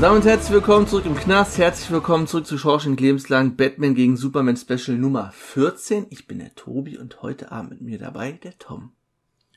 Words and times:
Und 0.00 0.04
damit 0.06 0.24
herzlich 0.24 0.52
willkommen 0.52 0.86
zurück 0.88 1.04
im 1.04 1.14
Knast. 1.14 1.58
Herzlich 1.58 1.90
willkommen 1.90 2.26
zurück 2.26 2.46
zu 2.46 2.56
Schorsching 2.56 2.96
Lebenslang 2.96 3.56
Batman 3.56 3.94
gegen 3.94 4.16
Superman 4.16 4.56
Special 4.56 4.96
Nummer 4.96 5.30
14. 5.36 6.06
Ich 6.08 6.26
bin 6.26 6.38
der 6.38 6.54
Tobi 6.54 6.96
und 6.96 7.20
heute 7.20 7.52
Abend 7.52 7.72
mit 7.72 7.80
mir 7.82 7.98
dabei 7.98 8.32
der 8.32 8.56
Tom. 8.58 8.92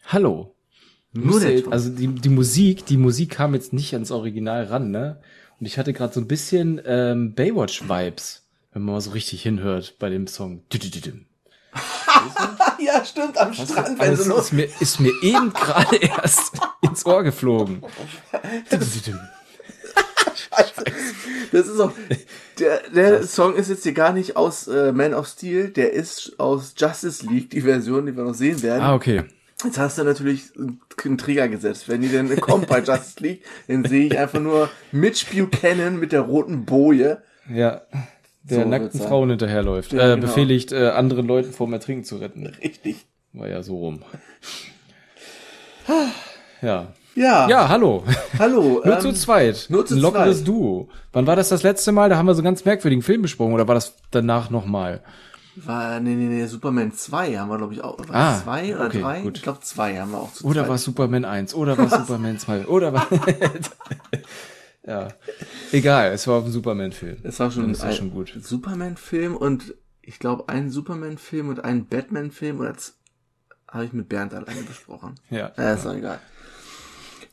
Hallo. 0.05 0.53
Nur 1.13 1.39
der 1.39 1.63
Ton. 1.63 1.71
also 1.71 1.91
die, 1.91 2.09
die 2.09 2.27
Musik, 2.27 2.85
die 2.85 2.97
Musik 2.97 3.29
kam 3.29 3.53
jetzt 3.53 3.71
nicht 3.71 3.93
ans 3.93 4.11
Original 4.11 4.65
ran, 4.65 4.91
ne? 4.91 5.21
Und 5.61 5.65
ich 5.65 5.77
hatte 5.77 5.93
gerade 5.93 6.13
so 6.13 6.19
ein 6.19 6.27
bisschen 6.27 6.81
ähm, 6.85 7.35
Baywatch-Vibes, 7.35 8.45
wenn 8.73 8.81
man 8.81 8.95
mal 8.95 8.99
so 8.99 9.11
richtig 9.11 9.43
hinhört 9.43 9.95
bei 9.97 10.09
dem 10.09 10.27
Song. 10.27 10.63
Ja, 12.79 13.05
stimmt, 13.05 13.37
am 13.37 13.53
Strand, 13.53 13.97
wenn 13.97 14.09
Also 14.09 14.23
sie 14.23 14.29
ist, 14.29 14.35
los. 14.35 14.45
ist 14.47 14.51
mir, 14.51 14.69
ist 14.81 14.99
mir 14.99 15.13
eben 15.21 15.53
gerade 15.53 15.95
erst 15.95 16.59
ins 16.81 17.05
Ohr 17.05 17.23
geflogen. 17.23 17.81
Das 21.51 21.67
ist 21.67 21.79
auch, 21.79 21.91
der, 22.59 22.81
der 22.95 23.23
Song 23.23 23.55
ist 23.55 23.69
jetzt 23.69 23.83
hier 23.83 23.93
gar 23.93 24.11
nicht 24.11 24.35
aus 24.35 24.67
äh, 24.67 24.91
Man 24.91 25.13
of 25.13 25.27
Steel, 25.27 25.69
der 25.69 25.93
ist 25.93 26.39
aus 26.39 26.73
Justice 26.75 27.25
League, 27.25 27.51
die 27.51 27.61
Version, 27.61 28.05
die 28.07 28.15
wir 28.17 28.23
noch 28.23 28.33
sehen 28.33 28.63
werden. 28.63 28.81
Ah, 28.81 28.95
okay. 28.95 29.23
Jetzt 29.63 29.77
hast 29.77 29.97
du 29.97 30.03
natürlich 30.03 30.51
einen 30.57 31.17
Trigger 31.17 31.47
gesetzt. 31.47 31.87
Wenn 31.87 32.01
die 32.01 32.09
denn 32.09 32.35
kommt 32.41 32.67
bei 32.67 32.79
Justice 32.79 33.19
League, 33.19 33.43
dann 33.67 33.85
sehe 33.85 34.07
ich 34.07 34.17
einfach 34.17 34.39
nur 34.39 34.69
Mitch 34.91 35.25
Buchanan 35.31 35.99
mit 35.99 36.11
der 36.11 36.21
roten 36.21 36.65
Boje. 36.65 37.21
Ja. 37.47 37.81
Der 38.43 38.63
So 38.63 38.67
nackten. 38.67 38.99
Frauen 38.99 39.29
hinterherläuft. 39.29 39.93
Ja, 39.93 39.99
äh, 39.99 40.15
genau. 40.15 40.27
Befehligt, 40.27 40.73
äh, 40.73 40.89
anderen 40.89 41.27
Leuten 41.27 41.53
vorm 41.53 41.71
Ertrinken 41.71 42.03
zu 42.03 42.17
retten. 42.17 42.47
Richtig. 42.47 43.05
War 43.31 43.47
ja 43.47 43.63
so 43.63 43.77
rum. 43.77 44.03
Ja. 46.61 46.93
Ja. 47.15 47.47
Ja, 47.47 47.69
hallo. 47.69 48.03
Hallo. 48.39 48.81
Nur 48.85 48.95
ähm, 48.95 49.01
zu 49.01 49.13
zweit. 49.13 49.67
nur 49.69 49.85
zu 49.85 49.95
Ein 49.95 49.99
lockeres 50.01 50.37
zweit. 50.39 50.47
Duo. 50.47 50.89
Wann 51.11 51.27
war 51.27 51.35
das 51.35 51.49
das 51.49 51.61
letzte 51.63 51.91
Mal? 51.91 52.09
Da 52.09 52.17
haben 52.17 52.25
wir 52.25 52.33
so 52.33 52.39
einen 52.39 52.45
ganz 52.45 52.65
merkwürdigen 52.65 53.03
Film 53.03 53.21
besprochen. 53.21 53.53
Oder 53.53 53.67
war 53.67 53.75
das 53.75 53.95
danach 54.11 54.49
nochmal? 54.49 55.01
War, 55.55 55.99
nee, 55.99 56.15
nee, 56.15 56.25
nee, 56.25 56.45
Superman 56.47 56.91
2 56.91 57.37
haben 57.37 57.49
wir, 57.49 57.57
glaube 57.57 57.73
ich, 57.73 57.83
auch. 57.83 57.99
War 58.09 58.15
Ah, 58.15 58.41
zwei 58.43 58.75
oder 58.75 58.87
okay, 58.87 59.01
drei? 59.01 59.21
gut. 59.21 59.37
Ich 59.37 59.43
glaube, 59.43 59.59
zwei 59.59 59.99
haben 59.99 60.11
wir 60.11 60.17
auch 60.17 60.33
zu 60.33 60.45
Oder 60.47 60.67
war 60.67 60.75
es 60.75 60.83
Superman 60.83 61.25
1? 61.25 61.53
Oder 61.53 61.77
war 61.77 61.85
es 61.85 61.91
Superman 62.07 62.39
2? 62.39 62.65
Oder 62.65 62.91
war... 62.93 63.05
ja. 64.87 65.09
Egal, 65.71 66.11
es 66.13 66.27
war 66.27 66.37
auf 66.39 66.45
dem 66.45 66.51
Superman-Film. 66.53 67.17
Es 67.21 67.39
war 67.39 67.51
schon, 67.51 67.69
das 67.71 67.81
ein 67.81 67.93
schon 67.93 68.09
gut. 68.11 68.33
Superman-Film 68.41 69.35
und 69.35 69.75
ich 70.01 70.17
glaube, 70.17 70.49
einen 70.49 70.71
Superman-Film 70.71 71.49
und 71.49 71.63
einen 71.63 71.85
Batman-Film 71.85 72.59
oder 72.59 72.73
habe 73.67 73.85
ich 73.85 73.93
mit 73.93 74.09
Bernd 74.09 74.33
alleine 74.33 74.61
besprochen. 74.63 75.15
Ja. 75.29 75.51
Ja, 75.55 75.73
ist 75.73 75.85
doch 75.85 75.93
egal. 75.93 76.19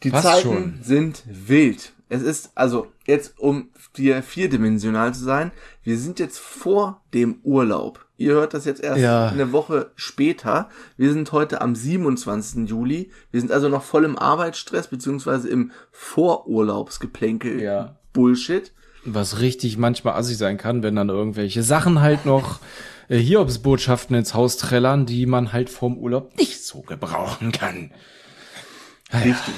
Die 0.03 0.11
Passt 0.11 0.25
Zeiten 0.27 0.43
schon. 0.43 0.79
sind 0.83 1.23
wild. 1.27 1.93
Es 2.09 2.23
ist, 2.23 2.51
also, 2.57 2.89
jetzt, 3.07 3.39
um 3.39 3.69
dir 3.97 4.23
vierdimensional 4.23 5.15
zu 5.15 5.23
sein, 5.23 5.53
wir 5.85 5.97
sind 5.97 6.19
jetzt 6.19 6.39
vor 6.39 7.01
dem 7.15 7.39
Urlaub. 7.45 8.05
Ihr 8.17 8.33
hört 8.35 8.53
das 8.53 8.65
jetzt 8.65 8.83
erst 8.83 9.01
Ja. 9.01 9.29
eine 9.29 9.53
Woche 9.53 9.93
später. 9.95 10.69
Wir 10.97 11.13
sind 11.13 11.31
heute 11.33 11.61
am 11.61 11.75
27. 11.77 12.69
Juli. 12.69 13.11
Wir 13.31 13.41
sind 13.41 13.53
also 13.53 13.69
noch 13.69 13.83
voll 13.85 14.05
im 14.05 14.19
Arbeitsstress, 14.19 14.89
beziehungsweise 14.89 15.49
im 15.49 15.71
Vorurlaubsgeplänkel. 15.93 17.63
Ja. 17.63 17.97
Bullshit. 18.13 18.73
Was 19.05 19.41
richtig 19.41 19.79
manchmal 19.79 20.15
assig 20.15 20.37
sein 20.37 20.59
kann, 20.59 20.83
wenn 20.83 20.97
dann 20.97 21.09
irgendwelche 21.09 21.63
Sachen 21.63 22.01
halt 22.01 22.27
noch 22.27 22.59
äh, 23.09 23.17
Hiobsbotschaften 23.19 24.17
ins 24.17 24.35
Haus 24.35 24.57
trällern, 24.57 25.07
die 25.07 25.25
man 25.27 25.53
halt 25.53 25.71
vorm 25.71 25.97
Urlaub 25.97 26.37
nicht 26.37 26.63
so 26.65 26.83
gebrauchen 26.83 27.53
kann. 27.53 27.93
Richtig. 29.15 29.55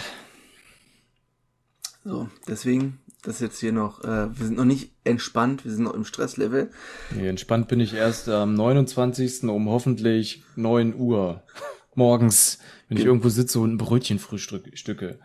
So, 2.05 2.29
deswegen, 2.49 2.99
das 3.23 3.41
jetzt 3.41 3.61
hier 3.61 3.73
noch, 3.73 4.03
äh, 4.03 4.37
wir 4.37 4.47
sind 4.47 4.57
noch 4.57 4.65
nicht 4.65 4.93
entspannt, 5.05 5.65
wir 5.65 5.73
sind 5.73 5.85
noch 5.85 5.95
im 5.95 6.05
Stresslevel. 6.05 6.71
Nee, 7.15 7.29
entspannt 7.29 7.69
bin 7.69 7.79
ich 7.81 7.95
erst 7.95 8.29
am 8.29 8.55
29. 8.55 9.45
um 9.45 9.69
hoffentlich 9.69 10.43
9 10.57 10.95
Uhr 10.97 11.43
morgens, 11.95 12.59
wenn 12.89 12.99
ich 12.99 13.05
irgendwo 13.05 13.29
sitze 13.29 13.61
und 13.61 13.75
ein 13.75 13.79
Brötchen 13.79 14.19
frühstücke 14.19 15.19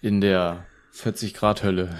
in 0.00 0.20
der 0.20 0.66
40 0.92 1.34
Grad 1.34 1.62
Hölle, 1.62 1.94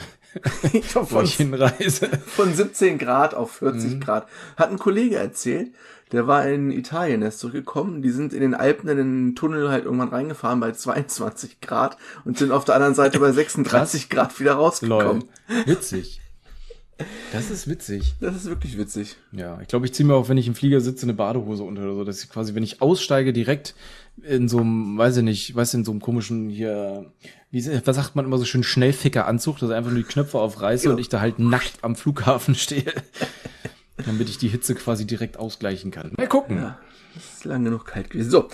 wo 0.94 1.04
von, 1.04 1.24
ich 1.24 1.34
hinreise. 1.34 2.08
von 2.26 2.54
17 2.54 2.98
Grad 2.98 3.34
auf 3.34 3.52
40 3.52 4.00
Grad. 4.00 4.26
Hat 4.56 4.70
ein 4.70 4.78
Kollege 4.78 5.16
erzählt, 5.16 5.72
der 6.12 6.26
war 6.26 6.46
in 6.46 6.70
Italien 6.70 7.22
erst 7.22 7.40
zurückgekommen. 7.40 8.02
Die 8.02 8.10
sind 8.10 8.32
in 8.32 8.40
den 8.40 8.54
Alpen 8.54 8.88
in 8.88 8.96
den 8.96 9.34
Tunnel 9.34 9.70
halt 9.70 9.84
irgendwann 9.84 10.08
reingefahren 10.08 10.60
bei 10.60 10.72
22 10.72 11.60
Grad 11.60 11.96
und 12.24 12.38
sind 12.38 12.52
auf 12.52 12.64
der 12.64 12.76
anderen 12.76 12.94
Seite 12.94 13.18
bei 13.18 13.32
36 13.32 14.08
Grad 14.08 14.38
wieder 14.38 14.54
rausgekommen. 14.54 15.24
Lol. 15.48 15.66
Witzig. 15.66 16.20
Das 17.32 17.50
ist 17.50 17.68
witzig. 17.68 18.14
Das 18.20 18.34
ist 18.36 18.46
wirklich 18.46 18.78
witzig. 18.78 19.16
Ja, 19.32 19.60
ich 19.60 19.68
glaube, 19.68 19.84
ich 19.84 19.92
ziehe 19.92 20.06
mir 20.06 20.14
auch, 20.14 20.28
wenn 20.28 20.38
ich 20.38 20.46
im 20.46 20.54
Flieger 20.54 20.80
sitze, 20.80 21.04
eine 21.04 21.12
Badehose 21.12 21.62
unter 21.62 21.82
oder 21.82 21.94
so, 21.94 22.04
dass 22.04 22.22
ich 22.22 22.30
quasi, 22.30 22.54
wenn 22.54 22.62
ich 22.62 22.80
aussteige, 22.80 23.32
direkt 23.32 23.74
in 24.22 24.48
so 24.48 24.58
einem, 24.58 24.96
weiß 24.96 25.18
ich 25.18 25.22
nicht, 25.22 25.54
weiß 25.54 25.74
in 25.74 25.84
so 25.84 25.90
einem 25.90 26.00
komischen 26.00 26.48
hier, 26.48 27.12
wie 27.64 27.86
was 27.86 27.96
sagt 27.96 28.16
man 28.16 28.24
immer 28.24 28.38
so 28.38 28.44
schön, 28.44 28.62
Schnellficker-Anzug, 28.62 29.58
dass 29.58 29.70
ich 29.70 29.74
einfach 29.76 29.90
nur 29.90 30.00
die 30.02 30.08
Knöpfe 30.08 30.38
aufreiße 30.38 30.86
Ja. 30.86 30.90
und 30.92 30.98
ich 30.98 31.08
da 31.08 31.20
halt 31.20 31.38
nackt 31.38 31.78
am 31.82 31.96
Flughafen 31.96 32.54
stehe. 32.56 32.92
damit 34.04 34.28
ich 34.28 34.38
die 34.38 34.48
Hitze 34.48 34.74
quasi 34.74 35.06
direkt 35.06 35.38
ausgleichen 35.38 35.90
kann. 35.90 36.12
Mal 36.16 36.28
gucken. 36.28 36.58
Ja, 36.58 36.78
es 37.16 37.38
ist 37.38 37.44
lang 37.44 37.64
genug 37.64 37.86
kalt 37.86 38.10
gewesen. 38.10 38.30
So. 38.30 38.48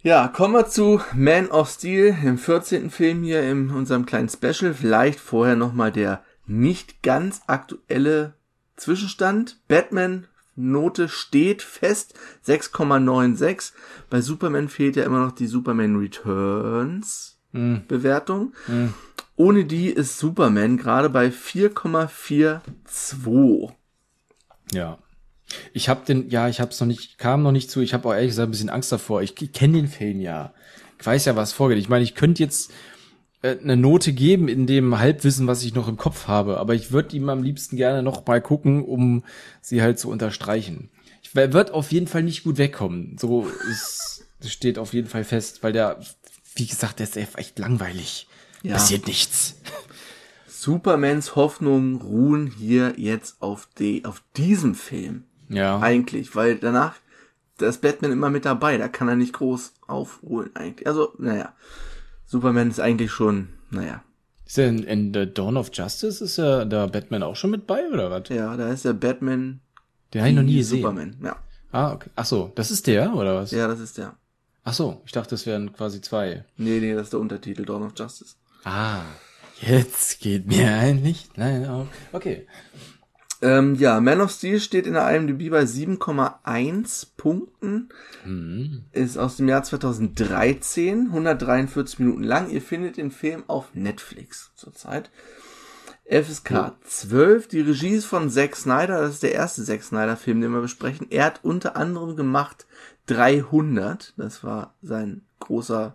Ja, 0.00 0.28
kommen 0.28 0.54
wir 0.54 0.68
zu 0.68 1.00
Man 1.12 1.48
of 1.50 1.68
Steel, 1.68 2.16
im 2.24 2.38
14. 2.38 2.90
Film 2.90 3.24
hier 3.24 3.42
in 3.42 3.70
unserem 3.70 4.06
kleinen 4.06 4.28
Special. 4.28 4.72
Vielleicht 4.72 5.18
vorher 5.18 5.56
nochmal 5.56 5.90
der 5.90 6.22
nicht 6.46 7.02
ganz 7.02 7.40
aktuelle 7.48 8.34
Zwischenstand. 8.76 9.58
Batman 9.66 10.28
Note 10.54 11.08
steht 11.08 11.62
fest, 11.62 12.14
6,96. 12.46 13.72
Bei 14.08 14.20
Superman 14.20 14.68
fehlt 14.68 14.94
ja 14.96 15.02
immer 15.04 15.18
noch 15.24 15.32
die 15.32 15.46
Superman 15.48 15.96
Returns 15.96 17.37
Bewertung. 17.52 18.52
Ohne 19.36 19.64
die 19.64 19.88
ist 19.88 20.18
Superman 20.18 20.76
gerade 20.76 21.08
bei 21.08 21.28
4,42. 21.28 23.70
Ja. 24.72 24.98
Ich 25.72 25.88
habe 25.88 26.04
den, 26.04 26.28
ja, 26.28 26.48
ich 26.48 26.60
habe 26.60 26.72
es 26.72 26.80
noch 26.80 26.86
nicht, 26.86 27.18
kam 27.18 27.42
noch 27.42 27.52
nicht 27.52 27.70
zu. 27.70 27.80
Ich 27.80 27.94
habe 27.94 28.08
auch 28.08 28.12
ehrlich 28.12 28.30
gesagt 28.30 28.48
ein 28.48 28.50
bisschen 28.50 28.68
Angst 28.68 28.92
davor. 28.92 29.22
Ich, 29.22 29.40
ich 29.40 29.52
kenne 29.52 29.78
den 29.78 29.88
Film 29.88 30.20
ja. 30.20 30.52
Ich 30.98 31.06
weiß 31.06 31.24
ja, 31.24 31.36
was 31.36 31.52
vorgeht. 31.52 31.78
Ich 31.78 31.88
meine, 31.88 32.04
ich 32.04 32.14
könnte 32.14 32.42
jetzt 32.42 32.70
äh, 33.42 33.56
eine 33.58 33.76
Note 33.76 34.12
geben 34.12 34.48
in 34.48 34.66
dem 34.66 34.98
Halbwissen, 34.98 35.46
was 35.46 35.62
ich 35.62 35.74
noch 35.74 35.88
im 35.88 35.96
Kopf 35.96 36.26
habe, 36.26 36.58
aber 36.58 36.74
ich 36.74 36.90
würde 36.90 37.16
ihm 37.16 37.28
am 37.28 37.42
liebsten 37.42 37.76
gerne 37.76 38.02
noch 38.02 38.26
mal 38.26 38.42
gucken, 38.42 38.84
um 38.84 39.24
sie 39.60 39.80
halt 39.80 39.98
zu 39.98 40.10
unterstreichen. 40.10 40.90
Ich 41.22 41.34
er 41.34 41.52
wird 41.52 41.70
auf 41.70 41.92
jeden 41.92 42.08
Fall 42.08 42.24
nicht 42.24 42.42
gut 42.42 42.58
wegkommen. 42.58 43.16
So 43.18 43.46
ist, 43.70 44.26
steht 44.44 44.78
auf 44.78 44.92
jeden 44.92 45.08
Fall 45.08 45.24
fest, 45.24 45.62
weil 45.62 45.72
der, 45.72 46.00
wie 46.54 46.66
gesagt, 46.66 46.98
der 46.98 47.08
ist 47.08 47.16
echt 47.16 47.58
langweilig. 47.58 48.28
Ja. 48.62 48.74
Passiert 48.74 49.06
nichts. 49.06 49.56
Supermans 50.48 51.36
Hoffnungen 51.36 51.96
ruhen 51.96 52.48
hier 52.48 52.94
jetzt 52.96 53.40
auf, 53.40 53.68
die, 53.78 54.04
auf 54.04 54.22
diesem 54.36 54.74
Film. 54.74 55.24
Ja. 55.48 55.78
Eigentlich, 55.80 56.34
weil 56.34 56.56
danach, 56.56 56.96
da 57.58 57.68
ist 57.68 57.80
Batman 57.80 58.12
immer 58.12 58.30
mit 58.30 58.44
dabei, 58.44 58.76
da 58.76 58.88
kann 58.88 59.08
er 59.08 59.16
nicht 59.16 59.34
groß 59.34 59.74
aufholen 59.86 60.50
eigentlich. 60.54 60.86
Also, 60.86 61.12
naja. 61.18 61.54
Superman 62.26 62.70
ist 62.70 62.80
eigentlich 62.80 63.10
schon, 63.10 63.48
naja. 63.70 64.02
Ist 64.44 64.58
er 64.58 64.68
in, 64.68 64.82
in 64.82 65.14
The 65.14 65.32
Dawn 65.32 65.56
of 65.56 65.70
Justice, 65.72 66.22
ist 66.22 66.38
er 66.38 66.66
da 66.66 66.86
Batman 66.86 67.22
auch 67.22 67.36
schon 67.36 67.50
mit 67.50 67.66
bei, 67.66 67.86
oder 67.88 68.10
was? 68.10 68.28
Ja, 68.28 68.56
da 68.56 68.70
ist 68.70 68.84
der 68.84 68.94
Batman 68.94 69.60
Den 70.12 70.20
habe 70.22 70.30
ich 70.30 70.36
noch 70.36 70.42
nie 70.42 70.56
gesehen. 70.56 70.82
Superman. 70.82 71.16
Ja. 71.22 71.36
Ah, 71.70 71.92
okay. 71.92 72.10
Ach 72.16 72.24
so, 72.24 72.50
das 72.54 72.70
ist 72.70 72.86
der, 72.86 73.14
oder 73.14 73.36
was? 73.36 73.50
ja, 73.50 73.68
das 73.68 73.80
ist 73.80 73.98
der. 73.98 74.16
Ach 74.68 74.74
so, 74.74 75.00
ich 75.06 75.12
dachte, 75.12 75.30
das 75.30 75.46
wären 75.46 75.72
quasi 75.72 76.02
zwei. 76.02 76.44
Nee, 76.58 76.80
nee, 76.80 76.92
das 76.92 77.04
ist 77.04 77.14
der 77.14 77.20
Untertitel, 77.20 77.64
Dawn 77.64 77.84
of 77.84 77.92
Justice. 77.96 78.34
Ah, 78.64 79.00
jetzt 79.62 80.20
geht 80.20 80.46
mir 80.46 80.70
ein 80.74 81.02
Licht. 81.02 81.38
Nein, 81.38 81.66
oh, 81.70 81.86
okay. 82.12 82.46
Ähm, 83.40 83.76
ja, 83.76 83.98
Man 83.98 84.20
of 84.20 84.30
Steel 84.30 84.60
steht 84.60 84.86
in 84.86 84.92
der 84.92 85.08
IMDb 85.08 85.48
bei 85.50 85.62
7,1 85.62 87.06
Punkten. 87.16 87.88
Ist 88.92 89.16
aus 89.16 89.38
dem 89.38 89.48
Jahr 89.48 89.62
2013, 89.62 91.06
143 91.06 92.00
Minuten 92.00 92.24
lang. 92.24 92.50
Ihr 92.50 92.60
findet 92.60 92.98
den 92.98 93.10
Film 93.10 93.44
auf 93.46 93.72
Netflix 93.72 94.50
zurzeit. 94.54 95.10
FSK 96.10 96.72
12. 96.84 97.48
Die 97.48 97.60
Regie 97.60 97.90
ist 97.90 98.06
von 98.06 98.30
Zack 98.30 98.56
Snyder. 98.56 99.02
Das 99.02 99.14
ist 99.14 99.22
der 99.22 99.32
erste 99.34 99.62
Zack 99.64 99.82
Snyder 99.82 100.16
Film, 100.16 100.40
den 100.40 100.52
wir 100.52 100.60
besprechen. 100.60 101.06
Er 101.10 101.26
hat 101.26 101.40
unter 101.42 101.76
anderem 101.76 102.16
gemacht 102.16 102.66
300. 103.06 104.14
Das 104.16 104.42
war 104.42 104.74
sein 104.82 105.22
großer 105.40 105.94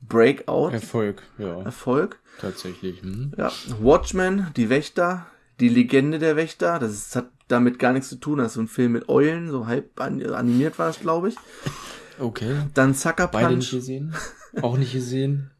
Breakout. 0.00 0.70
Erfolg, 0.72 1.22
ja, 1.38 1.62
Erfolg. 1.62 2.18
tatsächlich. 2.40 3.02
Hm. 3.02 3.32
Ja, 3.36 3.52
Watchmen, 3.80 4.48
die 4.56 4.68
Wächter, 4.68 5.26
die 5.60 5.68
Legende 5.68 6.18
der 6.18 6.34
Wächter, 6.36 6.78
das 6.78 6.92
ist, 6.92 7.16
hat 7.16 7.28
damit 7.48 7.78
gar 7.78 7.92
nichts 7.92 8.08
zu 8.08 8.16
tun, 8.16 8.38
das 8.38 8.48
ist 8.48 8.54
so 8.54 8.62
ein 8.62 8.68
Film 8.68 8.92
mit 8.92 9.08
Eulen, 9.08 9.50
so 9.50 9.66
halb 9.66 10.00
an- 10.00 10.24
animiert 10.32 10.78
war 10.78 10.88
es, 10.88 10.98
glaube 11.00 11.28
ich. 11.28 11.36
Okay. 12.18 12.56
Dann 12.74 12.94
Sucker 12.94 13.28
Beide 13.28 13.54
nicht 13.56 13.70
Punch, 13.70 13.80
gesehen. 13.80 14.14
Auch 14.60 14.76
nicht 14.76 14.92
gesehen. 14.92 15.50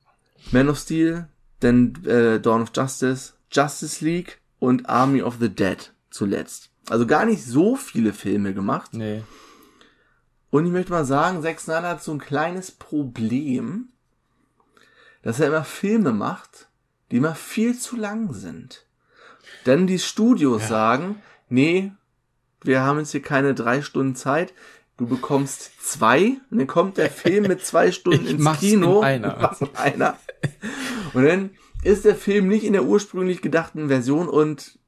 Man 0.50 0.68
of 0.68 0.78
Steel, 0.78 1.28
dann 1.60 1.94
äh, 2.04 2.40
Dawn 2.40 2.62
of 2.62 2.72
Justice, 2.74 3.34
Justice 3.52 4.04
League 4.04 4.40
und 4.58 4.88
Army 4.88 5.22
of 5.22 5.37
the 5.40 5.49
Dead 5.49 5.93
zuletzt. 6.10 6.70
Also 6.88 7.06
gar 7.06 7.25
nicht 7.25 7.44
so 7.44 7.76
viele 7.76 8.12
Filme 8.12 8.54
gemacht. 8.54 8.93
Nee. 8.94 9.22
Und 10.50 10.66
ich 10.66 10.72
möchte 10.72 10.93
mal 10.93 11.04
sagen, 11.04 11.43
Zack 11.43 11.60
Snyder 11.60 11.88
hat 11.90 12.02
so 12.02 12.12
ein 12.12 12.19
kleines 12.19 12.70
Problem, 12.70 13.88
dass 15.22 15.40
er 15.40 15.49
immer 15.49 15.64
Filme 15.64 16.12
macht, 16.12 16.69
die 17.10 17.16
immer 17.16 17.34
viel 17.34 17.78
zu 17.78 17.96
lang 17.96 18.32
sind. 18.34 18.87
Denn 19.66 19.87
die 19.87 19.99
Studios 19.99 20.69
sagen, 20.69 21.22
nee, 21.49 21.93
wir 22.62 22.82
haben 22.82 22.99
jetzt 22.99 23.12
hier 23.12 23.22
keine 23.22 23.54
drei 23.54 23.82
Stunden 23.82 24.14
Zeit, 24.16 24.52
du 24.96 25.06
bekommst 25.06 25.70
zwei, 25.82 26.37
und 26.50 26.58
dann 26.58 26.66
kommt 26.66 26.96
der 26.96 27.10
Film 27.10 27.44
mit 27.46 27.64
zwei 27.64 27.90
Stunden 27.93 28.25
Ich 28.25 28.32
ins 28.32 28.43
mach's 28.43 28.60
Kino. 28.60 28.99
in 28.99 29.04
einer. 29.04 29.34
Ich 29.37 29.43
mach's 29.43 29.60
in 29.60 29.76
einer. 29.76 30.19
Und 31.14 31.25
dann 31.25 31.50
ist 31.82 32.05
der 32.05 32.14
Film 32.14 32.49
nicht 32.49 32.64
in 32.64 32.73
der 32.73 32.84
ursprünglich 32.84 33.43
gedachten 33.43 33.88
Version 33.88 34.29
und 34.29 34.79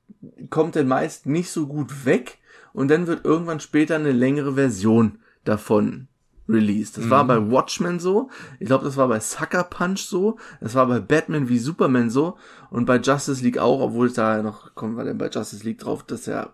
kommt 0.51 0.77
dann 0.77 0.89
meist 0.89 1.27
nicht 1.27 1.51
so 1.51 1.67
gut 1.67 2.05
weg 2.05 2.39
und 2.73 2.89
dann 2.89 3.07
wird 3.07 3.25
irgendwann 3.25 3.61
später 3.61 3.97
eine 3.97 4.13
längere 4.13 4.55
Version 4.55 5.19
davon 5.45 6.09
released. 6.49 6.99
Das 6.99 7.11
war 7.11 7.27
bei 7.27 7.51
Watchmen 7.51 7.99
so, 7.99 8.31
ich 8.61 8.67
glaube, 8.67 8.85
das 8.85 8.97
war 8.97 9.09
bei 9.09 9.21
Sucker 9.21 9.65
Punch 9.65 10.01
so, 10.01 10.37
das 10.61 10.75
war 10.75 10.87
bei 10.87 11.01
Batman 11.01 11.49
wie 11.49 11.59
Superman 11.59 12.11
so 12.11 12.37
und 12.71 12.85
bei 12.85 12.97
Justice 12.99 13.43
League 13.43 13.59
auch, 13.59 13.81
obwohl 13.81 14.11
da 14.11 14.43
noch, 14.43 14.75
kommen 14.75 14.97
wir 14.97 15.05
denn 15.05 15.19
bei 15.19 15.29
Justice 15.29 15.65
League 15.65 15.79
drauf, 15.79 16.03
dass 16.03 16.29
er 16.29 16.53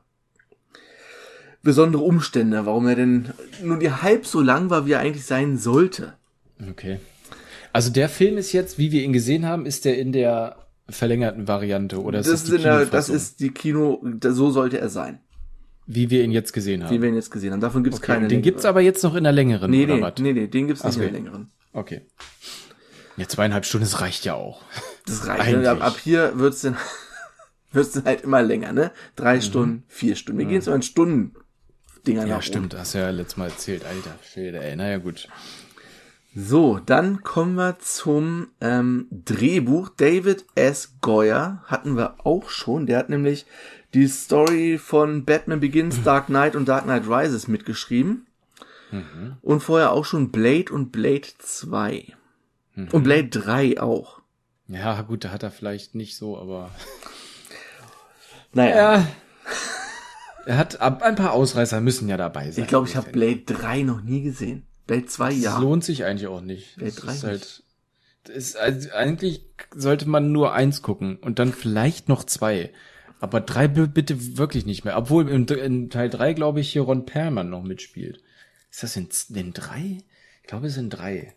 besondere 1.62 2.02
Umstände, 2.02 2.64
warum 2.66 2.86
er 2.86 2.96
denn 2.96 3.30
nur 3.62 3.78
die 3.78 3.90
halb 3.90 4.26
so 4.26 4.40
lang 4.40 4.70
war, 4.70 4.86
wie 4.86 4.92
er 4.92 5.00
eigentlich 5.00 5.26
sein 5.26 5.58
sollte. 5.58 6.14
Okay. 6.70 7.00
Also 7.72 7.90
der 7.90 8.08
Film 8.08 8.36
ist 8.38 8.52
jetzt, 8.52 8.78
wie 8.78 8.90
wir 8.92 9.02
ihn 9.02 9.12
gesehen 9.12 9.46
haben, 9.46 9.66
ist 9.66 9.84
der 9.84 9.98
in 9.98 10.12
der 10.12 10.56
verlängerten 10.88 11.46
Variante 11.46 12.02
oder 12.02 12.18
ist 12.20 12.28
Das, 12.28 12.42
ist 12.44 12.52
die 12.52 12.58
der, 12.58 12.86
das 12.86 13.08
ist 13.08 13.40
die 13.40 13.50
Kino, 13.50 14.02
so 14.22 14.50
sollte 14.50 14.78
er 14.80 14.88
sein, 14.88 15.20
wie 15.86 16.10
wir 16.10 16.24
ihn 16.24 16.32
jetzt 16.32 16.52
gesehen 16.52 16.80
wie 16.80 16.84
haben. 16.86 17.02
wir 17.02 17.08
ihn 17.08 17.14
jetzt 17.14 17.30
gesehen 17.30 17.52
haben. 17.52 17.60
Davon 17.60 17.84
gibt 17.84 17.94
es 17.94 18.00
Okay, 18.00 18.06
keine 18.08 18.22
den 18.26 18.30
längere. 18.30 18.42
gibt's 18.42 18.64
aber 18.64 18.80
jetzt 18.80 19.04
noch 19.04 19.14
in 19.14 19.22
der 19.24 19.32
längeren 19.32 19.70
Nee, 19.70 19.84
oder 19.84 19.96
nee, 19.96 20.02
was? 20.02 20.14
nee, 20.18 20.32
nee, 20.32 20.46
den 20.48 20.66
gibt's 20.66 20.82
nicht 20.82 20.94
so. 20.94 21.00
in 21.00 21.12
der 21.12 21.20
längeren. 21.20 21.50
Okay. 21.72 22.02
Ja, 23.16 23.28
zweieinhalb 23.28 23.64
Stunden, 23.66 23.84
das 23.84 24.00
reicht 24.00 24.24
ja 24.24 24.34
auch. 24.34 24.62
Das 25.06 25.26
reicht. 25.26 25.56
Ne? 25.56 25.68
Ab, 25.70 25.82
ab 25.84 25.96
hier 26.02 26.32
wird's 26.38 26.62
dann, 26.62 26.76
wird's 27.72 27.92
dann 27.92 28.04
halt 28.04 28.22
immer 28.22 28.42
länger, 28.42 28.72
ne? 28.72 28.90
Drei 29.14 29.40
Stunden, 29.40 29.84
vier 29.88 30.16
Stunden. 30.16 30.38
Wir 30.40 30.46
gehen 30.46 30.60
so 30.62 30.72
in 30.72 30.82
Stunden 30.82 31.34
Dinger 32.06 32.22
Mhm. 32.22 32.28
Ja, 32.28 32.36
nach 32.36 32.42
stimmt, 32.42 32.74
hast 32.74 32.94
ja 32.94 33.10
letztes 33.10 33.36
Mal 33.36 33.46
erzählt, 33.50 33.84
alter 33.84 34.16
Schwede, 34.32 34.58
ey. 34.62 34.74
Naja, 34.74 34.96
gut. 34.98 35.28
So, 36.34 36.78
dann 36.78 37.22
kommen 37.22 37.56
wir 37.56 37.78
zum 37.80 38.48
ähm, 38.60 39.08
Drehbuch. 39.10 39.88
David 39.88 40.46
S. 40.54 40.94
Goyer 41.00 41.62
hatten 41.66 41.96
wir 41.96 42.24
auch 42.24 42.50
schon. 42.50 42.86
Der 42.86 42.98
hat 42.98 43.08
nämlich 43.08 43.46
die 43.94 44.06
Story 44.06 44.78
von 44.78 45.24
Batman 45.24 45.58
Begins, 45.58 46.02
Dark 46.04 46.26
Knight 46.26 46.54
und 46.54 46.68
Dark 46.68 46.84
Knight 46.84 47.08
Rises 47.08 47.48
mitgeschrieben. 47.48 48.26
Mhm. 48.92 49.36
Und 49.42 49.60
vorher 49.60 49.92
auch 49.92 50.04
schon 50.04 50.30
Blade 50.30 50.72
und 50.72 50.92
Blade 50.92 51.28
2. 51.38 52.06
Mhm. 52.74 52.88
Und 52.92 53.02
Blade 53.02 53.28
3 53.28 53.80
auch. 53.80 54.20
Ja, 54.68 55.02
gut, 55.02 55.24
da 55.24 55.30
hat 55.30 55.42
er 55.42 55.50
vielleicht 55.50 55.94
nicht 55.94 56.16
so, 56.16 56.38
aber. 56.38 56.70
Naja. 58.52 58.96
Ja. 58.96 59.06
Er 60.44 60.56
hat 60.56 60.80
ab 60.80 61.02
ein 61.04 61.14
paar 61.14 61.32
Ausreißer 61.32 61.80
müssen 61.80 62.08
ja 62.08 62.16
dabei 62.16 62.50
sein. 62.50 62.64
Ich 62.64 62.68
glaube, 62.68 62.88
ich 62.88 62.96
habe 62.96 63.12
Blade 63.12 63.42
3 63.46 63.82
noch 63.82 64.00
nie 64.00 64.22
gesehen. 64.22 64.66
Blade 64.90 65.06
2 65.06 65.28
Das 65.30 65.38
ja. 65.40 65.58
lohnt 65.60 65.84
sich 65.84 66.04
eigentlich 66.04 66.26
auch 66.26 66.40
nicht. 66.40 66.80
Das 66.80 66.96
3 66.96 67.12
ist 67.12 67.24
halt, 67.24 67.62
das 68.24 68.36
ist, 68.36 68.56
also 68.56 68.90
eigentlich 68.90 69.44
sollte 69.74 70.08
man 70.08 70.32
nur 70.32 70.52
eins 70.52 70.82
gucken 70.82 71.16
und 71.16 71.38
dann 71.38 71.52
vielleicht 71.52 72.08
noch 72.08 72.24
zwei. 72.24 72.72
Aber 73.20 73.40
drei 73.40 73.68
bitte 73.68 74.36
wirklich 74.38 74.66
nicht 74.66 74.84
mehr. 74.84 74.96
Obwohl 74.96 75.28
in, 75.28 75.46
in 75.46 75.90
Teil 75.90 76.08
drei 76.10 76.32
glaube 76.32 76.60
ich, 76.60 76.72
hier 76.72 76.82
Ron 76.82 77.06
Perlman 77.06 77.50
noch 77.50 77.62
mitspielt. 77.62 78.20
Ist 78.70 78.82
das 78.82 78.96
in, 78.96 79.08
in 79.34 79.52
drei? 79.52 79.98
Ich 80.42 80.48
glaube, 80.48 80.66
es 80.68 80.74
sind 80.74 80.90
drei. 80.90 81.34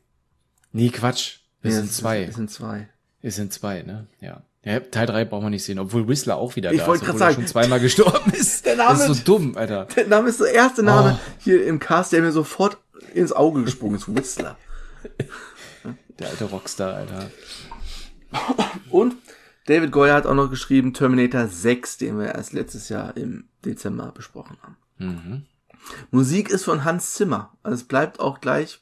Nee, 0.72 0.90
Quatsch. 0.90 1.40
Es 1.62 1.74
Ja, 1.76 1.80
sind 1.82 1.92
zwei. 1.92 2.24
Es 2.24 2.36
sind 2.36 2.50
zwei. 2.50 2.90
Es 3.22 3.36
sind 3.36 3.54
zwei, 3.54 3.84
ne? 3.84 4.08
Ja. 4.20 4.44
ja 4.64 4.80
Teil 4.80 5.06
drei 5.08 5.26
brauchen 5.26 5.46
wir 5.46 5.50
nicht 5.52 5.64
sehen, 5.64 5.78
obwohl 5.80 6.08
Whistler 6.08 6.38
auch 6.38 6.56
wieder 6.56 6.72
Ich 6.72 6.80
da 6.80 6.86
ist, 6.94 7.02
obwohl 7.02 7.10
er 7.16 7.18
sagen. 7.20 7.36
schon 7.36 7.48
zweimal 7.48 7.80
gestorben 7.82 8.32
ist. 8.34 8.66
Der 8.66 8.78
Name- 8.78 8.98
das 8.98 9.10
ist 9.10 9.18
so 9.20 9.24
dumm, 9.24 9.56
Alter. 9.58 9.86
Der 9.96 10.08
Name 10.08 10.30
ist 10.30 10.40
der 10.40 10.54
erste 10.54 10.84
Name 10.84 11.20
Oh. 11.22 11.32
hier 11.44 11.66
im 11.68 11.80
Cast, 11.80 12.14
der 12.14 12.22
mir 12.22 12.32
sofort 12.32 12.78
ins 13.14 13.32
Auge 13.34 13.64
gesprungen 13.64 13.96
ist. 13.96 14.14
Whistler. 14.14 14.58
Der 16.20 16.30
alte 16.30 16.46
Rockstar, 16.46 16.94
Alter. 16.96 17.30
Und 18.90 19.16
David 19.66 19.92
Goyer 19.92 20.16
hat 20.16 20.26
auch 20.26 20.34
noch 20.36 20.50
geschrieben 20.50 20.94
Terminator 20.94 21.48
6, 21.48 21.98
den 21.98 22.20
wir 22.20 22.36
erst 22.36 22.54
letztes 22.54 22.90
Jahr 22.90 23.16
im 23.18 23.50
Dezember 23.66 24.12
besprochen 24.12 24.58
haben. 24.62 24.78
Mhm. 24.98 25.46
Musik 26.12 26.50
ist 26.50 26.64
von 26.66 26.84
Hans 26.84 27.14
Zimmer. 27.14 27.58
Also 27.64 27.76
es 27.76 27.84
bleibt 27.84 28.20
auch 28.20 28.40
gleich 28.42 28.82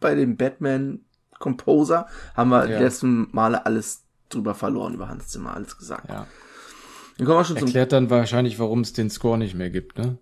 bei 0.00 0.14
dem 0.14 0.36
Batman 0.36 1.00
Composer. 1.38 2.06
Haben 2.36 2.50
wir 2.50 2.68
Ja. 2.68 2.80
letzten 2.80 3.28
Male 3.32 3.64
alles 3.66 4.04
drüber 4.28 4.54
verloren, 4.54 4.94
über 4.94 5.08
Hans 5.08 5.28
Zimmer, 5.28 5.54
alles 5.54 5.76
gesagt. 5.78 6.08
Ja. 6.10 6.26
Dann 7.16 7.26
kommen 7.26 7.38
wir 7.38 7.44
schon 7.44 7.56
zum 7.58 7.66
Erklärt 7.66 7.92
dann 7.92 8.10
wahrscheinlich, 8.10 8.58
warum 8.58 8.80
es 8.80 8.92
den 8.92 9.08
Score 9.08 9.38
nicht 9.38 9.54
mehr 9.54 9.70
gibt, 9.70 9.98
ne? 9.98 10.18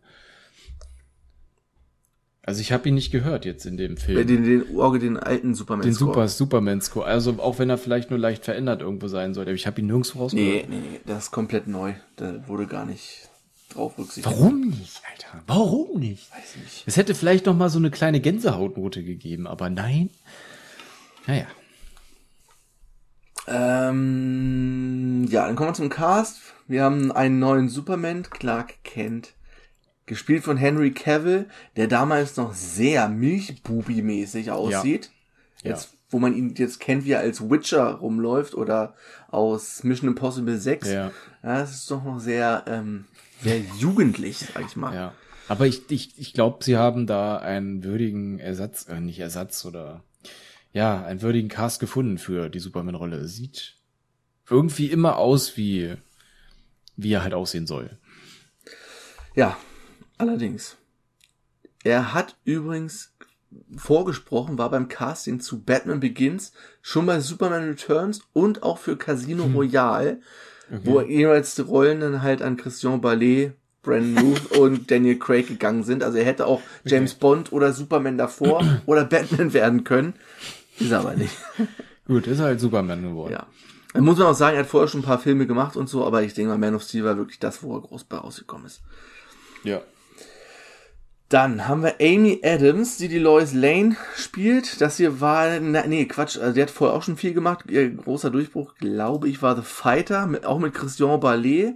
Also 2.44 2.60
ich 2.60 2.72
habe 2.72 2.88
ihn 2.88 2.94
nicht 2.96 3.12
gehört 3.12 3.44
jetzt 3.44 3.66
in 3.66 3.76
dem 3.76 3.96
Film. 3.96 4.26
den, 4.26 4.42
den, 4.44 4.76
Orge, 4.76 4.98
den 4.98 5.16
alten 5.16 5.54
Superman. 5.54 5.84
den. 5.84 5.94
Super 5.94 6.26
Superman 6.26 6.80
Score. 6.80 7.06
Also 7.06 7.36
auch 7.38 7.58
wenn 7.60 7.70
er 7.70 7.78
vielleicht 7.78 8.10
nur 8.10 8.18
leicht 8.18 8.44
verändert 8.44 8.80
irgendwo 8.82 9.06
sein 9.06 9.32
sollte. 9.32 9.50
Aber 9.50 9.54
ich 9.56 9.66
habe 9.68 9.80
ihn 9.80 9.86
nirgendwo 9.86 10.18
Nee, 10.18 10.22
rausgehört. 10.24 10.68
nee, 10.68 10.76
nee, 10.76 11.00
das 11.06 11.24
ist 11.24 11.30
komplett 11.30 11.68
neu. 11.68 11.94
Da 12.16 12.46
wurde 12.48 12.66
gar 12.66 12.84
nicht 12.84 13.28
drauf 13.72 13.96
rücksichtigt. 13.96 14.26
Warum 14.36 14.70
nicht, 14.70 15.00
Alter? 15.12 15.42
Warum 15.46 16.00
nicht? 16.00 16.32
Weiß 16.32 16.56
nicht. 16.62 16.82
Es 16.84 16.96
hätte 16.96 17.14
vielleicht 17.14 17.46
noch 17.46 17.54
mal 17.56 17.70
so 17.70 17.78
eine 17.78 17.90
kleine 17.92 18.20
Gänsehautnote 18.20 19.04
gegeben, 19.04 19.46
aber 19.46 19.70
nein. 19.70 20.10
Naja. 21.28 21.46
Ähm, 23.46 25.26
ja, 25.30 25.46
dann 25.46 25.56
kommen 25.56 25.70
wir 25.70 25.74
zum 25.74 25.88
Cast. 25.90 26.40
Wir 26.66 26.82
haben 26.84 27.12
einen 27.12 27.38
neuen 27.38 27.68
Superman, 27.68 28.22
Clark 28.24 28.82
Kent, 28.84 29.32
gespielt 30.06 30.42
von 30.42 30.56
Henry 30.56 30.92
Cavill, 30.92 31.48
der 31.76 31.86
damals 31.86 32.36
noch 32.36 32.54
sehr 32.54 33.08
Milchbubi-mäßig 33.08 34.50
aussieht. 34.50 35.10
Ja. 35.62 35.70
Jetzt, 35.70 35.96
wo 36.10 36.18
man 36.18 36.34
ihn 36.34 36.54
jetzt 36.56 36.80
kennt, 36.80 37.04
wie 37.04 37.12
er 37.12 37.20
als 37.20 37.48
Witcher 37.48 37.94
rumläuft 37.94 38.54
oder 38.54 38.94
aus 39.28 39.84
Mission 39.84 40.08
Impossible 40.08 40.58
6. 40.58 40.88
Ja. 40.88 41.12
Ja, 41.42 41.58
das 41.60 41.72
ist 41.72 41.90
doch 41.90 42.04
noch 42.04 42.18
sehr, 42.18 42.64
ähm, 42.66 43.04
sehr 43.40 43.60
jugendlich, 43.78 44.38
sag 44.38 44.64
ich 44.66 44.76
mal. 44.76 44.94
Ja. 44.94 45.14
Aber 45.48 45.66
ich, 45.66 45.90
ich, 45.90 46.18
ich 46.18 46.32
glaube, 46.32 46.64
sie 46.64 46.76
haben 46.76 47.06
da 47.06 47.38
einen 47.38 47.84
würdigen 47.84 48.38
Ersatz, 48.38 48.88
äh, 48.88 49.00
nicht 49.00 49.20
Ersatz 49.20 49.64
oder 49.64 50.02
ja, 50.72 51.04
einen 51.04 51.22
würdigen 51.22 51.48
Cast 51.48 51.80
gefunden 51.80 52.18
für 52.18 52.48
die 52.48 52.58
Superman-Rolle. 52.58 53.26
Sieht 53.26 53.76
irgendwie 54.48 54.86
immer 54.86 55.16
aus 55.18 55.56
wie, 55.56 55.94
wie 56.96 57.12
er 57.12 57.22
halt 57.22 57.34
aussehen 57.34 57.66
soll. 57.66 57.98
Ja, 59.34 59.56
allerdings. 60.22 60.76
Er 61.84 62.14
hat 62.14 62.36
übrigens 62.44 63.12
vorgesprochen, 63.76 64.58
war 64.58 64.70
beim 64.70 64.88
Casting 64.88 65.40
zu 65.40 65.62
Batman 65.62 66.00
Begins, 66.00 66.52
schon 66.80 67.06
bei 67.06 67.20
Superman 67.20 67.68
Returns 67.68 68.20
und 68.32 68.62
auch 68.62 68.78
für 68.78 68.96
Casino 68.96 69.44
Royale, 69.54 70.20
wo 70.70 71.00
jeweils 71.02 71.54
die 71.54 71.62
Rollen 71.62 72.00
dann 72.00 72.22
halt 72.22 72.40
an 72.40 72.56
Christian 72.56 73.00
Ballet, 73.00 73.52
Brandon 73.82 74.24
Ruth 74.24 74.56
und 74.58 74.90
Daniel 74.90 75.18
Craig 75.18 75.48
gegangen 75.48 75.82
sind. 75.82 76.02
Also 76.02 76.18
er 76.18 76.24
hätte 76.24 76.46
auch 76.46 76.62
James 76.84 77.14
Bond 77.14 77.52
oder 77.52 77.72
Superman 77.72 78.16
davor 78.16 78.64
oder 78.86 79.04
Batman 79.04 79.52
werden 79.52 79.84
können. 79.84 80.14
Ist 80.78 80.92
er 80.92 81.00
aber 81.00 81.14
nicht. 81.14 81.36
Gut, 82.06 82.26
ist 82.26 82.40
halt 82.40 82.60
Superman 82.60 83.02
geworden. 83.02 83.32
Ja. 83.32 84.00
Muss 84.00 84.16
man 84.18 84.28
auch 84.28 84.34
sagen, 84.34 84.56
er 84.56 84.62
hat 84.62 84.70
vorher 84.70 84.88
schon 84.88 85.00
ein 85.00 85.04
paar 85.04 85.18
Filme 85.18 85.46
gemacht 85.46 85.76
und 85.76 85.88
so, 85.88 86.06
aber 86.06 86.22
ich 86.22 86.32
denke 86.32 86.50
mal, 86.50 86.58
Man 86.58 86.74
of 86.74 86.82
Steel 86.82 87.04
war 87.04 87.18
wirklich 87.18 87.38
das, 87.38 87.62
wo 87.62 87.76
er 87.76 87.82
groß 87.82 88.04
bei 88.04 88.16
rausgekommen 88.16 88.66
ist. 88.66 88.80
Ja. 89.64 89.82
Dann 91.32 91.66
haben 91.66 91.82
wir 91.82 91.94
Amy 91.98 92.42
Adams, 92.44 92.98
die 92.98 93.08
die 93.08 93.18
Lois 93.18 93.54
Lane 93.54 93.96
spielt. 94.16 94.82
Das 94.82 94.98
hier 94.98 95.22
war, 95.22 95.60
na, 95.60 95.86
nee, 95.86 96.04
Quatsch, 96.04 96.36
also 96.36 96.52
die 96.52 96.60
hat 96.60 96.70
vorher 96.70 96.94
auch 96.94 97.02
schon 97.02 97.16
viel 97.16 97.32
gemacht. 97.32 97.64
Ihr 97.70 97.88
großer 97.88 98.28
Durchbruch, 98.28 98.74
glaube 98.74 99.30
ich, 99.30 99.40
war 99.40 99.56
The 99.56 99.62
Fighter, 99.62 100.26
mit, 100.26 100.44
auch 100.44 100.58
mit 100.58 100.74
Christian 100.74 101.18
Ballet 101.20 101.72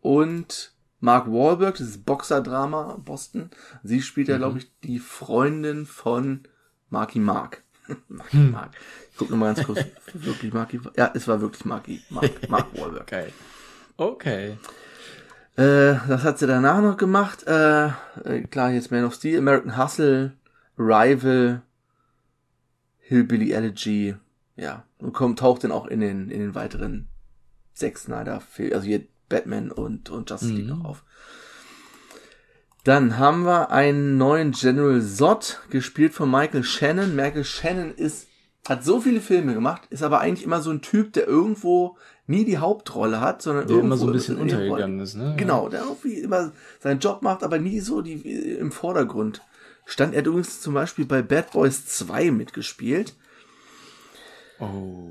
und 0.00 0.76
Mark 1.00 1.26
Wahlberg, 1.26 1.74
dieses 1.74 1.98
Boxer-Drama 1.98 3.00
Boston. 3.04 3.50
Sie 3.82 4.00
spielt 4.00 4.28
ja, 4.28 4.36
glaube 4.36 4.58
ich, 4.58 4.70
die 4.84 5.00
Freundin 5.00 5.86
von 5.86 6.44
Marky 6.88 7.18
Mark. 7.18 7.64
Marky 8.06 8.36
Mark. 8.36 8.76
Ich 9.10 9.18
guck 9.18 9.28
nochmal 9.28 9.54
ganz 9.54 9.66
kurz. 9.66 9.84
wirklich 10.12 10.52
Marky? 10.52 10.80
Ja, 10.96 11.10
es 11.14 11.26
war 11.26 11.40
wirklich 11.40 11.64
Marky 11.64 12.00
Mark, 12.10 12.48
Mark 12.48 12.66
Wahlberg. 12.78 13.08
Geil. 13.08 13.32
Okay. 13.96 14.56
Äh, 15.56 15.94
das 16.08 16.24
hat 16.24 16.38
sie 16.38 16.46
danach 16.46 16.80
noch 16.82 16.96
gemacht. 16.96 17.46
Äh, 17.46 17.86
äh, 18.24 18.42
klar, 18.50 18.70
jetzt 18.70 18.90
Man 18.90 19.04
of 19.04 19.14
Steel, 19.14 19.38
American 19.38 19.76
Hustle, 19.76 20.32
Rival, 20.76 21.62
Hillbilly 22.98 23.52
Elegy, 23.52 24.16
ja. 24.56 24.84
Und 24.98 25.12
kommt, 25.12 25.38
taucht 25.38 25.64
dann 25.64 25.72
auch 25.72 25.86
in 25.86 26.00
den, 26.00 26.30
in 26.30 26.40
den 26.40 26.54
weiteren 26.54 27.08
sechs 27.72 28.04
Snyder 28.04 28.40
Filmen, 28.40 28.74
also 28.74 28.86
hier 28.86 29.04
Batman 29.28 29.70
und, 29.70 30.10
und 30.10 30.30
Justice 30.30 30.52
League 30.52 30.64
Mhm. 30.64 30.78
noch 30.78 30.84
auf. 30.84 31.04
Dann 32.84 33.18
haben 33.18 33.44
wir 33.44 33.70
einen 33.70 34.18
neuen 34.18 34.52
General 34.52 35.00
Zod, 35.00 35.60
gespielt 35.70 36.12
von 36.12 36.30
Michael 36.30 36.64
Shannon. 36.64 37.16
Michael 37.16 37.44
Shannon 37.44 37.94
ist, 37.94 38.28
hat 38.66 38.84
so 38.84 39.00
viele 39.00 39.20
Filme 39.20 39.54
gemacht, 39.54 39.82
ist 39.90 40.02
aber 40.02 40.20
eigentlich 40.20 40.44
immer 40.44 40.60
so 40.62 40.70
ein 40.70 40.80
Typ, 40.80 41.12
der 41.12 41.26
irgendwo 41.26 41.98
nie 42.26 42.44
die 42.44 42.58
Hauptrolle 42.58 43.20
hat, 43.20 43.42
sondern 43.42 43.66
Der 43.66 43.76
irgendwo 43.76 43.94
immer 43.94 43.96
so 43.98 44.06
ein 44.06 44.12
bisschen 44.12 44.38
untergegangen 44.38 45.00
ist, 45.00 45.14
ne? 45.14 45.34
Genau, 45.36 45.68
der 45.68 45.82
irgendwie 45.82 46.20
immer 46.20 46.52
seinen 46.80 47.00
Job 47.00 47.22
macht, 47.22 47.42
aber 47.42 47.58
nie 47.58 47.80
so 47.80 48.00
die 48.00 48.14
im 48.58 48.72
Vordergrund. 48.72 49.42
Stand 49.84 50.14
er 50.14 50.20
hat 50.20 50.26
übrigens 50.26 50.62
zum 50.62 50.72
Beispiel 50.72 51.04
bei 51.04 51.20
Bad 51.20 51.52
Boys 51.52 51.84
2 51.86 52.30
mitgespielt. 52.30 53.14
Oh. 54.58 55.10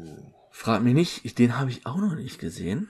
Frag 0.49 0.81
mich 0.81 0.95
nicht, 0.95 1.25
ich, 1.25 1.35
den 1.35 1.59
habe 1.59 1.69
ich 1.69 1.85
auch 1.85 1.97
noch 1.97 2.15
nicht 2.15 2.39
gesehen. 2.39 2.89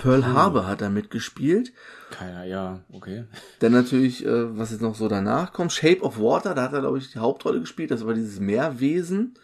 Pearl 0.00 0.26
Harbor 0.26 0.66
hat 0.66 0.80
er 0.82 0.90
mitgespielt. 0.90 1.72
Keiner, 2.10 2.44
ja, 2.44 2.80
okay. 2.92 3.24
Dann 3.60 3.72
natürlich, 3.72 4.24
äh, 4.24 4.58
was 4.58 4.70
jetzt 4.70 4.80
noch 4.80 4.94
so 4.94 5.08
danach 5.08 5.52
kommt, 5.52 5.72
Shape 5.72 6.00
of 6.02 6.18
Water, 6.18 6.54
da 6.54 6.62
hat 6.62 6.72
er, 6.72 6.80
glaube 6.80 6.98
ich, 6.98 7.12
die 7.12 7.18
Hauptrolle 7.18 7.60
gespielt. 7.60 7.90
Das 7.90 8.06
war 8.06 8.14
dieses 8.14 8.40
Meerwesen. 8.40 9.34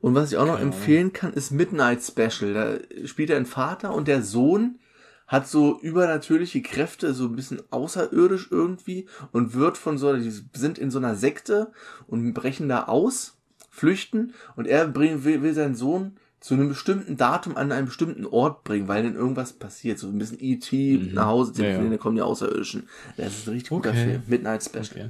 Und 0.00 0.14
was 0.14 0.32
ich 0.32 0.38
auch 0.38 0.46
noch 0.46 0.58
Keine 0.58 0.66
empfehlen 0.66 1.12
kann, 1.12 1.32
ist 1.32 1.50
Midnight 1.50 2.02
Special. 2.02 2.54
Da 2.54 3.06
spielt 3.06 3.30
er 3.30 3.36
einen 3.36 3.46
Vater 3.46 3.94
und 3.94 4.06
der 4.06 4.22
Sohn 4.22 4.78
hat 5.26 5.48
so 5.48 5.80
übernatürliche 5.80 6.62
Kräfte, 6.62 7.14
so 7.14 7.24
ein 7.24 7.36
bisschen 7.36 7.62
außerirdisch 7.70 8.48
irgendwie 8.50 9.08
und 9.32 9.54
wird 9.54 9.78
von 9.78 9.96
so, 9.96 10.14
die 10.14 10.30
sind 10.30 10.78
in 10.78 10.90
so 10.90 10.98
einer 10.98 11.14
Sekte 11.14 11.72
und 12.06 12.34
brechen 12.34 12.68
da 12.68 12.84
aus, 12.84 13.38
flüchten 13.70 14.34
und 14.56 14.66
er 14.66 14.86
bring, 14.86 15.24
will, 15.24 15.42
will 15.42 15.54
seinen 15.54 15.74
Sohn 15.74 16.18
zu 16.44 16.52
einem 16.52 16.68
bestimmten 16.68 17.16
Datum 17.16 17.56
an 17.56 17.72
einen 17.72 17.86
bestimmten 17.86 18.26
Ort 18.26 18.64
bringen, 18.64 18.86
weil 18.86 19.02
dann 19.02 19.14
irgendwas 19.14 19.54
passiert, 19.54 19.98
so 19.98 20.08
ein 20.08 20.18
bisschen 20.18 20.36
E.T. 20.38 21.10
nach 21.14 21.24
Hause 21.24 21.52
Mhm. 21.52 21.56
Ja, 21.56 21.62
ja. 21.62 21.68
telefonieren, 21.70 21.92
da 21.92 22.02
kommen 22.02 22.16
die 22.16 22.22
Außerirdischen. 22.22 22.86
Das 23.16 23.28
ist 23.38 23.46
ein 23.48 23.54
richtig 23.54 23.70
guter 23.70 23.90
Okay. 23.90 24.04
Film. 24.04 24.22
Midnight 24.26 24.62
Special. 24.62 24.84
okay. 24.90 25.08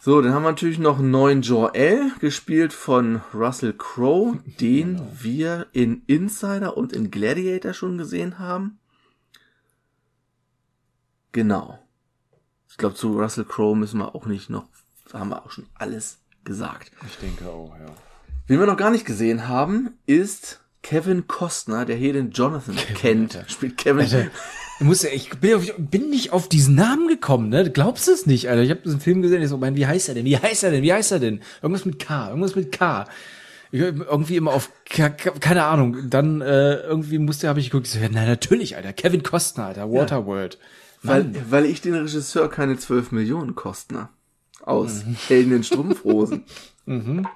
So, 0.00 0.20
dann 0.20 0.34
haben 0.34 0.42
wir 0.42 0.50
natürlich 0.50 0.80
noch 0.80 0.98
einen 0.98 1.12
neuen 1.12 1.42
Jor-El, 1.42 2.10
gespielt 2.18 2.72
von 2.72 3.20
Russell 3.32 3.72
Crowe, 3.72 4.40
den 4.60 4.96
Genau. 4.96 5.12
wir 5.20 5.66
in 5.72 6.02
Insider 6.08 6.76
und 6.76 6.92
in 6.92 7.12
Gladiator 7.12 7.72
schon 7.72 7.98
gesehen 7.98 8.40
haben. 8.40 8.80
Genau. 11.30 11.78
Ich 12.68 12.76
glaube, 12.78 12.96
zu 12.96 13.16
Russell 13.16 13.44
Crowe 13.44 13.76
müssen 13.76 13.98
wir 13.98 14.12
auch 14.16 14.26
nicht 14.26 14.50
noch, 14.50 14.66
haben 15.12 15.28
wir 15.30 15.44
auch 15.44 15.52
schon 15.52 15.66
alles 15.74 16.18
gesagt. 16.42 16.90
Ich 17.06 17.16
denke 17.18 17.46
auch, 17.48 17.72
ja. 17.78 17.86
Wen 18.48 18.60
wir 18.60 18.66
noch 18.66 18.76
gar 18.76 18.90
nicht 18.90 19.04
gesehen 19.04 19.48
haben, 19.48 19.90
ist 20.06 20.60
Kevin 20.82 21.26
Costner, 21.26 21.84
der 21.84 21.96
hier 21.96 22.12
den 22.12 22.30
Jonathan 22.30 22.76
kennt. 22.94 23.34
Alter. 23.34 23.48
Spielt 23.48 23.76
Kevin. 23.76 24.02
Alter, 24.02 24.26
ich 24.78 24.86
muss 24.86 25.02
ja, 25.02 25.10
ich 25.12 25.30
bin, 25.30 25.54
auf, 25.54 25.64
bin 25.78 26.10
nicht 26.10 26.32
auf 26.32 26.48
diesen 26.48 26.76
Namen 26.76 27.08
gekommen, 27.08 27.48
ne? 27.48 27.64
Du 27.64 27.70
glaubst 27.70 28.06
es 28.06 28.24
nicht, 28.24 28.48
Alter. 28.48 28.62
Ich 28.62 28.70
habe 28.70 28.82
diesen 28.82 29.00
Film 29.00 29.20
gesehen, 29.20 29.42
ich 29.42 29.48
so, 29.48 29.56
mein, 29.56 29.74
wie 29.74 29.86
heißt 29.86 30.08
er 30.08 30.14
denn? 30.14 30.24
Wie 30.24 30.38
heißt 30.38 30.62
er 30.62 30.70
denn? 30.70 30.84
Wie 30.84 30.92
heißt 30.92 31.10
er 31.10 31.18
denn? 31.18 31.40
Irgendwas 31.60 31.86
mit 31.86 31.98
K, 31.98 32.28
irgendwas 32.28 32.54
mit 32.54 32.70
K. 32.70 33.06
Ich, 33.72 33.80
irgendwie 33.80 34.36
immer 34.36 34.52
auf, 34.52 34.70
K, 34.84 35.08
K, 35.08 35.30
keine 35.40 35.64
Ahnung. 35.64 36.08
Dann 36.08 36.40
äh, 36.40 36.76
irgendwie 36.76 37.18
musste, 37.18 37.48
habe 37.48 37.58
ich 37.58 37.70
geguckt, 37.70 37.88
ich 37.88 37.94
so, 37.94 37.98
ja, 37.98 38.08
na 38.12 38.24
natürlich, 38.26 38.76
Alter. 38.76 38.92
Kevin 38.92 39.24
Costner, 39.24 39.66
Alter, 39.66 39.90
Waterworld. 39.90 40.58
Weil, 41.02 41.34
weil 41.50 41.64
ich 41.64 41.80
den 41.80 41.94
Regisseur 41.94 42.48
keine 42.48 42.78
12 42.78 43.10
Millionen 43.10 43.56
Kostner 43.56 44.10
aus 44.62 45.02
Helden 45.26 45.56
in 45.56 45.64
Strumpfhosen. 45.64 46.44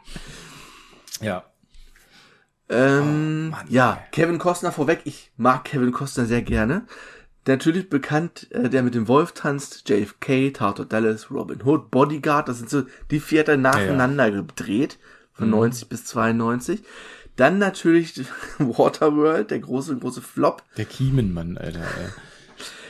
Ja. 1.21 1.45
ähm, 2.69 3.50
Mann, 3.50 3.67
ja, 3.69 3.95
ey. 3.95 4.11
Kevin 4.12 4.39
Costner 4.39 4.73
vorweg. 4.73 5.00
Ich 5.05 5.33
mag 5.37 5.65
Kevin 5.65 5.93
Costner 5.93 6.27
sehr 6.27 6.43
gerne. 6.43 6.87
Natürlich 7.47 7.89
bekannt, 7.89 8.49
äh, 8.53 8.69
der 8.69 8.83
mit 8.83 8.95
dem 8.95 9.09
Wolf 9.09 9.33
tanzt, 9.33 9.89
JFK, 9.89 10.53
Tato 10.53 10.85
Dallas, 10.85 11.31
Robin 11.31 11.62
Hood, 11.65 11.91
Bodyguard. 11.91 12.49
Das 12.49 12.59
sind 12.59 12.71
so 12.71 12.83
die 13.11 13.21
vier 13.21 13.41
hat 13.41 13.49
er 13.49 13.57
nacheinander 13.57 14.31
gedreht. 14.31 14.99
Von 15.33 15.50
90 15.50 15.89
bis 15.89 16.05
92. 16.05 16.83
Dann 17.37 17.59
natürlich 17.59 18.21
Waterworld, 18.59 19.50
der 19.50 19.61
große, 19.61 19.97
große 19.97 20.21
Flop. 20.21 20.62
Der 20.77 20.85
Kiemenmann, 20.85 21.57
Alter, 21.57 21.81
ey. 21.81 22.11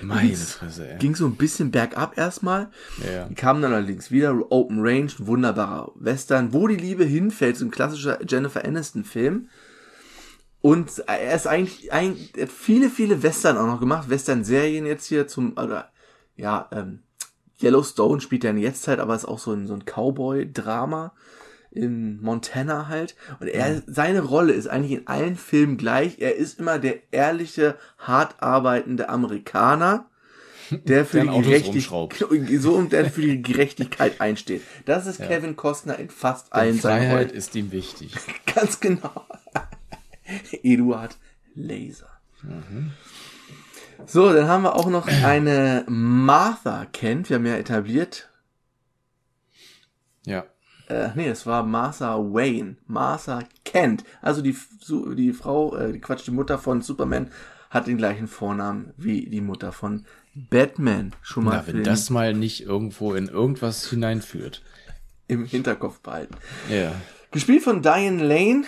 Meine 0.03 0.35
Fresse, 0.35 0.89
ey. 0.89 0.99
Ging 0.99 1.15
so 1.15 1.27
ein 1.27 1.37
bisschen 1.37 1.71
bergab 1.71 2.17
erstmal. 2.17 2.71
Ja, 3.05 3.29
kamen 3.35 3.63
dann 3.63 3.73
allerdings 3.73 4.11
wieder. 4.11 4.35
Open 4.51 4.79
Range, 4.81 5.11
wunderbarer 5.19 5.93
Western. 5.95 6.53
Wo 6.53 6.67
die 6.69 6.77
Liebe 6.77 7.05
hinfällt, 7.05 7.57
so 7.57 7.65
ein 7.65 7.71
klassischer 7.71 8.19
Jennifer 8.27 8.65
Aniston-Film. 8.65 9.49
Und 10.63 11.03
er 11.07 11.35
ist 11.35 11.47
eigentlich, 11.47 11.93
eigentlich, 11.93 12.37
er 12.37 12.45
hat 12.45 12.53
viele, 12.53 12.91
viele 12.91 13.23
Western 13.23 13.57
auch 13.57 13.67
noch 13.67 13.81
gemacht. 13.81 14.11
Western-Serien 14.11 14.87
jetzt 14.87 15.07
hier 15.07 15.27
zum, 15.27 15.53
oder, 15.53 15.91
ja, 16.37 16.69
ähm, 16.73 17.01
Yellowstone 17.63 18.21
spielt 18.21 18.45
ja 18.45 18.51
in 18.51 18.59
Jetztzeit, 18.59 18.99
aber 19.01 19.15
ist 19.15 19.27
auch 19.27 19.39
so 19.39 19.53
ein, 19.53 19.67
so 19.67 19.75
ein 19.75 19.85
Cowboy-Drama 19.85 21.13
in 21.71 22.21
Montana 22.21 22.89
halt. 22.89 23.15
Und 23.39 23.49
er, 23.49 23.83
seine 23.87 24.21
Rolle 24.21 24.53
ist 24.53 24.67
eigentlich 24.67 24.99
in 25.01 25.07
allen 25.07 25.37
Filmen 25.37 25.77
gleich. 25.77 26.19
Er 26.19 26.37
ist 26.37 26.59
immer 26.59 26.79
der 26.79 26.97
ehrliche, 27.13 27.77
hart 27.99 28.43
arbeitende 28.43 29.09
Amerikaner, 29.09 30.07
der 30.71 31.05
für 31.05 31.23
Der 31.23 31.33
die 31.33 31.43
Gerechtigkeit, 31.43 31.93
rumschraubt. 31.93 32.25
so 32.61 32.83
der 32.83 33.11
für 33.11 33.23
die 33.23 33.43
Gerechtigkeit 33.43 34.21
einsteht. 34.21 34.63
Das 34.85 35.07
ist 35.07 35.19
Kevin 35.19 35.57
Costner 35.57 35.99
in 35.99 36.11
fast 36.11 36.53
allen 36.53 36.79
seinen 36.79 37.03
Freiheit 37.03 37.27
Rollen. 37.29 37.37
ist 37.37 37.55
ihm 37.55 37.73
wichtig. 37.73 38.15
Ganz 38.55 38.81
genau. 38.81 39.27
Eduard 40.63 41.17
Laser. 41.55 42.09
So, 44.07 44.33
dann 44.33 44.49
haben 44.49 44.63
wir 44.63 44.77
auch 44.77 44.89
noch 44.89 45.07
eine 45.09 45.85
Martha 45.89 46.87
Kent. 46.87 47.29
Wir 47.29 47.37
haben 47.37 47.47
ja 47.47 47.57
etabliert, 47.57 48.31
Ja. 50.25 50.45
Äh, 50.91 51.11
nee, 51.15 51.29
es 51.29 51.47
war 51.47 51.63
Martha 51.63 52.17
Wayne. 52.19 52.77
Martha 52.87 53.45
Kent. 53.65 54.05
Also 54.21 54.43
die, 54.43 54.57
die 55.17 55.33
Frau, 55.33 55.77
äh, 55.77 55.93
die 55.93 56.01
Quatsch, 56.01 56.27
die 56.27 56.33
Mutter 56.33 56.59
von 56.59 56.83
Superman 56.83 57.31
hat 57.71 57.87
den 57.87 57.97
gleichen 57.97 58.27
Vornamen 58.27 58.93
wie 58.97 59.27
die 59.27 59.41
Mutter 59.41 59.71
von 59.73 60.05
Batman. 60.35 61.13
Schon 61.23 61.45
mal 61.45 61.63
Na, 61.67 61.73
wenn 61.73 61.85
das 61.85 62.11
mal 62.11 62.35
nicht 62.35 62.65
irgendwo 62.65 63.15
in 63.15 63.29
irgendwas 63.29 63.89
hineinführt. 63.89 64.63
im 65.29 65.45
Hinterkopf 65.45 66.01
behalten. 66.01 66.35
Ja. 66.69 66.93
Gespielt 67.31 67.63
von 67.63 67.83
Diane 67.83 68.23
Lane. 68.23 68.65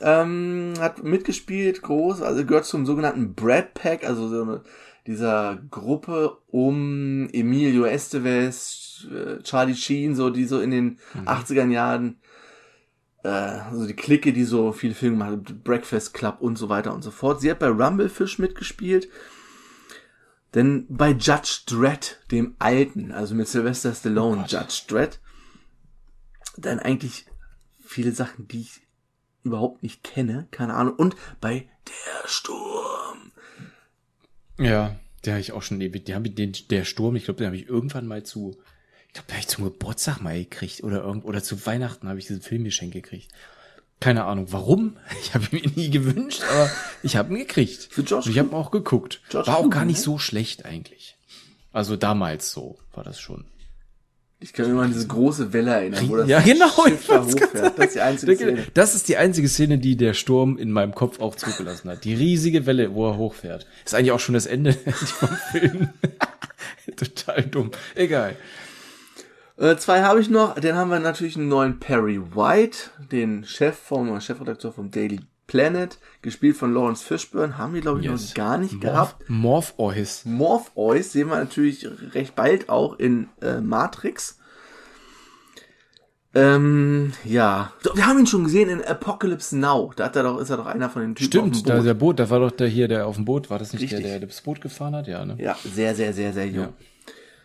Ähm, 0.00 0.74
hat 0.80 1.04
mitgespielt, 1.04 1.80
groß, 1.80 2.20
also 2.20 2.44
gehört 2.44 2.64
zum 2.64 2.86
sogenannten 2.86 3.34
Brad 3.34 3.72
Pack, 3.74 4.04
also 4.04 4.26
so 4.26 4.42
eine, 4.42 4.60
dieser 5.06 5.60
Gruppe 5.70 6.38
um 6.48 7.28
Emilio 7.32 7.84
Estevez, 7.84 8.85
äh, 9.04 9.42
Charlie 9.42 9.74
Sheen, 9.74 10.14
so 10.14 10.30
die 10.30 10.44
so 10.44 10.60
in 10.60 10.70
den 10.70 10.98
80er 11.24 11.68
Jahren, 11.68 12.16
äh, 13.22 13.28
also 13.28 13.86
die 13.86 13.94
Clique, 13.94 14.32
die 14.32 14.44
so 14.44 14.72
viele 14.72 14.94
Filme 14.94 15.18
gemacht 15.18 15.50
hat, 15.50 15.64
Breakfast 15.64 16.14
Club 16.14 16.36
und 16.40 16.56
so 16.56 16.68
weiter 16.68 16.94
und 16.94 17.02
so 17.02 17.10
fort. 17.10 17.40
Sie 17.40 17.50
hat 17.50 17.58
bei 17.58 17.68
Rumblefish 17.68 18.38
mitgespielt. 18.38 19.08
Denn 20.54 20.86
bei 20.88 21.10
Judge 21.10 21.60
Dredd, 21.66 22.18
dem 22.30 22.54
Alten, 22.58 23.12
also 23.12 23.34
mit 23.34 23.46
Sylvester 23.48 23.92
Stallone, 23.92 24.42
Gott. 24.42 24.52
Judge 24.52 24.82
Dredd, 24.88 25.20
dann 26.56 26.78
eigentlich 26.78 27.26
viele 27.84 28.12
Sachen, 28.12 28.48
die 28.48 28.62
ich 28.62 28.80
überhaupt 29.42 29.82
nicht 29.82 30.02
kenne, 30.02 30.48
keine 30.50 30.74
Ahnung. 30.74 30.94
Und 30.94 31.16
bei 31.40 31.68
Der 31.86 32.28
Sturm. 32.28 33.32
Ja, 34.58 34.96
der 35.24 35.34
habe 35.34 35.40
ich 35.40 35.52
auch 35.52 35.62
schon 35.62 35.80
ewig. 35.80 36.06
Die 36.06 36.14
haben 36.14 36.34
den, 36.34 36.52
der 36.70 36.84
Sturm, 36.84 37.16
ich 37.16 37.24
glaube, 37.24 37.38
den 37.38 37.46
habe 37.46 37.56
ich 37.56 37.68
irgendwann 37.68 38.06
mal 38.06 38.22
zu, 38.22 38.56
glaube, 39.16 39.26
den 39.28 39.34
habe 39.34 39.40
ich 39.40 39.48
zum 39.48 39.64
Geburtstag 39.64 40.20
mal 40.20 40.38
gekriegt 40.38 40.82
oder 40.84 41.02
irgend, 41.02 41.24
oder 41.24 41.42
zu 41.42 41.64
Weihnachten 41.66 42.08
habe 42.08 42.18
ich 42.18 42.26
diesen 42.26 42.42
Film 42.42 42.64
geschenkt 42.64 42.94
gekriegt. 42.94 43.30
Keine 43.98 44.24
Ahnung 44.24 44.46
warum. 44.50 44.96
Ich 45.22 45.34
habe 45.34 45.44
ihn 45.50 45.62
mir 45.62 45.70
nie 45.74 45.90
gewünscht, 45.90 46.42
aber 46.50 46.70
ich 47.02 47.16
habe 47.16 47.32
ihn 47.32 47.38
gekriegt. 47.38 47.88
Für 47.90 48.04
George 48.04 48.26
Und 48.26 48.32
ich 48.32 48.38
habe 48.38 48.54
auch 48.54 48.70
geguckt. 48.70 49.20
George 49.30 49.48
war 49.48 49.58
auch 49.58 49.70
gar 49.70 49.84
nicht 49.84 49.98
ne? 49.98 50.02
so 50.02 50.18
schlecht 50.18 50.64
eigentlich. 50.64 51.16
Also 51.72 51.96
damals 51.96 52.52
so 52.52 52.78
war 52.94 53.04
das 53.04 53.18
schon. 53.18 53.44
Ich 54.38 54.52
kann 54.52 54.66
mich 54.66 54.74
mal 54.74 54.84
an 54.84 54.92
diese 54.92 55.06
große 55.06 55.54
Welle 55.54 55.72
erinnern, 55.72 56.08
wo 56.10 56.16
das 56.16 56.28
Ja, 56.28 56.40
genau, 56.40 56.68
Schiff 56.68 57.00
ich 57.00 57.06
da 57.06 57.24
hochfährt. 57.24 57.78
Das 57.78 57.86
ist 57.86 57.94
die 57.94 58.00
einzige 58.00 58.36
Szene. 58.36 58.66
Das 58.74 58.94
ist 58.94 59.08
die 59.08 59.16
einzige 59.16 59.48
Szene, 59.48 59.78
die 59.78 59.96
der 59.96 60.12
Sturm 60.12 60.58
in 60.58 60.70
meinem 60.72 60.94
Kopf 60.94 61.20
auch 61.20 61.36
zurückgelassen 61.36 61.88
hat. 61.88 62.04
Die 62.04 62.14
riesige 62.14 62.66
Welle, 62.66 62.94
wo 62.94 63.08
er 63.08 63.16
hochfährt. 63.16 63.66
Ist 63.84 63.94
eigentlich 63.94 64.12
auch 64.12 64.20
schon 64.20 64.34
das 64.34 64.44
Ende 64.44 64.72
vom 64.74 65.30
Film. 65.50 65.88
Total 66.96 67.42
dumm. 67.44 67.70
Egal. 67.94 68.36
Äh, 69.58 69.76
zwei 69.76 70.02
habe 70.02 70.20
ich 70.20 70.28
noch. 70.28 70.54
Den 70.54 70.76
haben 70.76 70.90
wir 70.90 70.98
natürlich 70.98 71.36
einen 71.36 71.48
neuen 71.48 71.78
Perry 71.80 72.20
White, 72.34 72.90
den 73.10 73.44
Chef 73.44 73.76
vom 73.78 74.20
Chefredakteur 74.20 74.72
vom 74.72 74.90
Daily 74.90 75.20
Planet, 75.46 75.98
gespielt 76.22 76.56
von 76.56 76.74
Lawrence 76.74 77.04
Fishburne. 77.04 77.56
Haben 77.56 77.74
wir 77.74 77.80
glaube 77.80 78.00
ich 78.00 78.06
Yes. 78.06 78.28
noch 78.28 78.34
gar 78.34 78.58
nicht 78.58 78.80
gehabt. 78.80 79.28
Morph 79.28 79.74
Ois. 79.78 80.24
Morpheus 80.24 81.12
sehen 81.12 81.28
wir 81.28 81.36
natürlich 81.36 81.88
recht 82.14 82.34
bald 82.34 82.68
auch 82.68 82.98
in 82.98 83.28
äh, 83.40 83.60
Matrix. 83.60 84.38
Ähm, 86.34 87.12
ja, 87.24 87.72
wir 87.94 88.06
haben 88.06 88.18
ihn 88.18 88.26
schon 88.26 88.44
gesehen 88.44 88.68
in 88.68 88.84
Apocalypse 88.84 89.56
Now. 89.56 89.92
Da 89.96 90.04
hat 90.04 90.16
er 90.16 90.24
doch, 90.24 90.38
ist 90.38 90.50
er 90.50 90.58
doch 90.58 90.66
einer 90.66 90.90
von 90.90 91.00
den 91.00 91.14
Typen 91.14 91.38
auf 91.38 91.44
dem 91.46 91.54
Stimmt, 91.54 91.68
da 91.70 91.76
Boot. 91.76 91.86
der 91.86 91.94
Boot, 91.94 92.18
da 92.20 92.28
war 92.28 92.40
doch 92.40 92.50
der 92.50 92.68
hier, 92.68 92.88
der 92.88 93.06
auf 93.06 93.16
dem 93.16 93.24
Boot, 93.24 93.48
war 93.48 93.58
das 93.58 93.72
nicht 93.72 93.80
Richtig. 93.84 94.02
der, 94.02 94.18
der 94.18 94.28
das 94.28 94.42
Boot 94.42 94.60
gefahren 94.60 94.94
hat? 94.94 95.06
Ja, 95.06 95.24
ne? 95.24 95.36
ja, 95.38 95.56
sehr, 95.64 95.94
sehr, 95.94 96.12
sehr, 96.12 96.34
sehr 96.34 96.46
jung. 96.46 96.74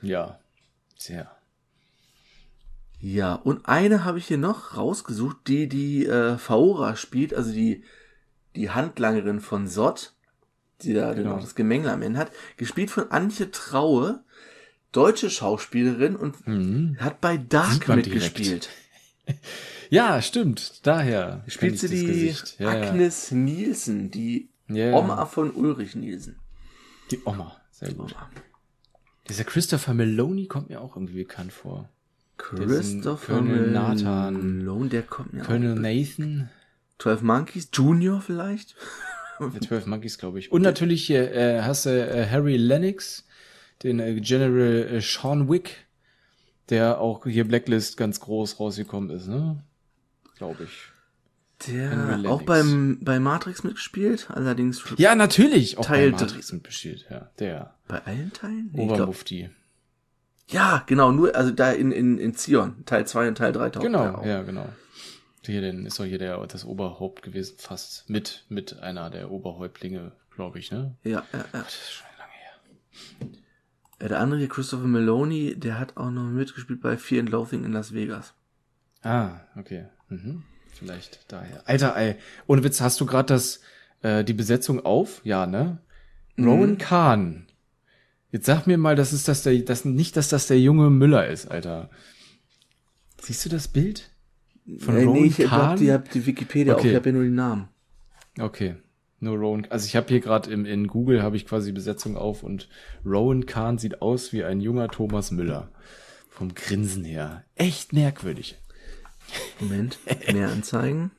Ja. 0.01 0.39
Sehr. 0.98 1.32
Ja, 3.01 3.34
und 3.36 3.67
eine 3.67 4.05
habe 4.05 4.20
ich 4.20 4.27
hier 4.27 4.38
noch 4.38 4.77
rausgesucht, 4.77 5.38
die 5.48 5.67
die 5.67 6.05
äh, 6.05 6.38
Faora 6.38 6.96
spielt, 6.96 7.34
also 7.34 7.51
die 7.51 7.84
die 8.55 8.70
Handlangerin 8.70 9.39
von 9.39 9.67
Sott, 9.67 10.13
die 10.81 10.93
da 10.93 11.13
Genau. 11.13 11.31
genau. 11.31 11.41
das 11.41 11.55
Gemengel 11.55 11.89
am 11.89 12.01
Ende 12.01 12.20
hat, 12.20 12.31
gespielt 12.58 12.91
von 12.91 13.10
Antje 13.10 13.50
Traue, 13.50 14.24
deutsche 14.91 15.29
Schauspielerin 15.29 16.15
und 16.15 16.36
hat 17.00 17.22
bei 17.22 17.38
Dark 17.38 17.88
Mhm. 17.88 17.96
Mitgespielt. 17.96 18.70
Ja, 19.89 20.22
stimmt. 20.22 20.86
Daher 20.88 21.43
Spielt 21.48 21.77
sie 21.77 21.89
die. 21.89 22.34
Ja, 22.60 22.74
ja. 22.74 22.89
Agnes 22.89 23.31
Nielsen, 23.31 24.10
die 24.10 24.50
Ja, 24.67 24.88
ja. 24.88 24.93
Oma 24.98 25.25
von 25.25 25.51
Ulrich 25.51 25.96
Nielsen. 25.96 26.38
Die 27.12 27.20
Oma. 27.25 27.58
Sehr 27.72 27.93
gut. 27.93 28.13
Oma. 28.13 28.29
Dieser 29.27 29.43
Christopher 29.43 29.93
Meloni 29.93 30.48
kommt 30.48 30.70
mir 30.70 30.79
auch 30.81 30.96
irgendwie 30.96 31.15
bekannt 31.24 31.51
vor. 31.51 31.89
Christopher 32.41 33.36
Colonel 33.36 33.71
Nathan. 33.71 34.57
Malone, 34.60 34.89
der 34.89 35.03
kommt 35.03 35.33
mir 35.33 35.43
Colonel. 35.43 35.75
Nathan. 35.75 36.50
12 37.00 37.21
Monkeys, 37.21 37.69
Junior 37.74 38.21
vielleicht? 38.21 38.75
Der 39.39 39.62
12 39.67 39.86
Monkeys, 39.88 40.17
glaube 40.17 40.39
ich. 40.39 40.51
Und 40.51 40.62
natürlich 40.62 41.05
hier 41.05 41.33
äh, 41.33 41.62
hast 41.62 41.86
du 41.86 41.89
äh, 41.89 42.27
Harry 42.29 42.57
Lennox, 42.57 43.25
den 43.83 44.00
äh, 44.00 44.19
General 44.19 44.88
äh, 44.91 45.01
Sean 45.01 45.50
Wick, 45.50 45.86
der 46.69 47.00
auch 47.00 47.25
hier 47.25 47.48
Blacklist 47.48 47.98
ganz 47.98 48.19
groß 48.19 48.60
rausgekommen 48.60 49.10
ist, 49.10 49.27
ne? 49.27 49.63
Glaube 50.38 50.63
ich. 50.65 50.71
Der 51.67 52.24
auch 52.25 52.41
beim, 52.41 53.00
bei 53.01 53.19
Matrix 53.19 53.63
mitgespielt, 53.63 54.29
allerdings 54.31 54.83
Ja, 54.98 55.13
natürlich. 55.13 55.77
Auch 55.77 55.86
Teil 55.86 56.12
bei 56.12 56.21
Matrix 56.21 56.51
mitbespielt, 56.51 57.05
ja. 57.10 57.29
Der 57.38 57.75
bei 57.88 58.03
allen 58.05 58.33
Teilen? 58.33 58.71
Nee, 58.74 58.81
Obermufti. 58.81 59.51
Ja, 60.51 60.84
genau, 60.86 61.12
nur, 61.12 61.36
also 61.36 61.51
da 61.51 61.72
in, 61.72 61.91
in, 61.91 62.17
in 62.17 62.36
Zion, 62.36 62.86
Teil 62.86 63.08
2 63.08 63.29
und 63.29 63.38
Teil 63.38 63.51
3 63.53 63.70
taucht 63.72 63.84
Genau, 63.84 64.05
auf. 64.15 64.25
ja, 64.25 64.43
genau. 64.43 64.67
Hier, 65.46 65.62
denn 65.62 65.86
ist 65.88 66.00
doch 66.00 66.05
hier 66.05 66.20
der, 66.20 66.38
das 66.46 66.65
Oberhaupt 66.65 67.24
gewesen, 67.24 67.55
fast 67.58 68.08
mit, 68.10 68.46
mit 68.50 68.79
einer 68.79 69.10
der 69.10 69.31
Oberhäuptlinge, 69.31 70.12
glaube 70.36 70.60
ich, 70.60 70.72
ne? 70.72 70.96
Ja, 71.03 71.24
ja, 71.34 71.39
ja. 71.39 71.46
Das 71.53 71.74
ist 71.74 71.91
schon 71.91 72.08
lange 72.20 73.29
her. 74.00 74.10
Der 74.10 74.20
andere 74.20 74.39
hier, 74.39 74.50
Christopher 74.50 74.86
Meloni, 74.88 75.55
der 75.60 75.79
hat 75.79 75.98
auch 75.98 76.12
noch 76.12 76.24
mitgespielt 76.24 76.81
bei 76.81 76.98
Fear 76.98 77.22
and 77.22 77.29
Loathing 77.29 77.63
in 77.63 77.72
Las 77.72 77.93
Vegas. 77.93 78.34
Ah, 79.01 79.39
okay. 79.55 79.86
Mhm. 80.10 80.43
Vielleicht 80.74 81.31
daher. 81.31 81.63
Alter, 81.65 81.96
ey, 81.98 82.15
ohne 82.48 82.63
Witz, 82.63 82.81
hast 82.81 83.00
du 83.01 83.05
gerade 83.05 83.34
das, 83.34 83.62
äh, 84.04 84.23
die 84.23 84.34
Besetzung 84.34 84.86
auf? 84.86 85.21
Ja, 85.23 85.45
ne? 85.47 85.80
Rowan 86.38 86.78
Kahn. 86.78 87.47
Jetzt 88.32 88.46
sag 88.46 88.65
mir 88.67 88.78
mal, 88.78 88.96
das 88.96 89.13
ist 89.13 89.28
das 89.28 89.44
der, 89.44 89.58
das 89.60 89.84
nicht, 89.86 90.15
dass 90.15 90.30
das 90.30 90.48
der 90.48 90.60
junge 90.60 90.89
Müller 90.89 91.28
ist, 91.28 91.48
Alter. 91.52 91.89
Siehst 93.22 93.46
du 93.46 93.50
das 93.50 93.67
Bild? 93.67 94.10
Von 94.80 94.96
Äh, 94.96 95.04
Rowan 95.04 95.13
nee, 95.22 95.28
ich 95.28 95.38
Kahn? 95.38 95.50
hab 95.72 95.76
die, 95.78 95.91
hab 95.91 96.10
die 96.12 96.26
Wikipedia 96.26 96.74
Okay. 96.74 96.82
auf, 96.82 96.89
ich 96.91 96.96
hab 96.96 97.06
ja 97.06 97.12
nur 97.12 97.24
die 97.24 97.30
Namen. 97.30 97.67
Okay. 98.39 98.76
Nur 99.20 99.38
Rowan, 99.38 99.67
also 99.70 99.86
ich 99.86 99.96
habe 99.96 100.08
hier 100.08 100.20
gerade 100.22 100.50
im 100.50 100.65
in 100.65 100.88
Google 100.88 101.22
habe 101.22 101.36
ich 101.36 101.46
quasi 101.46 101.67
die 101.67 101.74
Besetzung 101.74 102.15
auf 102.17 102.41
und 102.41 102.70
Rowan 103.06 103.46
Kahn 103.46 103.78
sieht 103.78 104.02
aus 104.02 104.34
wie 104.34 104.44
ein 104.44 104.62
junger 104.62 104.88
Thomas 104.88 105.30
Müller. 105.32 105.70
Vom 106.30 106.56
Grinsen 106.56 107.04
her. 107.04 107.44
Echt 107.56 107.94
merkwürdig. 107.94 108.58
Moment, 109.60 110.00
mehr 110.34 110.50
anzeigen. 110.50 111.12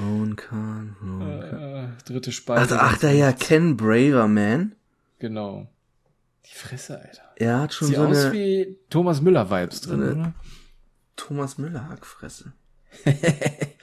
Rowan 0.01 0.35
Kahn, 0.37 0.97
Rowan 1.03 1.41
Kahn. 1.51 1.85
Äh, 2.01 2.03
dritte 2.05 2.33
Spalte. 2.33 2.81
Ach, 2.81 2.95
ach, 2.95 2.99
da 2.99 3.11
ja, 3.13 3.33
Ken 3.33 3.77
Braverman. 3.77 4.75
Genau. 5.19 5.69
Die 6.47 6.55
Fresse, 6.55 7.01
Alter. 7.01 7.23
Er 7.37 7.61
hat 7.61 7.75
schon 7.75 7.89
Sieht 7.89 7.97
so 7.97 8.05
aus 8.07 8.17
eine 8.25 8.33
wie 8.33 8.79
Thomas 8.91 9.21
Müller 9.21 9.51
Vibes 9.51 9.81
drin, 9.81 10.03
oder? 10.03 10.35
Thomas 11.17 11.59
Müller 11.59 11.89
Hackfresse. 11.89 12.53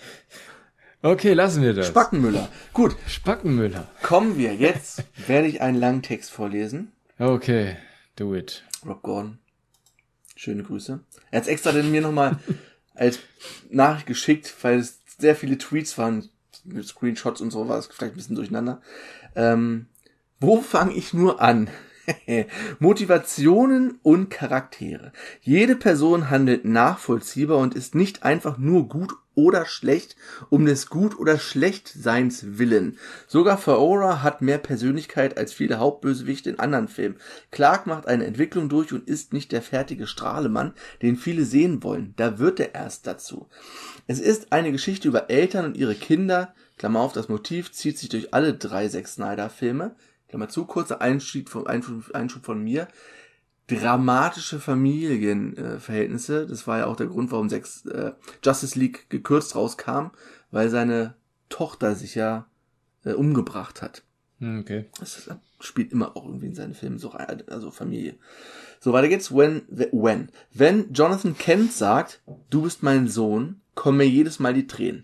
Okay, 1.05 1.33
lassen 1.33 1.61
wir 1.61 1.73
das. 1.73 1.87
Spackenmüller. 1.87 2.47
Gut, 2.71 2.95
Spackenmüller. 3.07 3.89
kommen 4.03 4.37
wir. 4.37 4.55
Jetzt 4.55 5.03
werde 5.27 5.49
ich 5.49 5.59
einen 5.59 5.77
langen 5.77 6.01
Text 6.01 6.31
vorlesen. 6.31 6.93
Okay, 7.19 7.75
do 8.15 8.33
it. 8.33 8.63
Rob 8.85 9.01
Gordon. 9.01 9.37
Schöne 10.37 10.63
Grüße. 10.63 11.01
Er 11.29 11.41
hat 11.41 11.47
extra 11.49 11.73
denn 11.73 11.91
mir 11.91 11.99
nochmal 11.99 12.39
als 12.95 13.19
Nachricht 13.69 14.07
geschickt, 14.07 14.55
weil 14.61 14.79
es 14.79 14.99
sehr 15.17 15.35
viele 15.35 15.57
Tweets 15.57 15.97
waren, 15.97 16.29
mit 16.63 16.87
Screenshots 16.87 17.41
und 17.41 17.51
so 17.51 17.67
war 17.67 17.77
es 17.79 17.87
vielleicht 17.87 18.13
ein 18.13 18.17
bisschen 18.17 18.37
durcheinander. 18.37 18.81
Ähm, 19.35 19.87
wo 20.39 20.61
fange 20.61 20.93
ich 20.93 21.13
nur 21.13 21.41
an? 21.41 21.69
Motivationen 22.79 23.99
und 24.03 24.29
Charaktere. 24.29 25.13
Jede 25.41 25.75
Person 25.75 26.29
handelt 26.29 26.65
nachvollziehbar 26.65 27.57
und 27.57 27.75
ist 27.75 27.95
nicht 27.95 28.23
einfach 28.23 28.57
nur 28.57 28.89
gut 28.89 29.13
oder 29.35 29.65
schlecht 29.65 30.15
um 30.49 30.65
des 30.65 30.89
Gut- 30.89 31.17
oder 31.17 31.39
Schlechtseins 31.39 32.57
willen. 32.59 32.97
Sogar 33.27 33.57
Faora 33.57 34.21
hat 34.21 34.41
mehr 34.41 34.57
Persönlichkeit 34.57 35.37
als 35.37 35.53
viele 35.53 35.79
Hauptbösewichte 35.79 36.49
in 36.51 36.59
anderen 36.59 36.87
Filmen. 36.87 37.15
Clark 37.51 37.87
macht 37.87 38.07
eine 38.07 38.25
Entwicklung 38.25 38.69
durch 38.69 38.93
und 38.93 39.07
ist 39.07 39.33
nicht 39.33 39.51
der 39.51 39.61
fertige 39.61 40.07
Strahlemann, 40.07 40.73
den 41.01 41.15
viele 41.15 41.45
sehen 41.45 41.83
wollen. 41.83 42.13
Da 42.17 42.37
wird 42.37 42.59
er 42.59 42.75
erst 42.75 43.07
dazu. 43.07 43.47
Es 44.05 44.19
ist 44.19 44.51
eine 44.51 44.71
Geschichte 44.71 45.07
über 45.07 45.29
Eltern 45.29 45.65
und 45.65 45.77
ihre 45.77 45.95
Kinder. 45.95 46.53
Klammer 46.77 46.99
auf, 46.99 47.13
das 47.13 47.29
Motiv 47.29 47.71
zieht 47.71 47.97
sich 47.97 48.09
durch 48.09 48.33
alle 48.33 48.53
drei 48.53 48.87
Zack 48.87 49.07
Snyder 49.07 49.49
Filme. 49.49 49.95
Klammer 50.33 50.49
zu, 50.49 50.65
kurzer 50.65 50.99
Einschub 50.99 51.47
von, 51.47 51.67
Einschub, 51.67 52.43
von 52.43 52.63
mir. 52.63 52.87
Dramatische 53.67 54.59
Familienverhältnisse. 54.59 56.47
Das 56.47 56.65
war 56.65 56.79
ja 56.79 56.85
auch 56.87 56.95
der 56.95 57.05
Grund, 57.05 57.31
warum 57.31 57.49
sechs, 57.49 57.85
äh, 57.85 58.13
Justice 58.43 58.77
League 58.79 59.11
gekürzt 59.11 59.55
rauskam, 59.55 60.07
weil 60.49 60.69
seine 60.69 61.13
Tochter 61.49 61.93
sich 61.93 62.15
ja 62.15 62.47
äh, 63.05 63.13
umgebracht 63.13 63.83
hat. 63.83 64.01
Hm, 64.39 64.61
Okay. 64.61 64.85
Das 64.99 65.19
ist, 65.19 65.29
spielt 65.59 65.91
immer 65.91 66.17
auch 66.17 66.25
irgendwie 66.25 66.47
in 66.47 66.55
seine 66.55 66.73
Filme 66.73 66.97
so 66.97 67.09
rein, 67.09 67.43
also 67.47 67.69
Familie. 67.69 68.15
So, 68.79 68.91
weiter 68.91 69.09
geht's. 69.09 69.31
When, 69.31 69.61
when. 69.69 70.29
Wenn 70.51 70.91
Jonathan 70.93 71.37
Kent 71.37 71.73
sagt, 71.73 72.23
du 72.49 72.63
bist 72.63 72.81
mein 72.81 73.07
Sohn, 73.07 73.61
kommen 73.75 73.99
mir 73.99 74.09
jedes 74.09 74.39
Mal 74.39 74.55
die 74.55 74.65
Tränen. 74.65 75.03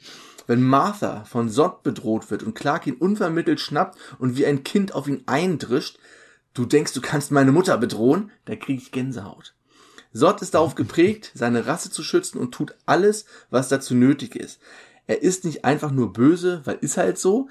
Wenn 0.50 0.64
Martha 0.64 1.26
von 1.26 1.48
Sod 1.48 1.84
bedroht 1.84 2.32
wird 2.32 2.42
und 2.42 2.56
Clark 2.56 2.88
ihn 2.88 2.96
unvermittelt 2.96 3.60
schnappt 3.60 4.00
und 4.18 4.36
wie 4.36 4.48
ein 4.48 4.64
Kind 4.64 4.96
auf 4.96 5.08
ihn 5.08 5.22
eindrischt, 5.28 6.00
du 6.56 6.66
denkst, 6.66 6.94
du 6.94 7.02
kannst 7.02 7.30
meine 7.30 7.52
Mutter 7.52 7.78
bedrohen, 7.78 8.32
da 8.46 8.56
krieg 8.56 8.82
ich 8.82 8.92
Gänsehaut. 8.92 9.54
Sod 10.12 10.42
ist 10.42 10.56
darauf 10.56 10.74
geprägt, 10.74 11.30
seine 11.36 11.68
Rasse 11.68 11.92
zu 11.92 12.02
schützen 12.02 12.40
und 12.40 12.52
tut 12.52 12.74
alles, 12.88 13.26
was 13.52 13.70
dazu 13.70 13.94
nötig 13.94 14.36
ist. 14.36 14.60
Er 15.06 15.22
ist 15.22 15.46
nicht 15.46 15.66
einfach 15.66 15.92
nur 15.92 16.14
böse, 16.14 16.62
weil 16.66 16.80
ist 16.82 16.98
halt 16.98 17.20
so. 17.20 17.48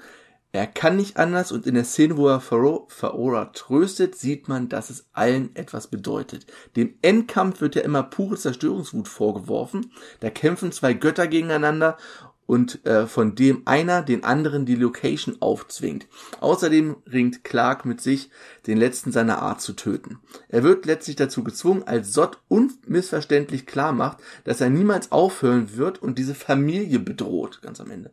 Er 0.51 0.67
kann 0.67 0.97
nicht 0.97 1.15
anders 1.15 1.53
und 1.53 1.67
in 1.67 1.75
der 1.75 1.85
Szene, 1.85 2.17
wo 2.17 2.27
er 2.27 2.41
Faora 2.41 3.45
tröstet, 3.53 4.15
sieht 4.15 4.49
man, 4.49 4.67
dass 4.67 4.89
es 4.89 5.05
allen 5.13 5.55
etwas 5.55 5.87
bedeutet. 5.87 6.47
Dem 6.75 6.95
Endkampf 7.03 7.61
wird 7.61 7.75
ja 7.75 7.83
immer 7.83 8.03
pure 8.03 8.35
Zerstörungswut 8.35 9.07
vorgeworfen. 9.07 9.93
Da 10.19 10.31
kämpfen 10.31 10.71
zwei 10.71 10.93
Götter 10.93 11.27
gegeneinander 11.27 11.97
und 12.49 12.83
äh, 12.87 13.05
von 13.05 13.35
dem 13.35 13.61
einer 13.65 14.01
den 14.01 14.23
anderen 14.23 14.65
die 14.65 14.73
Location 14.73 15.37
aufzwingt. 15.39 16.07
Außerdem 16.39 16.95
ringt 17.05 17.43
Clark 17.43 17.85
mit 17.85 18.01
sich, 18.01 18.31
den 18.65 18.79
letzten 18.79 19.11
seiner 19.11 19.43
Art 19.43 19.61
zu 19.61 19.73
töten. 19.73 20.17
Er 20.47 20.63
wird 20.63 20.87
letztlich 20.87 21.15
dazu 21.15 21.43
gezwungen, 21.43 21.83
als 21.83 22.11
Sott 22.11 22.39
unmissverständlich 22.47 23.67
klar 23.67 23.93
macht, 23.93 24.17
dass 24.45 24.61
er 24.61 24.71
niemals 24.71 25.11
aufhören 25.11 25.77
wird 25.77 26.01
und 26.01 26.17
diese 26.17 26.33
Familie 26.33 26.97
bedroht, 26.97 27.61
ganz 27.61 27.79
am 27.81 27.91
Ende. 27.91 28.09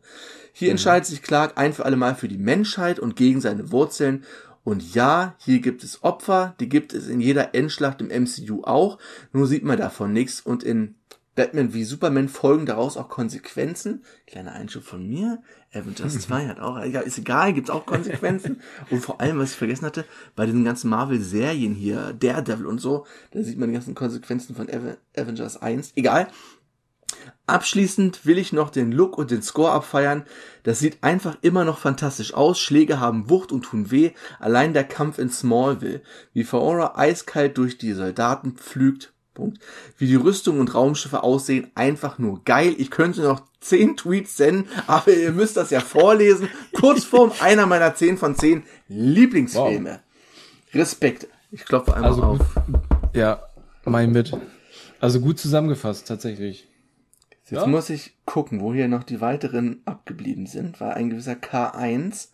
Hier 0.53 0.67
mhm. 0.67 0.73
entscheidet 0.73 1.07
sich 1.07 1.23
Clark 1.23 1.53
ein 1.55 1.73
für 1.73 1.85
alle 1.85 1.97
Mal 1.97 2.13
für 2.13 2.27
die 2.27 2.37
Menschheit 2.37 2.99
und 2.99 3.15
gegen 3.15 3.41
seine 3.41 3.71
Wurzeln 3.71 4.23
und 4.63 4.93
ja, 4.93 5.33
hier 5.39 5.61
gibt 5.61 5.83
es 5.85 6.03
Opfer, 6.03 6.53
die 6.59 6.67
gibt 6.67 6.93
es 6.93 7.07
in 7.07 7.21
jeder 7.21 7.55
Endschlacht 7.55 8.01
im 8.01 8.09
MCU 8.09 8.63
auch, 8.65 8.99
nur 9.31 9.47
sieht 9.47 9.63
man 9.63 9.77
davon 9.77 10.11
nichts 10.11 10.41
und 10.41 10.61
in 10.61 10.93
Batman 11.37 11.71
wie 11.73 11.83
Superman 11.83 12.29
folgen 12.29 12.65
daraus 12.65 12.97
auch 12.97 13.09
Konsequenzen. 13.09 14.03
Kleiner 14.25 14.53
Einschub 14.53 14.83
von 14.83 15.07
mir. 15.07 15.41
Avengers 15.71 16.19
2 16.21 16.47
hat 16.47 16.59
auch, 16.59 16.81
ist 16.81 17.19
egal, 17.19 17.53
gibt's 17.53 17.69
auch 17.69 17.85
Konsequenzen. 17.85 18.59
und 18.89 19.01
vor 19.01 19.21
allem, 19.21 19.37
was 19.37 19.51
ich 19.51 19.57
vergessen 19.57 19.85
hatte, 19.85 20.03
bei 20.35 20.47
den 20.47 20.65
ganzen 20.65 20.89
Marvel-Serien 20.89 21.75
hier, 21.75 22.13
Daredevil 22.19 22.65
und 22.65 22.79
so, 22.79 23.05
da 23.31 23.43
sieht 23.43 23.59
man 23.59 23.69
die 23.69 23.75
ganzen 23.75 23.93
Konsequenzen 23.93 24.55
von 24.55 24.67
Avengers 25.15 25.61
1. 25.61 25.93
Egal. 25.95 26.27
Abschließend 27.45 28.25
will 28.25 28.39
ich 28.39 28.51
noch 28.51 28.71
den 28.71 28.91
Look 28.91 29.17
und 29.19 29.29
den 29.29 29.43
Score 29.43 29.71
abfeiern. 29.71 30.25
Das 30.63 30.79
sieht 30.79 31.03
einfach 31.03 31.37
immer 31.41 31.65
noch 31.65 31.77
fantastisch 31.77 32.33
aus. 32.33 32.59
Schläge 32.59 32.99
haben 32.99 33.29
Wucht 33.29 33.51
und 33.51 33.61
tun 33.61 33.91
weh. 33.91 34.11
Allein 34.39 34.73
der 34.73 34.83
Kampf 34.85 35.19
in 35.19 35.29
Smallville, 35.29 36.01
wie 36.33 36.43
Faora 36.43 36.97
eiskalt 36.97 37.59
durch 37.59 37.77
die 37.77 37.93
Soldaten 37.93 38.53
pflügt. 38.53 39.13
Punkt. 39.37 39.59
Wie 39.97 40.07
die 40.07 40.15
Rüstung 40.15 40.59
und 40.59 40.73
Raumschiffe 40.73 41.21
aussehen, 41.21 41.69
einfach 41.75 42.17
nur 42.17 42.43
geil. 42.43 42.73
Ich 42.77 42.89
könnte 42.89 43.21
noch 43.21 43.43
zehn 43.61 43.95
Tweets 43.95 44.35
senden, 44.35 44.67
aber 44.87 45.13
ihr 45.13 45.31
müsst 45.31 45.57
das 45.57 45.69
ja 45.69 45.79
vorlesen. 45.79 46.49
Kurzform 46.73 47.31
einer 47.39 47.67
meiner 47.67 47.93
zehn 47.93 48.17
von 48.17 48.35
zehn 48.35 48.63
Lieblingsfilme. 48.87 49.91
Wow. 49.91 50.73
Respekt. 50.73 51.27
Ich 51.51 51.63
klopfe 51.63 51.93
einmal 51.93 52.11
also, 52.11 52.23
auf. 52.23 52.39
Ja, 53.13 53.43
mein 53.85 54.11
mit. 54.11 54.35
Also 54.99 55.21
gut 55.21 55.39
zusammengefasst, 55.39 56.07
tatsächlich. 56.07 56.67
Jetzt 57.49 57.61
ja? 57.61 57.67
muss 57.67 57.89
ich 57.89 58.13
gucken, 58.25 58.59
wo 58.59 58.73
hier 58.73 58.87
noch 58.87 59.03
die 59.03 59.21
weiteren 59.21 59.81
abgeblieben 59.85 60.47
sind, 60.47 60.81
weil 60.81 60.91
ein 60.93 61.09
gewisser 61.09 61.33
K1 61.33 62.29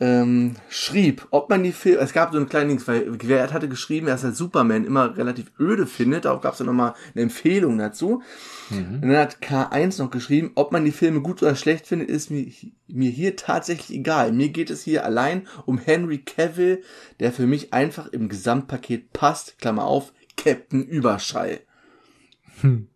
ähm, 0.00 0.56
schrieb, 0.68 1.26
ob 1.30 1.50
man 1.50 1.62
die 1.62 1.72
Filme, 1.72 2.00
es 2.00 2.12
gab 2.12 2.32
so 2.32 2.38
einen 2.38 2.48
kleinen 2.48 2.70
Ding, 2.70 2.86
weil 2.86 3.16
Gewert 3.18 3.52
hatte 3.52 3.68
geschrieben, 3.68 4.06
dass 4.06 4.24
er 4.24 4.32
Superman 4.32 4.84
immer 4.84 5.16
relativ 5.16 5.52
öde 5.60 5.86
findet, 5.86 6.26
auch 6.26 6.40
gab 6.40 6.54
es 6.54 6.58
ja 6.58 6.64
nochmal 6.64 6.94
eine 7.14 7.22
Empfehlung 7.22 7.78
dazu. 7.78 8.22
Mhm. 8.70 9.00
Und 9.02 9.08
dann 9.08 9.16
hat 9.18 9.38
K1 9.40 10.02
noch 10.02 10.10
geschrieben, 10.10 10.52
ob 10.54 10.72
man 10.72 10.84
die 10.84 10.92
Filme 10.92 11.20
gut 11.20 11.42
oder 11.42 11.54
schlecht 11.54 11.86
findet, 11.86 12.08
ist 12.08 12.30
mir, 12.30 12.50
mir 12.88 13.10
hier 13.10 13.36
tatsächlich 13.36 13.96
egal. 13.98 14.32
Mir 14.32 14.48
geht 14.48 14.70
es 14.70 14.82
hier 14.82 15.04
allein 15.04 15.46
um 15.66 15.78
Henry 15.78 16.18
Cavill, 16.18 16.82
der 17.20 17.32
für 17.32 17.46
mich 17.46 17.72
einfach 17.72 18.08
im 18.08 18.28
Gesamtpaket 18.28 19.12
passt, 19.12 19.58
Klammer 19.58 19.84
auf, 19.84 20.12
Captain 20.36 20.82
Überschall. 20.82 21.60
Hm 22.62 22.88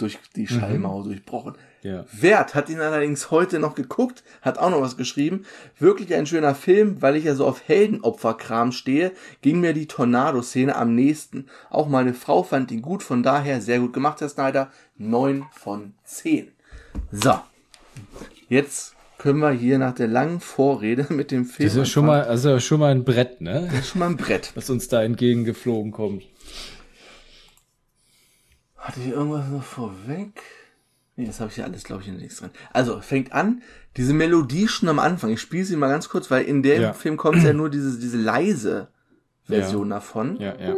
durch 0.00 0.18
die. 0.34 0.46
Schallmauer 0.46 1.00
mhm. 1.00 1.08
durchbrochen. 1.08 1.54
Ja. 1.82 2.04
Wert 2.12 2.54
hat 2.54 2.68
ihn 2.68 2.80
allerdings 2.80 3.30
heute 3.30 3.58
noch 3.58 3.74
geguckt, 3.74 4.24
hat 4.42 4.58
auch 4.58 4.70
noch 4.70 4.80
was 4.80 4.96
geschrieben. 4.96 5.44
Wirklich 5.78 6.14
ein 6.14 6.26
schöner 6.26 6.54
Film, 6.54 7.00
weil 7.00 7.16
ich 7.16 7.24
ja 7.24 7.34
so 7.34 7.46
auf 7.46 7.62
Heldenopferkram 7.66 8.72
stehe, 8.72 9.12
ging 9.42 9.60
mir 9.60 9.74
die 9.74 9.86
Tornado-Szene 9.86 10.74
am 10.74 10.94
nächsten. 10.94 11.46
Auch 11.70 11.88
meine 11.88 12.14
Frau 12.14 12.42
fand 12.42 12.70
ihn 12.72 12.82
gut, 12.82 13.02
von 13.02 13.22
daher 13.22 13.60
sehr 13.60 13.78
gut 13.78 13.92
gemacht, 13.92 14.20
Herr 14.20 14.28
Snyder. 14.28 14.70
Neun 14.96 15.46
von 15.52 15.94
zehn. 16.04 16.50
So. 17.12 17.38
Jetzt 18.48 18.96
können 19.18 19.40
wir 19.40 19.50
hier 19.50 19.78
nach 19.78 19.94
der 19.94 20.08
langen 20.08 20.40
Vorrede 20.40 21.06
mit 21.12 21.30
dem 21.30 21.44
Film. 21.44 21.68
Das 21.68 21.74
ist 21.74 21.78
ja 21.78 21.84
schon 21.84 22.06
mal, 22.06 22.24
also 22.24 22.58
schon 22.60 22.80
mal 22.80 22.90
ein 22.90 23.04
Brett, 23.04 23.40
ne? 23.40 23.68
Das 23.70 23.80
ist 23.80 23.88
schon 23.90 24.00
mal 24.00 24.10
ein 24.10 24.16
Brett. 24.16 24.52
Was 24.56 24.70
uns 24.70 24.88
da 24.88 25.02
entgegengeflogen 25.02 25.92
kommt. 25.92 26.24
Hatte 28.76 29.00
ich 29.00 29.08
irgendwas 29.08 29.48
noch 29.48 29.62
vorweg? 29.62 30.42
Nee, 31.18 31.26
das 31.26 31.40
habe 31.40 31.50
ich 31.50 31.56
ja 31.56 31.64
alles, 31.64 31.82
glaube 31.82 32.02
ich, 32.02 32.08
in 32.08 32.16
nichts 32.16 32.36
dran. 32.36 32.50
Also, 32.72 33.00
fängt 33.00 33.32
an, 33.32 33.60
diese 33.96 34.14
Melodie 34.14 34.68
schon 34.68 34.88
am 34.88 35.00
Anfang. 35.00 35.30
Ich 35.30 35.40
spiele 35.40 35.64
sie 35.64 35.74
mal 35.74 35.88
ganz 35.88 36.08
kurz, 36.08 36.30
weil 36.30 36.44
in 36.44 36.62
dem 36.62 36.80
ja. 36.80 36.92
Film 36.92 37.16
kommt 37.16 37.42
ja 37.42 37.52
nur 37.52 37.70
diese, 37.70 37.98
diese 37.98 38.18
leise 38.18 38.86
Version 39.42 39.88
ja. 39.88 39.96
davon. 39.96 40.36
Ja, 40.40 40.54
ja. 40.60 40.76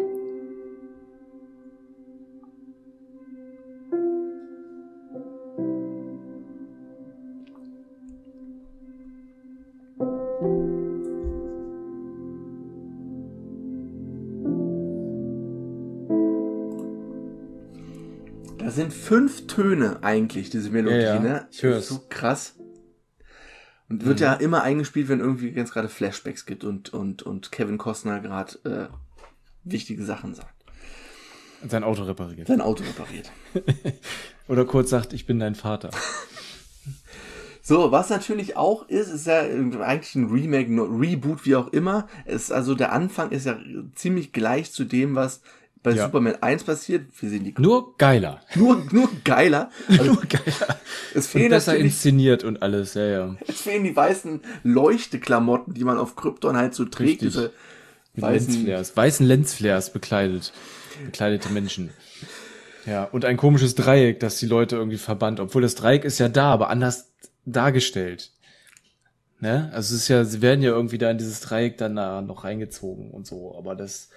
Sind 18.90 19.02
fünf 19.02 19.46
Töne 19.46 20.02
eigentlich, 20.02 20.50
diese 20.50 20.70
Melodie, 20.70 20.96
ja, 20.96 21.14
ja. 21.14 21.20
ne? 21.20 21.48
Ich 21.50 21.62
höre 21.62 21.80
So 21.80 22.02
krass. 22.08 22.54
Und 23.88 24.04
wird 24.04 24.20
mhm. 24.20 24.24
ja 24.24 24.34
immer 24.34 24.62
eingespielt, 24.62 25.08
wenn 25.08 25.20
irgendwie 25.20 25.50
ganz 25.52 25.72
gerade 25.72 25.88
Flashbacks 25.88 26.46
gibt 26.46 26.64
und, 26.64 26.92
und, 26.92 27.22
und 27.22 27.50
Kevin 27.50 27.78
Costner 27.78 28.20
gerade 28.20 28.58
äh, 28.64 28.88
wichtige 29.64 30.04
Sachen 30.04 30.34
sagt. 30.34 30.54
Sein 31.66 31.84
Auto 31.84 32.04
repariert. 32.04 32.48
Sein 32.48 32.60
Auto 32.60 32.84
repariert. 32.84 33.30
Oder 34.48 34.64
kurz 34.64 34.90
sagt, 34.90 35.12
ich 35.12 35.26
bin 35.26 35.38
dein 35.38 35.54
Vater. 35.54 35.90
So, 37.62 37.92
was 37.92 38.08
natürlich 38.08 38.56
auch 38.56 38.88
ist, 38.88 39.10
ist 39.10 39.26
ja 39.26 39.42
eigentlich 39.42 40.14
ein 40.16 40.30
Remake, 40.30 40.70
Reboot, 40.70 41.44
wie 41.44 41.54
auch 41.54 41.68
immer. 41.68 42.08
Es, 42.24 42.44
ist 42.44 42.52
also 42.52 42.74
der 42.74 42.90
Anfang 42.90 43.30
ist 43.30 43.46
ja 43.46 43.58
ziemlich 43.94 44.32
gleich 44.32 44.72
zu 44.72 44.84
dem, 44.84 45.14
was 45.14 45.42
bei 45.82 45.92
ja. 45.92 46.06
Superman 46.06 46.36
1 46.42 46.64
passiert. 46.64 47.06
Wir 47.20 47.30
sehen 47.30 47.44
die 47.44 47.54
nur 47.58 47.96
geiler. 47.96 48.40
Nur 48.54 48.84
nur 48.90 49.08
geiler. 49.24 49.70
Also, 49.88 50.04
nur 50.04 50.22
geiler. 50.22 50.78
Es 51.14 51.26
fehlen 51.28 51.50
besser 51.50 51.76
inszeniert 51.76 52.44
und 52.44 52.62
alles, 52.62 52.94
ja, 52.94 53.06
ja. 53.06 53.36
Es 53.46 53.62
fehlen 53.62 53.84
die 53.84 53.96
weißen 53.96 54.40
Leuchteklamotten, 54.62 55.74
die 55.74 55.84
man 55.84 55.98
auf 55.98 56.16
Krypton 56.16 56.56
halt 56.56 56.74
so 56.74 56.84
trägt. 56.84 57.22
Diese 57.22 57.52
Mit 58.14 58.22
weißen 58.22 58.52
Lensflares, 58.52 58.96
weißen 58.96 59.26
Lensflares 59.26 59.90
bekleidet, 59.90 60.52
bekleidete 61.06 61.48
Menschen. 61.50 61.90
Ja, 62.86 63.04
und 63.04 63.24
ein 63.24 63.36
komisches 63.36 63.74
Dreieck, 63.74 64.20
das 64.20 64.38
die 64.38 64.46
Leute 64.46 64.76
irgendwie 64.76 64.98
verbannt, 64.98 65.40
obwohl 65.40 65.62
das 65.62 65.74
Dreieck 65.74 66.04
ist 66.04 66.18
ja 66.18 66.28
da, 66.28 66.52
aber 66.52 66.70
anders 66.70 67.12
dargestellt. 67.44 68.32
Ne? 69.40 69.70
Also 69.72 69.94
es 69.94 70.02
ist 70.02 70.08
ja, 70.08 70.24
sie 70.24 70.42
werden 70.42 70.62
ja 70.62 70.70
irgendwie 70.70 70.98
da 70.98 71.10
in 71.10 71.18
dieses 71.18 71.40
Dreieck 71.40 71.78
dann 71.78 71.96
da 71.96 72.20
noch 72.20 72.44
reingezogen 72.44 73.10
und 73.10 73.26
so, 73.26 73.56
aber 73.56 73.74
das 73.74 74.10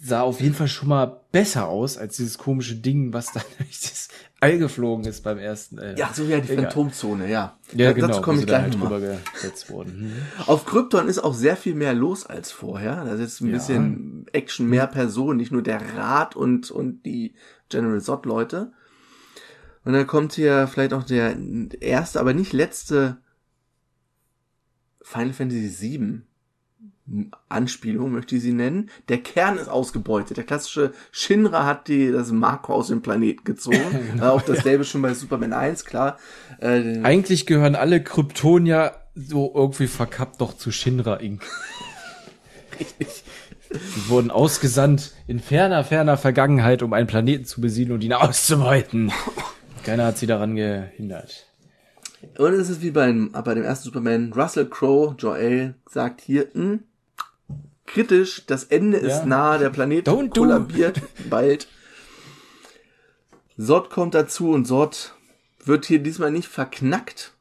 sah 0.00 0.22
auf 0.22 0.40
jeden 0.40 0.54
Fall 0.54 0.68
schon 0.68 0.88
mal 0.88 1.20
besser 1.32 1.68
aus 1.68 1.96
als 1.96 2.16
dieses 2.16 2.38
komische 2.38 2.76
Ding, 2.76 3.12
was 3.12 3.32
dann 3.32 3.44
durch 3.58 3.80
das 3.80 4.08
All 4.40 4.58
geflogen 4.58 5.04
ist 5.06 5.22
beim 5.22 5.38
ersten. 5.38 5.78
Äh, 5.78 5.96
ja, 5.96 6.10
so 6.12 6.24
wie 6.28 6.40
die 6.40 6.52
egal. 6.52 6.64
Phantomzone, 6.64 7.30
ja. 7.30 7.56
Ja, 7.72 7.86
ja 7.86 7.92
genau. 7.92 8.08
Dazu 8.08 8.22
komme 8.22 8.40
ich 8.40 8.46
gleich 8.46 8.62
halt 8.62 8.74
drüber 8.74 9.00
gesetzt 9.00 9.70
worden. 9.70 9.92
Mhm. 10.02 10.46
Auf 10.46 10.64
Krypton 10.64 11.06
ist 11.08 11.20
auch 11.20 11.34
sehr 11.34 11.56
viel 11.56 11.74
mehr 11.74 11.94
los 11.94 12.26
als 12.26 12.50
vorher. 12.50 13.04
Da 13.04 13.12
ist 13.14 13.20
jetzt 13.20 13.40
ein 13.40 13.48
ja. 13.48 13.52
bisschen 13.52 14.26
Action, 14.32 14.68
mehr 14.68 14.86
Personen, 14.88 15.36
nicht 15.36 15.52
nur 15.52 15.62
der 15.62 15.80
Rat 15.96 16.34
und, 16.34 16.70
und 16.70 17.04
die 17.06 17.34
General 17.68 18.00
Zod 18.00 18.26
Leute. 18.26 18.72
Und 19.84 19.92
dann 19.92 20.06
kommt 20.06 20.32
hier 20.32 20.66
vielleicht 20.66 20.92
auch 20.92 21.04
der 21.04 21.36
erste, 21.80 22.18
aber 22.20 22.34
nicht 22.34 22.52
letzte 22.52 23.18
Final 25.02 25.32
Fantasy 25.32 25.98
VII 25.98 26.22
Anspielung, 27.48 28.12
möchte 28.12 28.36
ich 28.36 28.42
sie 28.42 28.52
nennen. 28.52 28.88
Der 29.08 29.18
Kern 29.18 29.58
ist 29.58 29.68
ausgebeutet. 29.68 30.36
Der 30.36 30.44
klassische 30.44 30.92
Shinra 31.10 31.66
hat 31.66 31.88
die, 31.88 32.12
das 32.12 32.30
Makro 32.30 32.74
aus 32.74 32.88
dem 32.88 33.02
Planeten 33.02 33.44
gezogen. 33.44 33.80
genau, 34.12 34.34
auch 34.34 34.42
dasselbe 34.42 34.84
ja. 34.84 34.84
schon 34.84 35.02
bei 35.02 35.12
Superman 35.14 35.52
1, 35.52 35.84
klar. 35.84 36.18
Äh, 36.60 37.02
Eigentlich 37.02 37.46
gehören 37.46 37.74
alle 37.74 38.02
Kryptonier 38.02 38.92
so 39.14 39.52
irgendwie 39.54 39.88
verkappt 39.88 40.40
doch 40.40 40.56
zu 40.56 40.70
Shinra 40.70 41.16
Inc. 41.16 41.42
Richtig. 42.80 43.24
Die 43.70 44.08
wurden 44.08 44.30
ausgesandt 44.30 45.12
in 45.26 45.40
ferner, 45.40 45.84
ferner 45.84 46.16
Vergangenheit, 46.16 46.82
um 46.82 46.92
einen 46.92 47.06
Planeten 47.06 47.44
zu 47.44 47.60
besiedeln 47.60 47.96
und 47.96 48.04
ihn 48.04 48.12
auszubeuten. 48.12 49.12
Keiner 49.82 50.06
hat 50.06 50.18
sie 50.18 50.26
daran 50.26 50.56
gehindert. 50.56 51.46
Und 52.38 52.52
es 52.52 52.68
ist 52.68 52.82
wie 52.82 52.90
beim, 52.90 53.32
bei 53.32 53.54
dem 53.54 53.64
ersten 53.64 53.84
Superman, 53.84 54.32
Russell 54.32 54.68
Crowe, 54.68 55.14
Joel, 55.18 55.74
sagt 55.88 56.20
hier, 56.20 56.48
hm, 56.52 56.80
kritisch, 57.86 58.44
das 58.46 58.64
Ende 58.64 59.00
ja. 59.00 59.06
ist 59.06 59.26
nah, 59.26 59.58
der 59.58 59.70
Planet 59.70 60.06
Don't 60.06 60.30
kollabiert 60.30 60.98
do. 60.98 61.02
bald. 61.30 61.68
Sod 63.56 63.90
kommt 63.90 64.14
dazu 64.14 64.50
und 64.50 64.66
Sod 64.66 65.14
wird 65.64 65.84
hier 65.86 66.00
diesmal 66.00 66.30
nicht 66.30 66.48
verknackt, 66.48 67.34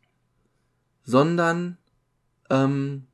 sondern 1.03 1.77
ähm, 2.49 3.07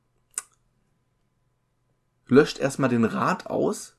löscht 2.26 2.58
erstmal 2.58 2.90
den 2.90 3.04
Rat 3.04 3.46
aus. 3.46 3.96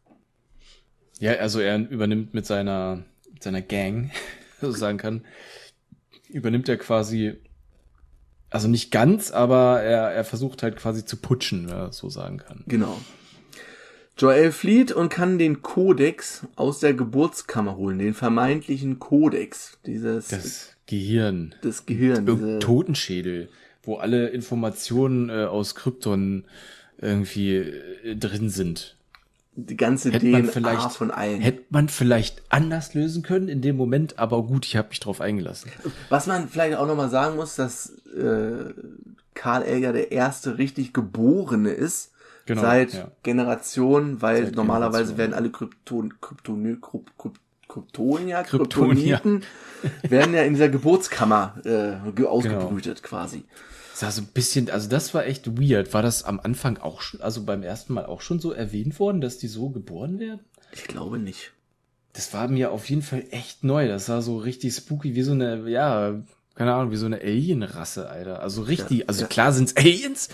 Ja, 1.19 1.33
also 1.33 1.59
er 1.59 1.77
übernimmt 1.89 2.33
mit 2.33 2.45
seiner, 2.45 3.03
mit 3.31 3.43
seiner 3.43 3.61
Gang, 3.61 4.11
so 4.61 4.71
sagen 4.71 4.97
kann, 4.97 5.25
übernimmt 6.29 6.69
er 6.69 6.77
quasi, 6.77 7.41
also 8.49 8.67
nicht 8.67 8.91
ganz, 8.91 9.31
aber 9.31 9.81
er, 9.81 10.11
er 10.11 10.23
versucht 10.23 10.63
halt 10.63 10.77
quasi 10.77 11.05
zu 11.05 11.17
putschen, 11.17 11.69
wenn 11.69 11.77
man 11.77 11.91
so 11.91 12.09
sagen 12.09 12.37
kann. 12.37 12.63
Genau. 12.67 12.99
Joel 14.19 14.51
flieht 14.51 14.91
und 14.91 15.09
kann 15.09 15.37
den 15.37 15.61
Kodex 15.61 16.45
aus 16.55 16.79
der 16.79 16.93
Geburtskammer 16.93 17.77
holen, 17.77 17.99
den 17.99 18.13
vermeintlichen 18.13 18.99
Kodex, 18.99 19.77
dieses 19.85 20.27
Das 20.27 20.69
Gehirn. 20.87 21.55
das 21.61 21.85
Gehirn, 21.85 22.25
diese, 22.25 22.59
Totenschädel, 22.59 23.49
wo 23.83 23.95
alle 23.95 24.27
Informationen 24.27 25.29
äh, 25.29 25.45
aus 25.45 25.73
Krypton 25.75 26.43
irgendwie 26.97 27.55
äh, 27.57 28.15
drin 28.17 28.49
sind. 28.49 28.97
die 29.55 29.77
ganze 29.77 30.11
Hätte 30.11 30.25
man 30.25 30.43
DNA 30.43 30.51
vielleicht, 30.51 30.91
von 30.91 31.11
allen. 31.11 31.39
hätte 31.39 31.63
man 31.69 31.87
vielleicht 31.87 32.41
anders 32.49 32.93
lösen 32.93 33.23
können 33.23 33.47
in 33.47 33.61
dem 33.61 33.77
Moment, 33.77 34.19
aber 34.19 34.43
gut, 34.43 34.65
ich 34.65 34.75
habe 34.75 34.89
mich 34.89 34.99
drauf 34.99 35.21
eingelassen. 35.21 35.71
Was 36.09 36.27
man 36.27 36.49
vielleicht 36.49 36.75
auch 36.77 36.87
nochmal 36.87 37.09
sagen 37.09 37.37
muss, 37.37 37.55
dass 37.55 37.93
äh, 38.17 38.73
Karl 39.33 39.63
Elger 39.63 39.93
der 39.93 40.11
erste 40.11 40.57
richtig 40.57 40.91
Geborene 40.91 41.69
ist. 41.69 42.11
Genau, 42.49 42.61
seit 42.61 42.93
ja. 42.93 43.11
Generationen, 43.23 44.21
weil 44.21 44.45
Seit 44.45 44.55
normalerweise 44.55 45.13
Generationen. 45.13 45.17
werden 45.19 45.33
alle 45.33 45.49
Krypton, 45.51 46.13
Krypton, 46.21 46.81
Kryp, 46.81 47.11
Kryp, 47.17 47.39
Kryptonier, 47.67 48.43
Kryptonier. 48.43 49.17
Kryptoniten 49.19 49.43
werden 50.09 50.33
ja 50.33 50.41
in 50.43 50.53
dieser 50.55 50.69
Geburtskammer 50.69 51.55
äh, 51.63 51.69
ge- 51.69 52.11
Genau. 52.15 52.29
ausgebrütet 52.29 53.03
quasi. 53.03 53.43
Das 53.93 54.03
war 54.03 54.11
so 54.11 54.21
ein 54.21 54.27
bisschen, 54.33 54.69
also 54.69 54.89
das 54.89 55.13
war 55.13 55.25
echt 55.25 55.59
weird. 55.59 55.93
War 55.93 56.01
das 56.01 56.23
am 56.23 56.39
Anfang 56.39 56.77
auch 56.77 57.01
schon, 57.01 57.21
also 57.21 57.43
beim 57.43 57.63
ersten 57.63 57.93
Mal 57.93 58.05
auch 58.05 58.21
schon 58.21 58.39
so 58.39 58.51
erwähnt 58.51 58.99
worden, 58.99 59.21
dass 59.21 59.37
die 59.37 59.47
so 59.47 59.69
geboren 59.69 60.19
werden? 60.19 60.39
Ich 60.71 60.85
glaube 60.85 61.19
nicht. 61.19 61.51
Das 62.13 62.33
war 62.33 62.47
mir 62.47 62.71
auf 62.71 62.89
jeden 62.89 63.01
Fall 63.03 63.25
echt 63.31 63.63
neu. 63.63 63.87
Das 63.87 64.09
war 64.09 64.21
so 64.21 64.37
richtig 64.37 64.73
spooky, 64.75 65.15
wie 65.15 65.21
so 65.21 65.33
eine, 65.33 65.69
ja, 65.69 66.15
keine 66.55 66.73
Ahnung, 66.73 66.91
wie 66.91 66.95
so 66.97 67.05
eine 67.05 67.21
Alien-Rasse, 67.21 68.09
Alter. 68.09 68.41
Also 68.41 68.63
richtig, 68.63 68.99
Ja, 68.99 69.05
also 69.07 69.21
ja. 69.21 69.27
klar 69.27 69.51
sind's 69.53 69.75
Aliens, 69.77 70.29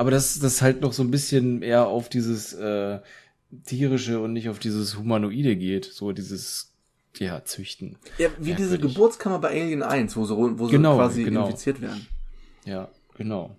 aber 0.00 0.10
das, 0.10 0.38
das 0.38 0.62
halt 0.62 0.80
noch 0.80 0.94
so 0.94 1.02
ein 1.02 1.10
bisschen 1.10 1.60
eher 1.60 1.86
auf 1.86 2.08
dieses 2.08 2.54
äh, 2.54 3.00
tierische 3.66 4.18
und 4.20 4.32
nicht 4.32 4.48
auf 4.48 4.58
dieses 4.58 4.96
humanoide 4.96 5.56
geht. 5.56 5.84
So 5.84 6.12
dieses, 6.12 6.72
ja, 7.18 7.44
züchten. 7.44 7.98
Ja, 8.16 8.28
wie 8.38 8.54
diese 8.54 8.70
Merkwürdig. 8.70 8.94
Geburtskammer 8.94 9.38
bei 9.40 9.50
Alien 9.50 9.82
1, 9.82 10.16
wo 10.16 10.24
sie, 10.24 10.34
wo 10.34 10.66
sie 10.68 10.72
Genau, 10.72 10.96
quasi 10.96 11.24
genau. 11.24 11.44
infiziert 11.44 11.82
werden. 11.82 12.06
Ja, 12.64 12.88
genau. 13.18 13.56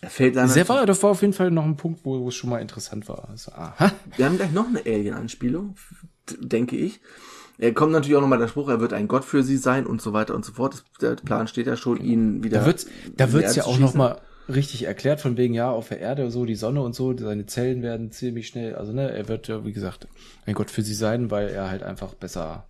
Er 0.00 0.10
fällt 0.10 0.34
dann 0.34 0.48
Sehr 0.48 0.68
war, 0.68 0.84
das 0.86 1.04
war 1.04 1.10
auf 1.10 1.20
jeden 1.20 1.34
Fall 1.34 1.52
noch 1.52 1.64
ein 1.64 1.76
Punkt, 1.76 2.00
wo, 2.02 2.18
wo 2.20 2.30
es 2.30 2.34
schon 2.34 2.50
mal 2.50 2.58
interessant 2.58 3.08
war. 3.08 3.28
Also, 3.28 3.52
aha. 3.52 3.92
Wir 4.16 4.26
haben 4.26 4.38
gleich 4.38 4.50
noch 4.50 4.66
eine 4.66 4.80
Alien-Anspielung, 4.80 5.76
denke 6.40 6.76
ich. 6.76 6.98
Er 7.58 7.72
kommt 7.74 7.92
natürlich 7.92 8.16
auch 8.16 8.22
nochmal 8.22 8.40
der 8.40 8.48
Spruch, 8.48 8.68
er 8.68 8.80
wird 8.80 8.92
ein 8.92 9.06
Gott 9.06 9.24
für 9.24 9.44
sie 9.44 9.56
sein 9.56 9.86
und 9.86 10.02
so 10.02 10.12
weiter 10.12 10.34
und 10.34 10.44
so 10.44 10.52
fort. 10.52 10.82
Der 11.00 11.14
Plan 11.14 11.46
steht 11.46 11.68
ja 11.68 11.76
schon, 11.76 12.00
ihn 12.00 12.42
wieder. 12.42 12.58
Da 12.58 12.66
wird's, 12.66 12.86
da 13.16 13.32
wird's 13.32 13.54
ja 13.54 13.66
auch 13.66 13.78
noch 13.78 13.90
schießen. 13.92 13.98
mal 13.98 14.20
richtig 14.48 14.84
erklärt, 14.84 15.20
von 15.20 15.36
wegen, 15.36 15.54
ja, 15.54 15.70
auf 15.70 15.88
der 15.88 16.00
Erde 16.00 16.30
so, 16.30 16.44
die 16.44 16.54
Sonne 16.54 16.82
und 16.82 16.94
so, 16.94 17.16
seine 17.16 17.46
Zellen 17.46 17.82
werden 17.82 18.12
ziemlich 18.12 18.48
schnell, 18.48 18.74
also 18.76 18.92
ne, 18.92 19.10
er 19.10 19.28
wird 19.28 19.48
ja, 19.48 19.64
wie 19.64 19.72
gesagt, 19.72 20.06
ein 20.46 20.54
Gott 20.54 20.70
für 20.70 20.82
sie 20.82 20.94
sein, 20.94 21.30
weil 21.30 21.48
er 21.48 21.70
halt 21.70 21.82
einfach 21.82 22.14
besser 22.14 22.66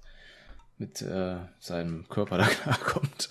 mit 0.79 1.03
äh, 1.03 1.37
seinem 1.59 2.09
Körper 2.09 2.39
da 2.39 2.47
klarkommt. 2.47 3.29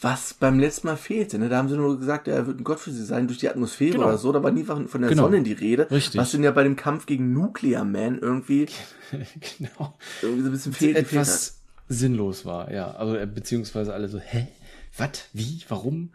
Was 0.00 0.32
beim 0.34 0.60
letzten 0.60 0.86
Mal 0.86 0.96
fehlte, 0.96 1.40
ne? 1.40 1.48
Da 1.48 1.56
haben 1.58 1.68
sie 1.68 1.76
nur 1.76 1.98
gesagt, 1.98 2.28
er 2.28 2.46
wird 2.46 2.60
ein 2.60 2.64
Gott 2.64 2.78
für 2.78 2.92
sie 2.92 3.04
sein 3.04 3.26
durch 3.26 3.40
die 3.40 3.48
Atmosphäre 3.48 3.94
Genau. 3.94 4.06
oder 4.06 4.18
so, 4.18 4.30
da 4.30 4.40
war 4.44 4.52
nie 4.52 4.62
von 4.62 4.86
von 4.86 5.00
der 5.00 5.10
Genau. 5.10 5.24
Sonne 5.24 5.42
die 5.42 5.54
Rede. 5.54 5.90
Richtig. 5.90 6.20
Was 6.20 6.30
denn 6.30 6.44
ja 6.44 6.52
bei 6.52 6.62
dem 6.62 6.76
Kampf 6.76 7.06
gegen 7.06 7.32
Nuclear 7.32 7.84
Man 7.84 8.16
irgendwie, 8.20 8.66
genau. 9.58 9.98
irgendwie 10.22 10.42
so 10.42 10.48
ein 10.48 10.52
bisschen 10.52 10.72
fehlt. 10.72 10.96
Etwas 10.96 11.62
sinnlos 11.88 12.44
war, 12.46 12.70
ja. 12.70 12.92
Also 12.92 13.16
äh, 13.16 13.26
beziehungsweise 13.26 13.92
alle 13.92 14.08
so, 14.08 14.20
hä? 14.20 14.46
Was? 14.96 15.24
Wie? 15.32 15.62
Warum? 15.68 16.10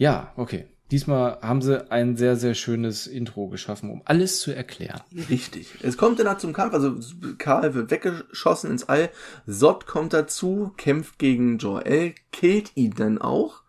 Ja, 0.00 0.32
okay. 0.36 0.64
Diesmal 0.90 1.38
haben 1.42 1.60
sie 1.60 1.88
ein 1.92 2.16
sehr, 2.16 2.34
sehr 2.36 2.54
schönes 2.54 3.06
Intro 3.06 3.48
geschaffen, 3.48 3.90
um 3.90 4.00
alles 4.06 4.40
zu 4.40 4.50
erklären. 4.50 5.00
Richtig. 5.28 5.68
Es 5.82 5.96
kommt 5.98 6.18
dann 6.18 6.38
zum 6.40 6.52
Kampf, 6.54 6.72
also 6.72 6.96
Karl 7.36 7.74
wird 7.74 7.90
weggeschossen 7.90 8.70
ins 8.70 8.88
All, 8.88 9.10
Sod 9.46 9.86
kommt 9.86 10.14
dazu, 10.14 10.72
kämpft 10.78 11.18
gegen 11.18 11.58
Joel, 11.58 12.14
killt 12.32 12.72
ihn 12.76 12.94
dann 12.96 13.18
auch 13.18 13.60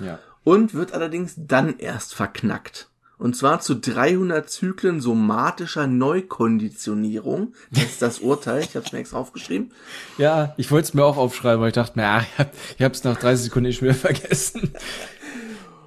Ja. 0.00 0.18
und 0.42 0.74
wird 0.74 0.92
allerdings 0.92 1.34
dann 1.36 1.78
erst 1.78 2.14
verknackt. 2.14 2.90
Und 3.16 3.34
zwar 3.34 3.60
zu 3.60 3.76
300 3.76 4.50
Zyklen 4.50 5.00
somatischer 5.00 5.86
Neukonditionierung. 5.86 7.54
Das 7.70 7.84
ist 7.84 8.02
das 8.02 8.18
Urteil. 8.18 8.60
Ich 8.60 8.74
habe 8.76 8.84
es 8.84 8.92
mir 8.92 8.98
extra 8.98 9.16
aufgeschrieben. 9.18 9.70
Ja, 10.18 10.52
ich 10.58 10.70
wollte 10.70 10.88
es 10.88 10.94
mir 10.94 11.04
auch 11.04 11.16
aufschreiben, 11.16 11.62
weil 11.62 11.68
ich 11.68 11.74
dachte, 11.74 11.94
ich 11.98 12.38
hab, 12.38 12.52
ich 12.76 12.82
hab's 12.84 13.04
nach 13.04 13.16
30 13.18 13.44
Sekunden 13.46 13.68
nicht 13.68 13.80
mehr 13.80 13.94
vergessen. 13.94 14.72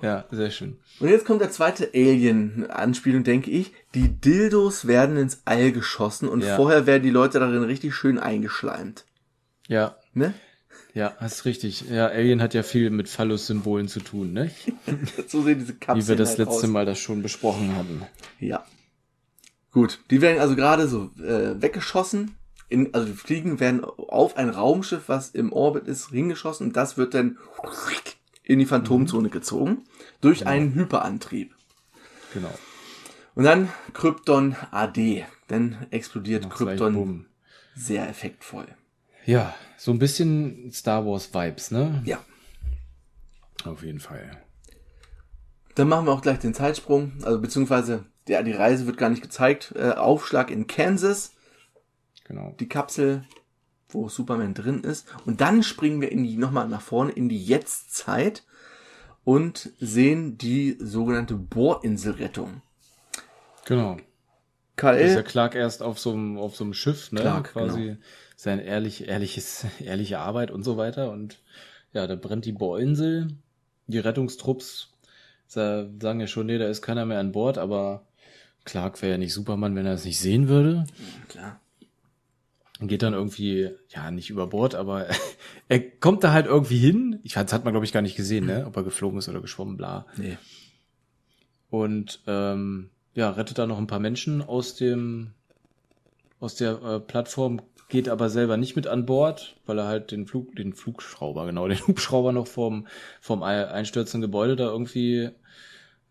Ja, 0.01 0.25
sehr 0.31 0.49
schön. 0.51 0.77
Und 0.99 1.09
jetzt 1.09 1.25
kommt 1.25 1.41
der 1.41 1.51
zweite 1.51 1.89
Alien-Anspielung, 1.93 3.23
denke 3.23 3.51
ich. 3.51 3.73
Die 3.95 4.09
Dildos 4.09 4.87
werden 4.87 5.17
ins 5.17 5.41
All 5.45 5.71
geschossen 5.71 6.27
und 6.29 6.43
Ja. 6.43 6.55
vorher 6.55 6.85
werden 6.85 7.03
die 7.03 7.09
Leute 7.09 7.39
darin 7.39 7.63
richtig 7.63 7.93
schön 7.95 8.17
eingeschleimt. 8.19 9.05
Ja, 9.67 9.95
Ne? 10.13 10.33
ja, 10.93 11.13
hast 11.17 11.45
richtig. 11.45 11.89
Ja, 11.89 12.07
Alien 12.07 12.41
hat 12.41 12.53
ja 12.53 12.63
viel 12.63 12.89
mit 12.89 13.07
Phallus-Symbolen 13.09 13.87
zu 13.87 13.99
tun, 13.99 14.33
ne? 14.33 14.51
So 15.27 15.43
sehen 15.43 15.59
diese 15.59 15.75
Kapseln 15.75 16.03
Wie 16.05 16.09
wir 16.09 16.15
das 16.15 16.29
halt 16.29 16.39
letzte 16.39 16.65
aus. 16.65 16.67
Mal 16.67 16.85
das 16.85 16.99
schon 16.99 17.21
besprochen 17.21 17.75
hatten. 17.75 18.01
Ja. 18.39 18.65
Gut, 19.71 19.99
die 20.09 20.21
werden 20.21 20.39
also 20.39 20.55
gerade 20.55 20.87
so 20.87 21.11
äh, 21.23 21.61
weggeschossen. 21.61 22.35
In, 22.69 22.93
also 22.93 23.07
die 23.07 23.13
Fliegen 23.13 23.59
werden 23.59 23.83
auf 23.83 24.37
ein 24.37 24.49
Raumschiff, 24.49 25.03
was 25.07 25.29
im 25.29 25.51
Orbit 25.53 25.87
ist, 25.87 26.09
hingeschossen 26.09 26.67
und 26.67 26.75
das 26.75 26.97
wird 26.97 27.13
dann 27.13 27.37
in 28.43 28.59
die 28.59 28.65
Phantomzone 28.65 29.29
gezogen 29.29 29.83
durch 30.21 30.47
einen 30.47 30.73
Hyperantrieb. 30.73 31.55
Genau. 32.33 32.53
Und 33.35 33.43
dann 33.43 33.69
Krypton 33.93 34.55
AD. 34.71 35.25
Dann 35.47 35.87
explodiert 35.91 36.43
Macht's 36.43 36.57
Krypton 36.57 37.25
sehr 37.75 38.07
effektvoll. 38.07 38.67
Ja, 39.25 39.53
so 39.77 39.91
ein 39.91 39.99
bisschen 39.99 40.71
Star 40.71 41.05
Wars 41.05 41.33
Vibes, 41.33 41.71
ne? 41.71 42.01
Ja. 42.05 42.19
Auf 43.63 43.83
jeden 43.83 43.99
Fall. 43.99 44.31
Dann 45.75 45.87
machen 45.87 46.05
wir 46.05 46.11
auch 46.11 46.21
gleich 46.21 46.39
den 46.39 46.53
Zeitsprung. 46.53 47.13
Also 47.23 47.39
beziehungsweise 47.39 48.05
ja, 48.27 48.43
die 48.43 48.51
Reise 48.51 48.85
wird 48.85 48.97
gar 48.97 49.09
nicht 49.09 49.21
gezeigt. 49.21 49.73
Äh, 49.75 49.91
Aufschlag 49.91 50.51
in 50.51 50.67
Kansas. 50.67 51.33
Genau. 52.25 52.55
die 52.59 52.69
Kapsel, 52.69 53.23
wo 53.89 54.07
Superman 54.07 54.53
drin 54.53 54.83
ist. 54.83 55.07
Und 55.25 55.41
dann 55.41 55.63
springen 55.63 55.99
wir 55.99 56.11
in 56.11 56.23
die, 56.23 56.37
nochmal 56.37 56.67
nach 56.67 56.81
vorne 56.81 57.11
in 57.11 57.27
die 57.27 57.43
Jetztzeit 57.43 58.43
und 59.29 59.69
sehen 59.79 60.39
die 60.39 60.75
sogenannte 60.79 61.35
Bohrinselrettung. 61.35 62.63
Genau. 63.65 63.97
Da 64.75 64.91
ist 64.93 65.13
ja 65.13 65.21
KL, 65.21 65.29
Clark 65.29 65.55
erst 65.55 65.83
auf 65.83 65.99
so 65.99 66.13
einem, 66.13 66.39
auf 66.39 66.55
so 66.55 66.63
einem 66.63 66.73
Schiff, 66.73 67.11
ne? 67.11 67.21
Clark, 67.21 67.51
Quasi 67.51 67.81
genau. 67.83 67.97
sein 68.35 68.59
ehrlich, 68.59 69.07
ehrliches, 69.07 69.67
ehrliche 69.79 70.17
Arbeit 70.17 70.49
und 70.49 70.63
so 70.63 70.77
weiter. 70.77 71.11
Und 71.11 71.41
ja, 71.93 72.07
da 72.07 72.15
brennt 72.15 72.45
die 72.45 72.53
Bohrinsel. 72.53 73.27
Die 73.85 73.99
Rettungstrupps 73.99 74.93
sa- 75.45 75.87
sagen 76.01 76.21
ja 76.21 76.27
schon, 76.27 76.47
nee, 76.47 76.57
da 76.57 76.67
ist 76.67 76.81
keiner 76.81 77.05
mehr 77.05 77.19
an 77.19 77.31
Bord, 77.31 77.59
aber 77.59 78.07
Clark 78.65 78.99
wäre 79.03 79.11
ja 79.11 79.17
nicht 79.19 79.33
Superman, 79.33 79.75
wenn 79.75 79.85
er 79.85 79.93
es 79.93 80.05
nicht 80.05 80.19
sehen 80.19 80.47
würde. 80.47 80.85
klar. 81.27 81.59
Geht 82.81 83.01
dann 83.03 83.13
irgendwie, 83.13 83.71
ja, 83.89 84.09
nicht 84.09 84.29
über 84.29 84.47
Bord, 84.47 84.73
aber 84.75 85.07
er 85.67 85.79
kommt 85.79 86.23
da 86.23 86.31
halt 86.31 86.45
irgendwie 86.45 86.77
hin. 86.77 87.19
Ich, 87.23 87.33
das 87.33 87.51
hat 87.51 87.65
man, 87.65 87.73
glaube 87.73 87.85
ich, 87.85 87.91
gar 87.91 88.01
nicht 88.01 88.15
gesehen, 88.15 88.45
ne? 88.45 88.65
Ob 88.65 88.77
er 88.77 88.83
geflogen 88.83 89.19
ist 89.19 89.27
oder 89.27 89.41
geschwommen, 89.41 89.75
bla. 89.75 90.05
Nee. 90.15 90.37
und 91.69 92.21
ähm, 92.27 92.89
ja, 93.15 93.29
rettet 93.31 93.57
da 93.57 93.67
noch 93.67 93.77
ein 93.77 93.87
paar 93.87 93.99
Menschen 93.99 94.41
aus 94.41 94.75
dem 94.75 95.31
aus 96.39 96.55
der 96.55 96.81
äh, 96.81 96.99
Plattform, 97.01 97.61
geht 97.89 98.07
aber 98.07 98.29
selber 98.29 98.55
nicht 98.55 98.77
mit 98.77 98.87
an 98.87 99.05
Bord, 99.05 99.57
weil 99.65 99.77
er 99.77 99.87
halt 99.87 100.11
den 100.11 100.25
Flug, 100.25 100.55
den 100.55 100.71
Flugschrauber, 100.73 101.45
genau, 101.45 101.67
den 101.67 101.85
Hubschrauber 101.85 102.31
noch 102.31 102.47
vom 102.47 102.87
vom 103.19 103.43
ei- 103.43 103.67
einstürzenden 103.67 104.29
Gebäude 104.29 104.55
da 104.55 104.67
irgendwie 104.67 105.31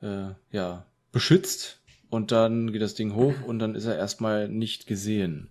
äh, 0.02 0.28
ja 0.52 0.84
beschützt 1.12 1.80
und 2.10 2.30
dann 2.30 2.72
geht 2.72 2.82
das 2.82 2.94
Ding 2.94 3.14
hoch 3.14 3.34
und 3.46 3.58
dann 3.58 3.74
ist 3.74 3.86
er 3.86 3.96
erstmal 3.96 4.48
nicht 4.48 4.86
gesehen, 4.86 5.48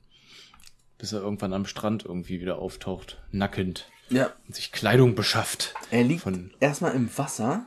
bis 0.98 1.12
er 1.14 1.22
irgendwann 1.22 1.54
am 1.54 1.66
Strand 1.66 2.06
irgendwie 2.06 2.42
wieder 2.42 2.58
auftaucht, 2.60 3.22
nackend 3.32 3.90
Ja, 4.10 4.32
und 4.48 4.56
sich 4.56 4.72
Kleidung 4.72 5.16
beschafft. 5.16 5.74
er 5.92 6.04
liegt 6.04 6.22
Von- 6.24 6.52
erstmal 6.60 6.94
im 6.96 7.10
Wasser. 7.18 7.66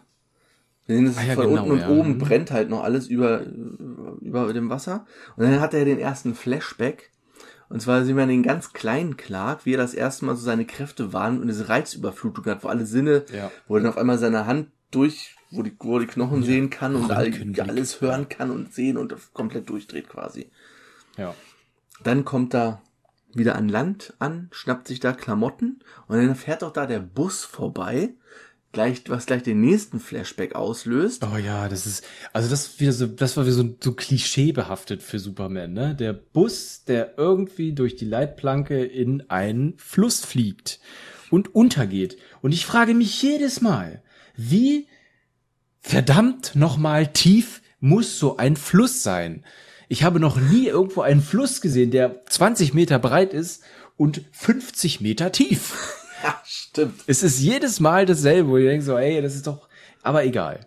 Wir 0.87 0.97
sehen, 0.97 1.05
dass 1.07 1.19
Ah 1.19 1.23
ja, 1.23 1.35
von 1.35 1.49
genau, 1.49 1.63
unten 1.63 1.73
und 1.73 1.79
ja. 1.81 1.89
oben 1.89 2.09
Mhm. 2.15 2.19
brennt 2.19 2.51
halt 2.51 2.69
noch 2.71 2.83
alles 2.83 3.07
über, 3.07 3.43
über 4.21 4.53
dem 4.53 4.71
Wasser. 4.71 5.07
Und 5.37 5.45
dann 5.45 5.61
hat 5.61 5.75
er 5.75 5.85
den 5.85 5.99
ersten 6.01 6.35
Flashback. 6.35 7.13
Und 7.69 7.81
zwar 7.81 8.05
sehen 8.05 8.17
wir 8.17 8.27
den 8.27 8.43
ganz 8.43 8.73
kleinen 8.73 9.17
Clark, 9.17 9.65
wie 9.65 9.75
er 9.75 9.79
das 9.79 9.95
erste 9.95 10.25
Mal 10.25 10.35
so 10.35 10.43
seine 10.43 10.65
Kräfte 10.65 11.13
wahrnimmt 11.13 11.43
und 11.43 11.49
diese 11.49 11.69
Reizüberflutung 11.69 12.45
hat, 12.47 12.65
wo 12.65 12.69
alle 12.69 12.85
Sinne, 12.87 13.25
Ja. 13.33 13.53
wo 13.69 13.77
er 13.77 13.83
dann 13.83 13.91
auf 13.93 13.99
einmal 13.99 14.19
seine 14.19 14.47
Hand 14.47 14.71
durch, 14.91 15.37
wo 15.53 15.63
die, 15.63 15.73
wo 15.79 16.01
die 16.01 16.07
Knochen 16.09 16.43
sehen 16.43 16.69
kann 16.71 16.97
und 16.97 17.13
all, 17.13 17.33
alles 17.61 18.01
hören 18.01 18.29
kann 18.29 18.51
und 18.51 18.75
sehen 18.75 18.97
und 18.97 19.15
komplett 19.33 19.69
durchdreht 19.71 20.09
quasi. 20.09 20.51
Ja. 21.17 21.33
Dann 22.03 22.25
kommt 22.25 22.55
da 22.55 22.83
wieder 23.35 23.57
an 23.57 23.69
Land 23.69 24.15
an, 24.19 24.49
schnappt 24.53 24.89
sich 24.89 25.01
da 25.01 25.13
Klamotten 25.13 25.81
und 26.07 26.17
dann 26.17 26.35
fährt 26.35 26.65
auch 26.65 26.73
da 26.73 26.87
der 26.87 27.01
Bus 27.01 27.45
vorbei, 27.45 28.15
gleich, 28.73 29.03
was 29.09 29.27
gleich 29.27 29.43
den 29.43 29.61
nächsten 29.61 30.01
Flashback 30.01 30.55
auslöst. 30.55 31.25
Oh 31.25 31.37
ja, 31.37 31.69
das 31.69 31.87
ist, 31.87 32.05
also 32.33 32.49
das 32.49 32.79
wieder 32.81 32.93
so, 32.93 33.07
das 33.07 33.37
war 33.37 33.45
wieder 33.45 33.55
so, 33.55 33.77
so 33.81 33.93
klischeebehaftet 33.93 35.03
für 35.03 35.19
Superman, 35.19 35.73
ne? 35.73 35.95
Der 35.95 36.13
Bus, 36.13 36.85
der 36.85 37.19
irgendwie 37.19 37.73
durch 37.73 37.97
die 37.97 38.05
Leitplanke 38.05 38.85
in 38.85 39.29
einen 39.31 39.75
Fluss 39.79 40.25
fliegt 40.25 40.81
und 41.31 41.55
untergeht. 41.55 42.17
Und 42.43 42.53
ich 42.53 42.67
frage 42.67 42.95
mich 42.95 43.21
jedes 43.23 43.61
Mal, 43.61 44.03
wie 44.37 44.87
verdammt 45.81 46.55
nochmal 46.55 47.09
tief 47.09 47.63
muss 47.81 48.19
so 48.19 48.37
ein 48.37 48.57
Fluss 48.57 49.03
sein? 49.03 49.45
Ich 49.93 50.05
habe 50.05 50.21
noch 50.21 50.37
nie 50.37 50.69
irgendwo 50.69 51.01
einen 51.01 51.21
Fluss 51.21 51.61
gesehen, 51.61 51.91
der 51.91 52.25
20 52.27 52.75
Meter 52.75 53.01
breit 53.01 53.35
ist 53.35 53.65
und 53.97 54.23
50 54.31 55.01
Meter 55.03 55.33
tief. 55.33 55.97
Ja, 56.23 56.39
stimmt. 56.45 57.01
Es 57.07 57.23
ist 57.23 57.41
jedes 57.41 57.81
Mal 57.81 58.05
dasselbe, 58.05 58.51
wo 58.51 58.59
ich 58.59 58.67
denke 58.67 58.85
so, 58.85 58.99
ey, 58.99 59.23
das 59.23 59.35
ist 59.35 59.47
doch, 59.47 59.69
aber 60.03 60.23
egal. 60.23 60.67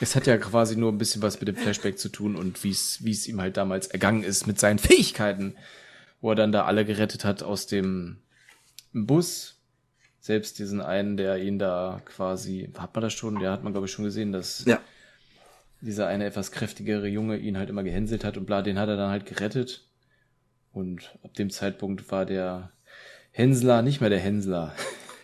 Es 0.00 0.14
hat 0.14 0.28
ja 0.28 0.36
quasi 0.38 0.76
nur 0.76 0.92
ein 0.92 0.98
bisschen 0.98 1.20
was 1.20 1.40
mit 1.40 1.48
dem 1.48 1.56
Flashback 1.56 1.98
zu 1.98 2.10
tun 2.10 2.36
und 2.36 2.62
wie 2.62 2.70
es, 2.70 3.04
wie 3.04 3.10
es 3.10 3.26
ihm 3.26 3.40
halt 3.40 3.56
damals 3.56 3.88
ergangen 3.88 4.22
ist 4.22 4.46
mit 4.46 4.60
seinen 4.60 4.78
Fähigkeiten, 4.78 5.56
wo 6.20 6.30
er 6.30 6.36
dann 6.36 6.52
da 6.52 6.64
alle 6.66 6.84
gerettet 6.84 7.24
hat 7.24 7.42
aus 7.42 7.66
dem 7.66 8.18
Bus. 8.92 9.56
Selbst 10.20 10.60
diesen 10.60 10.80
einen, 10.80 11.16
der 11.16 11.42
ihn 11.42 11.58
da 11.58 12.00
quasi, 12.04 12.70
hat 12.78 12.94
man 12.94 13.02
das 13.02 13.14
schon? 13.14 13.40
Ja, 13.40 13.50
hat 13.50 13.64
man 13.64 13.72
glaube 13.72 13.88
ich 13.88 13.92
schon 13.92 14.04
gesehen, 14.04 14.30
dass 14.30 14.64
Ja. 14.64 14.80
Dieser 15.84 16.06
eine 16.06 16.24
etwas 16.24 16.50
kräftigere 16.52 17.06
Junge 17.08 17.36
ihn 17.36 17.58
halt 17.58 17.70
immer 17.70 17.82
gehänselt 17.82 18.24
hat 18.24 18.36
und 18.36 18.46
bla, 18.46 18.62
den 18.62 18.78
hat 18.78 18.88
er 18.88 18.96
dann 18.96 19.10
halt 19.10 19.26
gerettet. 19.26 19.88
Und 20.72 21.16
ab 21.22 21.34
dem 21.34 21.50
Zeitpunkt 21.50 22.10
war 22.10 22.26
der 22.26 22.72
Hänsler 23.30 23.82
nicht 23.82 24.00
mehr 24.00 24.10
der 24.10 24.18
Hänsler. 24.20 24.74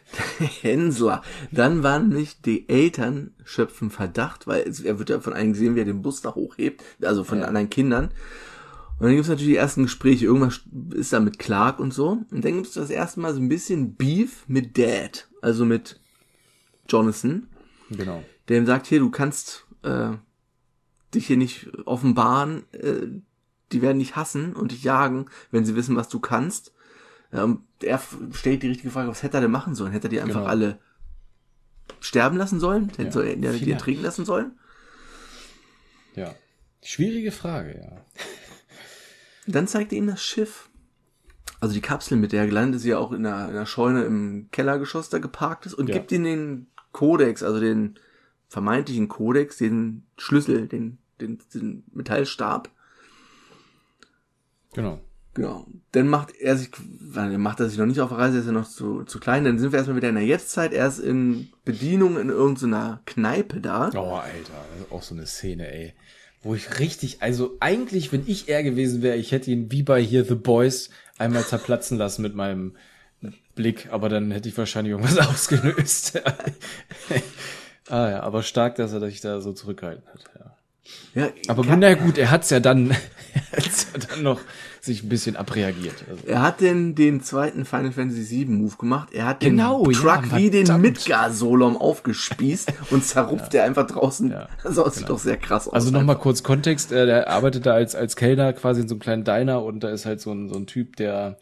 Hänsler. 0.62 1.22
Dann 1.52 1.82
waren 1.82 2.08
nicht 2.08 2.46
die 2.46 2.68
Eltern 2.68 3.34
schöpfen 3.44 3.90
Verdacht, 3.90 4.46
weil 4.46 4.64
er 4.84 4.98
wird 4.98 5.10
ja 5.10 5.20
von 5.20 5.32
einem 5.32 5.52
gesehen, 5.52 5.74
wie 5.74 5.80
er 5.80 5.84
den 5.84 6.02
Bus 6.02 6.20
da 6.20 6.34
hochhebt, 6.34 6.82
also 7.02 7.24
von 7.24 7.38
Ja. 7.40 7.44
anderen 7.46 7.70
Kindern. 7.70 8.06
Und 8.98 9.06
dann 9.06 9.10
gibt 9.12 9.22
es 9.22 9.28
natürlich 9.30 9.52
die 9.54 9.56
ersten 9.56 9.84
Gespräche, 9.84 10.26
irgendwas 10.26 10.60
ist 10.94 11.12
da 11.12 11.20
mit 11.20 11.38
Clark 11.38 11.80
und 11.80 11.94
so. 11.94 12.18
Und 12.30 12.44
dann 12.44 12.54
gibt 12.54 12.66
es 12.66 12.74
das 12.74 12.90
erste 12.90 13.20
Mal 13.20 13.32
so 13.34 13.40
ein 13.40 13.48
bisschen 13.48 13.94
Beef 13.94 14.44
mit 14.46 14.76
Dad, 14.76 15.28
also 15.40 15.64
mit 15.64 15.98
Jonathan, 16.88 17.46
Genau. 17.90 18.22
der 18.48 18.58
ihm 18.58 18.66
sagt, 18.66 18.86
hier, 18.86 18.98
du 18.98 19.10
kannst 19.10 19.66
äh, 19.84 20.10
dich 21.14 21.26
hier 21.26 21.36
nicht 21.36 21.70
offenbaren, 21.86 22.64
äh, 22.72 23.06
die 23.72 23.82
werden 23.82 23.98
dich 23.98 24.16
hassen 24.16 24.54
und 24.54 24.72
dich 24.72 24.82
jagen, 24.82 25.26
wenn 25.50 25.64
sie 25.64 25.76
wissen, 25.76 25.96
was 25.96 26.08
du 26.08 26.18
kannst. 26.20 26.72
Ähm, 27.32 27.64
er 27.82 28.00
stellt 28.32 28.62
die 28.62 28.68
richtige 28.68 28.90
Frage, 28.90 29.08
was 29.08 29.22
hätte 29.22 29.36
er 29.38 29.40
denn 29.42 29.50
machen 29.50 29.74
sollen? 29.74 29.92
Hätte 29.92 30.08
er 30.08 30.10
die 30.10 30.20
einfach 30.20 30.40
Genau. 30.40 30.50
alle 30.50 30.78
sterben 32.00 32.36
lassen 32.36 32.58
sollen? 32.60 32.88
Hätte 32.90 33.04
Ja, 33.04 33.10
soll 33.12 33.26
er 33.26 33.36
die 33.36 33.40
vielleicht. 33.42 33.68
ertrinken 33.70 34.02
lassen 34.02 34.24
sollen? 34.24 34.52
Ja. 36.14 36.34
Schwierige 36.82 37.30
Frage, 37.30 37.78
ja. 37.80 38.04
Dann 39.46 39.68
zeigt 39.68 39.92
er 39.92 39.98
ihm 39.98 40.06
das 40.06 40.22
Schiff. 40.22 40.68
Also 41.60 41.74
die 41.74 41.80
Kapsel, 41.80 42.16
mit 42.16 42.32
der 42.32 42.40
er 42.42 42.46
gelandet 42.46 42.80
ist, 42.80 42.86
ja 42.86 42.98
auch 42.98 43.12
in 43.12 43.26
einer, 43.26 43.44
in 43.48 43.56
einer 43.56 43.66
Scheune 43.66 44.04
im 44.04 44.48
Kellergeschoss 44.50 45.10
da 45.10 45.18
geparkt 45.18 45.66
ist 45.66 45.74
und 45.74 45.88
Ja. 45.88 45.94
gibt 45.96 46.10
ihm 46.12 46.24
den 46.24 46.66
Kodex, 46.92 47.42
also 47.42 47.60
den 47.60 47.98
vermeintlichen 48.50 49.08
Kodex, 49.08 49.56
den 49.56 50.02
Schlüssel, 50.18 50.66
den, 50.66 50.98
den, 51.20 51.38
den 51.54 51.84
Metallstab. 51.92 52.68
Genau. 54.74 55.00
Genau. 55.34 55.64
Dann 55.92 56.08
macht 56.08 56.34
er 56.34 56.56
sich, 56.56 56.70
dann 57.14 57.40
macht 57.40 57.60
er 57.60 57.68
sich 57.68 57.78
noch 57.78 57.86
nicht 57.86 58.00
auf 58.00 58.08
der 58.08 58.18
Reise, 58.18 58.38
er 58.38 58.40
ist 58.40 58.46
ja 58.46 58.52
noch 58.52 58.68
zu, 58.68 59.04
zu 59.04 59.20
klein. 59.20 59.44
Dann 59.44 59.60
sind 59.60 59.70
wir 59.70 59.78
erstmal 59.78 59.96
wieder 59.96 60.08
in 60.08 60.16
der 60.16 60.24
Jetztzeit. 60.24 60.72
Er 60.72 60.88
ist 60.88 60.98
in 60.98 61.48
Bedienung 61.64 62.18
in 62.18 62.28
irgendeiner 62.28 63.00
Kneipe 63.06 63.60
da. 63.60 63.90
Oh, 63.94 64.16
Alter, 64.16 64.64
das 64.72 64.80
ist 64.80 64.92
auch 64.92 65.02
so 65.02 65.14
eine 65.14 65.26
Szene, 65.26 65.72
ey. 65.72 65.94
Wo 66.42 66.54
ich 66.56 66.80
richtig, 66.80 67.22
also 67.22 67.56
eigentlich, 67.60 68.12
wenn 68.12 68.24
ich 68.26 68.48
er 68.48 68.64
gewesen 68.64 69.02
wäre, 69.02 69.16
ich 69.16 69.30
hätte 69.30 69.52
ihn 69.52 69.70
wie 69.70 69.84
bei 69.84 70.02
hier 70.02 70.24
The 70.24 70.34
Boys 70.34 70.90
einmal 71.18 71.44
zerplatzen 71.44 71.98
lassen 71.98 72.22
mit 72.22 72.34
meinem 72.34 72.74
Blick, 73.54 73.88
aber 73.92 74.08
dann 74.08 74.30
hätte 74.32 74.48
ich 74.48 74.58
wahrscheinlich 74.58 74.92
irgendwas 74.92 75.18
ausgelöst. 75.28 76.20
Ah 77.90 78.10
ja, 78.10 78.22
aber 78.22 78.42
stark, 78.42 78.76
dass 78.76 78.92
er 78.92 79.00
sich 79.00 79.20
da 79.20 79.40
so 79.40 79.52
zurückgehalten 79.52 80.04
hat. 80.12 80.24
Ja. 80.38 80.46
Ja, 81.14 81.28
Aber 81.46 81.62
kann- 81.64 81.78
na 81.78 81.94
gut, 81.94 82.18
er 82.18 82.30
hat's 82.32 82.50
ja 82.50 82.58
dann, 82.58 82.90
er 83.52 83.58
hat's 83.64 83.86
ja 83.92 84.00
dann 84.08 84.22
noch 84.24 84.40
sich 84.80 85.02
ein 85.04 85.08
bisschen 85.08 85.36
abreagiert. 85.36 85.94
Also, 86.10 86.26
Er 86.26 86.42
hat 86.42 86.60
denn 86.62 86.94
den 86.96 87.22
zweiten 87.22 87.64
Final 87.64 87.92
Fantasy 87.92 88.28
VII 88.30 88.46
Move 88.46 88.76
gemacht. 88.76 89.10
Er 89.12 89.26
hat 89.26 89.40
Genau, 89.40 89.84
den 89.84 89.92
ja, 89.92 90.00
Truck 90.00 90.36
wie 90.36 90.50
den 90.50 90.66
verdammt. 90.66 90.82
Midgar-Solom 90.84 91.76
aufgespießt 91.76 92.72
und 92.90 93.04
zerrupft 93.04 93.54
er 93.54 93.64
einfach 93.64 93.86
draußen. 93.86 94.30
Ja, 94.32 94.48
das 94.64 94.96
sieht 94.96 95.08
doch 95.08 95.18
sehr 95.18 95.36
krass 95.36 95.68
aus. 95.68 95.74
Also 95.74 95.90
nochmal 95.90 96.16
kurz 96.16 96.42
Kontext, 96.42 96.90
äh, 96.92 97.06
der 97.06 97.28
arbeitet 97.28 97.66
da 97.66 97.74
als, 97.74 97.94
als 97.94 98.16
Kellner 98.16 98.52
quasi 98.54 98.80
in 98.80 98.88
so 98.88 98.94
einem 98.94 99.00
kleinen 99.00 99.24
Diner 99.24 99.62
und 99.62 99.80
da 99.84 99.90
ist 99.90 100.06
halt 100.06 100.20
so 100.20 100.32
ein, 100.32 100.48
so 100.48 100.56
ein 100.58 100.66
Typ, 100.66 100.96
der, 100.96 101.36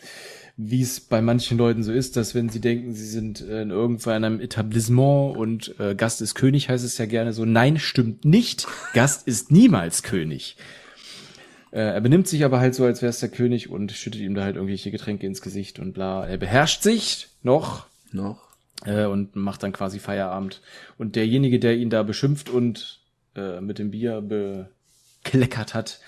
wie 0.60 0.82
es 0.82 0.98
bei 0.98 1.22
manchen 1.22 1.56
Leuten 1.56 1.84
so 1.84 1.92
ist, 1.92 2.16
dass 2.16 2.34
wenn 2.34 2.48
sie 2.48 2.60
denken, 2.60 2.92
sie 2.92 3.06
sind 3.06 3.40
äh, 3.40 3.62
in 3.62 3.70
irgendwo 3.70 4.10
in 4.10 4.24
einem 4.24 4.40
Etablissement 4.40 5.36
und 5.36 5.78
äh, 5.78 5.94
Gast 5.94 6.20
ist 6.20 6.34
König, 6.34 6.68
heißt 6.68 6.84
es 6.84 6.98
ja 6.98 7.06
gerne 7.06 7.32
so, 7.32 7.44
nein, 7.44 7.78
stimmt 7.78 8.24
nicht, 8.24 8.66
Gast 8.92 9.28
ist 9.28 9.52
niemals 9.52 10.02
König. 10.02 10.56
Äh, 11.70 11.80
er 11.80 12.00
benimmt 12.00 12.26
sich 12.26 12.44
aber 12.44 12.58
halt 12.58 12.74
so, 12.74 12.84
als 12.84 13.02
wäre 13.02 13.10
es 13.10 13.20
der 13.20 13.28
König 13.28 13.70
und 13.70 13.92
schüttet 13.92 14.20
ihm 14.20 14.34
da 14.34 14.42
halt 14.42 14.56
irgendwelche 14.56 14.90
Getränke 14.90 15.28
ins 15.28 15.42
Gesicht 15.42 15.78
und 15.78 15.92
bla. 15.92 16.26
Er 16.26 16.38
beherrscht 16.38 16.82
sich 16.82 17.28
noch, 17.44 17.86
Noch. 18.10 18.48
äh, 18.84 19.04
und 19.04 19.36
macht 19.36 19.62
dann 19.62 19.72
quasi 19.72 20.00
Feierabend. 20.00 20.60
Und 20.96 21.14
derjenige, 21.14 21.60
der 21.60 21.76
ihn 21.76 21.90
da 21.90 22.02
beschimpft 22.02 22.50
und 22.50 22.98
äh, 23.36 23.60
mit 23.60 23.78
dem 23.78 23.92
Bier 23.92 24.22
bekleckert 24.22 25.74
hat, 25.74 26.00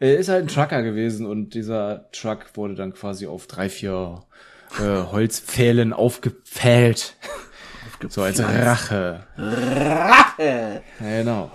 äh, 0.00 0.16
ist 0.16 0.28
halt 0.28 0.44
ein 0.44 0.48
Trucker 0.48 0.82
gewesen 0.82 1.26
und 1.26 1.54
dieser 1.54 2.10
Truck 2.12 2.46
wurde 2.54 2.74
dann 2.74 2.94
quasi 2.94 3.26
auf 3.26 3.46
drei, 3.46 3.68
vier 3.68 4.22
äh, 4.78 5.02
Holzpfählen 5.10 5.92
aufgepfählt. 5.92 7.16
So 8.08 8.22
als 8.22 8.40
Rache. 8.40 9.26
Rache! 9.38 10.82
Ja, 11.00 11.20
genau. 11.20 11.50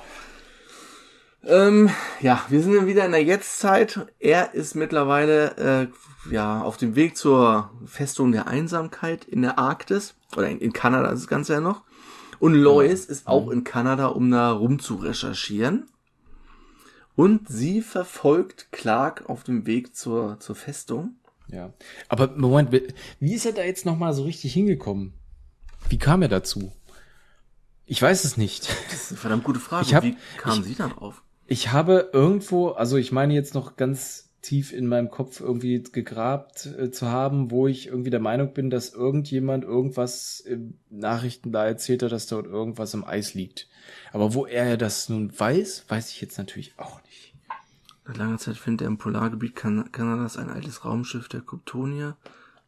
Ähm, 1.43 1.89
ja, 2.19 2.43
wir 2.49 2.61
sind 2.61 2.73
dann 2.75 2.87
wieder 2.87 3.05
in 3.05 3.11
der 3.11 3.23
Jetztzeit. 3.23 4.07
Er 4.19 4.53
ist 4.53 4.75
mittlerweile 4.75 5.89
äh, 6.27 6.31
ja 6.31 6.61
auf 6.61 6.77
dem 6.77 6.95
Weg 6.95 7.17
zur 7.17 7.71
Festung 7.85 8.31
der 8.31 8.47
Einsamkeit 8.47 9.25
in 9.25 9.41
der 9.41 9.57
Arktis 9.57 10.15
oder 10.35 10.49
in, 10.49 10.59
in 10.59 10.73
Kanada 10.73 11.09
ist 11.09 11.21
das 11.21 11.27
Ganze 11.27 11.53
ja 11.53 11.61
noch. 11.61 11.81
Und 12.39 12.55
Lois 12.55 13.05
ist 13.05 13.27
auch 13.27 13.49
in 13.51 13.63
Kanada, 13.63 14.07
um 14.07 14.31
da 14.31 14.51
rum 14.51 14.79
zu 14.79 14.95
recherchieren. 14.95 15.87
Und 17.15 17.47
sie 17.49 17.81
verfolgt 17.81 18.71
Clark 18.71 19.29
auf 19.29 19.43
dem 19.43 19.65
Weg 19.65 19.95
zur, 19.95 20.39
zur 20.39 20.55
Festung. 20.55 21.15
Ja. 21.47 21.73
Aber 22.07 22.27
Moment, 22.35 22.71
wie 23.19 23.33
ist 23.33 23.45
er 23.45 23.51
da 23.51 23.63
jetzt 23.63 23.85
nochmal 23.85 24.13
so 24.13 24.23
richtig 24.23 24.53
hingekommen? 24.53 25.13
Wie 25.89 25.97
kam 25.97 26.21
er 26.21 26.29
dazu? 26.29 26.71
Ich 27.85 28.01
weiß 28.01 28.23
es 28.23 28.37
nicht. 28.37 28.69
Das 28.89 29.03
ist 29.03 29.11
eine 29.11 29.17
verdammt 29.17 29.43
gute 29.43 29.59
Frage. 29.59 29.85
Ich 29.85 29.93
hab- 29.93 30.03
Wie 30.03 30.15
kam 30.37 30.59
ich- 30.59 30.65
sie 30.65 30.75
da 30.75 30.87
drauf? 30.87 31.23
Ich 31.47 31.73
habe 31.73 32.09
irgendwo, 32.13 32.69
also 32.69 32.95
ich 32.95 33.11
meine 33.11 33.33
jetzt 33.33 33.53
noch 33.53 33.75
ganz 33.75 34.29
tief 34.41 34.73
in 34.73 34.87
meinem 34.87 35.09
Kopf 35.09 35.39
irgendwie 35.39 35.83
gegrabt 35.83 36.65
äh, 36.65 36.91
zu 36.91 37.07
haben, 37.07 37.51
wo 37.51 37.67
ich 37.67 37.87
irgendwie 37.87 38.09
der 38.09 38.19
Meinung 38.19 38.53
bin, 38.53 38.69
dass 38.69 38.93
irgendjemand 38.93 39.63
irgendwas 39.63 40.39
im 40.39 40.79
Nachrichten 40.89 41.51
da 41.51 41.65
erzählt 41.65 42.03
hat, 42.03 42.11
dass 42.11 42.27
dort 42.27 42.47
irgendwas 42.47 42.93
im 42.93 43.05
Eis 43.05 43.33
liegt. 43.33 43.67
Aber 44.11 44.33
wo 44.33 44.45
er 44.45 44.77
das 44.77 45.09
nun 45.09 45.37
weiß, 45.37 45.85
weiß 45.87 46.09
ich 46.09 46.21
jetzt 46.21 46.37
natürlich 46.37 46.73
auch 46.77 47.01
nicht. 47.03 47.35
Seit 48.05 48.17
langer 48.17 48.39
Zeit 48.39 48.57
findet 48.57 48.81
er 48.81 48.87
im 48.87 48.97
Polargebiet 48.97 49.55
kan 49.55 49.91
Kanadas 49.91 50.37
ein 50.37 50.49
altes 50.49 50.85
Raumschiff 50.85 51.27
der 51.27 51.41
Kryptonier, 51.41 52.17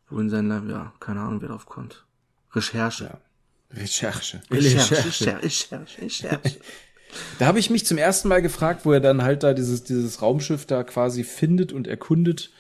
wo 0.10 0.20
in 0.20 0.30
sein 0.30 0.48
Leben, 0.48 0.70
ja, 0.70 0.94
keine 1.00 1.22
Ahnung, 1.22 1.42
wer 1.42 1.50
drauf 1.50 1.66
kommt. 1.66 2.06
Recherche. 2.52 3.06
Ja. 3.06 3.22
Recherche. 3.76 4.42
Recherche, 4.52 5.06
Recherche, 5.06 5.44
Recherche, 5.44 6.02
Recherche. 6.02 6.60
Da 7.40 7.46
habe 7.46 7.60
ich 7.60 7.70
mich 7.70 7.86
zum 7.86 7.98
ersten 7.98 8.28
Mal 8.28 8.42
gefragt, 8.42 8.86
wo 8.86 8.92
er 8.92 9.00
dann 9.00 9.24
halt 9.24 9.44
da 9.44 9.54
dieses, 9.54 9.84
dieses 9.84 10.22
Raumschiff 10.22 10.66
da 10.66 10.84
quasi 10.84 11.24
findet 11.24 11.72
und 11.72 11.88
erkundet. 11.88 12.52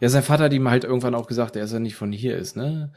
Ja, 0.00 0.08
sein 0.08 0.22
Vater 0.22 0.44
hat 0.44 0.52
ihm 0.52 0.68
halt 0.68 0.84
irgendwann 0.84 1.14
auch 1.14 1.26
gesagt, 1.26 1.56
er 1.56 1.64
ist 1.64 1.72
ja 1.72 1.80
nicht 1.80 1.96
von 1.96 2.12
hier 2.12 2.36
ist, 2.36 2.56
ne? 2.56 2.92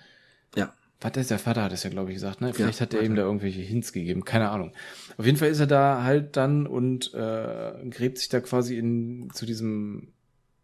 ja. 0.55 0.73
Was 1.03 1.17
ist 1.17 1.31
der 1.31 1.39
Vater 1.39 1.63
hat 1.63 1.73
es 1.73 1.81
ja, 1.81 1.89
glaube 1.89 2.11
ich, 2.11 2.17
gesagt, 2.17 2.41
ne? 2.41 2.53
Vielleicht 2.53 2.79
Ja, 2.79 2.85
hat 2.85 2.93
er 2.93 3.01
ihm 3.01 3.15
da 3.15 3.23
irgendwelche 3.23 3.61
Hints 3.61 3.91
gegeben, 3.91 4.23
keine 4.23 4.49
Ahnung. 4.51 4.71
Auf 5.17 5.25
jeden 5.25 5.37
Fall 5.39 5.49
ist 5.49 5.59
er 5.59 5.65
da 5.65 6.03
halt 6.03 6.37
dann 6.37 6.67
und 6.67 7.11
äh, 7.15 7.71
gräbt 7.89 8.19
sich 8.19 8.29
da 8.29 8.39
quasi 8.39 8.77
in 8.77 9.31
zu 9.33 9.47
diesem 9.47 10.09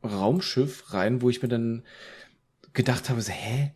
Raumschiff 0.04 0.94
rein, 0.94 1.24
wo 1.24 1.32
ich 1.32 1.42
mir 1.42 1.48
dann 1.48 1.82
gedacht 2.74 3.10
habe, 3.10 3.20
so, 3.22 3.32
hä? 3.32 3.72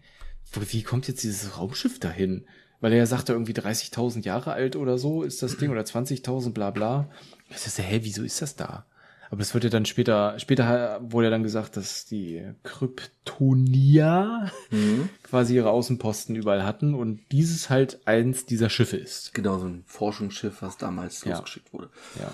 Wie 0.54 0.84
kommt 0.84 1.08
jetzt 1.08 1.24
dieses 1.24 1.58
Raumschiff 1.58 2.00
dahin? 2.00 2.46
Weil 2.82 2.92
er 2.94 2.98
ja 2.98 3.06
sagte, 3.06 3.32
irgendwie 3.34 3.54
30.000 3.54 4.26
Jahre 4.26 4.52
alt 4.54 4.76
oder 4.76 4.98
so 4.98 5.24
ist 5.24 5.42
das 5.44 5.56
Ding 5.58 5.70
oder 5.72 5.82
20.000, 5.82 6.52
bla 6.52 6.72
bla. 6.72 7.10
Ich 7.50 7.64
dachte, 7.64 7.84
hä, 7.84 8.00
wieso 8.04 8.24
ist 8.24 8.42
das 8.42 8.56
da? 8.56 8.86
Aber 9.30 9.38
das 9.40 9.54
wird 9.54 9.64
ja 9.64 9.70
dann 9.70 9.86
später, 9.86 10.38
später 10.40 11.00
wurde 11.02 11.28
ja 11.28 11.32
dann 11.32 11.44
gesagt, 11.44 11.78
dass 11.78 12.06
die 12.06 12.44
Kryptonier 12.64 14.52
Mhm. 14.72 15.10
quasi 15.24 15.56
ihre 15.56 15.70
Außenposten 15.70 16.36
überall 16.36 16.66
hatten 16.66 16.94
und 16.94 17.22
dieses 17.32 17.70
halt 17.70 18.06
eins 18.08 18.46
dieser 18.46 18.70
Schiffe 18.70 18.98
ist. 18.98 19.34
Genau, 19.34 19.58
so 19.58 19.68
ein 19.68 19.84
Forschungsschiff, 19.88 20.62
was 20.62 20.78
damals 20.78 21.24
Ja. 21.24 21.32
losgeschickt 21.38 21.72
wurde. 21.74 21.90
Ja. 22.20 22.32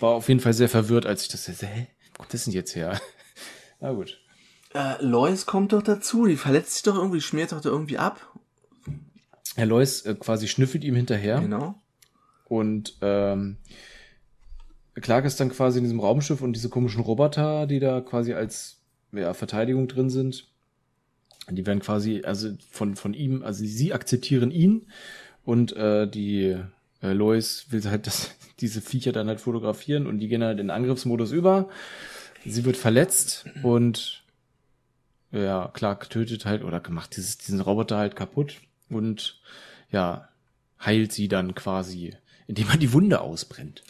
War 0.00 0.10
auf 0.10 0.28
jeden 0.28 0.40
Fall 0.40 0.52
sehr 0.52 0.68
verwirrt, 0.68 1.06
als 1.06 1.22
ich 1.22 1.28
das 1.28 1.44
sehe. 1.46 1.66
Hä? 1.68 1.88
Wo 2.12 2.18
kommt 2.18 2.34
das 2.34 2.44
denn 2.44 2.52
jetzt 2.54 2.76
her? 2.76 3.00
Na 3.80 3.92
gut. 3.92 4.20
Äh, 4.74 5.02
Lois 5.02 5.46
kommt 5.46 5.72
doch 5.72 5.82
dazu, 5.82 6.26
die 6.26 6.36
verletzt 6.36 6.74
sich 6.74 6.82
doch 6.82 6.94
irgendwie, 6.94 7.20
schmiert 7.20 7.52
doch 7.52 7.60
da 7.60 7.68
irgendwie 7.70 7.98
ab. 7.98 8.20
Herr 9.58 9.66
Lois 9.66 10.02
äh, 10.06 10.14
quasi 10.14 10.46
schnüffelt 10.48 10.84
ihm 10.84 10.94
hinterher 10.94 11.40
Genau. 11.40 11.74
und 12.48 12.96
ähm, 13.02 13.56
Clark 14.94 15.24
ist 15.24 15.38
dann 15.40 15.50
quasi 15.50 15.78
in 15.78 15.84
diesem 15.84 16.00
Raumschiff 16.00 16.40
und 16.40 16.54
diese 16.54 16.68
komischen 16.68 17.02
Roboter, 17.02 17.66
die 17.66 17.80
da 17.80 18.00
quasi 18.00 18.34
als 18.34 18.80
ja, 19.12 19.34
Verteidigung 19.34 19.88
drin 19.88 20.10
sind, 20.10 20.48
die 21.50 21.66
werden 21.66 21.80
quasi 21.80 22.22
also 22.24 22.50
von 22.70 22.94
von 22.96 23.14
ihm, 23.14 23.42
also 23.42 23.64
sie 23.64 23.92
akzeptieren 23.92 24.50
ihn 24.50 24.86
und 25.44 25.74
äh, 25.76 26.06
die 26.08 26.56
äh, 27.02 27.12
Lois 27.12 27.66
will 27.70 27.82
halt 27.84 28.06
das, 28.08 28.30
diese 28.60 28.80
Viecher 28.80 29.12
dann 29.12 29.28
halt 29.28 29.40
fotografieren 29.40 30.06
und 30.06 30.18
die 30.20 30.28
gehen 30.28 30.42
halt 30.42 30.58
in 30.60 30.66
den 30.66 30.70
Angriffsmodus 30.70 31.32
über. 31.32 31.68
Sie 32.44 32.64
wird 32.64 32.76
verletzt 32.76 33.46
und 33.62 34.24
ja, 35.32 35.68
Clark 35.74 36.08
tötet 36.10 36.44
halt 36.44 36.62
oder 36.64 36.80
macht 36.90 37.16
dieses, 37.16 37.38
diesen 37.38 37.60
Roboter 37.60 37.98
halt 37.98 38.14
kaputt 38.16 38.60
und 38.90 39.40
ja, 39.90 40.28
heilt 40.84 41.12
sie 41.12 41.28
dann 41.28 41.54
quasi, 41.54 42.14
indem 42.46 42.68
er 42.68 42.76
die 42.76 42.92
Wunde 42.92 43.20
ausbrennt. 43.20 43.82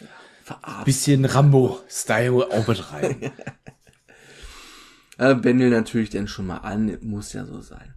Verarscht. 0.43 0.85
Bisschen 0.85 1.25
Rambo-Style 1.25 2.47
auch 2.51 2.67
mit 2.67 2.91
rein. 2.91 3.31
Äh, 5.19 5.35
Bendel 5.35 5.69
natürlich 5.69 6.09
dann 6.09 6.29
schon 6.29 6.47
mal 6.47 6.59
an, 6.59 6.97
muss 7.01 7.33
ja 7.33 7.45
so 7.45 7.59
sein. 7.59 7.93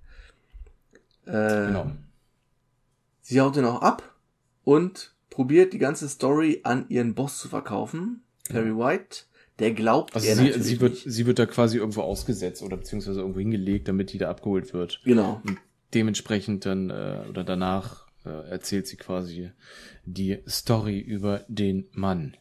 Äh, 1.24 1.68
genau. 1.68 1.92
Sie 3.20 3.40
haut 3.40 3.56
ihn 3.56 3.64
auch 3.64 3.80
ab 3.80 4.16
und 4.64 5.14
probiert 5.30 5.72
die 5.72 5.78
ganze 5.78 6.08
Story 6.08 6.62
an 6.64 6.86
ihren 6.88 7.14
Boss 7.14 7.38
zu 7.38 7.48
verkaufen, 7.48 8.24
Perry 8.48 8.76
White. 8.76 9.22
Der 9.60 9.70
glaubt 9.72 10.16
Also 10.16 10.26
sie, 10.34 10.52
sie 10.60 10.80
wird, 10.80 10.94
nicht. 10.94 11.04
sie 11.06 11.26
wird 11.26 11.38
da 11.38 11.46
quasi 11.46 11.76
irgendwo 11.76 12.00
ausgesetzt 12.02 12.60
oder 12.62 12.76
beziehungsweise 12.76 13.20
irgendwo 13.20 13.38
hingelegt, 13.38 13.86
damit 13.86 14.12
die 14.12 14.18
da 14.18 14.28
abgeholt 14.28 14.72
wird. 14.74 15.00
Genau. 15.04 15.40
Und 15.46 15.58
dementsprechend 15.94 16.66
dann 16.66 16.90
äh, 16.90 17.24
oder 17.28 17.44
danach 17.44 18.06
äh, 18.24 18.48
erzählt 18.50 18.86
sie 18.86 18.96
quasi 18.96 19.50
die 20.04 20.38
Story 20.48 20.98
über 20.98 21.44
den 21.48 21.88
Mann, 21.92 22.36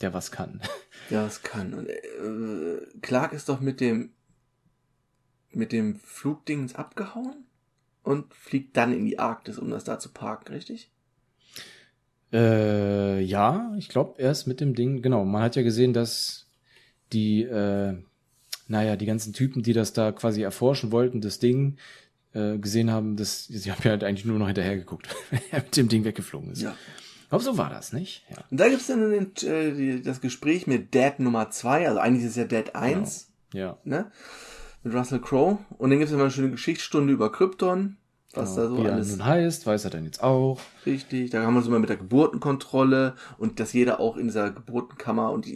der 0.00 0.14
was 0.14 0.30
kann. 0.30 0.60
Ja, 1.10 1.26
es 1.26 1.42
kann. 1.42 1.74
Und, 1.74 1.88
äh, 1.90 2.80
Clark 3.02 3.34
ist 3.34 3.50
doch 3.50 3.60
mit 3.60 3.80
dem 3.80 4.12
mit 5.50 5.70
dem 5.70 5.96
Flugdings 5.96 6.74
abgehauen 6.74 7.44
und 8.02 8.32
fliegt 8.34 8.76
dann 8.76 8.92
in 8.92 9.04
die 9.04 9.18
Arktis, 9.18 9.58
um 9.58 9.70
das 9.70 9.84
da 9.84 9.98
zu 9.98 10.10
parken, 10.10 10.52
richtig? 10.52 10.90
Äh, 12.32 13.20
ja, 13.20 13.72
ich 13.78 13.88
glaube, 13.88 14.20
erst 14.20 14.46
mit 14.46 14.60
dem 14.60 14.74
Ding, 14.74 15.02
genau, 15.02 15.24
man 15.24 15.42
hat 15.42 15.56
ja 15.56 15.62
gesehen, 15.62 15.92
dass 15.92 16.46
die, 17.12 17.42
äh, 17.42 17.96
naja, 18.66 18.96
die 18.96 19.06
ganzen 19.06 19.32
Typen, 19.32 19.62
die 19.62 19.72
das 19.72 19.92
da 19.92 20.10
quasi 20.10 20.42
erforschen 20.42 20.90
wollten, 20.90 21.20
das 21.20 21.38
Ding, 21.38 21.76
äh, 22.34 22.58
gesehen 22.58 22.90
haben, 22.90 23.16
dass 23.16 23.46
sie 23.46 23.70
haben 23.70 23.80
ja 23.84 23.90
halt 23.92 24.04
eigentlich 24.04 24.24
nur 24.24 24.38
noch 24.38 24.46
hinterher 24.46 24.76
geguckt, 24.76 25.08
wenn 25.30 25.40
er 25.50 25.60
mit 25.60 25.76
dem 25.76 25.88
Ding 25.88 26.04
weggeflogen 26.04 26.52
ist. 26.52 26.62
Ja. 26.62 26.74
Glaube, 27.30 27.44
so 27.44 27.58
war 27.58 27.70
das, 27.70 27.92
nicht? 27.92 28.24
Ja. 28.30 28.36
Und 28.50 28.60
da 28.60 28.68
gibt's 28.68 28.86
dann 28.86 29.10
den, 29.10 29.32
äh, 29.48 29.72
die, 29.72 30.02
das 30.02 30.20
Gespräch 30.20 30.66
mit 30.66 30.94
Dad 30.94 31.18
Nummer 31.20 31.50
zwei, 31.50 31.88
also 31.88 31.98
eigentlich 31.98 32.24
ist 32.24 32.30
es 32.32 32.36
ja 32.36 32.44
Dad 32.44 32.76
1, 32.76 33.30
Ja. 33.52 33.78
ne? 33.84 34.10
Mit 34.82 34.94
Russell 34.94 35.20
Crowe. 35.20 35.58
Und 35.78 35.90
dann 35.90 35.98
gibt's 35.98 36.12
immer 36.12 36.22
eine 36.24 36.30
schöne 36.30 36.50
Geschichtsstunde 36.50 37.12
über 37.12 37.32
Krypton, 37.32 37.96
was 38.34 38.54
da 38.56 38.68
so 38.68 38.78
Wie 38.78 38.84
er 38.86 38.92
alles 38.94 39.10
nun 39.10 39.24
heißt, 39.24 39.66
weiß 39.66 39.84
er 39.84 39.90
dann 39.90 40.04
jetzt 40.04 40.22
auch. 40.22 40.60
Richtig, 40.84 41.30
da 41.30 41.42
haben 41.42 41.54
wir 41.54 41.62
so 41.62 41.70
mal 41.70 41.78
mit 41.80 41.88
der 41.88 41.96
Geburtenkontrolle 41.96 43.14
und 43.38 43.58
dass 43.60 43.72
jeder 43.72 44.00
auch 44.00 44.16
in 44.16 44.26
dieser 44.26 44.50
Geburtenkammer 44.50 45.30
und 45.32 45.46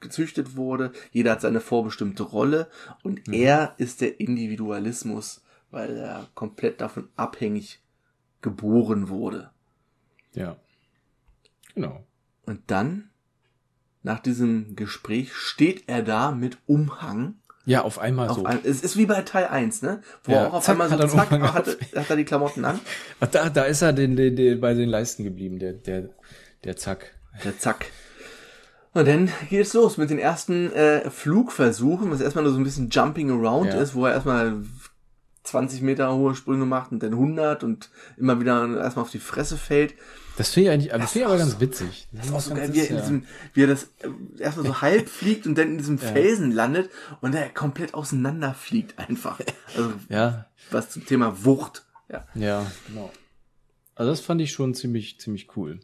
gezüchtet 0.00 0.56
wurde. 0.56 0.92
Jeder 1.10 1.32
hat 1.32 1.40
seine 1.40 1.60
vorbestimmte 1.60 2.22
Rolle 2.22 2.68
und 3.02 3.32
er 3.32 3.74
ist 3.78 4.00
der 4.02 4.20
Individualismus, 4.20 5.42
weil 5.70 5.96
er 5.96 6.26
komplett 6.34 6.80
davon 6.80 7.08
abhängig 7.16 7.80
geboren 8.40 9.08
wurde. 9.08 9.50
Ja. 10.34 10.56
Genau. 11.74 12.04
Und 12.46 12.62
dann, 12.70 13.10
nach 14.02 14.20
diesem 14.20 14.74
Gespräch, 14.76 15.34
steht 15.34 15.84
er 15.88 16.02
da 16.02 16.30
mit 16.30 16.58
Umhang. 16.66 17.34
Ja, 17.66 17.82
auf 17.82 17.98
einmal 17.98 18.28
Auf 18.28 18.36
so. 18.38 18.44
ein, 18.46 18.60
es 18.64 18.80
ist 18.80 18.96
wie 18.96 19.04
bei 19.04 19.20
Teil 19.22 19.46
1, 19.46 19.82
ne? 19.82 20.00
Wo 20.24 20.32
Ja, 20.32 20.38
er 20.38 20.48
auch 20.48 20.52
auf 20.54 20.64
zack, 20.64 20.72
einmal 20.80 20.88
so 20.88 20.94
hat 20.98 21.10
zack, 21.10 21.32
Umhang 21.32 21.52
hat, 21.54 21.66
hat 21.94 22.10
er 22.10 22.16
die 22.16 22.24
Klamotten 22.24 22.64
an. 22.64 22.80
Ach, 23.20 23.26
da, 23.26 23.50
da 23.50 23.64
ist 23.64 23.82
er 23.82 23.92
den, 23.92 24.16
den, 24.16 24.36
den, 24.36 24.60
bei 24.60 24.72
den 24.72 24.88
Leisten 24.88 25.22
geblieben, 25.24 25.58
der, 25.58 25.74
der, 25.74 26.08
der 26.64 26.76
Zack. 26.76 27.14
Der 27.44 27.58
Zack. 27.58 27.86
Und 28.94 29.06
dann 29.06 29.30
geht's 29.50 29.74
los 29.74 29.98
mit 29.98 30.08
den 30.08 30.18
ersten 30.18 30.72
äh, 30.72 31.10
Flugversuchen, 31.10 32.10
was 32.10 32.22
erstmal 32.22 32.44
nur 32.44 32.54
so 32.54 32.58
ein 32.58 32.64
bisschen 32.64 32.88
Jumping 32.88 33.30
Around 33.30 33.66
Ja. 33.74 33.80
ist, 33.80 33.94
wo 33.94 34.06
er 34.06 34.14
erstmal 34.14 34.62
20 35.48 35.82
Meter 35.82 36.14
hohe 36.14 36.34
Sprünge 36.34 36.64
macht 36.66 36.92
und 36.92 37.02
dann 37.02 37.12
100 37.12 37.64
und 37.64 37.90
immer 38.16 38.40
wieder 38.40 38.78
erstmal 38.78 39.04
auf 39.04 39.10
die 39.10 39.18
Fresse 39.18 39.56
fällt. 39.56 39.94
Das 40.36 40.50
finde 40.50 40.68
ich 40.68 40.72
eigentlich, 40.74 40.92
das 40.92 41.12
finde 41.12 41.24
ich 41.24 41.26
aber 41.26 41.38
ganz 41.38 41.52
so- 41.52 41.60
witzig. 41.60 42.06
Das 42.12 42.26
ist 42.26 42.32
auch 42.32 42.40
so 42.40 42.54
geil, 42.54 42.72
wie 42.72 42.78
er, 42.80 42.90
in 42.90 42.94
ja. 42.96 43.00
diesem, 43.00 43.26
wie 43.54 43.62
er 43.64 43.66
das 43.66 43.88
erstmal 44.38 44.66
so 44.66 44.80
halb 44.82 45.08
fliegt 45.08 45.46
und 45.46 45.58
dann 45.58 45.68
in 45.72 45.78
diesem 45.78 45.98
Felsen 45.98 46.52
landet 46.52 46.90
und 47.20 47.34
er 47.34 47.48
komplett 47.48 47.94
auseinander 47.94 48.54
fliegt 48.54 48.98
einfach. 48.98 49.40
Also 49.76 49.92
Ja, 50.08 50.46
was 50.70 50.90
zum 50.90 51.04
Thema 51.04 51.44
Wucht. 51.44 51.84
Ja. 52.10 52.24
ja, 52.34 52.66
genau. 52.86 53.10
Also 53.96 54.12
das 54.12 54.20
fand 54.20 54.40
ich 54.40 54.52
schon 54.52 54.74
ziemlich, 54.74 55.18
ziemlich 55.18 55.56
cool. 55.56 55.80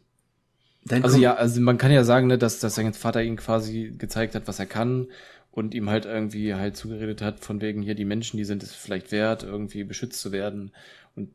Dann 0.85 1.03
Also 1.03 1.17
ja, 1.17 1.33
also 1.33 1.59
man 1.61 1.77
kann 1.77 1.91
ja 1.91 2.03
sagen, 2.03 2.27
ne, 2.27 2.37
dass, 2.37 2.59
dass 2.59 2.75
sein 2.75 2.93
Vater 2.93 3.23
ihm 3.23 3.35
quasi 3.35 3.93
gezeigt 3.97 4.35
hat, 4.35 4.47
was 4.47 4.59
er 4.59 4.67
kann 4.67 5.07
und 5.55 5.73
ihm 5.73 5.89
halt 5.89 6.05
irgendwie 6.05 6.53
halt 6.53 6.75
zugeredet 6.75 7.21
hat, 7.21 7.39
von 7.39 7.61
wegen 7.61 7.81
hier 7.81 7.95
die 7.95 8.05
Menschen, 8.05 8.37
die 8.37 8.43
sind 8.43 8.61
es 8.61 8.73
vielleicht 8.73 9.11
wert, 9.11 9.43
irgendwie 9.43 9.85
beschützt 9.85 10.19
zu 10.19 10.31
werden 10.33 10.71
und 11.15 11.29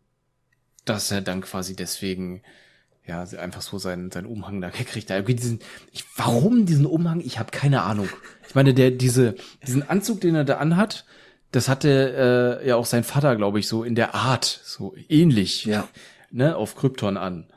dass 0.84 1.10
er 1.10 1.22
dann 1.22 1.40
quasi 1.40 1.74
deswegen 1.74 2.42
ja 3.06 3.22
einfach 3.38 3.62
so 3.62 3.78
seinen, 3.78 4.10
seinen 4.10 4.26
Umhang 4.26 4.60
da 4.60 4.68
gekriegt 4.78 5.10
hat. 5.10 5.26
Diesen, 5.26 5.60
ich, 5.90 6.04
warum 6.16 6.66
diesen 6.66 6.84
Umhang? 6.86 7.20
Ich 7.20 7.38
habe 7.38 7.50
keine 7.50 7.82
Ahnung. 7.82 8.08
Ich 8.46 8.54
meine, 8.54 8.74
der 8.74 8.90
diese 8.90 9.36
diesen 9.66 9.88
Anzug, 9.88 10.20
den 10.20 10.34
er 10.34 10.44
da 10.44 10.58
anhat, 10.58 11.06
das 11.50 11.68
hatte 11.68 12.60
äh, 12.62 12.68
ja 12.68 12.76
auch 12.76 12.84
sein 12.86 13.04
Vater, 13.04 13.36
glaube 13.36 13.58
ich, 13.58 13.68
so 13.68 13.84
in 13.84 13.94
der 13.94 14.14
Art, 14.14 14.44
so 14.44 14.94
ähnlich 15.08 15.64
Ja. 15.64 15.88
ne, 16.30 16.56
auf 16.56 16.76
Krypton 16.76 17.16
an. 17.16 17.49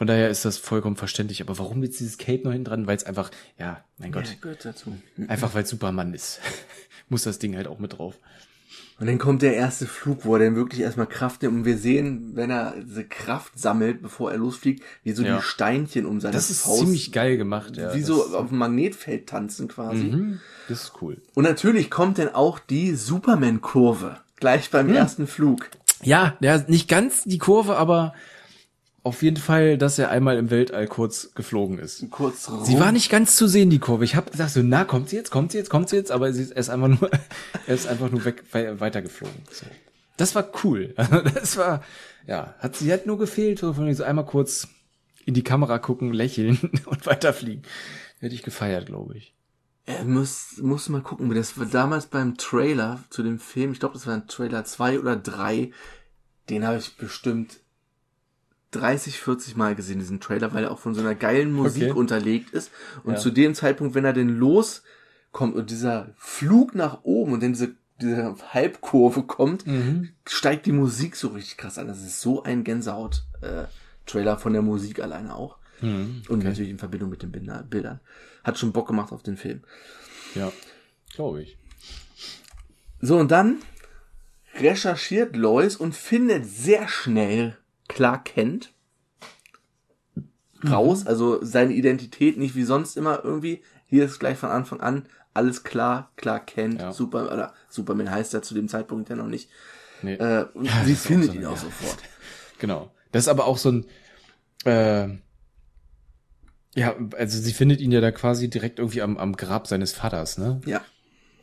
Von 0.00 0.06
daher 0.06 0.30
ist 0.30 0.46
das 0.46 0.56
vollkommen 0.56 0.96
verständlich. 0.96 1.42
Aber 1.42 1.58
warum 1.58 1.82
jetzt 1.82 2.00
dieses 2.00 2.16
Cape 2.16 2.40
noch 2.42 2.52
hinten 2.52 2.64
dran? 2.64 2.86
Weil 2.86 2.96
es 2.96 3.04
einfach, 3.04 3.30
ja, 3.58 3.84
mein 3.98 4.14
Ja, 4.14 4.20
Gott, 4.22 4.38
gehört 4.40 4.64
dazu. 4.64 4.96
einfach 5.28 5.52
weil 5.52 5.66
Superman 5.66 6.14
ist. 6.14 6.40
Muss 7.10 7.24
das 7.24 7.38
Ding 7.38 7.54
halt 7.54 7.66
auch 7.66 7.78
mit 7.78 7.98
drauf. 7.98 8.14
Und 8.98 9.08
dann 9.08 9.18
kommt 9.18 9.42
der 9.42 9.56
erste 9.56 9.84
Flug, 9.86 10.24
wo 10.24 10.36
er 10.36 10.40
dann 10.46 10.56
wirklich 10.56 10.80
erstmal 10.80 11.06
Kraft 11.06 11.42
nimmt 11.42 11.54
und 11.54 11.64
wir 11.66 11.76
sehen, 11.76 12.30
wenn 12.34 12.48
er 12.48 12.76
diese 12.80 13.04
Kraft 13.04 13.58
sammelt, 13.58 14.00
bevor 14.00 14.32
er 14.32 14.38
losfliegt, 14.38 14.82
wie 15.04 15.12
so 15.12 15.22
Ja. 15.22 15.36
die 15.36 15.42
Steinchen 15.42 16.06
um 16.06 16.18
seine 16.18 16.32
Das 16.32 16.48
ist 16.48 16.62
Faust, 16.62 16.78
ziemlich 16.80 17.12
geil 17.12 17.36
gemacht. 17.36 17.76
Ja, 17.76 17.94
wie 17.94 18.00
so 18.02 18.24
auf 18.34 18.48
dem 18.48 18.56
Magnetfeld 18.56 19.26
tanzen 19.28 19.68
quasi. 19.68 20.04
Mhm, 20.04 20.40
das 20.70 20.84
ist 20.84 20.92
cool. 21.02 21.18
Und 21.34 21.44
natürlich 21.44 21.90
kommt 21.90 22.16
dann 22.18 22.34
auch 22.34 22.58
die 22.58 22.94
Superman-Kurve, 22.94 24.16
gleich 24.36 24.70
beim 24.70 24.88
ersten 24.94 25.26
Flug. 25.26 25.68
Ja, 26.02 26.38
ja, 26.40 26.56
nicht 26.68 26.88
ganz 26.88 27.24
die 27.24 27.36
Kurve, 27.36 27.76
aber 27.76 28.14
auf 29.02 29.22
jeden 29.22 29.38
Fall, 29.38 29.78
dass 29.78 29.98
er 29.98 30.10
einmal 30.10 30.36
im 30.36 30.50
Weltall 30.50 30.86
kurz 30.86 31.32
geflogen 31.34 31.78
ist. 31.78 32.04
Kurz 32.10 32.50
rum. 32.50 32.64
Sie 32.64 32.78
war 32.78 32.92
nicht 32.92 33.10
ganz 33.10 33.36
zu 33.36 33.46
sehen, 33.46 33.70
die 33.70 33.78
Kurve. 33.78 34.04
Ich 34.04 34.14
habe 34.14 34.30
gesagt 34.30 34.50
so, 34.50 34.60
na, 34.62 34.84
kommt 34.84 35.08
sie 35.08 35.16
jetzt, 35.16 35.30
kommt 35.30 35.52
sie 35.52 35.58
jetzt, 35.58 35.70
kommt 35.70 35.88
sie 35.88 35.96
jetzt, 35.96 36.10
aber 36.12 36.32
sie 36.32 36.42
ist, 36.42 36.50
er 36.52 36.58
ist 36.60 36.68
einfach 36.70 36.88
nur, 36.88 37.10
er 37.66 37.74
ist 37.74 37.86
einfach 37.86 38.10
nur 38.10 38.24
weg, 38.24 38.44
we- 38.52 38.78
weitergeflogen. 38.80 39.36
So. 39.50 39.66
Das 40.16 40.34
war 40.34 40.46
cool. 40.64 40.94
Das 41.34 41.56
war, 41.56 41.82
ja, 42.26 42.54
hat 42.58 42.76
sie 42.76 42.92
hat 42.92 43.06
nur 43.06 43.18
gefehlt, 43.18 43.58
so 43.60 43.72
einmal 44.04 44.26
kurz 44.26 44.68
in 45.24 45.34
die 45.34 45.44
Kamera 45.44 45.78
gucken, 45.78 46.12
lächeln 46.12 46.58
und 46.86 47.06
weiterfliegen. 47.06 47.62
Hätte 48.18 48.34
ich 48.34 48.42
gefeiert, 48.42 48.86
glaube 48.86 49.16
ich. 49.16 49.34
Er 49.86 50.04
muss, 50.04 50.58
muss 50.60 50.90
mal 50.90 51.00
gucken, 51.00 51.34
das 51.34 51.58
war 51.58 51.64
damals 51.66 52.06
beim 52.06 52.36
Trailer 52.36 53.02
zu 53.08 53.22
dem 53.22 53.38
Film, 53.38 53.72
ich 53.72 53.80
glaube, 53.80 53.94
das 53.94 54.06
war 54.06 54.14
ein 54.14 54.28
Trailer 54.28 54.64
zwei 54.66 55.00
oder 55.00 55.16
drei, 55.16 55.72
den 56.50 56.66
habe 56.66 56.76
ich 56.78 56.96
bestimmt 56.98 57.60
30, 58.72 59.18
40 59.20 59.56
Mal 59.56 59.74
gesehen, 59.74 59.98
diesen 59.98 60.20
Trailer, 60.20 60.52
weil 60.54 60.64
er 60.64 60.70
auch 60.70 60.78
von 60.78 60.94
so 60.94 61.00
einer 61.00 61.14
geilen 61.14 61.52
Musik 61.52 61.90
Okay. 61.90 61.98
unterlegt 61.98 62.50
ist. 62.54 62.70
Und 63.04 63.14
Ja. 63.14 63.18
zu 63.18 63.30
dem 63.30 63.54
Zeitpunkt, 63.54 63.94
wenn 63.94 64.04
er 64.04 64.12
denn 64.12 64.28
loskommt 64.28 65.54
und 65.54 65.70
dieser 65.70 66.10
Flug 66.16 66.74
nach 66.74 67.02
oben 67.02 67.32
und 67.32 67.42
dann 67.42 67.52
diese, 67.52 67.74
diese 68.00 68.36
Halbkurve 68.52 69.22
kommt, 69.24 69.64
steigt 70.26 70.66
die 70.66 70.72
Musik 70.72 71.16
so 71.16 71.28
richtig 71.28 71.56
krass 71.56 71.78
an. 71.78 71.88
Das 71.88 72.00
ist 72.02 72.20
so 72.20 72.42
ein 72.44 72.62
Gänsehaut-Trailer 72.64 74.38
von 74.38 74.52
der 74.52 74.62
Musik 74.62 75.00
alleine 75.00 75.34
auch. 75.34 75.56
Mhm, 75.80 76.22
okay. 76.24 76.32
Und 76.32 76.44
natürlich 76.44 76.70
in 76.70 76.78
Verbindung 76.78 77.10
mit 77.10 77.22
den 77.22 77.32
Bildern. 77.32 78.00
Hat 78.44 78.58
schon 78.58 78.72
Bock 78.72 78.86
gemacht 78.86 79.12
auf 79.12 79.22
den 79.22 79.36
Film. 79.36 79.62
Ja, 80.34 80.52
glaube 81.14 81.42
ich. 81.42 81.56
So, 83.00 83.16
und 83.18 83.30
dann 83.30 83.56
recherchiert 84.54 85.36
Lois 85.36 85.76
und 85.76 85.94
findet 85.94 86.44
sehr 86.46 86.86
schnell 86.88 87.56
Clark 87.90 88.24
Kent 88.24 88.72
raus, 90.68 91.02
mhm. 91.02 91.08
also 91.08 91.44
seine 91.44 91.74
Identität 91.74 92.36
nicht 92.36 92.54
wie 92.54 92.64
sonst 92.64 92.96
immer 92.96 93.24
irgendwie. 93.24 93.62
Hier 93.86 94.04
ist 94.04 94.18
gleich 94.20 94.38
von 94.38 94.50
Anfang 94.50 94.80
an 94.80 95.06
alles 95.34 95.62
klar, 95.62 96.10
Clark 96.16 96.48
Kent, 96.48 96.80
ja. 96.80 96.92
Super, 96.92 97.32
oder 97.32 97.54
Superman 97.68 98.10
heißt 98.10 98.34
er 98.34 98.42
zu 98.42 98.54
dem 98.54 98.68
Zeitpunkt 98.68 99.08
ja 99.08 99.16
noch 99.16 99.26
nicht. 99.26 99.48
Nee. 100.02 100.14
Äh, 100.14 100.46
und 100.54 100.64
ja, 100.64 100.84
sie 100.84 100.94
findet 100.94 101.32
so 101.32 101.36
ihn 101.36 101.46
auch 101.46 101.56
ja. 101.56 101.62
sofort. 101.62 101.98
Genau. 102.58 102.92
Das 103.10 103.22
ist 103.22 103.28
aber 103.28 103.46
auch 103.46 103.56
so 103.56 103.70
ein, 103.70 103.86
äh, 104.66 105.08
ja, 106.74 106.94
also 107.16 107.38
sie 107.38 107.54
findet 107.54 107.80
ihn 107.80 107.90
ja 107.90 108.02
da 108.02 108.12
quasi 108.12 108.50
direkt 108.50 108.78
irgendwie 108.78 109.00
am, 109.00 109.16
am 109.16 109.34
Grab 109.34 109.66
seines 109.66 109.94
Vaters, 109.94 110.36
ne? 110.36 110.60
Ja. 110.66 110.82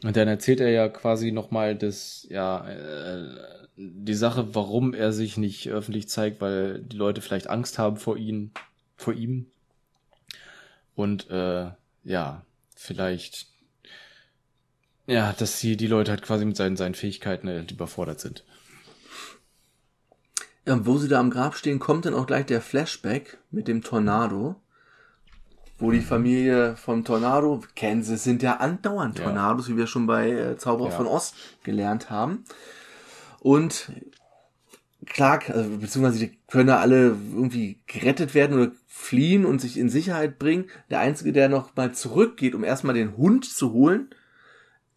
Und 0.03 0.15
dann 0.15 0.27
erzählt 0.27 0.59
er 0.59 0.69
ja 0.69 0.89
quasi 0.89 1.31
nochmal 1.31 1.75
das, 1.75 2.27
ja, 2.29 2.67
äh, 2.67 3.67
die 3.75 4.13
Sache, 4.13 4.55
warum 4.55 4.93
er 4.93 5.11
sich 5.11 5.37
nicht 5.37 5.69
öffentlich 5.69 6.09
zeigt, 6.09 6.41
weil 6.41 6.79
die 6.79 6.97
Leute 6.97 7.21
vielleicht 7.21 7.49
Angst 7.49 7.77
haben 7.77 7.97
vor 7.97 8.17
ihm, 8.17 8.51
vor 8.95 9.13
ihm. 9.13 9.47
Und 10.95 11.29
äh, 11.29 11.71
ja, 12.03 12.45
vielleicht, 12.75 13.47
ja, 15.05 15.33
dass 15.33 15.59
sie 15.59 15.77
die 15.77 15.87
Leute 15.87 16.11
halt 16.11 16.23
quasi 16.23 16.45
mit 16.45 16.57
seinen, 16.57 16.75
seinen 16.75 16.95
Fähigkeiten 16.95 17.47
halt 17.47 17.71
überfordert 17.71 18.19
sind. 18.19 18.43
Ja, 20.65 20.85
wo 20.85 20.97
sie 20.97 21.07
da 21.07 21.19
am 21.19 21.29
Grab 21.29 21.55
stehen, 21.55 21.79
kommt 21.79 22.05
dann 22.05 22.13
auch 22.13 22.25
gleich 22.27 22.45
der 22.45 22.61
Flashback 22.61 23.37
mit 23.51 23.67
dem 23.67 23.83
Tornado 23.83 24.55
wo 25.79 25.91
die 25.91 26.01
Familie 26.01 26.75
vom 26.75 27.03
Tornado, 27.03 27.61
Kansas 27.75 28.23
sind 28.23 28.41
ja 28.41 28.57
andauernd 28.57 29.17
Tornados, 29.17 29.67
ja. 29.67 29.73
wie 29.73 29.77
wir 29.77 29.87
schon 29.87 30.07
bei 30.07 30.31
äh, 30.31 30.57
Zauberer 30.57 30.89
ja. 30.89 30.95
von 30.95 31.05
Ost 31.05 31.35
gelernt 31.63 32.09
haben. 32.09 32.45
Und 33.39 33.91
Clark, 35.05 35.49
also, 35.49 35.77
beziehungsweise 35.77 36.19
die 36.19 36.37
können 36.47 36.69
ja 36.69 36.79
alle 36.79 37.15
irgendwie 37.33 37.79
gerettet 37.85 38.33
werden 38.33 38.57
oder 38.57 38.71
fliehen 38.87 39.45
und 39.45 39.61
sich 39.61 39.77
in 39.77 39.89
Sicherheit 39.89 40.39
bringen. 40.39 40.65
Der 40.89 40.99
Einzige, 40.99 41.31
der 41.31 41.49
noch 41.49 41.75
mal 41.75 41.93
zurückgeht, 41.93 42.55
um 42.55 42.63
erstmal 42.63 42.95
den 42.95 43.15
Hund 43.15 43.45
zu 43.45 43.71
holen, 43.71 44.09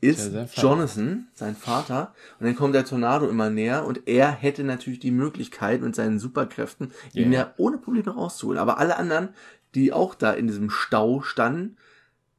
ist 0.01 0.33
ja, 0.33 0.47
Jonathan, 0.55 1.29
sein 1.35 1.55
Vater. 1.55 2.15
Und 2.39 2.47
dann 2.47 2.57
kommt 2.57 2.75
der 2.75 2.87
Tornado 2.87 3.29
immer 3.29 3.51
näher 3.51 3.85
und 3.85 4.09
er 4.09 4.31
hätte 4.31 4.65
natürlich 4.65 4.99
die 4.99 5.11
Möglichkeit 5.11 5.83
mit 5.83 5.95
seinen 5.95 6.19
Superkräften, 6.19 6.93
yeah. 7.15 7.27
ihn 7.27 7.33
ja 7.33 7.55
ohne 7.59 7.77
Probleme 7.77 8.11
rauszuholen. 8.11 8.59
Aber 8.59 8.79
alle 8.79 8.97
anderen 8.97 9.31
die 9.75 9.93
auch 9.93 10.15
da 10.15 10.33
in 10.33 10.47
diesem 10.47 10.71
Stau 10.71 11.23
standen, 11.23 11.77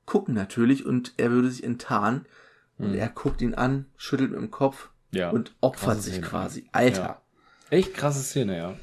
gucken 0.06 0.34
natürlich 0.34 0.86
und 0.86 1.14
er 1.18 1.32
würde 1.32 1.50
sich 1.50 1.64
enttarnen. 1.64 2.26
Und 2.78 2.92
mhm. 2.92 2.98
er 2.98 3.10
guckt 3.10 3.42
ihn 3.42 3.54
an, 3.54 3.86
schüttelt 3.96 4.32
mit 4.32 4.40
dem 4.40 4.52
Kopf 4.52 4.90
ja. 5.12 5.30
und 5.30 5.54
opfert 5.62 6.02
sich 6.02 6.22
quasi. 6.22 6.66
Alter. 6.72 7.02
Ja. 7.02 7.22
Echt 7.70 7.94
krasse 7.94 8.22
Szene, 8.22 8.58
ja. 8.58 8.76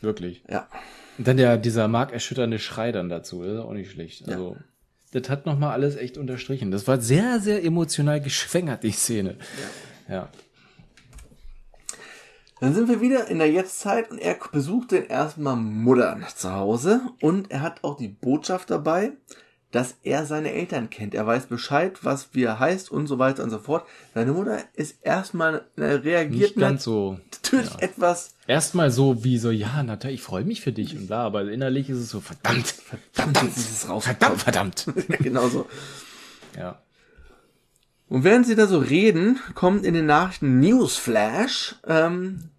Wirklich. 0.00 0.42
Ja. 0.48 0.68
Und 1.18 1.28
dann 1.28 1.36
der, 1.36 1.56
dieser 1.56 1.88
markerschütternde 1.88 2.58
Schrei 2.58 2.90
dann 2.90 3.08
dazu, 3.08 3.42
ist 3.42 3.58
auch 3.58 3.72
nicht 3.72 3.90
schlecht. 3.90 4.28
Also, 4.28 4.56
ja. 4.56 5.20
das 5.20 5.28
hat 5.30 5.46
nochmal 5.46 5.72
alles 5.72 5.96
echt 5.96 6.18
unterstrichen. 6.18 6.70
Das 6.70 6.88
war 6.88 7.00
sehr, 7.00 7.38
sehr 7.38 7.64
emotional 7.64 8.20
geschwängert, 8.20 8.82
die 8.82 8.90
Szene. 8.90 9.36
Ja. 10.08 10.14
ja. 10.14 10.28
Dann 12.60 12.74
sind 12.74 12.88
wir 12.88 13.00
wieder 13.00 13.28
in 13.28 13.38
der 13.38 13.50
Jetztzeit 13.50 14.10
und 14.10 14.18
er 14.18 14.36
besucht 14.52 14.92
den 14.92 15.06
erstmal 15.06 15.56
Mutter 15.56 16.18
zu 16.36 16.52
Hause 16.52 17.00
und 17.20 17.50
er 17.50 17.62
hat 17.62 17.82
auch 17.82 17.96
die 17.96 18.08
Botschaft 18.08 18.70
dabei, 18.70 19.12
dass 19.72 19.96
er 20.04 20.24
seine 20.24 20.52
Eltern 20.52 20.88
kennt. 20.88 21.14
Er 21.14 21.26
weiß 21.26 21.46
Bescheid, 21.46 21.98
was 22.02 22.28
wie 22.32 22.44
er 22.44 22.60
heißt 22.60 22.92
und 22.92 23.08
so 23.08 23.18
weiter 23.18 23.42
und 23.42 23.50
so 23.50 23.58
fort. 23.58 23.84
Seine 24.14 24.32
Mutter 24.32 24.60
ist 24.74 24.98
erstmal 25.02 25.64
reagiert 25.76 26.30
Nicht 26.30 26.56
ganz 26.56 26.84
so 26.84 27.18
natürlich 27.54 27.72
ja. 27.72 27.80
etwas. 27.80 28.34
Erstmal 28.46 28.90
so 28.90 29.24
wie 29.24 29.38
so, 29.38 29.50
ja, 29.50 29.82
natürlich, 29.82 30.20
ich 30.20 30.22
freue 30.22 30.44
mich 30.44 30.60
für 30.60 30.72
dich 30.72 30.96
und 30.96 31.06
bla, 31.06 31.24
aber 31.24 31.50
innerlich 31.50 31.88
ist 31.88 31.98
es 31.98 32.10
so, 32.10 32.20
verdammt, 32.20 32.66
verdammt, 32.66 33.08
verdammt 33.12 33.56
ist 33.56 33.70
es 33.70 33.88
raus. 33.88 34.04
Verdammt, 34.04 34.42
verdammt. 34.42 34.86
genau 35.20 35.48
so. 35.48 35.66
Ja. 36.56 36.83
Und 38.08 38.24
während 38.24 38.46
sie 38.46 38.54
da 38.54 38.66
so 38.66 38.78
reden, 38.78 39.40
kommt 39.54 39.84
in 39.84 39.94
den 39.94 40.06
Nachrichten 40.06 40.60
Newsflash. 40.60 41.76
Ähm, 41.86 42.50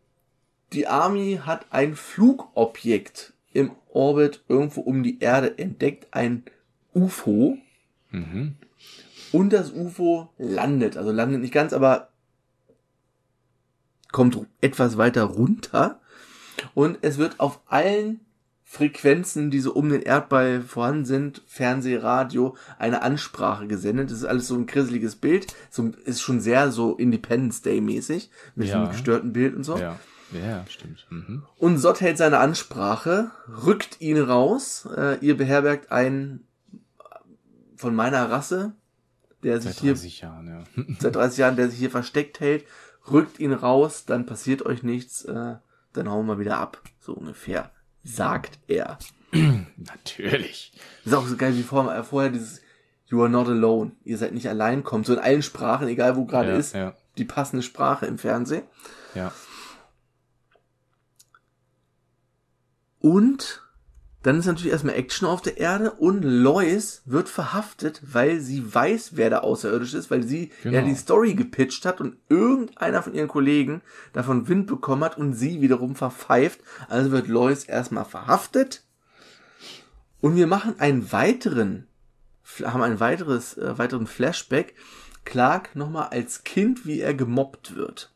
die 0.73 0.87
Army 0.87 1.39
hat 1.43 1.67
ein 1.69 1.95
Flugobjekt 1.95 3.33
im 3.53 3.71
Orbit 3.91 4.43
irgendwo 4.47 4.81
um 4.81 5.03
die 5.03 5.19
Erde 5.19 5.57
entdeckt, 5.57 6.07
ein 6.11 6.43
UFO. 6.93 7.57
Mhm. 8.11 8.55
Und 9.31 9.53
das 9.53 9.71
UFO 9.71 10.29
landet. 10.37 10.97
Also 10.97 11.11
landet 11.11 11.41
nicht 11.41 11.53
ganz, 11.53 11.73
aber 11.73 12.09
kommt 14.11 14.39
etwas 14.61 14.97
weiter 14.97 15.23
runter. 15.23 15.99
Und 16.73 16.97
es 17.01 17.17
wird 17.17 17.39
auf 17.39 17.59
allen 17.67 18.24
Frequenzen, 18.67 19.51
die 19.51 19.59
so 19.59 19.73
um 19.73 19.89
den 19.89 20.01
Erdball 20.01 20.61
vorhanden 20.61 21.05
sind, 21.05 21.43
Fernseh, 21.45 21.97
Radio, 21.97 22.57
eine 22.79 23.03
Ansprache 23.03 23.67
gesendet. 23.67 24.09
Das 24.09 24.17
ist 24.17 24.25
alles 24.25 24.47
so 24.47 24.55
ein 24.55 24.65
grisseliges 24.65 25.15
Bild. 25.15 25.55
So, 25.69 25.91
ist 26.03 26.21
schon 26.21 26.41
sehr 26.41 26.71
so 26.71 26.95
Independence 26.95 27.61
Day 27.61 27.79
mäßig. 27.79 28.31
Mit 28.55 28.67
ja. 28.67 28.81
einem 28.81 28.89
gestörten 28.89 29.31
Bild 29.31 29.55
und 29.55 29.63
so. 29.63 29.77
Ja. 29.77 29.99
Ja, 30.31 30.65
stimmt. 30.67 31.05
Mhm. 31.11 31.43
Und 31.57 31.77
Sott 31.77 32.01
hält 32.01 32.17
seine 32.17 32.39
Ansprache, 32.39 33.29
rückt 33.47 34.01
ihn 34.01 34.19
raus. 34.19 34.89
Äh, 34.97 35.19
ihr 35.19 35.37
beherbergt 35.37 35.91
einen 35.91 36.47
von 37.77 37.93
meiner 37.93 38.31
Rasse, 38.31 38.73
der 39.43 39.61
sich 39.61 39.77
hier 39.77 39.93
Jahren, 39.93 40.47
ja. 40.47 40.63
seit 40.99 41.15
30 41.15 41.37
Jahren, 41.37 41.55
der 41.55 41.69
sich 41.69 41.77
hier 41.77 41.91
versteckt 41.91 42.39
hält, 42.39 42.65
rückt 43.09 43.39
ihn 43.39 43.53
raus, 43.53 44.05
dann 44.05 44.25
passiert 44.25 44.65
euch 44.65 44.81
nichts, 44.81 45.23
äh, 45.25 45.55
dann 45.93 46.09
hauen 46.09 46.25
wir 46.25 46.39
wieder 46.39 46.57
ab, 46.57 46.81
so 46.99 47.13
ungefähr 47.13 47.71
sagt 48.05 48.59
er. 48.67 48.97
Natürlich. 49.77 50.71
Das 51.03 51.13
ist 51.13 51.19
auch 51.19 51.27
so 51.27 51.35
geil 51.35 51.55
wie 51.57 51.63
vorher, 51.63 52.03
vorher 52.05 52.31
dieses 52.31 52.61
You 53.07 53.21
are 53.21 53.29
not 53.29 53.47
alone. 53.47 53.91
Ihr 54.03 54.17
seid 54.17 54.33
nicht 54.33 54.47
allein, 54.47 54.83
kommt 54.83 55.05
so 55.05 55.13
in 55.13 55.19
allen 55.19 55.43
Sprachen, 55.43 55.87
egal 55.87 56.15
wo 56.15 56.25
gerade 56.25 56.51
ja, 56.51 56.57
ist, 56.57 56.73
ja. 56.73 56.93
die 57.17 57.25
passende 57.25 57.63
Sprache 57.63 58.05
im 58.05 58.17
Fernsehen. 58.17 58.63
Ja. 59.13 59.31
Und 62.99 63.64
dann 64.25 64.39
ist 64.39 64.47
natürlich 64.47 64.71
erstmal 64.71 64.95
Action 64.95 65.27
auf 65.27 65.43
der 65.43 65.59
Erde 65.59 65.91
und 65.91 66.23
Lois 66.23 67.03
wird 67.05 67.29
verhaftet, 67.29 68.01
weil 68.11 68.39
sie 68.39 68.73
weiß, 68.73 69.11
wer 69.17 69.29
der 69.29 69.43
Außerirdische 69.43 69.99
ist, 69.99 70.09
weil 70.09 70.23
sie 70.23 70.51
genau. 70.63 70.77
ja 70.77 70.81
die 70.81 70.95
Story 70.95 71.35
gepitcht 71.35 71.85
hat 71.85 72.01
und 72.01 72.17
irgendeiner 72.27 73.03
von 73.03 73.13
ihren 73.13 73.27
Kollegen 73.27 73.83
davon 74.13 74.47
Wind 74.47 74.65
bekommen 74.65 75.03
hat 75.03 75.19
und 75.19 75.33
sie 75.33 75.61
wiederum 75.61 75.93
verpfeift. 75.93 76.59
Also 76.89 77.11
wird 77.11 77.27
Lois 77.27 77.65
erstmal 77.65 78.03
verhaftet. 78.03 78.81
Und 80.21 80.35
wir 80.35 80.47
machen 80.47 80.79
einen 80.79 81.11
weiteren, 81.11 81.85
haben 82.63 82.81
ein 82.81 82.99
weiteres, 82.99 83.55
äh, 83.59 83.77
weiteren 83.77 84.07
Flashback. 84.07 84.73
Clark 85.23 85.75
nochmal 85.75 86.07
als 86.07 86.43
Kind, 86.43 86.87
wie 86.87 86.99
er 86.99 87.13
gemobbt 87.13 87.75
wird. 87.75 88.11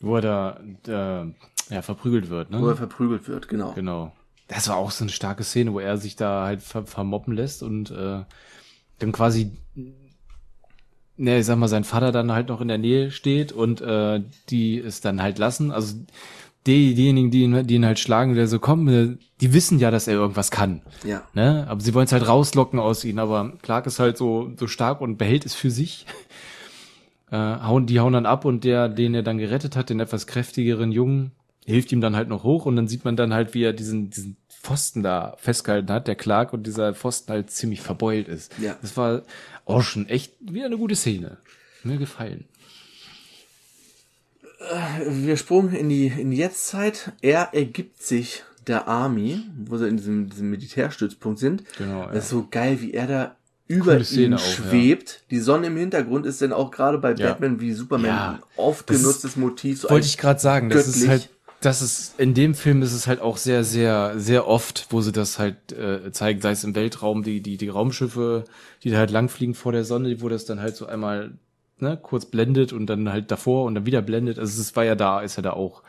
Wo 0.00 0.16
er 0.16 0.60
da, 0.82 1.22
äh, 1.22 1.74
ja, 1.74 1.80
verprügelt 1.80 2.28
wird, 2.28 2.50
ne? 2.50 2.60
Wo 2.60 2.68
er 2.68 2.76
verprügelt 2.76 3.26
wird, 3.26 3.48
genau. 3.48 3.72
Genau. 3.72 4.12
Das 4.50 4.68
war 4.68 4.76
auch 4.76 4.90
so 4.90 5.04
eine 5.04 5.12
starke 5.12 5.44
Szene, 5.44 5.72
wo 5.72 5.78
er 5.78 5.96
sich 5.96 6.16
da 6.16 6.44
halt 6.44 6.60
ver 6.60 6.84
vermoppen 6.84 7.34
lässt 7.34 7.62
und 7.62 7.92
äh, 7.92 8.24
dann 8.98 9.12
quasi, 9.12 9.52
ne, 11.16 11.38
ich 11.38 11.46
sag 11.46 11.56
mal, 11.56 11.68
sein 11.68 11.84
Vater 11.84 12.10
dann 12.10 12.32
halt 12.32 12.48
noch 12.48 12.60
in 12.60 12.66
der 12.66 12.76
Nähe 12.76 13.12
steht 13.12 13.52
und 13.52 13.80
äh, 13.80 14.20
die 14.48 14.76
es 14.76 15.00
dann 15.00 15.22
halt 15.22 15.38
lassen. 15.38 15.70
Also 15.70 15.94
die, 16.66 16.94
diejenigen, 16.94 17.30
die 17.30 17.42
ihn, 17.42 17.64
die 17.64 17.76
ihn 17.76 17.86
halt 17.86 18.00
schlagen, 18.00 18.34
der 18.34 18.48
so 18.48 18.58
kommen, 18.58 18.88
äh, 18.88 19.16
die 19.40 19.54
wissen 19.54 19.78
ja, 19.78 19.92
dass 19.92 20.08
er 20.08 20.14
irgendwas 20.14 20.50
kann. 20.50 20.82
Ja. 21.04 21.22
Ne? 21.32 21.64
Aber 21.68 21.80
sie 21.80 21.94
wollen 21.94 22.06
es 22.06 22.12
halt 22.12 22.26
rauslocken 22.26 22.80
aus 22.80 23.04
ihm. 23.04 23.20
Aber 23.20 23.52
Clark 23.62 23.86
ist 23.86 24.00
halt 24.00 24.18
so, 24.18 24.50
so 24.58 24.66
stark 24.66 25.00
und 25.00 25.16
behält 25.16 25.46
es 25.46 25.54
für 25.54 25.70
sich. 25.70 26.06
Äh, 27.32 27.36
hauen, 27.36 27.86
die 27.86 28.00
hauen 28.00 28.12
dann 28.12 28.26
ab 28.26 28.44
und 28.44 28.64
der, 28.64 28.88
den 28.88 29.14
er 29.14 29.22
dann 29.22 29.38
gerettet 29.38 29.76
hat, 29.76 29.88
den 29.88 30.00
etwas 30.00 30.26
kräftigeren 30.26 30.90
Jungen, 30.90 31.30
hilft 31.64 31.92
ihm 31.92 32.00
dann 32.00 32.16
halt 32.16 32.28
noch 32.28 32.42
hoch 32.42 32.66
und 32.66 32.76
dann 32.76 32.88
sieht 32.88 33.04
man 33.04 33.16
dann 33.16 33.34
halt, 33.34 33.54
wie 33.54 33.62
er 33.62 33.72
diesen, 33.72 34.10
diesen 34.10 34.36
Pfosten 34.48 35.02
da 35.02 35.36
festgehalten 35.38 35.90
hat, 35.90 36.06
der 36.06 36.16
Clark, 36.16 36.52
und 36.52 36.66
dieser 36.66 36.94
Pfosten 36.94 37.32
halt 37.32 37.50
ziemlich 37.50 37.80
verbeult 37.80 38.28
ist. 38.28 38.52
Ja. 38.58 38.76
Das 38.82 38.96
war 38.96 39.22
auch 39.64 39.82
schon 39.82 40.08
echt 40.08 40.34
wieder 40.40 40.66
eine 40.66 40.76
gute 40.78 40.96
Szene. 40.96 41.38
Mir 41.82 41.96
gefallen. 41.96 42.44
Äh, 44.60 45.06
wir 45.08 45.36
sprungen 45.36 45.74
in 45.74 45.88
die, 45.88 46.08
in 46.08 46.30
die 46.30 46.36
Jetztzeit. 46.36 47.12
Er 47.22 47.54
ergibt 47.54 48.02
sich 48.02 48.42
der 48.66 48.86
Army, 48.86 49.42
wo 49.64 49.78
sie 49.78 49.88
in 49.88 49.96
diesem, 49.96 50.28
diesem 50.28 50.50
Militärstützpunkt 50.50 51.38
sind. 51.38 51.64
Genau. 51.78 52.06
Das 52.06 52.24
ist 52.24 52.30
so 52.30 52.46
geil, 52.50 52.80
wie 52.80 52.92
er 52.92 53.06
da 53.06 53.36
über 53.66 53.98
ihn 53.98 54.36
schwebt. 54.36 55.10
ja. 55.10 55.18
Die 55.30 55.38
Sonne 55.38 55.68
im 55.68 55.76
Hintergrund 55.76 56.26
ist 56.26 56.42
dann 56.42 56.52
auch 56.52 56.70
gerade 56.70 56.98
bei 56.98 57.14
Batman 57.14 57.54
ja. 57.54 57.60
wie 57.60 57.72
Superman 57.72 58.08
ja. 58.08 58.40
oft 58.56 58.88
genutztes 58.88 59.36
Motiv. 59.36 59.80
So 59.80 59.90
wollte 59.90 60.06
ich 60.06 60.18
gerade 60.18 60.40
sagen, 60.40 60.68
göttlich. 60.68 60.86
das 60.86 60.96
ist 60.96 61.08
halt 61.08 61.30
das 61.60 61.82
ist, 61.82 62.18
in 62.18 62.32
dem 62.32 62.54
Film 62.54 62.80
ist 62.80 62.94
es 62.94 63.06
halt 63.06 63.20
auch 63.20 63.36
sehr, 63.36 63.64
sehr, 63.64 64.18
sehr 64.18 64.46
oft, 64.46 64.86
wo 64.90 65.02
sie 65.02 65.12
das 65.12 65.38
halt 65.38 65.72
äh, 65.72 66.10
zeigen, 66.10 66.40
sei 66.40 66.52
es 66.52 66.64
im 66.64 66.74
Weltraum, 66.74 67.22
die, 67.22 67.42
die, 67.42 67.58
die 67.58 67.68
Raumschiffe, 67.68 68.44
die 68.82 68.90
da 68.90 68.96
halt 68.96 69.10
langfliegen 69.10 69.54
vor 69.54 69.72
der 69.72 69.84
Sonne, 69.84 70.22
wo 70.22 70.30
das 70.30 70.46
dann 70.46 70.60
halt 70.60 70.74
so 70.74 70.86
einmal 70.86 71.32
ne, 71.78 71.98
kurz 72.00 72.24
blendet 72.24 72.72
und 72.72 72.86
dann 72.86 73.10
halt 73.10 73.30
davor 73.30 73.66
und 73.66 73.74
dann 73.74 73.86
wieder 73.86 74.00
blendet. 74.00 74.38
Also 74.38 74.60
es 74.60 74.74
war 74.74 74.84
ja 74.84 74.94
da, 74.94 75.20
ist 75.20 75.36
ja 75.36 75.42
da 75.42 75.52
auch 75.52 75.82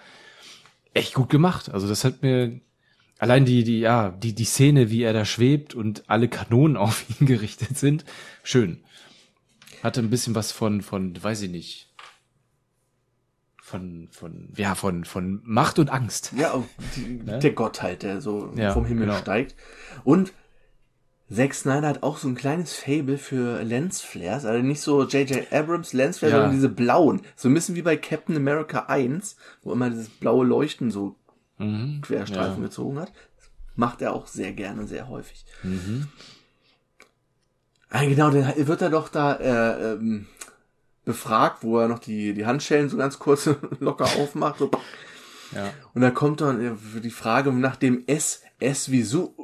echt 0.93 1.13
gut 1.13 1.29
gemacht. 1.29 1.69
Also 1.69 1.87
das 1.87 2.03
hat 2.03 2.21
mir 2.21 2.59
allein 3.17 3.45
die, 3.45 3.63
die, 3.63 3.79
ja, 3.79 4.09
die, 4.09 4.33
die 4.33 4.45
Szene, 4.45 4.89
wie 4.89 5.03
er 5.03 5.13
da 5.13 5.23
schwebt 5.23 5.73
und 5.73 6.03
alle 6.09 6.27
Kanonen 6.27 6.75
auf 6.77 7.05
ihn 7.09 7.25
gerichtet 7.25 7.77
sind, 7.77 8.03
schön. 8.43 8.79
Hatte 9.83 10.01
ein 10.01 10.09
bisschen 10.09 10.35
was 10.35 10.51
von, 10.51 10.81
von, 10.81 11.21
weiß 11.21 11.43
ich 11.43 11.49
nicht, 11.49 11.90
von, 13.71 14.07
von, 14.11 14.49
ja, 14.55 14.75
von, 14.75 15.05
von 15.05 15.41
Macht 15.43 15.79
und 15.79 15.89
Angst. 15.89 16.33
Ja, 16.37 16.63
die, 16.95 17.21
Ne? 17.23 17.39
der 17.39 17.51
Gott 17.53 17.81
halt, 17.81 18.03
der 18.03 18.21
so 18.21 18.51
Ja, 18.55 18.71
vom 18.73 18.85
Himmel 18.85 19.07
genau. 19.07 19.17
steigt. 19.17 19.55
Und 20.03 20.33
Zack 21.33 21.53
Snyder 21.53 21.87
hat 21.87 22.03
auch 22.03 22.17
so 22.17 22.27
ein 22.27 22.35
kleines 22.35 22.73
Fable 22.75 23.17
für 23.17 23.63
Lensflares, 23.63 24.43
also 24.43 24.61
nicht 24.61 24.81
so 24.81 25.03
J.J. 25.05 25.51
Abrams 25.53 25.93
Lensflares, 25.93 26.33
Ja. 26.33 26.37
sondern 26.39 26.53
diese 26.55 26.67
blauen. 26.67 27.21
So 27.37 27.47
ein 27.47 27.53
bisschen 27.53 27.75
wie 27.75 27.81
bei 27.81 27.95
Captain 27.95 28.35
America 28.35 28.79
1, 28.87 29.37
wo 29.63 29.71
immer 29.71 29.89
dieses 29.89 30.09
blaue 30.09 30.45
Leuchten 30.45 30.91
so 30.91 31.15
Mhm. 31.57 32.01
Querstreifen 32.01 32.61
Ja. 32.61 32.67
gezogen 32.67 32.99
hat. 32.99 33.13
Macht 33.75 34.01
er 34.01 34.13
auch 34.13 34.27
sehr 34.27 34.51
gerne, 34.51 34.85
sehr 34.87 35.07
häufig. 35.07 35.45
Mhm. 35.63 36.07
Ah, 37.89 38.03
genau, 38.05 38.29
dann 38.31 38.53
wird 38.67 38.81
er 38.81 38.89
doch 38.89 39.09
da 39.09 39.35
äh, 39.35 39.93
ähm, 39.93 40.27
befragt, 41.05 41.63
wo 41.63 41.79
er 41.79 41.87
noch 41.87 41.99
die, 41.99 42.33
die 42.33 42.45
Handschellen 42.45 42.89
so 42.89 42.97
ganz 42.97 43.19
kurz 43.19 43.49
locker 43.79 44.05
aufmacht. 44.05 44.59
So. 44.59 44.71
Ja. 45.55 45.73
Und 45.93 46.01
da 46.01 46.11
kommt 46.11 46.41
dann 46.41 46.61
äh, 46.61 47.01
die 47.01 47.09
Frage 47.09 47.51
nach 47.51 47.75
dem 47.75 48.03
S, 48.07 48.41
S 48.59 48.91
wie 48.91 49.01
so, 49.01 49.35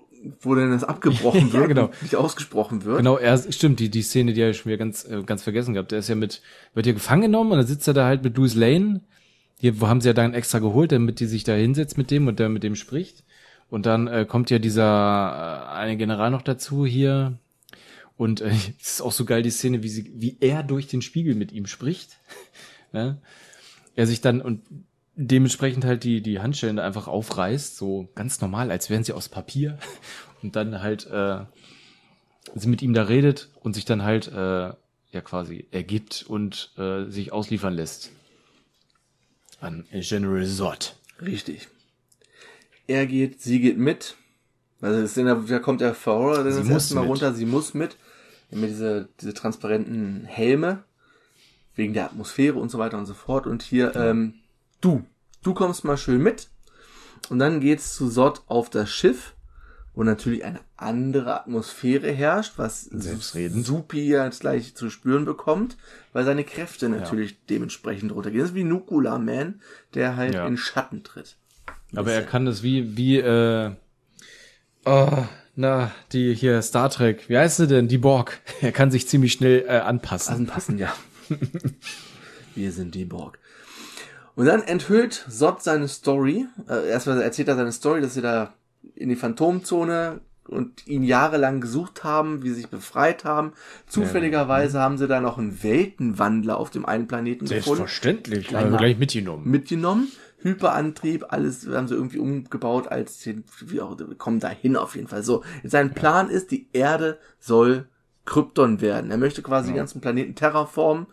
wo 0.41 0.55
denn 0.55 0.71
das 0.71 0.83
abgebrochen 0.83 1.47
Ja, 1.53 1.53
wird, 1.53 1.67
genau. 1.69 1.85
und 1.85 2.01
nicht 2.01 2.15
ausgesprochen 2.15 2.83
wird. 2.85 2.97
Genau, 2.97 3.17
er 3.17 3.37
stimmt, 3.51 3.79
die, 3.79 3.89
die 3.89 4.01
Szene, 4.01 4.33
die 4.33 4.41
habe 4.41 4.51
ich 4.51 4.57
schon 4.57 4.69
wieder 4.69 4.77
ganz, 4.77 5.05
äh, 5.05 5.23
ganz 5.23 5.43
vergessen 5.43 5.73
gehabt. 5.73 5.91
Der 5.91 5.99
ist 5.99 6.09
ja 6.09 6.15
mit, 6.15 6.41
wird 6.73 6.85
ja 6.85 6.93
gefangen 6.93 7.23
genommen 7.23 7.51
und 7.51 7.57
dann 7.57 7.67
sitzt 7.67 7.87
er 7.87 7.93
da 7.93 8.05
halt 8.05 8.23
mit 8.23 8.37
Louis 8.37 8.55
Lane. 8.55 9.01
Hier, 9.59 9.81
wo 9.81 9.87
haben 9.87 10.01
sie 10.01 10.09
ja 10.09 10.13
dann 10.13 10.35
extra 10.35 10.59
geholt, 10.59 10.91
damit 10.91 11.19
die 11.19 11.25
sich 11.25 11.43
da 11.43 11.53
hinsetzt 11.53 11.97
mit 11.97 12.11
dem 12.11 12.27
und 12.27 12.39
der 12.39 12.49
mit 12.49 12.63
dem 12.63 12.75
spricht. 12.75 13.23
Und 13.69 13.85
dann 13.85 14.07
äh, 14.07 14.25
kommt 14.27 14.49
ja 14.49 14.59
dieser 14.59 15.67
äh, 15.71 15.75
eine 15.75 15.97
General 15.97 16.31
noch 16.31 16.43
dazu 16.43 16.85
hier. 16.85 17.39
Und 18.17 18.41
äh, 18.41 18.51
es 18.81 18.93
ist 18.93 19.01
auch 19.01 19.11
so 19.11 19.25
geil, 19.25 19.43
die 19.43 19.51
Szene, 19.51 19.83
wie, 19.83 19.89
sie, 19.89 20.11
wie 20.15 20.37
er 20.39 20.63
durch 20.63 20.87
den 20.87 21.01
Spiegel 21.01 21.35
mit 21.35 21.51
ihm 21.51 21.67
spricht. 21.67 22.17
ne? 22.91 23.21
Er 23.95 24.07
sich 24.07 24.21
dann 24.21 24.41
und 24.41 24.61
dementsprechend 25.15 25.85
halt 25.85 26.03
die, 26.03 26.21
die 26.21 26.39
Handschellen 26.39 26.75
da 26.75 26.85
einfach 26.85 27.07
aufreißt, 27.07 27.75
so 27.77 28.09
ganz 28.13 28.39
normal, 28.39 28.69
als 28.69 28.89
wären 28.89 29.03
sie 29.03 29.13
aus 29.13 29.29
Papier. 29.29 29.79
Und 30.43 30.55
dann 30.55 30.83
halt 30.83 31.07
äh, 31.07 31.39
sie 32.53 32.67
mit 32.67 32.83
ihm 32.83 32.93
da 32.93 33.03
redet 33.03 33.49
und 33.61 33.73
sich 33.73 33.85
dann 33.85 34.03
halt 34.03 34.27
äh, 34.27 34.71
ja 35.11 35.21
quasi 35.23 35.65
ergibt 35.71 36.25
und 36.27 36.71
äh, 36.77 37.05
sich 37.09 37.31
ausliefern 37.31 37.73
lässt. 37.73 38.11
An 39.59 39.85
General 39.91 40.45
Zod. 40.45 40.95
Richtig. 41.21 41.67
Er 42.85 43.07
geht, 43.07 43.41
sie 43.41 43.59
geht 43.59 43.77
mit. 43.77 44.15
Also 44.79 45.01
ist 45.01 45.17
in 45.17 45.25
der, 45.25 45.35
da 45.35 45.59
kommt 45.59 45.81
der 45.81 45.95
Fahrer 45.95 46.43
dann 46.43 46.51
Sie 46.51 46.59
das 46.59 46.67
muss 46.67 46.73
erste 46.73 46.95
Mal 46.95 47.01
mit. 47.01 47.09
runter, 47.09 47.33
sie 47.33 47.45
muss 47.45 47.73
mit. 47.73 47.97
Mit 48.51 48.69
diese, 48.69 49.09
diese 49.19 49.33
transparenten 49.33 50.25
Helme. 50.25 50.83
Wegen 51.75 51.93
der 51.93 52.05
Atmosphäre 52.05 52.57
und 52.57 52.69
so 52.71 52.79
weiter 52.79 52.97
und 52.97 53.05
so 53.05 53.13
fort. 53.13 53.45
Und 53.45 53.61
hier, 53.61 53.95
ähm, 53.95 54.33
du, 54.81 55.03
du 55.43 55.53
kommst 55.53 55.83
mal 55.83 55.97
schön 55.97 56.21
mit. 56.23 56.49
Und 57.29 57.39
dann 57.39 57.59
geht's 57.59 57.93
zu 57.95 58.09
Sod 58.09 58.41
auf 58.47 58.69
das 58.69 58.89
Schiff, 58.89 59.33
wo 59.93 60.03
natürlich 60.03 60.43
eine 60.43 60.59
andere 60.75 61.39
Atmosphäre 61.41 62.11
herrscht, 62.11 62.53
was. 62.57 62.83
Supi 63.63 64.07
jetzt 64.07 64.39
gleich 64.41 64.75
zu 64.75 64.89
spüren 64.89 65.25
bekommt, 65.25 65.77
weil 66.13 66.25
seine 66.25 66.43
Kräfte 66.43 66.89
natürlich 66.89 67.45
dementsprechend 67.45 68.11
runtergehen. 68.11 68.41
Das 68.41 68.51
ist 68.51 68.55
wie 68.55 68.63
Nucula 68.63 69.17
Man, 69.19 69.61
der 69.93 70.15
halt 70.15 70.35
Ja. 70.35 70.47
in 70.47 70.57
Schatten 70.57 71.03
tritt. 71.03 71.37
Aber 71.95 72.11
er 72.11 72.23
kann 72.23 72.45
das 72.45 72.63
wie, 72.63 72.97
wie, 72.97 73.17
äh, 73.17 73.71
oh, 74.85 75.23
na, 75.57 75.91
die 76.13 76.33
hier 76.35 76.61
Star 76.61 76.89
Trek, 76.89 77.27
wie 77.27 77.37
heißt 77.37 77.57
sie 77.57 77.67
denn? 77.67 77.87
Die 77.87 77.97
Borg. 77.97 78.39
Er 78.61 78.71
kann 78.71 78.91
sich 78.91 79.07
ziemlich 79.07 79.33
schnell 79.33 79.65
äh, 79.67 79.79
anpassen. 79.79 80.35
Anpassen, 80.35 80.77
ja. 80.77 80.93
Wir 82.55 82.71
sind 82.71 82.95
die 82.95 83.05
Borg. 83.05 83.39
Und 84.35 84.45
dann 84.45 84.61
enthüllt 84.61 85.25
Sod 85.27 85.63
seine 85.63 85.87
Story. 85.87 86.45
Äh, 86.69 86.89
erstmal 86.89 87.21
erzählt 87.21 87.47
er 87.47 87.55
seine 87.55 87.71
Story, 87.71 88.01
dass 88.01 88.13
sie 88.13 88.21
da 88.21 88.53
in 88.95 89.09
die 89.09 89.15
Phantomzone 89.15 90.21
und 90.47 90.87
ihn 90.87 91.03
jahrelang 91.03 91.59
gesucht 91.59 92.03
haben, 92.03 92.43
wie 92.43 92.49
sie 92.49 92.55
sich 92.55 92.69
befreit 92.69 93.25
haben. 93.25 93.53
Zufälligerweise 93.87 94.79
haben 94.79 94.97
sie 94.97 95.07
da 95.07 95.19
noch 95.19 95.37
einen 95.37 95.63
Weltenwandler 95.63 96.57
auf 96.57 96.69
dem 96.69 96.85
einen 96.85 97.07
Planeten 97.07 97.45
gefunden. 97.45 97.63
Selbstverständlich. 97.63 98.53
Haben 98.53 98.65
wir 98.65 98.71
mal. 98.71 98.77
gleich 98.77 98.97
mitgenommen. 98.97 99.49
mitgenommen. 99.49 100.07
Hyperantrieb, 100.47 101.25
alles 101.29 101.67
haben 101.67 101.87
sie 101.87 101.95
irgendwie 101.95 102.19
umgebaut 102.19 102.87
als 102.87 103.19
den, 103.19 103.43
wie 103.61 103.81
auch, 103.81 103.97
wir 103.97 104.15
kommen 104.15 104.39
dahin 104.39 104.75
auf 104.75 104.95
jeden 104.95 105.07
Fall. 105.07 105.23
So, 105.23 105.43
sein 105.63 105.93
Plan 105.93 106.29
ist, 106.29 106.51
die 106.51 106.67
Erde 106.73 107.19
soll 107.39 107.87
Krypton 108.25 108.81
werden. 108.81 109.11
Er 109.11 109.17
möchte 109.17 109.41
quasi 109.41 109.69
den 109.69 109.77
ganzen 109.77 110.01
Planeten 110.01 110.35
terraformen 110.35 111.07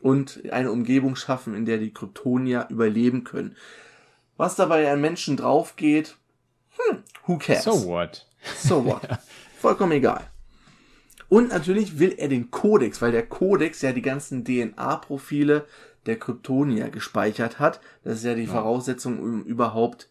und 0.00 0.42
eine 0.50 0.70
Umgebung 0.70 1.16
schaffen, 1.16 1.54
in 1.54 1.64
der 1.64 1.78
die 1.78 1.92
Kryptonier 1.92 2.66
überleben 2.70 3.24
können. 3.24 3.56
Was 4.36 4.54
dabei 4.54 4.90
an 4.90 5.00
Menschen 5.00 5.36
drauf 5.36 5.76
geht, 5.76 6.16
hm, 6.76 7.02
who 7.26 7.38
cares? 7.38 7.64
So 7.64 7.86
what? 7.86 8.26
So 8.56 8.84
what? 8.84 9.02
Vollkommen 9.58 9.92
egal. 9.92 10.30
Und 11.28 11.50
natürlich 11.50 11.98
will 11.98 12.14
er 12.16 12.28
den 12.28 12.50
Kodex, 12.50 13.02
weil 13.02 13.12
der 13.12 13.26
Kodex 13.26 13.82
ja 13.82 13.92
die 13.92 14.02
ganzen 14.02 14.44
DNA-Profile 14.44 15.66
der 16.06 16.18
Kryptonier 16.18 16.90
gespeichert 16.90 17.58
hat. 17.58 17.80
Das 18.04 18.18
ist 18.18 18.24
ja 18.24 18.34
die 18.34 18.46
Voraussetzung, 18.46 19.20
um 19.20 19.44
überhaupt 19.44 20.08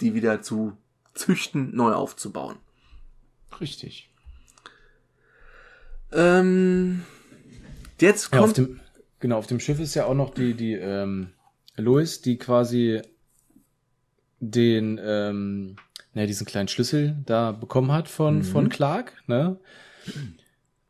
die 0.00 0.14
wieder 0.14 0.42
zu 0.42 0.76
züchten, 1.14 1.74
neu 1.74 1.92
aufzubauen. 1.92 2.56
Richtig. 3.60 4.10
Ähm, 6.12 7.02
jetzt 8.00 8.32
Ja, 8.32 8.40
auf 8.40 8.46
kommt 8.46 8.58
dem, 8.58 8.80
genau, 9.20 9.38
auf 9.38 9.46
dem 9.46 9.60
Schiff 9.60 9.80
ist 9.80 9.94
ja 9.94 10.06
auch 10.06 10.14
noch 10.14 10.34
die, 10.34 10.54
die, 10.54 10.74
ähm, 10.74 11.32
Lois, 11.76 12.20
die 12.22 12.38
quasi 12.38 13.02
den, 14.40 15.00
ähm, 15.02 15.76
ne, 16.14 16.26
diesen 16.26 16.46
kleinen 16.46 16.68
Schlüssel 16.68 17.16
da 17.26 17.52
bekommen 17.52 17.92
hat 17.92 18.08
von, 18.08 18.42
von 18.42 18.68
Clark, 18.68 19.12
ne? 19.26 19.58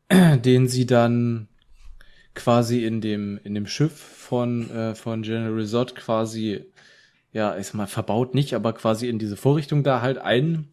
Den 0.43 0.67
sie 0.69 0.85
dann 0.85 1.49
quasi 2.37 2.85
in 2.85 3.01
dem, 3.01 3.39
in 3.43 3.55
dem 3.55 3.67
Schiff 3.67 3.93
von, 3.93 4.69
äh, 4.69 4.95
von 4.95 5.23
General 5.23 5.65
Zod 5.65 5.95
quasi, 5.95 6.63
ja, 7.33 7.57
ich 7.57 7.67
sag 7.67 7.73
mal, 7.73 7.87
verbaut 7.87 8.33
nicht, 8.35 8.53
aber 8.53 8.73
quasi 8.73 9.09
in 9.09 9.19
diese 9.19 9.35
Vorrichtung 9.35 9.83
da 9.83 10.01
halt 10.01 10.19
ein 10.19 10.69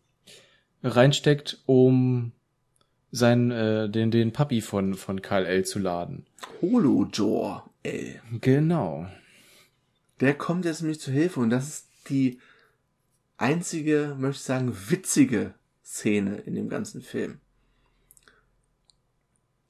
reinsteckt, 0.83 1.63
um 1.67 2.33
sein, 3.11 3.51
äh, 3.51 3.89
den, 3.89 4.11
den 4.11 4.33
Papi 4.33 4.61
von, 4.61 4.95
von 4.95 5.23
Karl 5.23 5.47
L. 5.47 5.65
zu 5.65 5.79
laden. 5.79 6.27
Holojor 6.61 7.71
L. 7.83 8.21
Genau. 8.41 9.07
Der 10.21 10.35
kommt 10.35 10.65
jetzt 10.65 10.83
nämlich 10.83 11.01
zur 11.01 11.15
Hilfe 11.15 11.41
und 11.41 11.51
das 11.51 11.69
ist 11.69 11.89
die 12.11 12.39
einzige, 13.39 14.15
möchte 14.19 14.39
ich 14.39 14.45
sagen, 14.45 14.77
witzige 14.89 15.55
Szene 15.83 16.37
in 16.37 16.55
dem 16.55 16.69
ganzen 16.69 17.01
Film. 17.01 17.41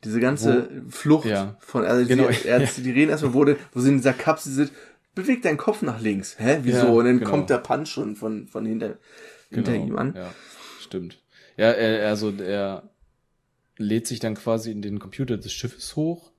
Diese 0.04 0.20
ganze 0.20 0.68
Flucht 0.88 1.26
Ja. 1.26 1.56
von, 1.60 1.84
also 1.84 2.06
Genau, 2.06 2.28
die, 2.42 2.48
er, 2.48 2.60
die 2.60 2.90
reden 2.90 3.10
erstmal, 3.10 3.34
wo, 3.34 3.46
wo 3.72 3.80
sie 3.80 3.88
in 3.88 3.96
dieser 3.96 4.12
Kapsel 4.12 4.52
sind, 4.52 4.72
beweg 5.14 5.42
deinen 5.42 5.56
Kopf 5.56 5.82
nach 5.82 6.00
links. 6.00 6.36
Hä, 6.38 6.58
wieso? 6.62 6.86
Ja, 6.86 6.92
und 6.92 7.04
dann 7.04 7.18
genau. 7.18 7.30
kommt 7.30 7.50
der 7.50 7.58
Punch 7.58 7.88
schon 7.88 8.16
von, 8.16 8.46
von 8.48 8.66
hinter, 8.66 8.98
hinter 9.50 9.74
ihm 9.74 9.96
an. 9.96 10.14
Ja, 10.16 10.34
stimmt. 10.80 11.22
Ja, 11.56 11.70
er, 11.70 12.08
also 12.08 12.32
er 12.32 12.90
lädt 13.76 14.06
sich 14.06 14.20
dann 14.20 14.34
quasi 14.34 14.70
in 14.70 14.82
den 14.82 14.98
Computer 14.98 15.36
des 15.36 15.52
Schiffes 15.52 15.96
hoch 15.96 16.32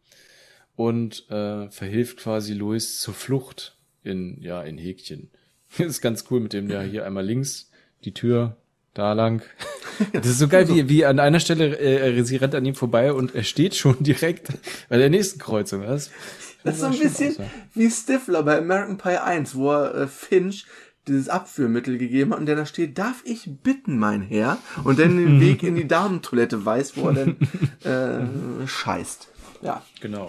und 0.76 1.30
äh, 1.30 1.70
verhilft 1.70 2.18
quasi 2.18 2.54
Louis 2.54 3.00
zur 3.00 3.14
Flucht 3.14 3.78
in, 4.04 4.42
ja, 4.42 4.62
in 4.62 4.78
Häkchen. 4.78 5.32
Das 5.78 5.88
ist 5.88 6.02
ganz 6.02 6.26
cool 6.30 6.40
mit 6.40 6.54
dem, 6.54 6.68
der 6.68 6.84
hier 6.84 7.06
einmal 7.06 7.26
links, 7.26 7.72
die 8.04 8.14
Tür, 8.14 8.58
da 8.94 9.14
lang. 9.14 9.42
Das 10.14 10.28
ist 10.28 10.40
so 10.40 10.48
geil, 10.48 10.68
wie, 10.70 10.90
wie 10.90 11.06
an 11.06 11.20
einer 11.20 11.40
Stelle, 11.40 11.78
äh, 11.80 12.24
sie 12.24 12.38
rennt 12.38 12.56
an 12.56 12.66
ihm 12.66 12.76
vorbei 12.76 13.14
und 13.14 13.36
er 13.36 13.44
steht 13.44 13.76
schon 13.76 14.02
direkt 14.02 14.50
bei 14.90 14.98
der 14.98 15.10
nächsten 15.10 15.40
Kreuzung. 15.40 15.84
Das, 15.84 16.12
Das 16.64 16.76
ist 16.76 16.82
so 16.82 16.88
ein 16.88 16.98
bisschen 16.98 17.30
aus, 17.30 17.38
ja. 17.38 17.46
wie 17.74 17.90
Stifler 17.90 18.44
bei 18.44 18.58
American 18.58 18.98
Pie 18.98 19.18
1, 19.18 19.56
wo 19.56 19.72
er 19.72 19.96
äh, 19.96 20.08
Finch 20.08 20.66
dieses 21.08 21.30
Abführmittel 21.30 21.98
gegeben 21.98 22.32
hat 22.32 22.40
und 22.40 22.46
der 22.48 22.56
da 22.56 22.66
steht, 22.66 22.98
darf 22.98 23.22
ich 23.26 23.50
bitten, 23.62 24.00
mein 24.00 24.22
Herr? 24.22 24.58
Und 24.84 25.00
dann 25.00 25.18
den 25.18 25.40
Weg 25.42 25.64
in 25.64 25.76
die 25.76 25.88
Damentoilette 25.88 26.66
weiß, 26.66 26.98
wo 26.98 27.10
er 27.10 27.14
dann 27.14 28.64
äh, 28.64 28.68
scheißt. 28.68 29.28
Ja. 29.62 29.84
Genau. 30.02 30.28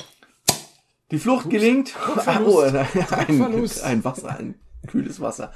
Die 1.10 1.18
Flucht 1.18 1.50
gelingt. 1.50 1.94
Ah, 2.26 2.40
oh, 2.44 2.60
ein, 2.60 3.38
Verlust. 3.38 3.82
ein 3.84 4.04
Wasser, 4.04 4.38
ein 4.38 4.56
Kühles 4.86 5.20
Wasser. 5.20 5.52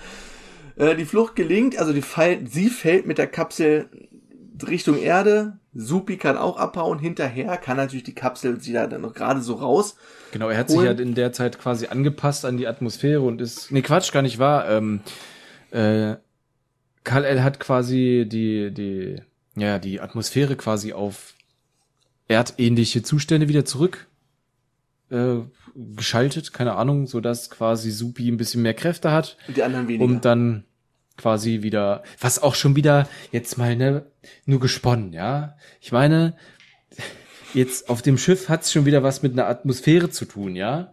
Äh, 0.81 0.97
die 0.97 1.05
Flucht 1.05 1.37
gelingt, 1.37 1.79
also 1.79 1.93
die 1.93 2.03
fall, 2.03 2.47
sie 2.47 2.71
fällt 2.71 3.07
mit 3.07 3.19
der 3.19 3.27
Kapsel 3.27 3.89
Richtung 4.67 4.99
Erde. 4.99 5.59
Supi 5.73 6.17
kann 6.17 6.37
auch 6.37 6.57
abhauen. 6.57 6.99
Hinterher 6.99 7.57
kann 7.57 7.77
natürlich 7.77 8.03
die 8.03 8.15
Kapsel 8.15 8.61
sie 8.61 8.73
da 8.73 8.87
dann 8.87 9.03
noch 9.03 9.15
gerade 9.15 9.41
so 9.41 9.55
raus. 9.55 9.97
Genau, 10.33 10.49
er 10.49 10.59
hat 10.59 10.71
sich 10.71 10.81
ja 10.81 10.91
in 10.91 11.15
der 11.15 11.33
Zeit 11.33 11.59
quasi 11.59 11.87
angepasst 11.87 12.45
an 12.45 12.57
die 12.57 12.67
Atmosphäre 12.67 13.21
und 13.21 13.41
ist. 13.41 13.71
Nee, 13.71 13.83
Quatsch, 13.83 14.13
gar 14.13 14.23
nicht 14.23 14.39
wahr. 14.39 14.69
Ähm, 14.69 15.01
äh, 15.71 16.17
Kal-El 17.05 17.43
hat 17.43 17.61
quasi 17.61 18.27
die, 18.29 18.73
die, 18.73 19.23
ja, 19.57 19.79
die 19.79 20.01
Atmosphäre 20.01 20.57
quasi 20.57 20.93
auf 20.93 21.35
erdähnliche 22.29 23.03
Zustände 23.03 23.49
wieder 23.49 23.65
zurück 23.65 24.09
äh, 25.11 25.37
geschaltet, 25.75 26.53
keine 26.53 26.75
Ahnung, 26.75 27.07
so 27.07 27.21
dass 27.21 27.51
quasi 27.51 27.91
Supi 27.91 28.29
ein 28.29 28.37
bisschen 28.37 28.63
mehr 28.63 28.75
Kräfte 28.75 29.13
hat. 29.13 29.37
Und 29.49 29.57
die 29.57 29.63
anderen 29.63 29.89
weniger. 29.89 30.05
Um 30.05 30.21
dann 30.21 30.65
quasi 31.21 31.63
wieder, 31.63 32.03
was 32.19 32.43
auch 32.43 32.55
schon 32.55 32.77
wieder 32.77 33.09
jetzt 33.31 33.59
mal 33.59 33.77
ne, 33.77 34.07
nur 34.47 34.59
gesponnen, 34.59 35.13
ja. 35.13 35.57
Ich 35.81 35.93
meine, 35.93 36.35
jetzt 37.53 37.91
auf 37.91 38.03
dem 38.03 38.17
Schiff 38.17 38.49
hat's 38.49 38.73
schon 38.73 38.87
wieder 38.87 39.03
was 39.03 39.23
mit 39.23 39.33
einer 39.33 39.47
Atmosphäre 39.47 40.11
zu 40.11 40.25
tun, 40.25 40.57
ja. 40.57 40.93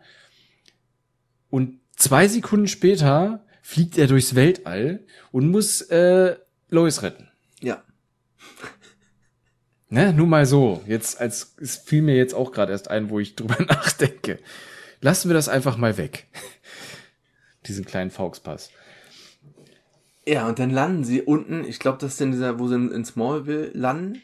Und 1.49 1.79
zwei 1.95 2.27
Sekunden 2.27 2.67
später 2.67 3.45
fliegt 3.61 3.97
er 3.97 4.07
durchs 4.07 4.35
Weltall 4.35 5.05
und 5.31 5.49
muss 5.49 5.81
äh, 5.81 6.35
Lois 6.69 7.01
retten. 7.01 7.29
Ja. 7.61 7.83
Ne, 9.89 10.11
nur 10.11 10.27
mal 10.27 10.45
so. 10.45 10.83
Jetzt 10.85 11.21
als 11.21 11.55
es 11.61 11.77
fiel 11.77 12.01
mir 12.01 12.17
jetzt 12.17 12.33
auch 12.33 12.51
gerade 12.51 12.73
erst 12.73 12.89
ein, 12.89 13.09
wo 13.09 13.21
ich 13.21 13.37
drüber 13.37 13.63
nachdenke. 13.69 14.37
Lassen 14.99 15.29
wir 15.29 15.33
das 15.33 15.47
einfach 15.47 15.77
mal 15.77 15.95
weg. 15.95 16.27
Diesen 17.67 17.85
kleinen 17.85 18.11
Fauxpass. 18.11 18.69
Ja, 20.27 20.47
und 20.47 20.59
dann 20.59 20.71
landen 20.71 21.05
sie 21.05 21.21
unten, 21.21 21.63
ich 21.63 21.79
glaube, 21.79 21.99
das 22.01 22.15
ist 22.15 22.21
in 22.21 22.31
dieser, 22.31 22.59
wo 22.59 22.67
sie 22.67 22.75
in 22.75 23.05
Smallville 23.05 23.71
landen 23.73 24.21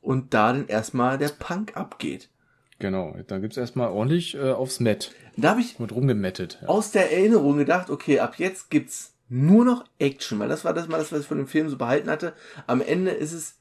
und 0.00 0.34
da 0.34 0.52
dann 0.52 0.66
erstmal 0.66 1.18
der 1.18 1.28
Punk 1.28 1.76
abgeht. 1.76 2.28
Genau, 2.80 3.14
da 3.28 3.38
gibt's 3.38 3.56
erstmal 3.56 3.90
ordentlich 3.90 4.34
äh, 4.34 4.50
aufs 4.50 4.80
Met. 4.80 5.12
Da 5.36 5.50
habe 5.50 5.60
ich 5.60 5.78
Wird 5.78 5.92
rumgemettet. 5.92 6.58
Ja. 6.62 6.68
aus 6.68 6.90
der 6.90 7.12
Erinnerung 7.12 7.58
gedacht, 7.58 7.90
okay, 7.90 8.18
ab 8.18 8.38
jetzt 8.38 8.70
gibt's 8.70 9.14
nur 9.28 9.64
noch 9.64 9.84
Action, 10.00 10.38
weil 10.40 10.48
das 10.48 10.64
war 10.64 10.74
das 10.74 10.88
mal 10.88 10.98
das, 10.98 11.12
was 11.12 11.20
ich 11.20 11.26
von 11.26 11.36
dem 11.38 11.46
Film 11.46 11.68
so 11.68 11.76
behalten 11.76 12.10
hatte. 12.10 12.32
Am 12.66 12.80
Ende 12.80 13.12
ist 13.12 13.32
es 13.32 13.56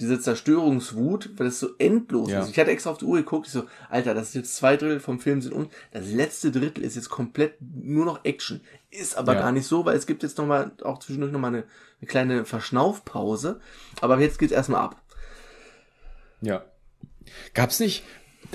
diese 0.00 0.18
Zerstörungswut, 0.18 1.30
weil 1.36 1.48
es 1.48 1.60
so 1.60 1.70
endlos 1.78 2.30
Ja. 2.30 2.40
ist. 2.42 2.50
Ich 2.50 2.58
hatte 2.58 2.70
extra 2.70 2.90
auf 2.90 2.96
die 2.98 3.04
Uhr 3.04 3.18
geguckt, 3.18 3.48
ich 3.48 3.52
so, 3.52 3.64
Alter, 3.90 4.14
das 4.14 4.28
ist 4.28 4.34
jetzt 4.34 4.56
zwei 4.56 4.76
Drittel 4.78 5.00
vom 5.00 5.20
Film 5.20 5.42
sind 5.42 5.52
um, 5.52 5.68
das 5.92 6.10
letzte 6.10 6.50
Drittel 6.50 6.84
ist 6.84 6.96
jetzt 6.96 7.10
komplett 7.10 7.56
nur 7.60 8.06
noch 8.06 8.24
Action. 8.24 8.62
Ist 8.90 9.16
aber 9.16 9.34
Ja. 9.34 9.40
gar 9.40 9.52
nicht 9.52 9.66
so, 9.66 9.84
weil 9.84 9.96
es 9.96 10.06
gibt 10.06 10.22
jetzt 10.22 10.36
noch 10.38 10.46
mal 10.46 10.72
auch 10.82 10.98
zwischendurch 10.98 11.32
noch 11.32 11.38
mal 11.40 11.48
eine, 11.48 11.64
eine 12.00 12.06
kleine 12.08 12.44
Verschnaufpause. 12.44 13.60
Aber 14.00 14.18
jetzt 14.18 14.38
geht's 14.38 14.52
erstmal 14.52 14.82
ab. 14.82 15.02
Ja. 16.40 16.64
Gab's 17.54 17.78
nicht, 17.78 18.02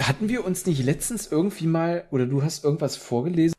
hatten 0.02 0.28
wir 0.28 0.44
uns 0.44 0.66
nicht 0.66 0.84
letztens 0.84 1.28
irgendwie 1.32 1.68
mal, 1.68 2.06
oder 2.12 2.26
du 2.26 2.44
hast 2.44 2.64
irgendwas 2.66 2.98
vorgelesen? 2.98 3.56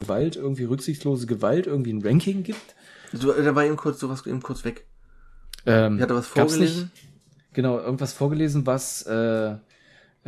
Gewalt, 0.00 0.36
irgendwie 0.36 0.64
rücksichtslose 0.64 1.26
Gewalt, 1.26 1.66
irgendwie 1.66 1.92
ein 1.92 2.02
Ranking 2.02 2.44
gibt? 2.44 2.74
So, 3.12 3.32
da 3.32 3.54
war 3.54 3.64
eben 3.64 3.76
kurz 3.76 3.98
sowas 4.00 4.24
eben 4.26 4.42
kurz 4.42 4.64
weg. 4.64 4.86
Ähm, 5.66 5.96
Ich 5.96 6.02
hatte 6.02 6.14
was 6.14 6.32
gab's 6.32 6.52
vorgelesen. 6.52 6.90
Nicht, 6.94 7.08
genau, 7.52 7.78
irgendwas 7.78 8.12
vorgelesen, 8.12 8.64
was 8.64 9.02
äh, 9.02 9.56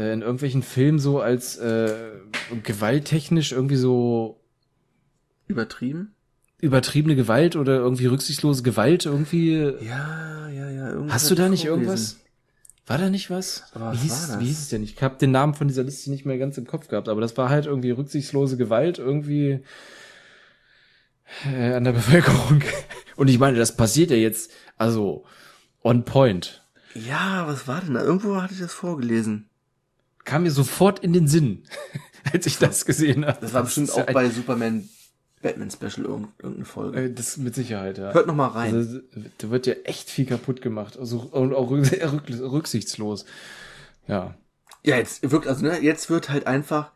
äh, 0.01 0.12
in 0.12 0.22
irgendwelchen 0.22 0.62
Filmen 0.62 0.98
so 0.98 1.20
als 1.20 1.59
äh, 1.59 1.92
gewalttechnisch 2.62 3.53
irgendwie 3.53 3.76
so 3.76 4.40
Übertrieben? 5.46 6.14
übertriebene 6.61 7.16
Gewalt 7.16 7.57
oder 7.57 7.76
irgendwie 7.76 8.07
rücksichtslose 8.07 8.62
Gewalt 8.62 9.07
irgendwie. 9.07 9.74
Ja, 9.80 10.48
ja, 10.48 10.70
ja. 10.70 11.07
Hast 11.09 11.30
du 11.30 11.34
da 11.34 11.46
ich 11.46 11.51
nicht 11.51 11.64
irgendwas? 11.64 12.18
War 12.86 12.98
da 12.98 13.09
nicht 13.09 13.30
was? 13.30 13.64
Aber 13.72 13.92
wie, 13.92 13.98
hieß, 13.98 14.36
wie 14.40 14.46
hieß 14.46 14.59
es 14.59 14.68
denn? 14.68 14.82
Ich 14.82 15.01
habe 15.03 15.16
den 15.16 15.30
Namen 15.30 15.55
von 15.55 15.68
dieser 15.68 15.84
Liste 15.84 16.11
nicht 16.11 16.26
mehr 16.26 16.38
ganz 16.38 16.59
im 16.59 16.66
Kopf 16.66 16.88
gehabt, 16.88 17.09
aber 17.09 17.20
das 17.20 17.36
war 17.36 17.48
halt 17.48 17.66
irgendwie 17.66 17.90
rücksichtslose 17.90 18.57
Gewalt 18.57 18.98
irgendwie 18.98 19.61
äh, 21.46 21.74
an 21.74 21.84
der 21.84 21.92
Bevölkerung. 22.01 22.62
Und 23.16 23.28
ich 23.28 23.38
meine, 23.38 23.59
das 23.59 23.76
passiert 23.76 24.11
ja 24.11 24.16
jetzt, 24.16 24.51
also 24.76 25.24
on 25.82 26.05
point. 26.05 26.62
Ja, 26.94 27.46
was 27.46 27.68
war 27.68 27.80
denn 27.80 27.94
da? 27.94 28.03
Irgendwo 28.03 28.40
hatte 28.42 28.55
ich 28.55 28.61
das 28.61 28.74
vorgelesen. 28.74 29.49
Kam 30.31 30.43
mir 30.45 30.51
sofort 30.51 30.99
in 31.01 31.12
den 31.12 31.26
Sinn, 31.28 31.64
als 32.33 32.47
ich 32.47 32.59
das 32.59 32.85
gesehen 32.87 33.26
habe. 33.26 33.39
Das 33.41 33.53
war 33.53 33.62
bestimmt 33.64 33.89
ja 33.89 33.95
auch 34.05 34.07
bei 34.12 34.28
Superman 34.31 34.89
Batman 35.43 35.70
Special 35.70 36.05
irgend- 36.07 36.28
irgendeine 36.39 36.64
Folge. 36.66 37.01
Äh, 37.05 37.12
Das 37.14 37.37
mit 37.39 37.55
Sicherheit, 37.55 37.97
ja. 37.99 38.12
Hört 38.12 38.26
noch 38.26 38.35
mal 38.35 38.49
rein. 38.49 38.74
Also, 38.74 39.01
da 39.39 39.51
wird 39.51 39.66
ja 39.66 39.72
echt 39.85 40.11
viel 40.11 40.26
kaputt 40.26 40.61
gemacht. 40.61 40.99
Also, 40.99 41.18
und 41.20 41.55
auch 41.55 41.70
rücksichtslos. 41.72 43.24
Ja. 44.07 44.35
Ja, 44.85 44.97
jetzt 44.97 45.31
wirkt 45.31 45.47
also 45.47 45.64
ne, 45.64 45.78
jetzt 45.83 46.11
wird 46.11 46.28
halt 46.31 46.47
einfach 46.47 46.91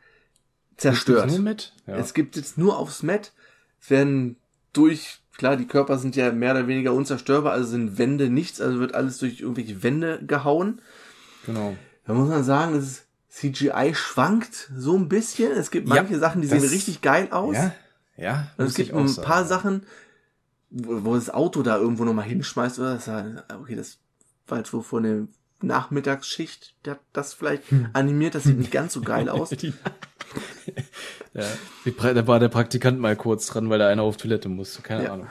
zerstört. 0.77 1.29
Nur 1.31 1.39
mit? 1.41 1.73
Ja. 1.87 1.97
Es 1.97 2.15
gibt 2.15 2.37
jetzt 2.37 2.59
nur 2.59 2.79
aufs 2.79 3.03
Met. 3.03 3.33
Es 3.81 3.91
werden 3.91 4.37
durch 4.73 5.19
klar, 5.37 5.57
die 5.57 5.67
Körper 5.67 5.99
sind 5.99 6.17
ja 6.17 6.31
mehr 6.33 6.53
oder 6.53 6.67
weniger 6.69 6.93
unzerstörbar, 6.93 7.53
also 7.53 7.67
sind 7.69 7.99
Wände 7.99 8.29
nichts, 8.31 8.61
also 8.61 8.79
wird 8.79 8.95
alles 8.95 9.19
durch 9.19 9.41
irgendwelche 9.41 9.83
Wände 9.83 10.21
gehauen. 10.27 10.81
genau. 11.47 11.77
Da 12.07 12.13
muss 12.13 12.29
man 12.29 12.45
sagen, 12.45 12.75
das 12.75 12.85
ist 12.85 13.04
CGI 13.35 13.93
schwankt 13.95 14.71
so 14.77 14.97
ein 14.97 15.09
bisschen. 15.09 15.51
Es 15.53 15.71
gibt 15.73 15.89
Ja, 15.89 15.97
manche 15.97 16.19
Sachen, 16.19 16.41
die 16.43 16.49
das- 16.49 16.61
sehen 16.61 16.71
richtig 16.71 17.01
geil 17.01 17.29
aus. 17.33 17.57
Ja, 17.57 17.75
ja. 18.17 18.47
Und 18.57 18.67
es 18.67 18.75
gibt 18.75 18.93
ein 18.93 19.09
sagen. 19.09 19.27
paar 19.27 19.45
Sachen, 19.45 19.83
wo, 20.71 21.05
wo 21.05 21.15
das 21.17 21.31
Auto 21.31 21.63
da 21.63 21.77
irgendwo 21.77 22.05
nochmal 22.05 22.27
hinschmeißt, 22.27 22.79
oder 22.79 22.95
das 22.95 23.09
okay, 23.09 23.75
das 23.75 23.99
war 24.47 24.59
jetzt 24.59 24.73
wohl 24.73 24.83
vor 24.83 25.01
eine 25.01 25.27
Nachmittagsschicht, 25.63 26.75
der 26.85 26.93
hat 26.95 27.01
das 27.13 27.35
vielleicht 27.35 27.71
Hm. 27.71 27.89
animiert, 27.93 28.35
das 28.37 28.45
sieht 28.45 28.59
nicht 28.59 28.71
ganz 28.71 28.93
so 28.93 29.01
geil 29.01 29.29
aus. 29.31 29.51
Ja, 31.35 31.45
da 32.15 32.27
war 32.27 32.39
der 32.39 32.49
Praktikant 32.49 33.01
mal 33.01 33.17
kurz 33.17 33.47
dran, 33.47 33.69
weil 33.69 33.79
da 33.81 33.89
einer 33.89 34.03
auf 34.03 34.17
Toilette 34.17 34.49
musste. 34.49 34.83
Keine 34.83 35.05
Ja. 35.05 35.13
Ahnung. 35.15 35.27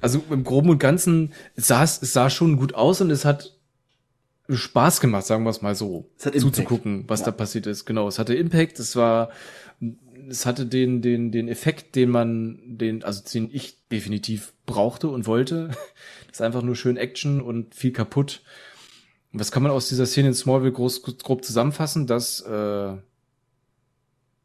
Also 0.00 0.22
im 0.30 0.44
Groben 0.44 0.68
und 0.70 0.78
Ganzen 0.78 1.32
sah 1.56 1.82
es, 1.82 2.00
es 2.02 2.12
sah 2.12 2.28
schon 2.30 2.56
gut 2.56 2.74
aus 2.74 3.00
und 3.00 3.10
es 3.10 3.24
hat 3.24 3.55
Spaß 4.48 5.00
gemacht, 5.00 5.26
sagen 5.26 5.44
wir 5.44 5.50
es 5.50 5.62
mal 5.62 5.74
so, 5.74 6.08
Es 6.18 6.26
hat 6.26 6.34
Impact. 6.34 6.54
zuzugucken, 6.56 7.04
was 7.08 7.20
Ja. 7.20 7.26
da 7.26 7.32
passiert 7.32 7.66
ist. 7.66 7.84
Genau, 7.84 8.06
es 8.08 8.18
hatte 8.18 8.34
Impact, 8.34 8.78
es 8.78 8.94
war, 8.96 9.30
es 10.28 10.46
hatte 10.46 10.66
den, 10.66 11.02
den, 11.02 11.32
den 11.32 11.48
Effekt, 11.48 11.96
den 11.96 12.10
man, 12.10 12.60
den, 12.64 13.02
also 13.04 13.22
den 13.32 13.48
ich 13.52 13.86
definitiv 13.88 14.52
brauchte 14.66 15.08
und 15.08 15.26
wollte. 15.26 15.70
Das 16.28 16.40
ist 16.40 16.46
einfach 16.46 16.62
nur 16.62 16.76
schön 16.76 16.98
Action 16.98 17.40
und 17.40 17.74
viel 17.74 17.92
kaputt. 17.92 18.42
Und 19.32 19.40
was 19.40 19.50
kann 19.50 19.62
man 19.62 19.72
aus 19.72 19.88
dieser 19.88 20.04
Szene 20.04 20.28
in 20.28 20.34
Smallville 20.34 20.72
groß, 20.72 21.02
grob 21.02 21.42
zusammenfassen? 21.44 22.06
Dass 22.06 22.40
äh, 22.42 22.94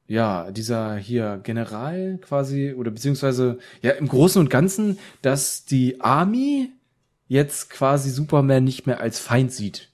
ja 0.07 0.51
dieser 0.51 0.95
hier 0.95 1.39
General 1.43 2.17
quasi 2.21 2.73
oder 2.73 2.91
beziehungsweise 2.91 3.59
ja 3.81 3.91
im 3.91 4.07
Großen 4.07 4.39
und 4.39 4.49
Ganzen, 4.49 4.99
dass 5.21 5.65
die 5.65 5.99
Army 6.01 6.69
jetzt 7.27 7.69
quasi 7.69 8.09
Superman 8.09 8.63
nicht 8.63 8.87
mehr 8.87 8.99
als 9.01 9.19
Feind 9.19 9.51
sieht. 9.51 9.90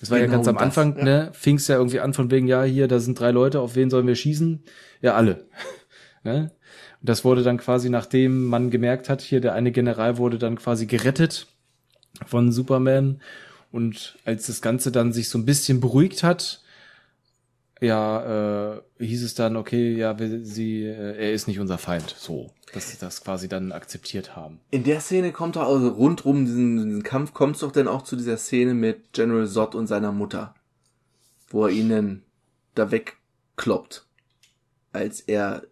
Das 0.00 0.10
war 0.10 0.18
ja 0.18 0.24
Genau 0.26 0.36
ganz 0.36 0.48
am 0.48 0.54
das, 0.56 0.64
Anfang, 0.64 0.96
ja. 0.98 1.04
ne? 1.04 1.30
Fing 1.32 1.56
es 1.56 1.68
ja 1.68 1.76
irgendwie 1.76 2.00
an 2.00 2.14
von 2.14 2.30
wegen, 2.30 2.46
ja, 2.46 2.62
hier, 2.62 2.88
da 2.88 3.00
sind 3.00 3.18
drei 3.18 3.30
Leute, 3.30 3.60
auf 3.60 3.74
wen 3.74 3.90
sollen 3.90 4.06
wir 4.06 4.14
schießen? 4.14 4.62
Ja, 5.00 5.14
alle. 5.14 5.46
ne? 6.24 6.52
Und 7.00 7.08
das 7.08 7.24
wurde 7.24 7.42
dann 7.42 7.58
quasi, 7.58 7.90
nachdem 7.90 8.46
man 8.46 8.70
gemerkt 8.70 9.08
hat, 9.08 9.20
hier 9.20 9.40
der 9.40 9.54
eine 9.54 9.72
General 9.72 10.18
wurde 10.18 10.38
dann 10.38 10.56
quasi 10.56 10.86
gerettet 10.86 11.46
von 12.26 12.52
Superman. 12.52 13.20
Und 13.70 14.18
als 14.24 14.46
das 14.46 14.62
Ganze 14.62 14.92
dann 14.92 15.12
sich 15.12 15.28
so 15.28 15.38
ein 15.38 15.44
bisschen 15.44 15.80
beruhigt 15.80 16.22
hat, 16.22 16.62
ja, 17.80 18.74
äh, 18.76 18.80
hieß 18.98 19.22
es 19.24 19.34
dann, 19.34 19.56
okay, 19.56 19.94
ja, 19.94 20.18
wir, 20.18 20.44
sie, 20.44 20.82
äh, 20.84 21.16
er 21.16 21.32
ist 21.32 21.46
nicht 21.48 21.60
unser 21.60 21.78
Feind. 21.78 22.14
So, 22.18 22.50
dass 22.72 22.90
sie 22.90 22.98
das 22.98 23.22
quasi 23.22 23.48
dann 23.48 23.72
akzeptiert 23.72 24.34
haben. 24.36 24.60
In 24.70 24.84
der 24.84 25.00
Szene 25.00 25.32
kommt 25.32 25.56
doch, 25.56 25.62
also 25.68 25.88
rundrum 25.88 26.44
diesen, 26.44 26.76
diesen 26.76 27.02
Kampf, 27.02 27.32
kommt 27.34 27.54
es 27.56 27.60
doch 27.60 27.72
dann 27.72 27.88
auch 27.88 28.02
zu 28.02 28.16
dieser 28.16 28.36
Szene 28.36 28.74
mit 28.74 29.12
General 29.12 29.46
Zod 29.46 29.74
und 29.74 29.86
seiner 29.86 30.12
Mutter, 30.12 30.54
wo 31.50 31.66
er 31.66 31.72
ihnen 31.72 32.24
da 32.74 32.90
wegkloppt, 32.90 34.06
als 34.92 35.20
er 35.20 35.62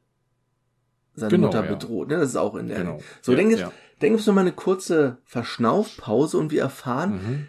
seine 1.15 1.31
Genau, 1.31 1.47
Mutter 1.47 1.65
ja. 1.65 1.71
bedroht. 1.75 2.09
Ne? 2.09 2.17
Das 2.19 2.31
ist 2.31 2.37
auch 2.37 2.55
in 2.57 2.69
der. 2.69 2.79
Genau. 2.79 3.01
So, 3.23 3.33
Ja, 3.33 3.39
dann 3.39 3.49
gibt's, 3.49 3.63
ja. 3.63 3.73
dann 4.01 4.11
gibt's 4.11 4.27
noch 4.27 4.35
mal 4.35 4.43
eine 4.43 4.53
kurze 4.53 5.19
Verschnaufpause 5.25 6.39
und 6.39 6.51
wir 6.53 6.61
erfahren, 6.63 7.13
Mhm. 7.15 7.47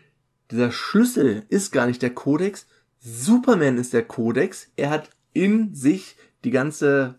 dieser 0.51 0.72
Schlüssel 0.72 1.43
ist 1.49 1.72
gar 1.72 1.86
nicht 1.88 2.01
der 2.01 2.14
Kodex. 2.14 2.66
Superman 3.08 3.78
ist 3.78 3.93
der 3.93 4.03
Kodex. 4.03 4.68
Er 4.76 4.89
hat 4.89 5.10
in 5.34 5.74
sich 5.74 6.16
die 6.43 6.51
ganze 6.51 7.16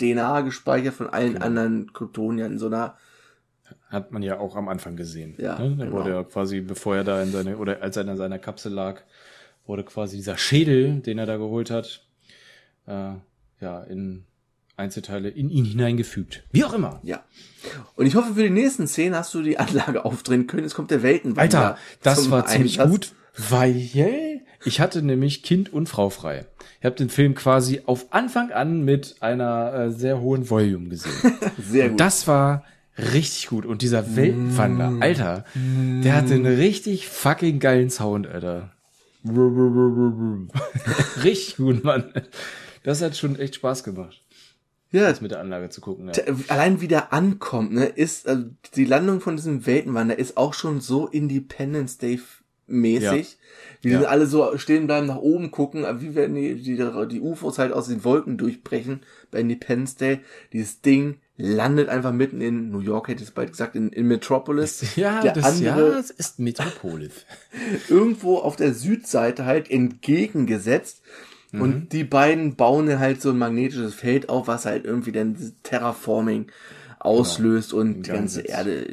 DNA 0.00 0.42
gespeichert 0.42 0.94
von 0.94 1.08
allen 1.08 1.34
Genau. 1.34 1.46
anderen 1.46 1.92
Kryptoniern 1.92 2.52
in 2.52 2.58
so 2.58 2.66
einer 2.66 2.96
Hat 3.88 4.12
man 4.12 4.22
ja 4.22 4.38
auch 4.38 4.56
am 4.56 4.68
Anfang 4.68 4.96
gesehen. 4.96 5.34
Ja, 5.38 5.58
ne? 5.58 5.76
Genau. 5.76 5.92
wurde 5.92 6.10
ja 6.10 6.24
quasi, 6.24 6.60
bevor 6.60 6.96
er 6.96 7.04
da 7.04 7.22
in 7.22 7.30
seine, 7.32 7.56
oder 7.56 7.80
als 7.80 7.96
er 7.96 8.06
in 8.06 8.16
seiner 8.16 8.38
Kapsel 8.38 8.72
lag, 8.72 9.00
wurde 9.66 9.84
quasi 9.84 10.16
dieser 10.16 10.36
Schädel, 10.36 11.00
den 11.00 11.16
er 11.18 11.26
da 11.26 11.36
geholt 11.36 11.70
hat, 11.70 12.04
äh, 12.86 13.12
ja 13.60 13.82
in 13.84 14.24
Einzelteile 14.76 15.28
in 15.28 15.48
ihn 15.48 15.64
hineingefügt. 15.64 16.42
Wie 16.50 16.64
auch 16.64 16.72
immer. 16.74 17.00
Ja. 17.04 17.24
Und 17.94 18.06
ich 18.06 18.16
hoffe, 18.16 18.34
für 18.34 18.42
die 18.42 18.50
nächsten 18.50 18.88
Szenen 18.88 19.14
hast 19.14 19.32
du 19.32 19.40
die 19.42 19.58
Anlage 19.58 20.04
aufdrehen 20.04 20.48
können. 20.48 20.64
Jetzt 20.64 20.74
kommt 20.74 20.90
der 20.90 21.02
Weltenwandler. 21.04 21.60
Alter, 21.60 21.78
das 22.02 22.30
war 22.30 22.44
ziemlich 22.46 22.80
Einsatz. 22.80 22.90
gut, 22.90 23.12
weil 23.48 23.70
ich 24.64 24.80
hatte 24.80 25.02
nämlich 25.02 25.42
Kind 25.42 25.72
und 25.72 25.88
Frau 25.88 26.10
frei. 26.10 26.46
Ich 26.80 26.84
habe 26.84 26.96
den 26.96 27.08
Film 27.08 27.34
quasi 27.34 27.82
auf 27.86 28.12
Anfang 28.12 28.52
an 28.52 28.84
mit 28.84 29.16
einer 29.20 29.74
äh, 29.74 29.90
sehr 29.90 30.20
hohen 30.20 30.48
Volume 30.48 30.88
gesehen. 30.88 31.12
Sehr 31.58 31.84
Und 31.84 31.92
gut. 31.92 32.00
das 32.00 32.26
war 32.26 32.64
richtig 32.98 33.48
gut. 33.48 33.66
Und 33.66 33.82
dieser 33.82 34.16
Weltenwandler, 34.16 34.94
Alter, 35.00 35.44
der 35.54 36.14
hatte 36.14 36.34
einen 36.34 36.46
richtig 36.46 37.08
fucking 37.08 37.58
geilen 37.58 37.90
Sound, 37.90 38.26
Alter. 38.26 38.72
richtig 41.24 41.56
gut, 41.56 41.84
Mann. 41.84 42.12
Das 42.82 43.00
hat 43.00 43.16
schon 43.16 43.38
echt 43.38 43.54
Spaß 43.54 43.84
gemacht, 43.84 44.24
ja, 44.94 45.08
das 45.08 45.20
mit 45.20 45.32
der 45.32 45.40
Anlage 45.40 45.70
zu 45.70 45.80
gucken. 45.80 46.08
Ja. 46.14 46.22
Allein 46.46 46.80
wie 46.80 46.86
der 46.86 47.12
ankommt, 47.12 47.72
ne, 47.72 47.86
ist, 47.86 48.28
also 48.28 48.44
die 48.76 48.84
Landung 48.84 49.20
von 49.20 49.34
diesem 49.34 49.66
Weltenwander 49.66 50.16
ist 50.16 50.36
auch 50.36 50.54
schon 50.54 50.80
so 50.80 51.08
Independence 51.08 51.98
Day 51.98 52.20
mäßig. 52.66 53.38
Wie 53.82 53.90
Ja. 53.90 54.00
die 54.00 54.06
alle 54.06 54.26
so 54.26 54.56
stehen 54.56 54.86
bleiben, 54.86 55.06
nach 55.06 55.18
oben 55.18 55.50
gucken, 55.50 55.84
wie 56.00 56.14
werden 56.14 56.34
die, 56.34 56.54
die, 56.54 56.76
die 56.76 57.20
UFOs 57.20 57.58
halt 57.58 57.72
aus 57.72 57.88
den 57.88 58.04
Wolken 58.04 58.38
durchbrechen 58.38 59.00
bei 59.30 59.40
Independence 59.40 59.96
Day. 59.96 60.20
Dieses 60.52 60.80
Ding 60.80 61.18
landet 61.36 61.88
einfach 61.88 62.12
mitten 62.12 62.40
in 62.40 62.70
New 62.70 62.80
York, 62.80 63.08
hätte 63.08 63.22
ich 63.22 63.28
es 63.28 63.34
bald 63.34 63.50
gesagt, 63.50 63.76
in, 63.76 63.90
in 63.90 64.06
Metropolis. 64.06 64.96
Ja, 64.96 65.20
der 65.20 65.32
das, 65.32 65.44
andere 65.44 65.92
ja, 65.92 65.98
es 65.98 66.10
ist 66.10 66.38
Metropolis. 66.38 67.26
irgendwo 67.88 68.38
auf 68.38 68.56
der 68.56 68.72
Südseite 68.72 69.44
halt 69.44 69.70
entgegengesetzt. 69.70 71.02
Mhm. 71.52 71.60
Und 71.60 71.92
die 71.92 72.04
beiden 72.04 72.56
bauen 72.56 72.86
dann 72.86 73.00
halt 73.00 73.20
so 73.20 73.30
ein 73.30 73.38
magnetisches 73.38 73.94
Feld 73.94 74.28
auf, 74.28 74.46
was 74.48 74.64
halt 74.64 74.84
irgendwie 74.84 75.12
dann 75.12 75.36
Terraforming 75.62 76.46
auslöst 77.00 77.74
und 77.74 78.04
die 78.04 78.10
ganze. 78.10 78.40
Erde 78.42 78.86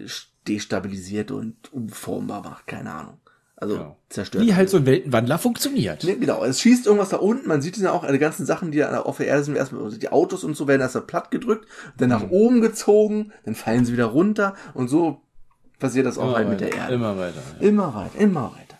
destabilisiert 0.47 1.31
und 1.31 1.71
unformbar 1.71 2.41
macht. 2.41 2.67
Keine 2.67 2.91
Ahnung. 2.91 3.17
Also 3.61 3.75
Genau. 3.77 3.97
zerstört. 4.09 4.43
Wie 4.43 4.55
halt 4.55 4.69
so 4.69 4.77
ein 4.77 4.85
Weltenwandler 4.87 5.37
funktioniert. 5.37 6.03
Nee, 6.03 6.15
genau, 6.15 6.43
es 6.43 6.59
schießt 6.59 6.87
irgendwas 6.87 7.09
da 7.09 7.17
unten, 7.17 7.47
man 7.47 7.61
sieht 7.61 7.77
es 7.77 7.83
ja 7.83 7.91
auch, 7.91 8.05
die 8.05 8.17
ganzen 8.17 8.45
Sachen, 8.45 8.71
die 8.71 8.79
da 8.79 8.99
auf 9.01 9.17
der 9.17 9.27
Erde 9.27 9.43
sind, 9.43 9.55
erstmal, 9.55 9.83
also 9.83 9.97
die 9.97 10.09
Autos 10.09 10.43
und 10.43 10.55
so 10.57 10.67
werden 10.67 10.81
erstmal 10.81 11.03
platt 11.05 11.29
gedrückt, 11.31 11.67
dann 11.97 12.09
nach 12.09 12.23
Mhm. 12.23 12.31
oben 12.31 12.61
gezogen, 12.61 13.31
dann 13.45 13.53
fallen 13.55 13.85
sie 13.85 13.93
wieder 13.93 14.05
runter 14.05 14.55
und 14.73 14.87
so 14.89 15.21
passiert 15.79 16.05
das 16.07 16.17
auch 16.17 16.23
Immer 16.29 16.35
halt 16.37 16.49
mit 16.49 16.59
weiter, 16.61 16.71
der 16.71 16.79
Erde. 16.79 16.93
Immer 16.95 17.17
weiter. 17.17 17.41
Ja. 17.59 17.67
Immer 17.67 17.93
weiter, 17.95 18.17
immer 18.19 18.43
weiter. 18.51 18.77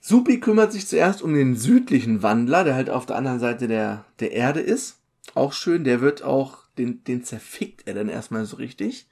Supi 0.00 0.40
kümmert 0.40 0.72
sich 0.72 0.86
zuerst 0.88 1.20
um 1.22 1.34
den 1.34 1.54
südlichen 1.56 2.22
Wandler, 2.22 2.64
der 2.64 2.74
halt 2.74 2.88
auf 2.90 3.04
der 3.06 3.16
anderen 3.16 3.38
Seite 3.40 3.68
der, 3.68 4.06
der 4.20 4.32
Erde 4.32 4.60
ist. 4.60 4.96
Auch 5.34 5.52
schön, 5.52 5.84
der 5.84 6.00
wird 6.00 6.22
auch, 6.22 6.58
den, 6.78 7.04
den 7.04 7.24
zerfickt 7.24 7.86
er 7.86 7.94
dann 7.94 8.08
erstmal 8.08 8.46
so 8.46 8.56
richtig. 8.56 9.06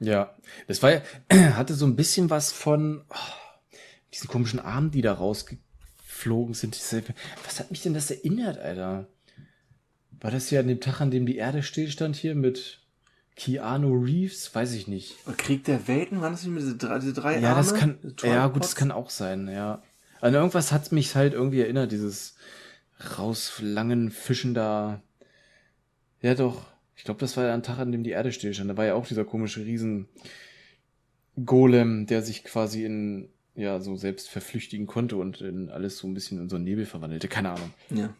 Ja, 0.00 0.30
das 0.68 0.82
war 0.82 0.92
ja, 0.92 1.00
hatte 1.56 1.74
so 1.74 1.84
ein 1.84 1.96
bisschen 1.96 2.30
was 2.30 2.52
von 2.52 3.02
oh, 3.10 3.14
diesen 4.12 4.28
komischen 4.28 4.60
Armen, 4.60 4.90
die 4.90 5.02
da 5.02 5.12
rausgeflogen 5.12 6.54
sind. 6.54 6.76
Was 7.44 7.60
hat 7.60 7.70
mich 7.70 7.82
denn 7.82 7.94
das 7.94 8.10
erinnert, 8.10 8.58
Alter? 8.58 9.06
War 10.20 10.30
das 10.30 10.50
ja 10.50 10.60
an 10.60 10.68
dem 10.68 10.80
Tag, 10.80 11.00
an 11.00 11.10
dem 11.10 11.26
die 11.26 11.36
Erde 11.36 11.62
stillstand 11.62 12.16
hier 12.16 12.34
mit 12.34 12.80
Keanu 13.36 14.02
Reeves? 14.02 14.52
Weiß 14.54 14.72
ich 14.72 14.88
nicht. 14.88 15.14
Krieg 15.36 15.64
der 15.64 15.86
Welten, 15.86 16.20
waren 16.20 16.32
das 16.32 16.42
nicht 16.42 16.52
mit 16.52 16.62
diese 16.62 16.76
drei, 16.76 16.98
diese 16.98 17.12
drei 17.12 17.38
Ja, 17.38 17.50
Arme? 17.50 17.62
das 17.62 17.74
kann, 17.74 17.98
ja 18.22 18.46
gut, 18.48 18.64
das 18.64 18.74
kann 18.74 18.90
auch 18.90 19.10
sein, 19.10 19.48
ja. 19.48 19.82
An 20.20 20.34
irgendwas 20.34 20.72
hat 20.72 20.90
mich 20.90 21.14
halt 21.14 21.34
irgendwie 21.34 21.60
erinnert, 21.60 21.92
dieses 21.92 22.34
rauslangen 23.16 24.10
Fischen 24.10 24.54
da. 24.54 25.02
Ja 26.20 26.34
doch, 26.34 26.66
ich 26.96 27.04
glaube, 27.04 27.20
das 27.20 27.36
war 27.36 27.44
ja 27.44 27.54
ein 27.54 27.62
Tag, 27.62 27.78
an 27.78 27.92
dem 27.92 28.02
die 28.02 28.10
Erde 28.10 28.32
stillstand. 28.32 28.68
Da 28.68 28.76
war 28.76 28.84
ja 28.84 28.94
auch 28.94 29.06
dieser 29.06 29.24
komische 29.24 29.64
Riesen 29.64 30.08
Golem, 31.44 32.06
der 32.06 32.22
sich 32.22 32.42
quasi 32.42 32.84
in, 32.84 33.28
ja, 33.58 33.80
so 33.80 33.96
selbst 33.96 34.28
verflüchtigen 34.30 34.86
konnte 34.86 35.16
und 35.16 35.40
in 35.40 35.68
alles 35.68 35.98
so 35.98 36.06
ein 36.06 36.14
bisschen 36.14 36.40
in 36.40 36.48
so 36.48 36.56
einen 36.56 36.64
Nebel 36.64 36.86
verwandelte. 36.86 37.28
Keine 37.28 37.50
Ahnung. 37.50 37.70
Ja. 37.90 38.10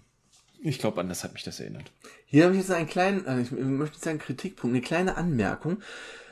Ich 0.61 0.81
glaube, 0.81 1.01
an 1.01 1.09
das 1.09 1.23
hat 1.23 1.35
mich 1.35 1.45
das 1.45 1.61
erinnert. 1.61 1.93
Hier 2.27 2.45
habe 2.45 2.55
ich 2.55 2.61
jetzt 2.61 2.73
einen 2.73 2.89
kleinen, 2.89 3.25
äh, 3.27 3.41
ich 3.41 3.53
möchte 3.53 3.95
nicht 3.95 4.03
sagen 4.03 4.19
Kritikpunkt, 4.19 4.75
eine 4.75 4.85
kleine 4.85 5.17
Anmerkung. 5.17 5.79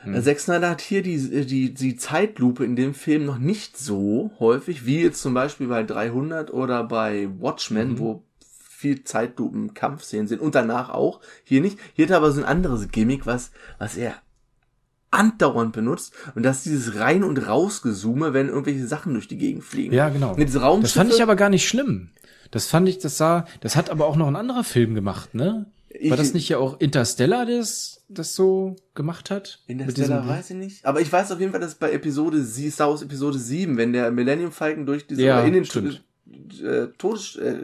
Hm. 0.02 0.14
Äh, 0.14 0.22
Zack 0.22 0.40
Snyder 0.40 0.70
hat 0.70 0.80
hier 0.80 1.02
die, 1.02 1.46
die, 1.46 1.72
die 1.72 1.96
Zeitlupe 1.96 2.64
in 2.64 2.74
dem 2.74 2.92
Film 2.94 3.24
noch 3.24 3.38
nicht 3.38 3.78
so 3.78 4.32
häufig, 4.40 4.84
wie 4.84 5.02
jetzt 5.02 5.22
zum 5.22 5.32
Beispiel 5.34 5.68
bei 5.68 5.84
300 5.84 6.52
oder 6.52 6.82
bei 6.82 7.28
Watchmen, 7.38 7.90
Mhm. 7.92 7.98
wo 8.00 8.24
viel 8.68 9.04
Zeitlupen 9.04 9.72
Kampfszenen 9.74 10.26
sind 10.26 10.40
und 10.40 10.56
danach 10.56 10.90
auch. 10.90 11.20
Hier 11.44 11.60
nicht. 11.60 11.78
Hier 11.94 12.06
hat 12.06 12.10
er 12.10 12.16
aber 12.18 12.32
so 12.32 12.40
ein 12.40 12.46
anderes 12.46 12.88
Gimmick, 12.88 13.24
was, 13.24 13.52
was 13.78 13.96
er 13.96 14.16
andauernd 15.16 15.72
benutzt 15.72 16.12
und 16.34 16.42
das 16.44 16.58
ist 16.58 16.66
dieses 16.66 16.96
rein 17.00 17.24
und 17.24 17.38
rausgezoome, 17.46 18.32
wenn 18.32 18.48
irgendwelche 18.48 18.86
Sachen 18.86 19.14
durch 19.14 19.28
die 19.28 19.38
Gegend 19.38 19.64
fliegen. 19.64 19.92
Ja, 19.94 20.08
genau. 20.08 20.34
Mit 20.36 20.48
diese 20.48 20.60
Das 20.60 20.92
fand 20.92 21.12
ich 21.12 21.22
aber 21.22 21.36
gar 21.36 21.50
nicht 21.50 21.66
schlimm. 21.68 22.10
Das 22.52 22.66
fand 22.66 22.88
ich, 22.88 22.98
das 22.98 23.16
sah, 23.16 23.46
das 23.60 23.74
hat 23.76 23.90
aber 23.90 24.06
auch 24.06 24.16
noch 24.16 24.28
ein 24.28 24.36
anderer 24.36 24.62
Film 24.64 24.94
gemacht, 24.94 25.34
ne? 25.34 25.66
War 25.90 26.00
Ich- 26.00 26.14
das 26.16 26.34
nicht 26.34 26.48
ja 26.48 26.58
auch 26.58 26.78
Interstellar, 26.78 27.46
das, 27.46 28.04
das 28.08 28.34
so 28.34 28.76
gemacht 28.94 29.30
hat? 29.30 29.60
In 29.66 29.78
der 29.78 29.86
Mit 29.86 29.96
Stella 29.96 30.20
diesem- 30.20 30.28
weiß 30.36 30.50
ich 30.50 30.56
nicht. 30.56 30.84
Aber 30.86 31.00
ich 31.00 31.10
weiß 31.12 31.32
auf 31.32 31.40
jeden 31.40 31.52
Fall, 31.52 31.60
dass 31.60 31.74
bei 31.74 31.90
Episode 31.92 32.42
sie 32.44 32.70
Star 32.70 32.90
Wars 32.90 33.02
Episode 33.02 33.38
7, 33.38 33.76
wenn 33.78 33.92
der 33.94 34.10
Millennium 34.10 34.52
Falcon 34.52 34.84
durch 34.86 35.06
diese 35.06 35.22
Ja, 35.22 35.40
in 35.40 35.54
den 35.54 35.64
stimmt. 35.64 36.04
äh, 36.62 36.88
Todes 36.98 37.36
äh, 37.36 37.56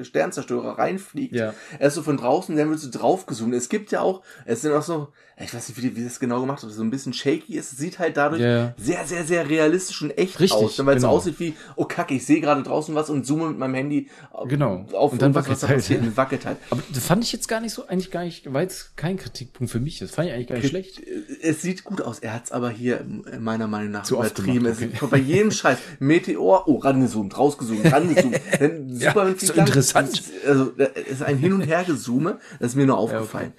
reinfliegt. 0.71 1.35
Ja. 1.35 1.53
Er 1.79 1.89
ist 1.89 1.95
so 1.95 2.03
von 2.03 2.17
draußen, 2.17 2.57
dann 2.57 2.71
wird 2.71 2.81
so 2.81 2.91
draufgezoomt. 2.91 3.55
Es 3.55 3.69
gibt 3.69 3.91
ja 3.93 4.01
auch, 4.01 4.23
es 4.47 4.63
sind 4.63 4.73
auch 4.73 4.83
so, 4.83 5.09
ich 5.43 5.53
weiß 5.55 5.69
nicht, 5.69 5.83
wie, 5.83 5.97
wie 5.97 6.05
das 6.05 6.19
genau 6.21 6.41
gemacht 6.41 6.63
wird, 6.63 6.73
so 6.73 6.83
ein 6.83 6.91
bisschen 6.91 7.13
shaky 7.13 7.57
ist. 7.57 7.73
Es 7.73 7.79
sieht 7.79 7.99
halt 7.99 8.17
dadurch 8.17 8.41
Ja, 8.43 8.49
ja. 8.49 8.75
sehr, 8.79 9.05
sehr, 9.07 9.25
sehr 9.25 9.49
realistisch 9.49 10.01
und 10.03 10.11
echt 10.17 10.39
Richtig, 10.41 10.53
aus. 10.59 10.79
Weil 10.85 10.97
es 10.97 11.03
so 11.03 11.09
genau. 11.09 11.17
aussieht 11.19 11.39
wie, 11.41 11.55
oh 11.77 11.85
kacke, 11.85 12.15
ich 12.15 12.25
sehe 12.27 12.41
gerade 12.41 12.63
draußen 12.63 12.95
was 12.95 13.11
und 13.11 13.27
zoome 13.27 13.49
mit 13.49 13.59
meinem 13.59 13.75
Handy 13.75 14.09
auf, 14.31 14.49
Genau. 14.49 14.87
auf 14.93 15.13
Und 15.13 15.23
dann 15.23 15.35
wackelt 15.35 15.53
was 15.63 15.69
halt. 15.69 15.77
passiert 15.81 16.03
und 16.03 16.17
wackelt 16.17 16.47
halt. 16.47 16.59
Aber 16.71 16.83
das 16.93 17.05
fand 17.05 17.25
ich 17.25 17.33
jetzt 17.33 17.49
gar 17.49 17.61
nicht 17.61 17.73
so, 17.73 17.87
eigentlich 17.87 18.11
gar 18.11 18.25
nicht, 18.25 18.53
war 18.53 18.63
jetzt 18.63 18.97
kein 18.97 19.17
Kritikpunkt 19.17 19.71
für 19.71 19.81
mich. 19.81 19.99
Das 19.99 20.11
fand 20.11 20.29
ich 20.29 20.35
eigentlich 20.35 20.49
gar 20.49 20.57
nicht 20.57 20.69
schlecht. 20.69 21.01
Es 21.43 21.63
sieht 21.63 21.85
gut 21.85 22.01
aus. 22.03 22.19
Er 22.21 22.35
hat 22.35 22.45
es 22.45 22.53
aber 22.53 22.71
hier 22.71 23.01
äh, 23.31 23.39
meiner 23.39 23.67
Meinung 23.67 23.91
nach 23.93 24.05
Zu 24.05 24.19
oft 24.19 24.39
übertrieben. 24.39 24.65
gemacht, 24.65 24.81
Es 24.81 25.03
okay. 25.03 25.07
bei 25.11 25.19
jedem 25.19 25.51
Scheiß 25.51 25.79
Meteor, 25.99 26.69
oh, 26.69 26.77
rangezoomt, 26.79 27.37
rausgezoomt, 27.37 27.91
rangezoomt. 27.93 28.41
Dann 28.61 28.89
Ja, 28.97 29.11
Superman 29.11 29.33
so 29.33 29.39
fliegt 29.39 29.57
lang. 29.57 29.67
interessant. 29.67 30.23
Also, 30.47 30.65
da 30.77 30.85
ist 30.85 31.23
ein 31.23 31.39
Hin- 31.39 31.53
und 31.53 31.63
Hergezoome. 31.63 32.39
Das 32.61 32.71
ist 32.73 32.77
mir 32.77 32.87
nur 32.87 32.99
aufgefallen. 32.99 33.53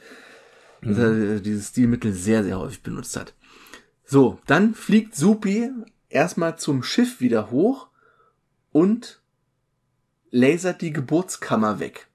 Dass 0.83 0.97
er 0.97 1.35
äh, 1.35 1.41
dieses 1.41 1.69
Stilmittel 1.69 2.13
sehr, 2.13 2.43
sehr 2.43 2.59
häufig 2.59 2.83
benutzt 2.83 3.15
hat. 3.15 3.33
So, 4.05 4.39
dann 4.47 4.73
fliegt 4.73 5.15
Supi 5.15 5.69
erstmal 6.09 6.57
zum 6.57 6.83
Schiff 6.83 7.19
wieder 7.21 7.51
hoch 7.51 7.87
und 8.71 9.21
lasert 10.31 10.81
die 10.81 10.91
Geburtskammer 10.91 11.79
weg. 11.79 12.07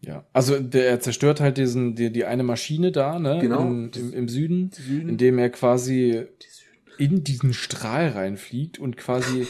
Ja. 0.00 0.24
Also 0.32 0.58
der 0.60 0.88
er 0.88 1.00
zerstört 1.00 1.40
halt 1.40 1.56
diesen, 1.56 1.94
die, 1.94 2.12
die 2.12 2.24
eine 2.26 2.42
Maschine 2.42 2.92
da, 2.92 3.18
ne? 3.18 3.38
Genau. 3.40 3.62
In, 3.62 3.90
im, 3.92 4.12
Im 4.12 4.28
Süden, 4.28 4.70
Süden. 4.72 5.08
indem 5.08 5.38
er 5.38 5.50
quasi 5.50 6.26
in 6.98 7.24
diesen 7.24 7.54
Strahl 7.54 8.08
reinfliegt 8.08 8.78
und 8.78 8.96
quasi 8.96 9.46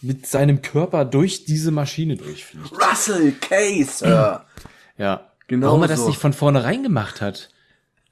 mit 0.00 0.26
seinem 0.26 0.62
Körper 0.62 1.04
durch 1.04 1.44
diese 1.44 1.70
Maschine 1.70 2.16
durchfliegt. 2.16 2.72
Russell 2.72 3.32
K, 3.32 3.82
Sir. 3.82 4.44
Ja. 4.96 5.32
Genau 5.48 5.68
Warum 5.68 5.82
er 5.82 5.88
das 5.88 6.00
so. 6.00 6.08
nicht 6.08 6.18
von 6.18 6.32
vornherein 6.32 6.82
gemacht 6.82 7.20
hat, 7.20 7.50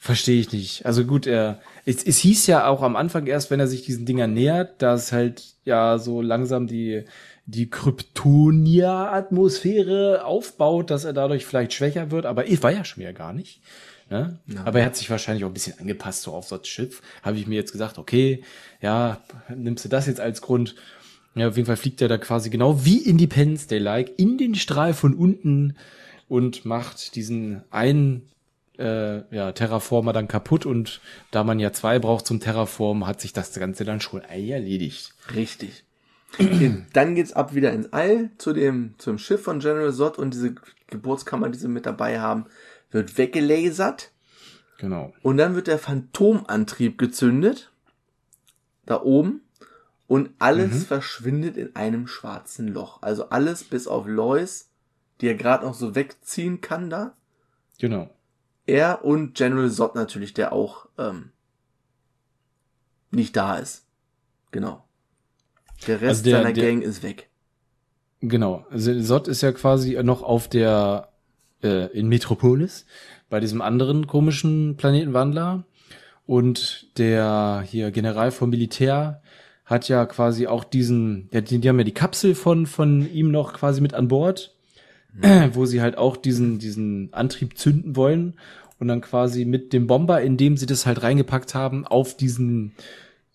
verstehe 0.05 0.39
ich 0.39 0.53
nicht. 0.53 0.85
Also 0.85 1.07
gut, 1.07 1.27
er, 1.27 1.63
es, 1.87 2.05
es 2.05 2.19
hieß 2.19 2.47
ja 2.47 2.67
auch 2.67 2.83
am 2.83 2.95
Anfang 2.95 3.27
erst, 3.27 3.51
wenn 3.51 3.59
er 3.59 3.69
sich 3.69 3.87
diesen 3.87 4.05
Dingern 4.05 4.35
nähert, 4.35 4.83
dass 4.83 5.13
halt 5.13 5.55
ja 5.65 5.97
so 5.97 6.21
langsam 6.21 6.67
die, 6.67 7.07
die 7.47 7.71
Kryptonia-Atmosphäre 7.71 10.27
aufbaut, 10.27 10.91
dass 10.91 11.05
er 11.05 11.15
dadurch 11.15 11.47
vielleicht 11.47 11.73
schwächer 11.73 12.11
wird, 12.11 12.27
aber 12.27 12.47
ich 12.47 12.63
war 12.63 12.71
ja 12.71 12.85
schon 12.85 13.01
wieder 13.01 13.15
gar 13.15 13.33
nicht. 13.33 13.63
Ne? 14.11 14.39
Aber 14.67 14.81
er 14.81 14.85
hat 14.85 14.97
sich 14.97 15.09
wahrscheinlich 15.09 15.45
auch 15.45 15.49
ein 15.49 15.55
bisschen 15.55 15.79
angepasst 15.79 16.21
so 16.21 16.33
auf 16.33 16.53
ein 16.53 16.63
Schiff. 16.65 17.01
Habe 17.23 17.39
ich 17.39 17.47
mir 17.47 17.55
jetzt 17.55 17.73
gesagt, 17.73 17.97
okay, 17.97 18.45
ja, 18.83 19.23
nimmst 19.57 19.87
du 19.87 19.89
das 19.89 20.07
jetzt 20.07 20.21
als 20.21 20.43
Grund? 20.43 20.75
Ja, 21.35 21.49
auf 21.49 21.57
jeden 21.57 21.65
Fall 21.65 21.79
fliegt 21.79 22.03
er 22.03 22.09
da 22.09 22.19
quasi 22.19 22.51
genau 22.51 22.85
wie 22.85 22.99
Independence 22.99 23.69
Day 23.69 23.79
like 23.79 24.13
in 24.19 24.37
den 24.37 24.55
Strahl 24.55 24.93
von 24.93 25.15
unten 25.15 25.77
und 26.29 26.67
macht 26.67 27.17
diesen 27.17 27.63
einen 27.71 28.29
äh, 28.79 29.35
ja, 29.35 29.53
Terraformer 29.53 30.13
dann 30.13 30.29
kaputt 30.29 30.67
und 30.67 31.01
da 31.31 31.45
man 31.45 31.59
ja 31.61 31.73
zwei 31.73 31.99
braucht 31.99 32.27
zum 32.27 32.41
Terraformen, 32.41 33.07
hat 33.07 33.21
sich 33.21 33.33
das 33.33 33.53
Ganze 33.55 33.85
dann 33.85 34.01
schon 34.01 34.21
erledigt. 34.23 35.15
Richtig. 35.35 35.85
Dann 36.93 37.15
geht's 37.15 37.33
ab 37.33 37.55
wieder 37.55 37.73
ins 37.73 37.93
All 37.93 38.31
zu 38.39 38.53
dem 38.53 38.95
zum 38.99 39.19
Schiff 39.19 39.45
von 39.45 39.61
General 39.61 39.93
Zod 39.93 40.19
und 40.19 40.35
diese 40.35 40.57
Geburtskammer, 40.89 41.49
die 41.49 41.59
sie 41.59 41.69
mit 41.69 41.87
dabei 41.87 42.19
haben, 42.21 42.47
wird 42.91 43.17
weggelasert 43.19 44.11
Genau. 44.79 45.13
und 45.23 45.37
dann 45.37 45.55
wird 45.55 45.69
der 45.69 45.79
Phantomantrieb 45.79 46.99
gezündet 46.99 47.71
da 48.87 49.01
oben 49.01 49.43
und 50.09 50.31
alles 50.41 50.85
verschwindet 50.85 51.57
in 51.57 51.75
einem 51.77 52.07
schwarzen 52.09 52.69
Loch. 52.69 53.01
Also 53.01 53.31
alles 53.31 53.63
bis 53.65 53.87
auf 53.87 54.07
Lois, 54.07 54.69
die 55.21 55.29
er 55.29 55.37
gerade 55.37 55.65
noch 55.65 55.75
so 55.75 55.95
wegziehen 55.95 56.61
kann 56.61 56.91
da, 56.91 57.15
Genau. 57.79 58.11
Er 58.67 59.05
und 59.05 59.35
General 59.35 59.71
Zod 59.71 59.95
natürlich, 59.95 60.35
der 60.35 60.53
auch 60.53 60.87
ähm, 60.99 61.31
nicht 63.11 63.37
da 63.37 63.57
ist. 63.57 63.87
Genau. 64.51 64.85
Der 65.87 66.01
Rest 66.01 66.09
Also 66.21 66.23
der- 66.25 66.39
seiner 66.43 66.53
der- 66.53 66.65
Gang 66.67 66.83
ist 66.83 67.03
weg. 67.03 67.29
Genau. 68.21 68.65
Also 68.71 68.99
Sot 69.03 69.29
ist 69.29 69.43
ja 69.43 69.53
quasi 69.53 70.01
noch 70.03 70.23
auf 70.23 70.49
der 70.49 71.11
äh, 71.63 71.87
in 71.99 72.09
Metropolis 72.09 72.87
bei 73.29 73.39
diesem 73.39 73.61
anderen 73.61 74.07
komischen 74.07 74.77
Planetenwandler 74.79 75.65
und 76.25 76.97
der 76.99 77.63
hier 77.67 77.91
General 77.91 78.31
vom 78.31 78.49
Militär 78.49 79.21
hat 79.67 79.89
ja 79.89 80.07
quasi 80.07 80.47
auch 80.47 80.65
diesen, 80.65 81.29
ja, 81.33 81.41
die, 81.43 81.59
die 81.59 81.69
haben 81.69 81.79
ja 81.79 81.85
die 81.85 81.93
Kapsel 81.93 82.35
von 82.35 82.67
von 82.67 83.11
ihm 83.13 83.31
noch 83.31 83.53
quasi 83.53 83.83
mit 83.83 83.93
an 83.93 84.09
Bord, 84.09 84.54
wo 85.53 85.67
sie 85.67 85.81
halt 85.81 85.97
auch 85.99 86.17
diesen 86.17 86.59
diesen 86.59 87.13
Antrieb 87.13 87.59
zünden 87.59 87.97
wollen 87.97 88.35
und 88.79 88.89
dann 88.89 89.01
quasi 89.01 89.45
mit 89.45 89.73
dem 89.73 89.87
Bomber, 89.87 90.21
in 90.21 90.37
dem 90.37 90.57
sie 90.57 90.67
das 90.67 90.87
halt 90.87 91.03
reingepackt 91.03 91.55
haben, 91.55 91.87
auf 91.87 92.17
diesen 92.17 92.73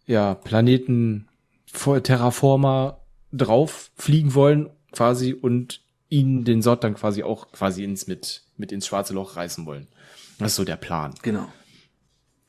ja 0.06 0.36
Planeten 0.36 1.28
Terraformer 2.04 3.00
drauf 3.32 3.92
fliegen 3.96 4.34
wollen, 4.34 4.70
quasi, 4.92 5.34
und 5.34 5.82
ihn, 6.10 6.44
den 6.44 6.62
Sort 6.62 6.84
dann 6.84 6.96
quasi 6.96 7.24
auch 7.24 7.52
quasi 7.52 7.84
ins 7.84 8.08
mit, 8.08 8.44
mit 8.58 8.72
ins 8.72 8.88
schwarze 8.88 9.14
Loch 9.14 9.36
reißen 9.36 9.66
wollen. 9.66 9.88
Das 10.40 10.52
ist 10.52 10.56
so 10.56 10.66
der 10.66 10.78
Plan. 10.78 11.14
Genau. 11.22 11.48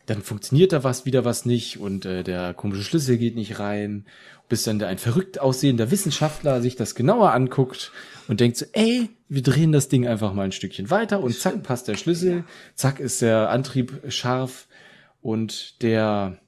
Dann 0.06 0.22
funktioniert 0.22 0.72
da 0.72 0.82
was, 0.82 1.04
wieder 1.06 1.24
was 1.24 1.44
nicht 1.46 1.78
und 1.78 2.04
äh, 2.04 2.22
der 2.24 2.54
komische 2.54 2.82
Schlüssel 2.82 3.18
geht 3.18 3.36
nicht 3.36 3.58
rein, 3.58 4.06
bis 4.48 4.64
dann 4.64 4.78
der 4.78 4.88
ein 4.88 4.98
verrückt 4.98 5.38
aussehender 5.40 5.90
Wissenschaftler 5.90 6.60
sich 6.60 6.76
das 6.76 6.94
genauer 6.94 7.32
anguckt 7.32 7.92
und 8.26 8.40
denkt 8.40 8.56
so, 8.56 8.66
ey, 8.72 9.08
wir 9.28 9.42
drehen 9.42 9.72
das 9.72 9.88
Ding 9.88 10.06
einfach 10.06 10.32
mal 10.32 10.42
ein 10.42 10.52
Stückchen 10.52 10.90
weiter 10.90 11.20
und 11.20 11.38
zack 11.38 11.62
passt 11.62 11.86
der 11.86 11.96
Schlüssel, 11.96 12.44
zack 12.74 12.98
ist 12.98 13.22
der 13.22 13.50
Antrieb 13.50 14.02
scharf. 14.08 14.66
Und 15.22 15.82
der 15.82 16.38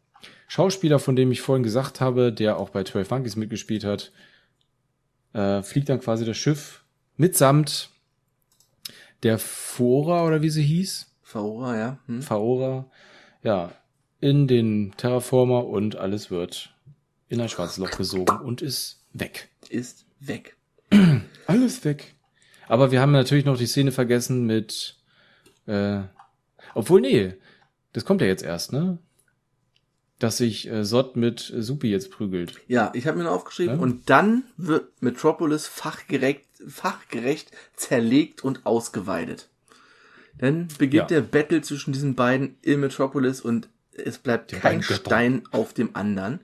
Schauspieler, 0.48 0.98
von 0.98 1.14
dem 1.14 1.30
ich 1.30 1.40
vorhin 1.40 1.62
gesagt 1.62 2.00
habe, 2.00 2.32
der 2.32 2.58
auch 2.58 2.70
bei 2.70 2.84
12 2.84 3.10
Monkeys 3.10 3.36
mitgespielt 3.36 3.84
hat, 3.84 4.12
äh, 5.32 5.62
fliegt 5.62 5.88
dann 5.88 6.00
quasi 6.00 6.24
das 6.24 6.36
Schiff 6.36 6.84
mitsamt 7.16 7.90
der 9.22 9.38
Fora 9.38 10.26
oder 10.26 10.42
wie 10.42 10.50
sie 10.50 10.62
hieß, 10.62 11.06
Faora, 11.22 11.78
ja. 11.78 11.98
Hm? 12.06 12.22
Faora, 12.22 12.90
ja, 13.42 13.72
in 14.20 14.46
den 14.46 14.92
Terraformer 14.96 15.66
und 15.66 15.96
alles 15.96 16.30
wird 16.30 16.74
in 17.28 17.40
ein 17.40 17.48
schwarzes 17.48 17.78
Loch 17.78 17.90
gesogen 17.90 18.36
und 18.40 18.62
ist 18.62 19.02
weg. 19.12 19.48
Ist 19.68 20.06
weg. 20.20 20.56
Alles 21.46 21.84
weg. 21.84 22.14
Aber 22.68 22.92
wir 22.92 23.00
haben 23.00 23.12
natürlich 23.12 23.44
noch 23.44 23.56
die 23.56 23.66
Szene 23.66 23.90
vergessen 23.90 24.46
mit, 24.46 24.96
äh, 25.66 26.00
obwohl, 26.74 27.00
nee, 27.00 27.34
das 27.92 28.04
kommt 28.04 28.20
ja 28.20 28.26
jetzt 28.26 28.42
erst, 28.42 28.72
ne? 28.72 28.98
Dass 30.18 30.36
sich 30.36 30.68
äh, 30.68 30.84
Sot 30.84 31.16
mit 31.16 31.50
äh, 31.50 31.62
Supi 31.62 31.88
jetzt 31.88 32.10
prügelt. 32.10 32.60
Ja, 32.68 32.92
ich 32.94 33.06
habe 33.06 33.18
mir 33.18 33.24
noch 33.24 33.32
aufgeschrieben. 33.32 33.76
Ja. 33.76 33.82
Und 33.82 34.08
dann 34.08 34.44
wird 34.56 35.02
Metropolis 35.02 35.66
fachgerecht, 35.66 36.44
fachgerecht 36.68 37.50
zerlegt 37.74 38.44
und 38.44 38.64
ausgeweidet. 38.64 39.48
Dann 40.38 40.68
beginnt 40.78 41.10
Ja. 41.10 41.20
der 41.20 41.20
Battle 41.20 41.60
zwischen 41.62 41.92
diesen 41.92 42.14
beiden 42.14 42.56
in 42.62 42.80
Metropolis 42.80 43.40
und 43.40 43.68
es 43.92 44.18
bleibt 44.18 44.52
kein. 44.52 44.82
Stein 44.82 45.42
auf 45.50 45.72
dem 45.74 45.94
anderen. 45.94 46.40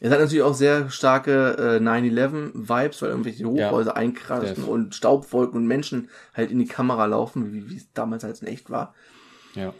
Es 0.00 0.10
hat 0.10 0.20
natürlich 0.20 0.42
auch 0.42 0.54
sehr 0.54 0.90
starke 0.90 1.78
äh, 1.80 1.82
9-11-Vibes, 1.82 3.00
weil 3.02 3.08
irgendwelche 3.10 3.46
Hochhäuser 3.46 3.96
einkraschen 3.96 4.56
Def. 4.56 4.66
und 4.68 4.94
Staubwolken 4.94 5.56
und 5.58 5.66
Menschen 5.66 6.10
halt 6.34 6.50
in 6.50 6.58
die 6.58 6.66
Kamera 6.66 7.06
laufen, 7.06 7.52
wie, 7.52 7.76
es 7.76 7.86
damals 7.94 8.22
halt 8.24 8.40
in 8.42 8.48
echt 8.48 8.68
war. 8.70 8.94
Ja. 9.54 9.72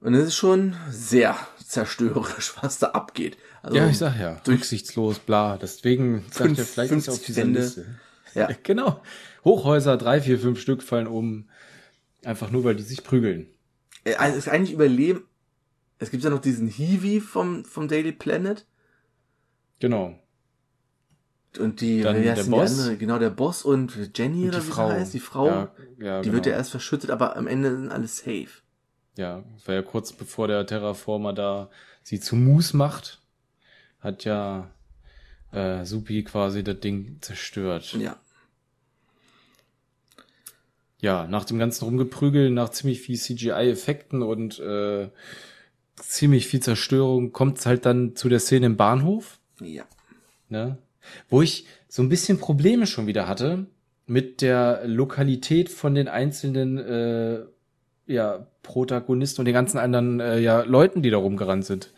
Und 0.00 0.14
es 0.14 0.28
ist 0.28 0.36
schon 0.36 0.74
sehr 0.90 1.36
zerstörerisch, 1.64 2.54
was 2.62 2.78
da 2.78 2.88
abgeht. 2.88 3.36
Also, 3.62 3.76
Ja, 3.76 3.88
ich 3.88 3.98
sag 3.98 4.18
ja, 4.18 4.40
rücksichtslos, 4.46 5.18
bla. 5.18 5.58
Deswegen 5.58 6.24
sagt 6.30 6.58
er 6.58 6.64
vielleicht 6.64 6.92
er 6.92 6.98
auf 6.98 7.04
50 7.04 7.26
dieser 7.26 7.42
Wände. 7.42 7.60
Liste. 7.60 7.86
Ja. 8.34 8.48
Genau. 8.62 9.02
Hochhäuser, 9.44 9.96
drei, 9.96 10.20
vier, 10.20 10.38
fünf 10.38 10.60
Stück 10.60 10.82
fallen 10.82 11.06
um. 11.06 11.48
Einfach 12.26 12.50
nur, 12.50 12.64
weil 12.64 12.74
die 12.74 12.82
sich 12.82 13.04
prügeln. 13.04 13.46
Äh, 14.04 14.14
Also 14.16 14.36
es 14.36 14.46
ist 14.46 14.52
eigentlich 14.52 14.72
Überleben. 14.72 15.24
Es 15.98 16.10
gibt 16.10 16.24
ja 16.24 16.30
noch 16.30 16.40
diesen 16.40 16.66
Hiwi 16.66 17.20
vom, 17.20 17.64
vom 17.64 17.86
Daily 17.86 18.10
Planet. 18.12 18.66
Genau. 19.78 20.18
Und 21.58 21.80
die, 21.80 22.02
Dann 22.02 22.16
wie 22.18 22.24
der 22.24 22.36
heißt 22.36 22.50
Boss. 22.50 22.74
die 22.74 22.80
andere? 22.80 22.96
Genau, 22.98 23.18
der 23.18 23.30
Boss 23.30 23.62
und 23.62 24.10
Jenny 24.18 24.42
Und 24.42 24.48
oder 24.48 24.58
die 24.60 24.66
wie 24.66 24.70
Frau. 24.70 24.88
heißt, 24.90 25.14
die 25.14 25.20
Frau. 25.20 25.46
Ja, 25.46 25.72
ja, 25.98 26.20
die 26.20 26.24
genau. 26.24 26.34
wird 26.34 26.46
ja 26.46 26.52
erst 26.52 26.70
verschüttet, 26.72 27.10
aber 27.10 27.36
am 27.36 27.46
Ende 27.46 27.70
sind 27.76 27.90
alle 27.92 28.08
safe. 28.08 28.48
Ja, 29.16 29.44
war 29.64 29.74
ja 29.76 29.82
kurz 29.82 30.12
bevor 30.12 30.48
der 30.48 30.66
Terraformer 30.66 31.32
da 31.32 31.70
sie 32.02 32.20
zu 32.20 32.34
Mus 32.36 32.74
macht, 32.74 33.22
hat 34.00 34.24
ja 34.24 34.70
äh, 35.52 35.84
Supi 35.84 36.24
quasi 36.24 36.62
das 36.64 36.80
Ding 36.80 37.18
zerstört. 37.22 37.92
Ja. 37.94 38.16
Ja, 41.06 41.28
nach 41.28 41.44
dem 41.44 41.60
ganzen 41.60 41.84
Rumgeprügeln, 41.84 42.52
nach 42.52 42.70
ziemlich 42.70 43.00
viel 43.00 43.16
CGI-Effekten 43.16 44.22
und 44.22 44.58
äh, 44.58 45.08
ziemlich 45.94 46.48
viel 46.48 46.58
Zerstörung 46.58 47.30
kommt's 47.30 47.64
halt 47.64 47.86
dann 47.86 48.16
zu 48.16 48.28
der 48.28 48.40
Szene 48.40 48.66
im 48.66 48.76
Bahnhof. 48.76 49.38
Ja. 49.60 49.84
ne? 50.48 50.78
Wo 51.28 51.42
ich 51.42 51.64
so 51.88 52.02
ein 52.02 52.08
bisschen 52.08 52.38
Probleme 52.38 52.88
schon 52.88 53.06
wieder 53.06 53.28
hatte 53.28 53.66
mit 54.06 54.42
der 54.42 54.82
Lokalität 54.84 55.68
von 55.68 55.94
den 55.94 56.08
einzelnen 56.08 56.76
äh, 56.76 57.44
ja, 58.08 58.44
Protagonisten 58.64 59.42
und 59.42 59.44
den 59.44 59.54
ganzen 59.54 59.78
anderen 59.78 60.18
äh, 60.18 60.40
ja, 60.40 60.62
Leuten, 60.62 61.02
die 61.02 61.10
da 61.10 61.18
rumgerannt 61.18 61.66
sind. 61.66 61.92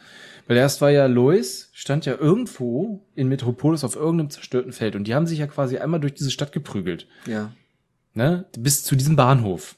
Weil 0.48 0.58
erst 0.58 0.82
war 0.82 0.90
ja 0.90 1.06
Lois, 1.06 1.70
stand 1.72 2.04
ja 2.04 2.14
irgendwo 2.14 3.00
in 3.14 3.28
Metropolis 3.28 3.84
auf 3.84 3.96
irgendeinem 3.96 4.28
zerstörten 4.28 4.72
Feld 4.72 4.96
und 4.96 5.04
die 5.04 5.14
haben 5.14 5.26
sich 5.26 5.38
ja 5.38 5.46
quasi 5.46 5.78
einmal 5.78 5.98
durch 5.98 6.12
diese 6.12 6.30
Stadt 6.30 6.52
geprügelt, 6.52 7.06
Ja. 7.26 7.52
Ne? 8.14 8.46
Bis 8.58 8.84
zu 8.84 8.96
diesem 8.96 9.16
Bahnhof. 9.16 9.76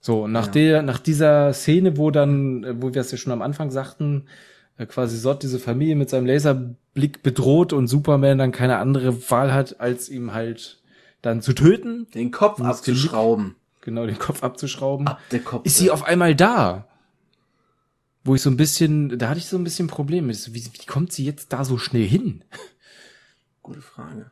So, 0.00 0.24
und 0.24 0.32
nach 0.32 0.46
Ja. 0.46 0.52
der, 0.52 0.82
nach 0.82 0.98
dieser 0.98 1.52
Szene, 1.54 1.96
wo 1.96 2.10
dann, 2.10 2.82
wo 2.82 2.92
wir 2.92 3.00
es 3.00 3.10
ja 3.10 3.16
schon 3.18 3.32
am 3.32 3.40
Anfang 3.42 3.70
sagten, 3.70 4.26
äh, 4.76 4.86
quasi 4.86 5.16
Sott 5.16 5.42
diese 5.42 5.58
Familie 5.58 5.96
mit 5.96 6.10
seinem 6.10 6.26
Laserblick 6.26 7.22
bedroht 7.22 7.72
und 7.72 7.86
Superman 7.88 8.38
dann 8.38 8.52
keine 8.52 8.78
andere 8.78 9.30
Wahl 9.30 9.52
hat, 9.54 9.80
als 9.80 10.08
ihm 10.10 10.34
halt 10.34 10.82
dann 11.22 11.40
zu 11.40 11.54
töten, 11.54 12.06
Den 12.12 12.30
Kopf 12.30 12.60
abzuschrauben. 12.60 13.54
genau 13.80 14.04
den 14.04 14.18
Kopf 14.18 14.42
abzuschrauben, 14.42 15.06
Ab 15.08 15.20
der 15.30 15.40
Kopf. 15.40 15.64
ist 15.64 15.78
sie 15.78 15.90
auf 15.90 16.04
einmal 16.04 16.34
da. 16.34 16.86
Wo 18.26 18.34
ich 18.34 18.42
so 18.42 18.50
ein 18.50 18.56
bisschen, 18.56 19.18
da 19.18 19.28
hatte 19.28 19.38
ich 19.38 19.46
so 19.46 19.56
ein 19.58 19.64
bisschen 19.64 19.86
Probleme. 19.86 20.32
Wie, 20.34 20.64
wie 20.64 20.86
kommt 20.86 21.12
sie 21.12 21.24
jetzt 21.26 21.52
da 21.52 21.62
so 21.64 21.76
schnell 21.78 22.06
hin? 22.06 22.42
Gute 23.62 23.80
Frage. 23.82 24.30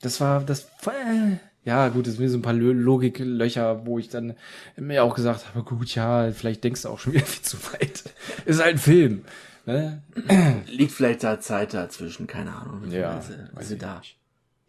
Das 0.00 0.20
war, 0.20 0.40
das, 0.42 0.64
äh, 0.86 1.36
ja, 1.64 1.88
gut, 1.88 2.06
es 2.06 2.16
sind 2.16 2.28
so 2.28 2.38
ein 2.38 2.42
paar 2.42 2.52
Lo- 2.54 2.72
Logiklöcher, 2.72 3.86
wo 3.86 3.98
ich 3.98 4.08
dann 4.08 4.34
mir 4.76 5.04
auch 5.04 5.14
gesagt 5.14 5.46
habe, 5.48 5.62
gut, 5.64 5.94
ja, 5.94 6.30
vielleicht 6.32 6.64
denkst 6.64 6.82
du 6.82 6.88
auch 6.88 6.98
schon 6.98 7.12
wieder 7.14 7.26
viel 7.26 7.42
zu 7.42 7.56
weit. 7.72 8.02
Ist 8.44 8.60
halt 8.62 8.74
ein 8.76 8.78
Film. 8.78 9.24
Ne? 9.64 10.02
Liegt 10.66 10.92
vielleicht 10.92 11.22
da 11.22 11.38
Zeit 11.40 11.72
dazwischen, 11.74 12.26
keine 12.26 12.52
Ahnung. 12.54 12.90
Ja, 12.90 13.20
sie 13.60 13.74
ich 13.74 13.78
da. 13.80 13.98
nicht. 13.98 14.16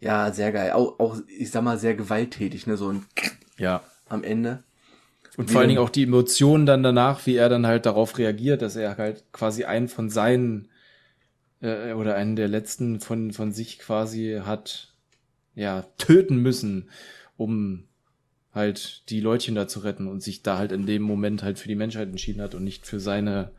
Ja, 0.00 0.32
sehr 0.32 0.52
geil. 0.52 0.72
Auch, 0.72 0.98
auch, 1.00 1.16
ich 1.38 1.50
sag 1.50 1.62
mal, 1.64 1.78
sehr 1.78 1.94
gewalttätig, 1.94 2.66
ne, 2.66 2.76
so 2.76 2.90
ein 2.92 3.06
Ja. 3.58 3.82
am 4.08 4.22
Ende. 4.22 4.62
Und 5.36 5.48
Wie 5.48 5.52
vor 5.52 5.60
allen? 5.62 5.68
Dingen 5.70 5.80
auch 5.80 5.90
die 5.90 6.04
Emotionen 6.04 6.64
dann 6.66 6.84
danach, 6.84 7.26
wie 7.26 7.34
er 7.36 7.48
dann 7.48 7.66
halt 7.66 7.86
darauf 7.86 8.18
reagiert, 8.18 8.62
dass 8.62 8.76
er 8.76 8.96
halt 8.98 9.24
quasi 9.32 9.64
einen 9.64 9.88
von 9.88 10.10
seinen 10.10 10.68
äh, 11.60 11.92
oder 11.92 12.14
einen 12.14 12.36
der 12.36 12.48
letzten 12.48 13.00
von, 13.00 13.32
von 13.32 13.52
sich 13.52 13.78
quasi 13.80 14.40
hat 14.44 14.93
ja 15.54 15.82
töten 15.98 16.36
müssen, 16.36 16.90
um 17.36 17.84
halt 18.52 19.02
die 19.10 19.20
Leutchen 19.20 19.54
da 19.54 19.66
zu 19.66 19.80
retten 19.80 20.06
und 20.06 20.22
sich 20.22 20.42
da 20.42 20.58
halt 20.58 20.72
in 20.72 20.86
dem 20.86 21.02
Moment 21.02 21.42
halt 21.42 21.58
für 21.58 21.68
die 21.68 21.74
Menschheit 21.74 22.08
entschieden 22.08 22.40
hat 22.40 22.54
und 22.54 22.64
nicht 22.64 22.86
für 22.86 23.00
seine 23.00 23.50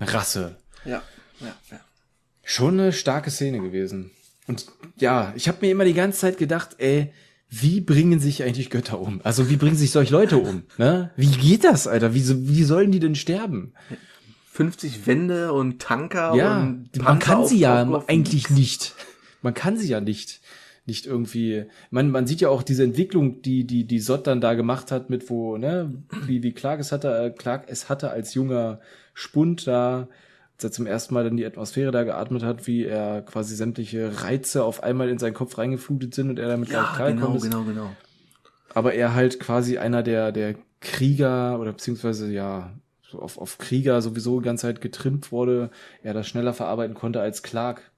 Rasse. 0.00 0.56
Ja, 0.84 1.02
ja, 1.40 1.54
ja. 1.70 1.80
Schon 2.42 2.78
eine 2.78 2.92
starke 2.92 3.30
Szene 3.30 3.60
gewesen. 3.60 4.10
Und 4.46 4.66
ja, 4.98 5.32
ich 5.34 5.48
habe 5.48 5.58
mir 5.62 5.70
immer 5.70 5.86
die 5.86 5.94
ganze 5.94 6.20
Zeit 6.20 6.36
gedacht, 6.36 6.76
ey, 6.78 7.10
wie 7.48 7.80
bringen 7.80 8.20
sich 8.20 8.42
eigentlich 8.42 8.68
Götter 8.68 9.00
um? 9.00 9.20
Also 9.22 9.48
wie 9.48 9.56
bringen 9.56 9.76
sich 9.76 9.92
solche 9.92 10.12
Leute 10.12 10.38
um? 10.38 10.64
Ne? 10.76 11.10
Wie 11.16 11.28
geht 11.28 11.64
das, 11.64 11.86
Alter? 11.86 12.14
Wie, 12.14 12.48
wie 12.48 12.64
sollen 12.64 12.92
die 12.92 13.00
denn 13.00 13.14
sterben? 13.14 13.72
50 14.52 15.06
Wände 15.06 15.52
und 15.52 15.80
Tanker 15.80 16.34
Ja, 16.34 16.60
und 16.60 16.96
man 16.96 17.18
Panzer 17.18 17.18
kann 17.18 17.46
sie 17.46 17.58
ja 17.58 18.04
eigentlich 18.06 18.50
nicht. 18.50 18.94
Man 19.42 19.54
kann 19.54 19.76
sie 19.76 19.88
ja 19.88 20.00
nicht. 20.00 20.40
Nicht 20.86 21.06
irgendwie. 21.06 21.64
Man, 21.90 22.10
man 22.10 22.26
sieht 22.26 22.42
ja 22.42 22.50
auch 22.50 22.62
diese 22.62 22.84
Entwicklung, 22.84 23.40
die, 23.40 23.64
die, 23.64 23.84
die 23.86 24.00
Sott 24.00 24.26
dann 24.26 24.42
da 24.42 24.52
gemacht 24.52 24.92
hat, 24.92 25.08
mit 25.08 25.30
wo, 25.30 25.56
ne, 25.56 26.02
wie, 26.26 26.42
wie 26.42 26.52
Clark 26.52 26.80
es 26.80 26.92
hatte, 26.92 27.16
äh, 27.16 27.30
Clark 27.30 27.64
es 27.68 27.88
hatte 27.88 28.10
als 28.10 28.34
junger 28.34 28.80
Spund 29.14 29.66
da, 29.66 30.08
als 30.56 30.64
er 30.64 30.72
zum 30.72 30.86
ersten 30.86 31.14
Mal 31.14 31.24
dann 31.24 31.38
die 31.38 31.46
Atmosphäre 31.46 31.90
da 31.90 32.04
geatmet 32.04 32.42
hat, 32.42 32.66
wie 32.66 32.84
er 32.84 33.22
quasi 33.22 33.56
sämtliche 33.56 34.22
Reize 34.22 34.62
auf 34.62 34.82
einmal 34.82 35.08
in 35.08 35.18
seinen 35.18 35.34
Kopf 35.34 35.56
reingeflutet 35.56 36.14
sind 36.14 36.28
und 36.28 36.38
er 36.38 36.48
damit 36.48 36.68
gar 36.68 36.90
nicht 36.90 36.98
Ja, 36.98 37.10
genau, 37.10 37.34
ist. 37.34 37.42
genau, 37.42 37.62
genau. 37.64 37.90
Aber 38.74 38.92
er 38.92 39.14
halt 39.14 39.40
quasi 39.40 39.78
einer 39.78 40.02
der, 40.02 40.32
der 40.32 40.56
Krieger 40.80 41.58
oder 41.60 41.72
beziehungsweise 41.72 42.30
ja 42.30 42.74
auf, 43.14 43.38
auf 43.38 43.58
Krieger 43.58 44.02
sowieso 44.02 44.40
die 44.40 44.44
ganze 44.44 44.62
Zeit 44.62 44.80
getrimmt 44.80 45.32
wurde, 45.32 45.70
er 46.02 46.14
das 46.14 46.26
schneller 46.26 46.52
verarbeiten 46.52 46.94
konnte 46.94 47.20
als 47.20 47.42
Clark. 47.42 47.90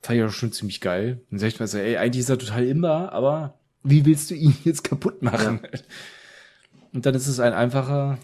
Fand 0.00 0.18
ich 0.18 0.24
auch 0.24 0.30
schon 0.30 0.52
ziemlich 0.52 0.80
geil. 0.80 1.20
Dann 1.30 1.38
sag 1.38 1.48
ich 1.48 1.60
mal 1.60 1.66
so, 1.66 1.78
ey, 1.78 1.96
eigentlich 1.96 2.20
ist 2.20 2.30
er 2.30 2.38
total 2.38 2.66
imbar, 2.66 3.12
aber 3.12 3.58
wie 3.82 4.04
willst 4.04 4.30
du 4.30 4.34
ihn 4.34 4.56
jetzt 4.64 4.84
kaputt 4.84 5.22
machen? 5.22 5.60
Ja. 5.62 5.80
Und 6.92 7.06
dann 7.06 7.14
ist 7.14 7.26
es 7.26 7.40
ein 7.40 7.52
einfacher 7.52 8.18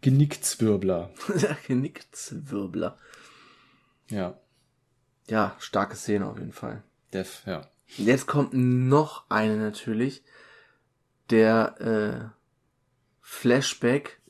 Genickzwirbler. 0.00 1.10
Genickzwirbler. 1.66 2.98
Ja. 4.08 4.38
Ja, 5.28 5.56
starke 5.58 5.96
Szene 5.96 6.26
auf 6.26 6.38
jeden 6.38 6.52
Fall. 6.52 6.82
Def, 7.12 7.42
ja. 7.46 7.62
Jetzt 7.96 8.26
kommt 8.26 8.54
noch 8.54 9.24
eine 9.28 9.56
natürlich. 9.56 10.22
Der 11.30 11.80
äh, 11.80 12.28
Flashback. 13.20 14.20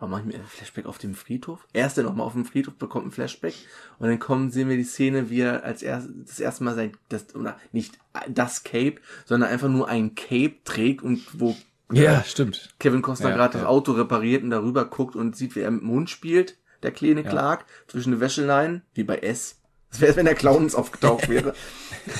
Warum 0.00 0.12
mache 0.12 0.22
ich 0.22 0.26
mir 0.28 0.34
ein 0.36 0.46
Flashback 0.46 0.86
auf 0.86 0.96
dem 0.96 1.14
Friedhof? 1.14 1.66
Er 1.74 1.86
ist 1.86 1.98
dann 1.98 2.06
nochmal 2.06 2.26
auf 2.26 2.32
dem 2.32 2.46
Friedhof, 2.46 2.74
bekommt 2.74 3.06
ein 3.06 3.10
Flashback 3.10 3.52
und 3.98 4.08
dann 4.08 4.18
kommen, 4.18 4.50
sehen 4.50 4.70
wir 4.70 4.78
die 4.78 4.84
Szene, 4.84 5.28
wie 5.28 5.42
er 5.42 5.62
als 5.62 5.82
erst, 5.82 6.08
das 6.26 6.40
erste 6.40 6.64
Mal 6.64 6.74
sein, 6.74 6.96
das, 7.10 7.34
oder 7.34 7.58
nicht 7.70 7.98
das 8.26 8.64
Cape, 8.64 8.96
sondern 9.26 9.50
einfach 9.50 9.68
nur 9.68 9.88
ein 9.88 10.14
Cape 10.14 10.54
trägt 10.64 11.02
und 11.02 11.38
wo 11.38 11.54
ja, 11.92 12.24
stimmt. 12.24 12.70
Kevin 12.78 13.02
Costner 13.02 13.30
ja, 13.30 13.36
gerade 13.36 13.58
ja. 13.58 13.60
das 13.60 13.68
Auto 13.68 13.92
repariert 13.92 14.42
und 14.42 14.50
darüber 14.50 14.86
guckt 14.86 15.16
und 15.16 15.36
sieht, 15.36 15.54
wie 15.54 15.60
er 15.60 15.70
mit 15.70 15.82
dem 15.82 15.90
Hund 15.90 16.08
spielt, 16.08 16.56
der 16.82 16.92
kleine 16.92 17.22
Clark, 17.22 17.66
zwischen 17.86 18.12
den 18.12 18.20
Wäscheleien, 18.20 18.82
wie 18.94 19.04
bei 19.04 19.18
S. 19.18 19.60
Das 19.90 20.00
wäre, 20.00 20.16
wenn 20.16 20.24
der 20.24 20.34
Clown 20.34 20.62
uns 20.62 20.74
aufgetaucht 20.74 21.28
wäre. 21.28 21.52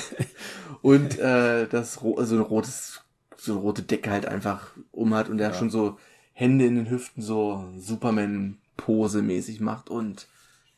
und 0.83 1.17
äh, 1.17 1.67
das 1.67 1.93
so 1.95 2.15
ein 2.17 2.39
rotes, 2.41 3.01
so 3.37 3.53
eine 3.53 3.61
rote 3.61 3.81
Decke 3.81 4.11
halt 4.11 4.27
einfach 4.27 4.71
um 4.91 5.15
hat 5.15 5.29
und 5.29 5.39
der 5.39 5.53
schon 5.53 5.71
so 5.71 5.97
Hände 6.41 6.65
in 6.65 6.75
den 6.75 6.89
Hüften 6.89 7.21
so 7.21 7.65
Superman-Pose 7.77 9.21
mäßig 9.21 9.59
macht 9.59 9.91
und 9.91 10.25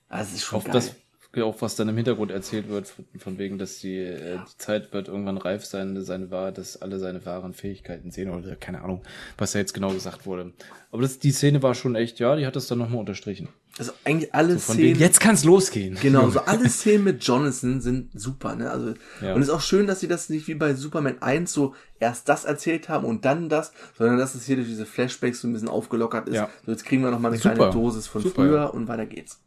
also 0.09 0.29
es 0.29 0.35
ist 0.35 0.43
schon 0.43 0.57
Auf 0.57 0.65
geil. 0.65 0.73
Das 0.73 0.95
auch 1.41 1.61
was 1.61 1.75
dann 1.75 1.89
im 1.89 1.95
Hintergrund 1.95 2.29
erzählt 2.29 2.69
wird, 2.69 2.93
von, 3.17 3.39
wegen, 3.39 3.57
dass 3.57 3.79
die, 3.79 3.97
äh, 3.97 4.37
die 4.37 4.57
Zeit 4.57 4.93
wird 4.93 5.07
irgendwann 5.07 5.37
reif 5.37 5.65
sein, 5.65 5.99
seine 6.03 6.29
wahr, 6.29 6.51
dass 6.51 6.79
alle 6.79 6.99
seine 6.99 7.25
wahren 7.25 7.53
Fähigkeiten 7.53 8.11
sehen 8.11 8.29
oder 8.29 8.55
keine 8.55 8.83
Ahnung, 8.83 9.01
was 9.37 9.53
da 9.53 9.59
jetzt 9.59 9.73
genau 9.73 9.91
gesagt 9.91 10.27
wurde. 10.27 10.51
Aber 10.91 11.01
das, 11.01 11.17
die 11.17 11.31
Szene 11.31 11.63
war 11.63 11.73
schon 11.73 11.95
echt, 11.95 12.19
ja, 12.19 12.35
die 12.35 12.45
hat 12.45 12.55
das 12.55 12.67
dann 12.67 12.77
nochmal 12.77 12.99
unterstrichen. 12.99 13.47
Also 13.79 13.91
eigentlich 14.03 14.35
alle 14.35 14.59
so 14.59 14.73
Szenen. 14.73 14.99
Jetzt 14.99 15.19
kann's 15.19 15.43
losgehen. 15.43 15.97
Genau, 15.99 16.29
so 16.29 16.41
alle 16.41 16.69
Szenen 16.69 17.03
mit 17.03 17.23
Jonathan 17.23 17.81
sind 17.81 18.11
super, 18.13 18.55
ne? 18.55 18.69
Also, 18.69 18.93
ja. 19.19 19.33
und 19.33 19.41
es 19.41 19.47
ist 19.47 19.53
auch 19.53 19.61
schön, 19.61 19.87
dass 19.87 19.99
sie 19.99 20.07
das 20.07 20.29
nicht 20.29 20.47
wie 20.47 20.53
bei 20.53 20.75
Superman 20.75 21.21
1 21.21 21.51
so 21.51 21.73
erst 21.99 22.29
das 22.29 22.45
erzählt 22.45 22.87
haben 22.87 23.05
und 23.05 23.25
dann 23.25 23.49
das, 23.49 23.73
sondern 23.97 24.19
dass 24.19 24.35
es 24.35 24.45
hier 24.45 24.57
durch 24.57 24.67
diese 24.67 24.85
Flashbacks 24.85 25.41
so 25.41 25.47
ein 25.47 25.53
bisschen 25.53 25.69
aufgelockert 25.69 26.29
ist. 26.29 26.35
Ja. 26.35 26.49
So, 26.65 26.71
jetzt 26.71 26.85
kriegen 26.85 27.03
wir 27.03 27.09
nochmal 27.09 27.31
eine 27.31 27.41
super. 27.41 27.55
kleine 27.55 27.71
Dosis 27.71 28.05
von 28.05 28.21
super, 28.21 28.35
früher 28.35 28.57
ja. 28.57 28.65
und 28.65 28.87
weiter 28.87 29.07
geht's. 29.07 29.41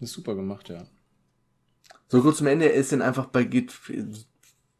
Das 0.00 0.08
ist 0.08 0.14
super 0.14 0.34
gemacht, 0.34 0.70
ja. 0.70 0.84
So 2.08 2.22
kurz 2.22 2.38
zum 2.38 2.46
Ende, 2.46 2.66
er 2.66 2.74
ist 2.74 2.92
dann 2.92 3.02
einfach 3.02 3.26
bei 3.26 3.44
geht, 3.44 3.72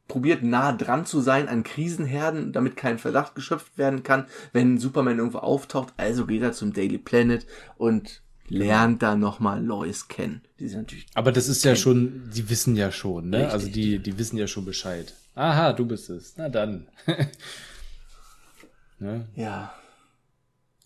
probiert 0.09 0.43
nah 0.43 0.73
dran 0.73 1.05
zu 1.05 1.20
sein 1.20 1.49
an 1.49 1.62
Krisenherden, 1.62 2.53
damit 2.53 2.77
kein 2.77 2.99
Verdacht 2.99 3.35
geschöpft 3.35 3.77
werden 3.77 4.03
kann, 4.03 4.27
wenn 4.53 4.79
Superman 4.79 5.18
irgendwo 5.18 5.39
auftaucht. 5.39 5.93
Also 5.99 6.27
geht 6.27 6.43
er 6.43 6.53
zum 6.53 6.73
Daily 6.73 6.99
Planet 6.99 7.47
und 7.77 8.22
lernt 8.49 9.03
da 9.03 9.16
nochmal 9.16 9.64
Lois 9.64 10.09
kennen. 10.09 10.43
Die 10.59 10.68
sind 10.68 10.80
natürlich. 10.80 11.07
Aber 11.14 11.32
das 11.32 11.49
ist 11.49 11.64
ja 11.64 11.76
schon, 11.76 12.30
die 12.34 12.49
wissen 12.51 12.76
ja 12.76 12.93
schon, 12.93 13.30
ne? 13.30 13.38
Richtig. 13.38 13.53
Also 13.53 13.68
die, 13.68 13.99
die 13.99 14.18
wissen 14.18 14.36
ja 14.38 14.47
schon 14.47 14.64
Bescheid. 14.64 15.14
Aha, 15.34 15.72
du 15.72 15.86
bist 15.86 16.11
es. 16.11 16.34
Na 16.36 16.49
dann. 16.49 16.88
ne? 18.99 19.26
Ja. 19.34 19.72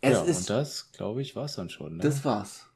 Es 0.00 0.12
ja, 0.12 0.22
ist, 0.22 0.38
und 0.38 0.50
das, 0.50 0.92
glaube 0.92 1.22
ich, 1.22 1.34
war's 1.34 1.57
dann 1.57 1.70
schon. 1.70 1.96
Ne? 1.96 2.02
Das 2.02 2.24
war's. 2.24 2.66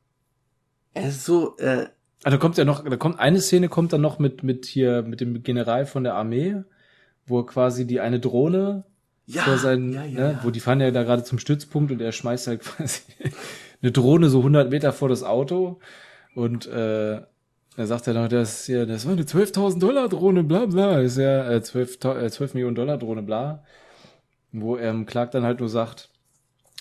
Es 0.95 1.17
ist 1.17 1.25
so, 1.25 1.57
äh, 1.59 1.87
also 2.25 2.39
kommt 2.39 2.59
ja 2.59 2.65
noch, 2.65 2.85
da 2.85 2.97
kommt 2.97 3.19
eine 3.19 3.41
Szene 3.41 3.69
kommt 3.69 3.93
dann 3.93 4.01
noch 4.01 4.19
mit 4.19 4.43
mit 4.43 4.67
hier 4.67 5.03
mit 5.03 5.21
dem 5.21 5.43
General 5.43 5.87
von 5.87 6.05
der 6.05 6.15
Armee, 6.15 6.63
wo 7.27 7.43
quasi 7.45 7.87
die 7.87 8.01
eine 8.01 8.21
Drohne 8.21 8.85
ja, 9.27 9.43
vor 9.43 9.59
seinen, 9.59 9.93
ja, 9.93 10.05
ja, 10.05 10.21
ne, 10.21 10.41
wo 10.43 10.51
die 10.51 10.61
fahren 10.61 10.81
ja 10.81 10.91
da 10.91 11.05
gerade 11.05 11.23
zum 11.23 11.39
Stützpunkt 11.39 11.93
und 11.93 12.01
er 12.01 12.13
schmeißt 12.13 12.49
halt 12.49 12.61
quasi 12.63 13.03
eine 13.83 13.93
Drohne 13.93 14.29
so 14.29 14.39
100 14.39 14.71
Meter 14.71 14.93
vor 14.93 15.09
das 15.09 15.23
Auto 15.23 15.81
und 16.35 16.67
äh, 16.67 17.21
da 17.77 17.87
sagt 17.87 18.07
er 18.09 18.15
noch, 18.15 18.29
das 18.29 18.67
ja, 18.67 18.85
das 18.85 19.07
war 19.07 19.13
eine 19.13 19.23
12.000 19.23 19.79
Dollar 19.79 20.09
Drohne, 20.09 20.43
bla 20.45 20.67
bla, 20.67 21.01
ist 21.01 21.17
ja 21.17 21.51
äh, 21.51 21.63
12, 21.63 22.05
äh, 22.05 22.31
12 22.31 22.55
Millionen 22.55 22.75
Dollar 22.75 22.99
Drohne, 22.99 23.23
bla, 23.23 23.65
wo 24.53 24.77
ähm, 24.77 25.07
Clark 25.07 25.31
dann 25.31 25.45
halt 25.45 25.61
nur 25.61 25.69
sagt, 25.69 26.11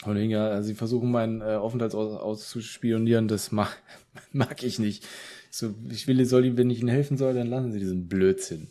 und 0.06 0.18
ja, 0.18 0.62
sie 0.62 0.76
versuchen 0.76 1.12
meinen 1.12 1.42
äh, 1.42 1.56
Aufenthaltsort 1.56 2.22
auszuspionieren, 2.22 3.28
das 3.28 3.52
mag, 3.52 3.70
mag 4.32 4.64
ich 4.64 4.80
nicht. 4.80 5.06
So, 5.52 5.74
ich 5.90 6.08
will, 6.08 6.24
soll 6.26 6.46
ihm, 6.46 6.58
wenn 6.58 6.70
ich 6.70 6.80
ihnen 6.80 6.90
helfen 6.90 7.18
soll, 7.18 7.34
dann 7.34 7.48
lassen 7.48 7.72
sie 7.72 7.80
diesen 7.80 8.08
Blödsinn. 8.08 8.70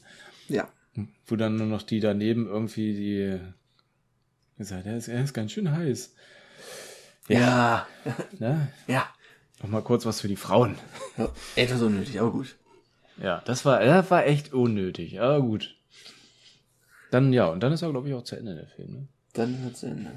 Ja. 0.48 0.68
Wo 1.26 1.36
dann 1.36 1.56
nur 1.56 1.66
noch 1.66 1.82
die 1.82 2.00
daneben 2.00 2.46
irgendwie 2.46 2.94
die 2.94 3.38
gesagt, 4.56 4.86
er 4.86 4.96
ist, 4.96 5.08
er 5.08 5.22
ist 5.22 5.34
ganz 5.34 5.52
schön 5.52 5.70
heiß. 5.70 6.14
Ja. 7.28 7.38
Ja. 7.38 7.86
Ne? 8.38 8.72
ja. 8.86 9.06
Noch 9.62 9.70
mal 9.70 9.82
kurz 9.82 10.06
was 10.06 10.20
für 10.20 10.28
die 10.28 10.36
Frauen. 10.36 10.76
Ja, 11.16 11.28
etwas 11.56 11.82
unnötig, 11.82 12.20
aber 12.20 12.30
gut. 12.30 12.56
Ja, 13.20 13.42
das 13.44 13.64
war, 13.64 13.80
das 13.80 14.10
war 14.10 14.24
echt 14.24 14.52
unnötig, 14.52 15.20
aber 15.20 15.40
gut. 15.40 15.76
Dann, 17.10 17.32
ja, 17.32 17.46
und 17.46 17.60
dann 17.60 17.72
ist 17.72 17.82
er, 17.82 17.90
glaube 17.90 18.08
ich, 18.08 18.14
auch 18.14 18.22
zu 18.22 18.36
Ende, 18.36 18.54
der 18.54 18.66
Film, 18.66 18.92
ne? 18.92 19.08
Dann 19.32 19.54
ist 19.54 19.64
er 19.64 19.74
zu 19.74 19.86
Ende. 19.86 20.12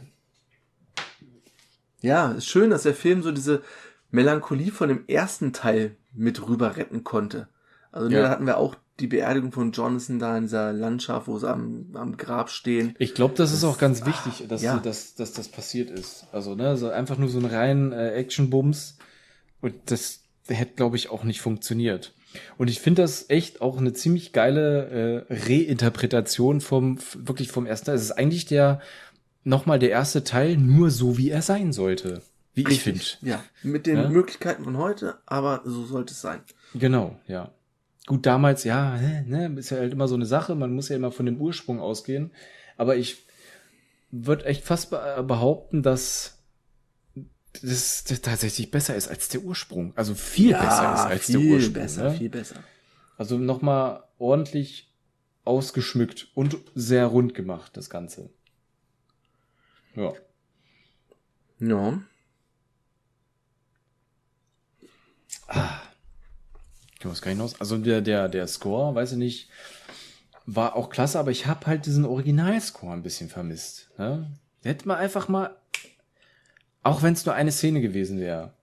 Ja, 2.02 2.32
ist 2.32 2.48
schön, 2.48 2.70
dass 2.70 2.84
der 2.84 2.96
Film 2.96 3.24
so 3.24 3.32
diese 3.32 3.64
Melancholie 4.10 4.72
von 4.72 4.90
dem 4.90 5.08
ersten 5.08 5.54
Teil 5.54 5.96
mit 6.14 6.48
rüber 6.48 6.76
retten 6.76 7.04
konnte. 7.04 7.48
Also 7.92 8.10
ne, 8.10 8.16
ja. 8.16 8.22
da 8.24 8.30
hatten 8.30 8.46
wir 8.46 8.58
auch 8.58 8.76
die 9.00 9.08
Beerdigung 9.08 9.52
von 9.52 9.72
Jonathan 9.72 10.20
da 10.20 10.38
in 10.38 10.44
dieser 10.44 10.74
Landschaft, 10.74 11.28
wo 11.28 11.38
sie 11.38 11.50
am, 11.50 11.88
am 11.94 12.18
Grab 12.18 12.50
stehen. 12.50 12.96
Ich 13.00 13.16
glaube, 13.16 13.34
das, 13.36 13.50
das, 13.50 13.60
ist 13.60 13.64
auch 13.64 13.78
ganz 13.78 14.06
wichtig, 14.06 14.48
dass, 14.48 14.62
ja. 14.62 14.78
dass, 14.78 15.16
dass 15.16 15.34
das 15.34 15.50
passiert 15.50 15.90
ist. 15.90 16.28
Also, 16.32 16.56
ne, 16.56 16.78
so 16.78 16.90
einfach 16.90 17.18
nur 17.18 17.30
so 17.30 17.40
ein 17.40 17.46
rein 17.46 17.92
äh, 17.92 18.12
Action-Bums. 18.12 18.98
Und 19.62 19.74
das 19.86 20.22
hätte, 20.48 20.76
glaube 20.76 20.98
ich, 20.98 21.10
auch 21.10 21.24
nicht 21.24 21.42
funktioniert. 21.42 22.14
Und 22.58 22.70
ich 22.70 22.80
finde 22.80 23.02
das 23.02 23.30
echt 23.30 23.62
auch 23.62 23.78
eine 23.78 23.94
ziemlich 23.94 24.32
geile 24.32 25.26
äh, 25.30 25.34
Reinterpretation 25.34 26.62
vom, 26.62 26.98
wirklich 27.16 27.52
vom 27.52 27.66
ersten 27.66 27.88
Teil. 27.88 27.96
Es 27.96 28.04
ist 28.04 28.12
eigentlich 28.12 28.46
der, 28.46 28.80
nochmal 29.44 29.80
der 29.80 29.90
erste 29.90 30.24
Teil 30.24 30.58
nur 30.58 30.92
so, 30.92 31.18
wie 31.18 31.30
er 31.30 31.42
sein 31.42 31.74
sollte. 31.74 32.22
Wie 32.54 32.66
ich 32.68 32.82
finde. 32.82 33.02
Ja, 33.22 33.44
mit 33.64 33.86
den 33.88 33.98
ja? 33.98 34.10
Möglichkeiten 34.10 34.66
von 34.66 34.78
heute, 34.78 35.20
aber 35.26 35.62
so 35.64 35.86
sollte 35.86 36.14
es 36.14 36.22
sein. 36.22 36.42
Genau, 36.74 37.18
ja. 37.28 37.52
Gut, 38.08 38.26
damals, 38.26 38.64
ja, 38.64 38.98
ne, 38.98 39.54
ist 39.58 39.70
ja 39.70 39.78
halt 39.78 39.94
immer 39.94 40.08
so 40.08 40.16
eine 40.16 40.26
Sache, 40.26 40.56
man 40.56 40.74
muss 40.74 40.90
ja 40.90 40.96
immer 40.96 41.12
von 41.12 41.26
dem 41.26 41.40
Ursprung 41.40 41.80
ausgehen. 41.80 42.32
Aber 42.78 42.96
ich 42.96 43.26
würde 44.10 44.46
echt 44.46 44.64
fast 44.64 44.90
behaupten, 44.92 45.84
dass 45.84 46.40
das, 47.62 48.04
das 48.06 48.22
tatsächlich 48.22 48.72
besser 48.72 48.96
ist 48.96 49.08
als 49.08 49.30
der 49.30 49.42
Ursprung. 49.42 49.94
Also 49.96 50.16
viel 50.16 50.52
ja, 50.52 50.62
besser 50.62 50.94
ist 50.94 51.00
als 51.02 51.28
der 51.28 51.40
Ursprung. 51.40 51.60
Viel 51.60 51.70
besser, 51.70 52.04
ne? 52.04 52.12
viel 52.14 52.30
besser. 52.30 52.64
Also 53.18 53.38
nochmal 53.38 54.04
ordentlich 54.18 54.92
ausgeschmückt 55.44 56.30
und 56.34 56.58
sehr 56.76 57.06
rund 57.08 57.34
gemacht, 57.34 57.76
das 57.78 57.90
Ganze. 57.90 58.30
Ja. 59.96 60.14
Ja. 61.60 62.02
Ah. 65.48 65.82
Ich 67.02 67.10
weiß 67.10 67.22
gar 67.22 67.32
nicht 67.32 67.42
aus. 67.42 67.60
Also 67.60 67.78
der, 67.78 68.02
der, 68.02 68.30
der 68.30 68.48
Score, 68.48 68.94
weiß 68.94 69.14
ich 69.14 69.18
nicht, 69.18 69.50
war 70.46 70.76
auch 70.76 70.92
klasse, 70.92 71.18
aber 71.20 71.32
ich 71.32 71.48
habe 71.48 71.66
halt 71.66 71.88
diesen 71.88 72.06
Originalscore 72.06 72.94
ein 72.94 73.02
bisschen 73.02 73.28
vermisst. 73.28 73.90
Ne? 73.98 74.28
Hätte 74.64 74.88
man 74.88 74.98
einfach 74.98 75.28
mal, 75.28 75.56
auch 76.84 77.02
wenn 77.02 77.14
es 77.14 77.26
nur 77.26 77.34
eine 77.34 77.52
Szene 77.52 77.82
gewesen 77.82 78.20
wäre, 78.20 78.54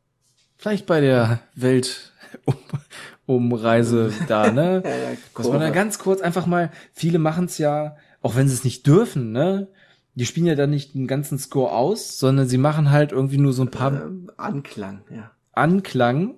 vielleicht 0.57 0.87
bei 0.87 1.01
der 1.01 1.41
Weltumreise 1.57 4.13
da, 4.29 4.53
ne? 4.53 4.83
ja, 4.85 4.91
ja, 4.91 5.17
Dass 5.37 5.49
man 5.49 5.59
da 5.61 5.71
ganz 5.71 5.99
kurz 5.99 6.21
einfach 6.21 6.47
mal, 6.47 6.71
viele 6.93 7.19
machen 7.19 7.47
es 7.47 7.59
ja, 7.59 7.97
auch 8.23 8.37
wenn 8.37 8.47
sie 8.49 8.55
es 8.55 8.63
nicht 8.63 8.87
dürfen, 8.87 9.33
ne? 9.33 9.67
die 10.15 10.27
spielen 10.27 10.47
ja 10.47 10.55
dann 10.57 10.71
nicht 10.71 10.95
den 10.95 11.07
ganzen 11.07 11.39
Score 11.39 11.71
aus, 11.73 12.19
sondern 12.19 12.49
sie 12.49 12.59
machen 12.59 12.91
halt 12.91 13.13
irgendwie 13.13 13.39
nur 13.39 13.53
so 13.53 13.63
ein 13.63 13.71
paar 13.71 13.95
äh, 13.95 14.09
Anklang, 14.37 15.03
ja. 15.11 15.31
Anklang 15.53 16.35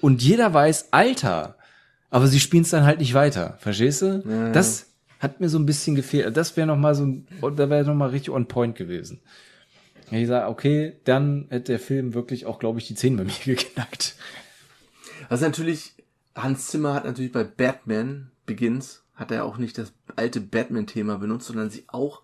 und 0.00 0.22
jeder 0.22 0.52
weiß, 0.52 0.92
Alter, 0.92 1.56
aber 2.10 2.26
sie 2.26 2.40
spielen 2.40 2.62
es 2.62 2.70
dann 2.70 2.84
halt 2.84 3.00
nicht 3.00 3.14
weiter, 3.14 3.56
verstehst 3.58 4.02
du? 4.02 4.22
Ja, 4.26 4.52
das 4.52 4.86
hat 5.18 5.40
mir 5.40 5.48
so 5.48 5.58
ein 5.58 5.66
bisschen 5.66 5.94
gefehlt. 5.94 6.36
Das 6.36 6.56
wäre 6.56 6.66
noch 6.66 6.76
mal 6.76 6.94
so, 6.94 7.06
da 7.42 7.70
wäre 7.70 7.84
noch 7.84 7.94
mal 7.94 8.10
richtig 8.10 8.30
on 8.30 8.46
point 8.46 8.76
gewesen. 8.76 9.20
Ich 10.10 10.28
sage, 10.28 10.48
okay, 10.48 10.96
dann 11.04 11.46
hätte 11.50 11.72
der 11.72 11.80
Film 11.80 12.14
wirklich 12.14 12.46
auch, 12.46 12.58
glaube 12.58 12.78
ich, 12.78 12.86
die 12.86 12.94
Zehn 12.94 13.16
bei 13.16 13.24
mir 13.24 13.32
geknackt. 13.44 14.16
Was 15.28 15.40
natürlich, 15.40 15.92
Hans 16.34 16.68
Zimmer 16.68 16.94
hat 16.94 17.04
natürlich 17.04 17.32
bei 17.32 17.44
Batman 17.44 18.30
Begins, 18.46 19.02
hat 19.14 19.30
er 19.30 19.44
auch 19.44 19.58
nicht 19.58 19.76
das 19.76 19.92
alte 20.16 20.40
Batman-Thema 20.40 21.18
benutzt, 21.18 21.48
sondern 21.48 21.68
sie 21.68 21.84
auch 21.88 22.22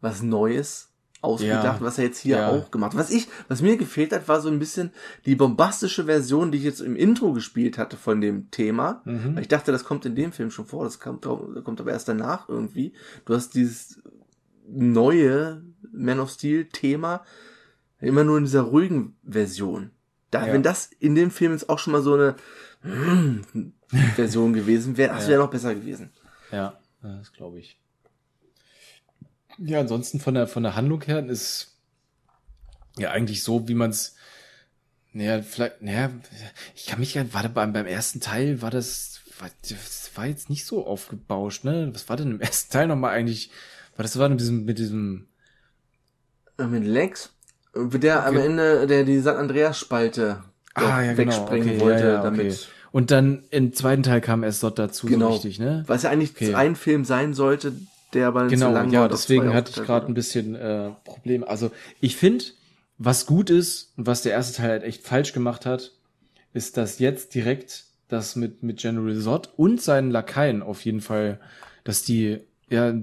was 0.00 0.22
Neues 0.22 0.87
ausgedacht, 1.20 1.80
Ja. 1.80 1.84
was 1.86 1.98
er 1.98 2.04
jetzt 2.04 2.18
hier 2.18 2.36
Ja. 2.38 2.48
auch 2.50 2.70
gemacht 2.70 2.92
hat. 2.92 2.98
Was 3.00 3.10
ich, 3.10 3.26
was 3.48 3.60
mir 3.62 3.76
gefehlt 3.76 4.12
hat, 4.12 4.28
war 4.28 4.40
so 4.40 4.48
ein 4.48 4.58
bisschen 4.58 4.92
die 5.26 5.34
bombastische 5.34 6.04
Version, 6.04 6.52
die 6.52 6.58
ich 6.58 6.64
jetzt 6.64 6.80
im 6.80 6.94
Intro 6.96 7.32
gespielt 7.32 7.76
hatte 7.78 7.96
von 7.96 8.20
dem 8.20 8.50
Thema. 8.50 9.02
Mhm. 9.04 9.34
Weil 9.34 9.42
ich 9.42 9.48
dachte, 9.48 9.72
das 9.72 9.84
kommt 9.84 10.06
in 10.06 10.14
dem 10.14 10.32
Film 10.32 10.50
schon 10.50 10.66
vor, 10.66 10.84
das 10.84 11.00
kommt, 11.00 11.22
kommt 11.24 11.80
aber 11.80 11.90
erst 11.92 12.08
danach 12.08 12.48
irgendwie. 12.48 12.92
Du 13.24 13.34
hast 13.34 13.54
dieses 13.54 14.00
neue 14.66 15.62
Man 15.92 16.20
of 16.20 16.30
Steel 16.30 16.66
Thema 16.66 17.24
immer 18.00 18.22
nur 18.22 18.38
in 18.38 18.44
dieser 18.44 18.62
ruhigen 18.62 19.16
Version. 19.24 19.90
Da, 20.30 20.46
Ja. 20.46 20.52
wenn 20.52 20.62
das 20.62 20.90
in 21.00 21.14
dem 21.14 21.30
Film 21.30 21.52
jetzt 21.52 21.68
auch 21.68 21.78
schon 21.78 21.94
mal 21.94 22.02
so 22.02 22.14
eine 22.14 22.36
Version 24.14 24.52
gewesen 24.52 24.96
wäre, 24.96 25.14
das 25.14 25.24
Ja. 25.24 25.30
wäre 25.30 25.42
noch 25.42 25.50
besser 25.50 25.74
gewesen. 25.74 26.10
Ja, 26.52 26.78
das 27.02 27.32
glaube 27.32 27.58
ich. 27.58 27.78
Ja, 29.58 29.80
ansonsten 29.80 30.20
von 30.20 30.34
der, 30.34 30.46
von 30.46 30.62
der 30.62 30.74
Handlung 30.76 31.02
her 31.02 31.24
ist 31.26 31.76
ja 32.96 33.10
eigentlich 33.10 33.42
so, 33.44 33.68
wie 33.68 33.74
man 33.74 33.90
es, 33.90 34.16
naja, 35.12 35.42
vielleicht, 35.42 35.82
naja, 35.82 36.10
ich 36.76 36.86
kann 36.86 37.00
mich 37.00 37.14
ja, 37.14 37.32
war 37.34 37.42
da 37.42 37.48
beim, 37.48 37.72
beim 37.72 37.86
ersten 37.86 38.20
Teil, 38.20 38.62
war 38.62 38.70
das, 38.70 39.20
war, 39.40 39.50
das 39.68 40.10
war 40.16 40.26
jetzt 40.26 40.50
nicht 40.50 40.66
so 40.66 40.86
aufgebauscht, 40.86 41.64
ne? 41.64 41.90
Was 41.94 42.08
war 42.08 42.16
denn 42.16 42.32
im 42.32 42.40
ersten 42.42 42.72
Teil 42.72 42.86
nochmal 42.88 43.14
eigentlich? 43.14 43.50
War 43.96 44.02
das 44.04 44.18
war 44.18 44.28
mit 44.28 44.40
diesem, 44.40 44.64
mit 44.64 44.78
diesem, 44.78 45.28
Äh, 46.58 46.64
Mit 46.66 46.84
Lex, 46.84 47.30
äh, 47.74 47.98
der 47.98 48.26
am 48.26 48.36
Okay. 48.36 48.46
Ende, 48.46 48.86
der 48.86 49.04
die 49.04 49.18
San 49.20 49.36
Andreas 49.36 49.78
Spalte 49.78 50.42
ah, 50.74 51.02
ja, 51.02 51.12
genau, 51.14 51.18
wegsprengen 51.18 51.68
okay, 51.68 51.80
wollte, 51.80 52.04
ja, 52.04 52.10
ja, 52.14 52.20
okay. 52.20 52.48
damit. 52.48 52.68
Und 52.90 53.10
dann 53.10 53.44
im 53.50 53.72
zweiten 53.74 54.02
Teil 54.02 54.20
kam 54.20 54.42
erst 54.42 54.62
dort 54.62 54.78
dazu, 54.78 55.06
Genau. 55.06 55.26
so 55.26 55.32
richtig, 55.34 55.58
ne? 55.58 55.84
Was 55.86 56.02
ja 56.02 56.10
eigentlich 56.10 56.34
Okay. 56.34 56.54
ein 56.54 56.74
Film 56.76 57.04
sein 57.04 57.34
sollte, 57.34 57.72
der 58.14 58.28
aber 58.28 58.46
Genau, 58.48 58.72
lang 58.72 58.90
ja, 58.90 59.02
war, 59.02 59.08
deswegen 59.08 59.52
hatte 59.52 59.72
ich 59.74 59.86
gerade 59.86 60.06
ein 60.06 60.14
bisschen 60.14 60.54
äh, 60.54 60.90
Probleme. 61.04 61.46
Also 61.46 61.70
ich 62.00 62.16
finde, 62.16 62.44
was 62.96 63.26
gut 63.26 63.50
ist 63.50 63.92
und 63.96 64.06
was 64.06 64.22
der 64.22 64.32
erste 64.32 64.56
Teil 64.56 64.70
halt 64.70 64.82
echt 64.82 65.02
falsch 65.02 65.32
gemacht 65.32 65.66
hat, 65.66 65.92
ist, 66.52 66.76
dass 66.76 66.98
jetzt 66.98 67.34
direkt 67.34 67.84
das 68.08 68.36
mit, 68.36 68.62
mit 68.62 68.78
General 68.78 69.16
Zod 69.18 69.50
und 69.56 69.80
seinen 69.82 70.10
Lakaien 70.10 70.62
auf 70.62 70.84
jeden 70.84 71.00
Fall, 71.00 71.40
dass 71.84 72.02
die 72.02 72.40
ja 72.70 72.94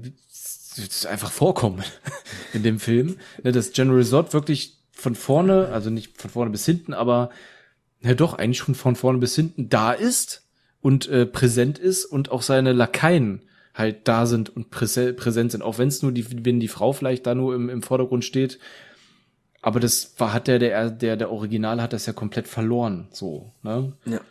einfach 1.09 1.31
vorkommen 1.31 1.83
in 2.53 2.63
dem 2.63 2.79
Film. 2.79 3.17
Ne, 3.43 3.51
dass 3.51 3.71
General 3.71 4.03
Zod 4.03 4.33
wirklich 4.33 4.79
von 4.91 5.15
vorne, 5.15 5.69
also 5.69 5.89
nicht 5.89 6.19
von 6.19 6.31
vorne 6.31 6.51
bis 6.51 6.65
hinten, 6.65 6.93
aber 6.93 7.29
ja 8.01 8.13
doch 8.13 8.33
eigentlich 8.33 8.57
schon 8.57 8.75
von 8.75 8.95
vorne 8.95 9.19
bis 9.19 9.35
hinten 9.35 9.69
da 9.69 9.91
ist 9.91 10.47
und 10.81 11.07
äh, 11.07 11.25
präsent 11.25 11.79
ist 11.79 12.05
und 12.05 12.31
auch 12.31 12.41
seine 12.41 12.73
Lakaien 12.73 13.41
halt 13.75 14.07
da 14.07 14.25
sind 14.25 14.55
und 14.55 14.71
präse 14.71 15.13
präsent 15.13 15.51
sind, 15.51 15.61
auch 15.61 15.77
wenn 15.77 15.89
es 15.89 16.01
nur 16.01 16.11
die, 16.11 16.45
wenn 16.45 16.59
die 16.59 16.69
Frau 16.69 16.93
vielleicht 16.93 17.27
da 17.27 17.35
nur 17.35 17.53
im, 17.53 17.69
im 17.69 17.83
Vordergrund 17.83 18.25
steht. 18.25 18.57
Aber 19.61 19.79
das 19.79 20.13
war, 20.17 20.33
hat 20.33 20.47
der, 20.47 20.59
der, 20.59 20.89
der, 20.89 21.17
der 21.17 21.31
Original 21.31 21.81
hat 21.81 21.91
das 21.91 22.05
ja 22.05 22.13
komplett 22.13 22.47
verloren, 22.47 23.07
so, 23.11 23.51
ne? 23.63 23.93
Ja. 24.05 24.21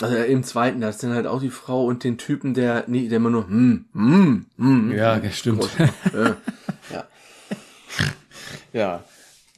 Also 0.00 0.16
im 0.16 0.42
zweiten, 0.44 0.80
da 0.80 0.88
ist 0.88 1.02
dann 1.02 1.12
halt 1.12 1.26
auch 1.26 1.40
die 1.40 1.50
Frau 1.50 1.84
und 1.84 2.04
den 2.04 2.16
Typen, 2.16 2.54
der, 2.54 2.84
nee, 2.86 3.08
der 3.08 3.18
immer 3.18 3.28
nur, 3.28 3.46
hm, 3.48 3.84
hm, 3.92 4.46
hm. 4.56 4.92
Ja, 4.92 5.18
das 5.18 5.36
stimmt. 5.36 5.68
Ja. 6.14 6.36
ja. 6.92 7.08
Ja. 8.72 9.04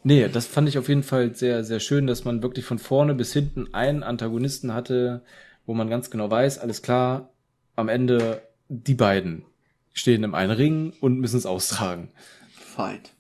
Nee, 0.05 0.29
das 0.29 0.47
fand 0.47 0.69
ich 0.69 0.79
auf 0.79 0.89
jeden 0.89 1.05
Fall 1.05 1.35
sehr, 1.37 1.63
sehr 1.63 1.79
schön, 1.79 2.09
dass 2.09 2.25
man 2.25 2.43
wirklich 2.43 2.65
von 2.65 2.81
vorne 2.81 3.15
bis 3.15 3.33
hinten 3.33 3.73
einen 3.73 4.03
Antagonisten 4.03 4.75
hatte, 4.75 5.23
wo 5.65 5.75
man 5.75 5.89
ganz 5.89 6.11
genau 6.11 6.29
weiß, 6.29 6.59
alles 6.59 6.83
klar, 6.83 7.32
am 7.77 7.89
Ende 7.89 8.43
die 8.69 8.95
beiden 8.95 9.45
stehen 9.93 10.25
im 10.25 10.35
einen 10.35 10.53
Ring 10.53 10.93
und 11.01 11.19
müssen 11.19 11.37
es 11.37 11.47
austragen. 11.47 12.09
Fight. 12.55 13.13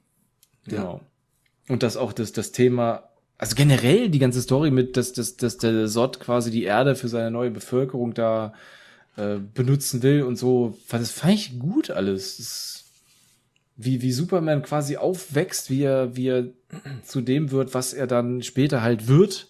Genau. 0.66 1.00
Und 1.68 1.82
dass 1.82 1.96
auch 1.96 2.12
das, 2.12 2.32
das 2.32 2.52
Thema, 2.52 3.10
also 3.38 3.54
generell 3.54 4.08
die 4.08 4.18
ganze 4.18 4.40
Story 4.40 4.70
mit, 4.70 4.96
dass, 4.96 5.12
dass, 5.12 5.36
dass 5.36 5.58
der 5.58 5.88
Sod 5.88 6.20
quasi 6.20 6.50
die 6.50 6.64
Erde 6.64 6.94
für 6.94 7.08
seine 7.08 7.30
neue 7.30 7.50
Bevölkerung 7.50 8.14
da 8.14 8.54
äh, 9.16 9.36
benutzen 9.36 10.02
will 10.02 10.22
und 10.22 10.36
so, 10.36 10.78
das 10.88 11.10
fand 11.10 11.34
ich 11.34 11.58
gut 11.58 11.90
alles. 11.90 12.38
Das, 12.38 12.84
wie, 13.76 14.02
wie 14.02 14.12
Superman 14.12 14.62
quasi 14.62 14.96
aufwächst, 14.96 15.70
wie 15.70 15.82
er, 15.82 16.16
wie 16.16 16.28
er 16.28 16.46
zu 17.04 17.20
dem 17.20 17.50
wird, 17.50 17.74
was 17.74 17.92
er 17.92 18.06
dann 18.06 18.42
später 18.42 18.82
halt 18.82 19.08
wird. 19.08 19.48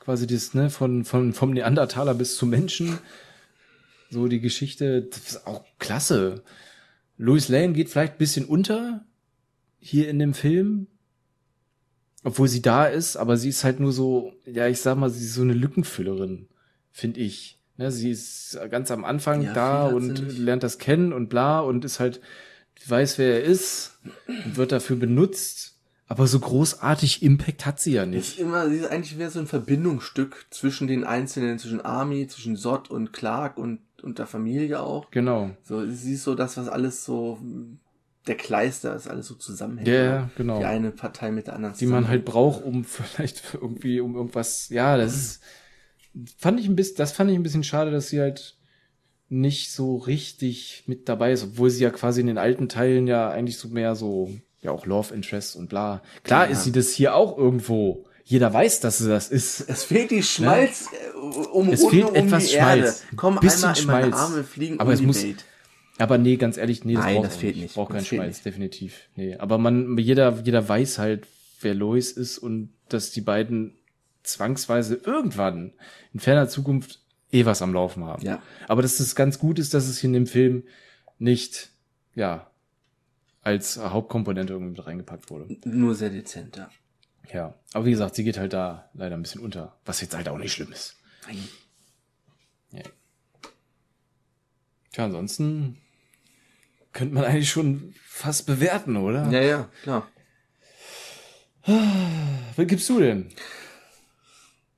Quasi 0.00 0.26
das, 0.26 0.54
ne, 0.54 0.70
von, 0.70 1.04
von, 1.04 1.32
vom 1.32 1.50
Neandertaler 1.50 2.14
bis 2.14 2.36
zum 2.36 2.50
Menschen. 2.50 2.98
So 4.10 4.28
die 4.28 4.40
Geschichte, 4.40 5.02
das 5.02 5.18
ist 5.18 5.46
auch 5.46 5.64
klasse. 5.78 6.42
Louis 7.18 7.48
Lane 7.48 7.72
geht 7.72 7.88
vielleicht 7.88 8.14
ein 8.14 8.18
bisschen 8.18 8.46
unter 8.46 9.04
hier 9.78 10.08
in 10.08 10.18
dem 10.18 10.34
Film. 10.34 10.86
Obwohl 12.24 12.48
sie 12.48 12.62
da 12.62 12.86
ist, 12.86 13.16
aber 13.16 13.36
sie 13.36 13.50
ist 13.50 13.62
halt 13.62 13.78
nur 13.78 13.92
so, 13.92 14.32
ja, 14.44 14.66
ich 14.66 14.80
sag 14.80 14.96
mal, 14.96 15.10
sie 15.10 15.24
ist 15.24 15.34
so 15.34 15.42
eine 15.42 15.52
Lückenfüllerin, 15.52 16.48
finde 16.90 17.20
ich. 17.20 17.60
Ne, 17.76 17.92
sie 17.92 18.10
ist 18.10 18.58
ganz 18.70 18.90
am 18.90 19.04
Anfang 19.04 19.42
Ja, 19.42 19.52
da 19.52 19.86
und 19.86 20.38
lernt 20.38 20.62
das 20.62 20.78
kennen 20.78 21.12
und 21.12 21.28
bla 21.28 21.60
und 21.60 21.84
ist 21.84 22.00
halt, 22.00 22.20
weiß, 22.88 23.18
wer 23.18 23.34
er 23.34 23.44
ist 23.44 23.98
und 24.44 24.56
wird 24.56 24.72
dafür 24.72 24.96
benutzt. 24.96 25.74
Aber 26.08 26.28
so 26.28 26.38
großartig 26.38 27.22
Impact 27.22 27.66
hat 27.66 27.80
sie 27.80 27.94
ja 27.94 28.06
nicht. 28.06 28.34
ist 28.34 28.38
immer, 28.38 28.68
sie 28.68 28.76
ist 28.76 28.90
eigentlich 28.90 29.16
mehr 29.16 29.30
so 29.30 29.40
ein 29.40 29.48
Verbindungsstück 29.48 30.46
zwischen 30.50 30.86
den 30.86 31.02
Einzelnen, 31.02 31.58
zwischen 31.58 31.80
Army, 31.80 32.28
zwischen 32.28 32.56
Sod 32.56 32.90
und 32.90 33.12
Clark 33.12 33.58
und, 33.58 33.80
und 34.02 34.18
der 34.18 34.26
Familie 34.26 34.80
auch. 34.80 35.10
Genau. 35.10 35.50
So, 35.62 35.84
sie 35.90 36.14
ist 36.14 36.24
so 36.24 36.34
das, 36.34 36.56
was 36.56 36.68
alles 36.68 37.04
so, 37.04 37.38
der 38.26 38.36
Kleister 38.36 38.94
ist, 38.96 39.08
alles 39.08 39.26
so 39.26 39.34
zusammenhängt. 39.34 39.88
Ja, 39.88 40.04
ja, 40.04 40.30
genau. 40.36 40.58
Die 40.58 40.64
eine 40.64 40.90
Partei 40.90 41.30
mit 41.30 41.46
der 41.46 41.54
anderen 41.54 41.76
die 41.76 41.86
man 41.86 42.08
halt 42.08 42.24
braucht, 42.24 42.64
um 42.64 42.84
vielleicht 42.84 43.54
irgendwie 43.54 44.00
um 44.00 44.14
irgendwas. 44.16 44.68
Ja, 44.68 44.96
das 44.96 45.14
ist, 45.14 45.42
fand 46.38 46.58
ich 46.60 46.66
ein 46.68 46.76
bisschen, 46.76 46.96
das 46.96 47.12
fand 47.12 47.30
ich 47.30 47.36
ein 47.36 47.42
bisschen 47.42 47.64
schade, 47.64 47.90
dass 47.90 48.08
sie 48.08 48.20
halt 48.20 48.56
nicht 49.28 49.72
so 49.72 49.96
richtig 49.96 50.84
mit 50.86 51.08
dabei 51.08 51.32
ist, 51.32 51.42
obwohl 51.44 51.70
sie 51.70 51.82
ja 51.82 51.90
quasi 51.90 52.20
in 52.20 52.28
den 52.28 52.38
alten 52.38 52.68
Teilen 52.68 53.06
ja 53.08 53.28
eigentlich 53.30 53.58
so 53.58 53.68
mehr 53.68 53.96
so 53.96 54.30
ja 54.62 54.70
auch 54.70 54.86
Love 54.86 55.14
Interest 55.14 55.56
und 55.56 55.68
bla. 55.68 56.02
Klar 56.22 56.46
Ja. 56.46 56.52
ist 56.52 56.64
sie 56.64 56.72
das 56.72 56.90
hier 56.90 57.14
auch 57.14 57.36
irgendwo. 57.36 58.05
Jeder 58.28 58.52
weiß, 58.52 58.80
dass 58.80 58.98
sie 58.98 59.08
das 59.08 59.28
ist. 59.28 59.60
Es 59.68 59.84
fehlt 59.84 60.10
die 60.10 60.22
Schmalz 60.22 60.88
äh, 61.14 61.16
um 61.16 61.68
Es 61.70 61.86
fehlt 61.86 62.06
um 62.06 62.14
etwas 62.16 62.48
die 62.48 62.54
Erde. 62.54 62.80
Schmalz. 62.82 63.02
Komm 63.14 63.38
Bisschen 63.38 63.64
einmal 63.68 63.78
in 63.80 63.86
meine 63.86 64.06
Schmalz. 64.08 64.16
Arme, 64.32 64.44
fliegen 64.44 64.80
Aber 64.80 64.88
um 64.88 64.94
es 64.94 65.02
muss- 65.02 65.22
Welt. 65.22 65.44
Aber 65.98 66.18
nee, 66.18 66.36
ganz 66.36 66.56
ehrlich, 66.58 66.84
nee, 66.84 66.94
das 66.94 67.04
Nein, 67.04 67.14
braucht 67.14 67.26
das 67.28 67.36
fehlt 67.36 67.56
nicht. 67.56 67.74
Braucht 67.74 67.92
keinen 67.92 68.04
Schmalz, 68.04 68.34
nicht. 68.38 68.44
definitiv. 68.46 69.08
Nee, 69.14 69.36
aber 69.36 69.58
man, 69.58 69.96
jeder, 69.96 70.40
jeder 70.42 70.68
weiß 70.68 70.98
halt, 70.98 71.26
wer 71.60 71.74
Lois 71.74 72.10
ist 72.10 72.38
und 72.38 72.70
dass 72.88 73.12
die 73.12 73.20
beiden 73.22 73.78
zwangsweise 74.24 74.96
irgendwann 74.96 75.72
in 76.12 76.18
ferner 76.20 76.48
Zukunft 76.48 77.00
eh 77.32 77.46
was 77.46 77.62
am 77.62 77.72
Laufen 77.72 78.04
haben. 78.04 78.22
Ja. 78.24 78.42
Aber 78.66 78.82
dass 78.82 78.98
es 79.00 79.14
ganz 79.14 79.38
gut 79.38 79.58
ist, 79.60 79.72
dass 79.72 79.86
es 79.88 79.98
hier 79.98 80.08
in 80.08 80.14
dem 80.14 80.26
Film 80.26 80.64
nicht, 81.18 81.70
ja, 82.16 82.50
als 83.42 83.78
Hauptkomponente 83.78 84.52
irgendwie 84.52 84.72
mit 84.72 84.86
reingepackt 84.86 85.30
wurde. 85.30 85.56
Nur 85.64 85.94
sehr 85.94 86.10
dezent, 86.10 86.56
ja. 87.32 87.54
Aber 87.72 87.84
wie 87.84 87.90
gesagt, 87.90 88.14
sie 88.14 88.24
geht 88.24 88.38
halt 88.38 88.52
da 88.52 88.88
leider 88.94 89.16
ein 89.16 89.22
bisschen 89.22 89.40
unter. 89.40 89.76
Was 89.84 90.00
jetzt 90.00 90.16
halt 90.16 90.28
auch 90.28 90.38
nicht 90.38 90.52
schlimm 90.52 90.72
ist. 90.72 90.96
Ja. 92.72 92.82
Tja, 94.92 95.04
ansonsten 95.04 95.78
könnte 96.92 97.14
man 97.14 97.24
eigentlich 97.24 97.50
schon 97.50 97.94
fast 98.06 98.46
bewerten, 98.46 98.96
oder? 98.96 99.28
Ja, 99.30 99.40
ja, 99.42 99.68
klar. 99.82 100.08
Was 101.66 102.66
gibst 102.66 102.88
du 102.88 103.00
denn? 103.00 103.28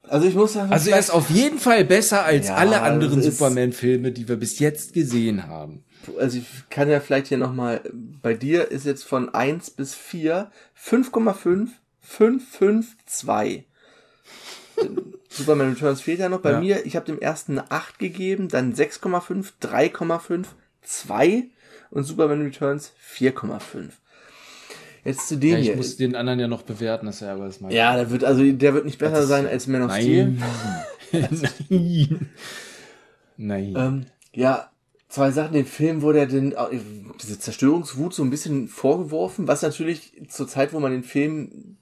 Also 0.03 0.27
ich 0.27 0.35
muss 0.35 0.55
sagen, 0.55 0.73
Also 0.73 0.91
er 0.91 0.99
ist 0.99 1.11
auf 1.11 1.29
jeden 1.29 1.59
Fall 1.59 1.85
besser 1.85 2.25
als 2.25 2.49
Ja, 2.49 2.55
alle 2.57 2.81
anderen 2.81 3.23
Superman-Filme, 3.23 4.11
die 4.11 4.27
wir 4.27 4.37
bis 4.37 4.59
jetzt 4.59 4.95
gesehen 4.95 5.47
haben. 5.47 5.85
also 6.19 6.39
ich 6.39 6.47
kann 6.71 6.89
ja 6.89 7.01
vielleicht 7.01 7.27
hier 7.29 7.37
nochmal, 7.37 7.83
bei 7.93 8.33
dir 8.33 8.71
ist 8.71 8.87
jetzt 8.87 9.05
von 9.05 9.33
1 9.35 9.71
bis 9.73 9.95
4 9.95 10.51
5,5, 10.83 11.69
5, 12.09 12.49
5, 12.57 12.97
2. 13.07 13.65
Superman 15.29 15.71
Returns 15.75 16.01
fehlt 16.01 16.21
ja 16.21 16.29
noch. 16.29 16.41
Bei 16.41 16.53
Ja. 16.53 16.61
mir, 16.61 16.87
ich 16.87 16.97
habe 16.97 17.07
dem 17.07 17.21
ersten 17.21 17.59
eine 17.59 17.71
8 17.71 17.99
gegeben, 17.99 18.49
dann 18.49 18.73
6,5, 18.75 19.53
3,5, 19.61 20.47
2 20.83 21.45
und 21.91 22.05
Superman 22.05 22.43
Returns 22.43 22.93
4,5. 22.99 23.91
Jetzt 25.05 25.29
zu 25.29 25.37
dem 25.37 25.51
Ja, 25.53 25.59
ich 25.59 25.67
hier. 25.69 25.77
muss 25.77 25.97
den 25.97 26.17
anderen 26.17 26.41
ja 26.41 26.49
noch 26.49 26.63
bewerten, 26.63 27.07
das 27.07 27.17
ist 27.17 27.21
ja 27.23 27.35
aber 27.35 27.45
das 27.47 27.61
mal. 27.61 27.73
ja, 27.73 27.95
der 27.97 28.11
wird, 28.11 28.25
also 28.25 28.43
der 28.51 28.75
wird 28.75 28.85
nicht 28.85 28.99
besser 28.99 29.27
sein 29.27 29.47
als 29.47 29.67
Man 29.67 29.83
of 29.83 29.93
Steel. 29.93 30.37
Nein. 30.39 30.85
Nein. 31.69 32.31
Nein. 33.37 33.75
Ähm, 33.77 34.07
ja, 34.35 34.71
zwei 35.09 35.31
Sachen. 35.31 35.53
Dem 35.55 35.67
Film 35.67 36.03
wurde 36.03 36.19
ja 36.21 36.27
den, 36.27 36.53
äh, 36.53 36.81
diese 37.21 37.39
Zerstörungswut 37.39 38.13
so 38.15 38.23
ein 38.23 38.31
bisschen 38.31 38.69
vorgeworfen, 38.69 39.47
was 39.47 39.63
natürlich 39.63 40.13
zur 40.29 40.49
Zeit, 40.49 40.73
wo 40.73 40.81
man 40.81 40.93
den 40.93 41.05
Film 41.05 41.77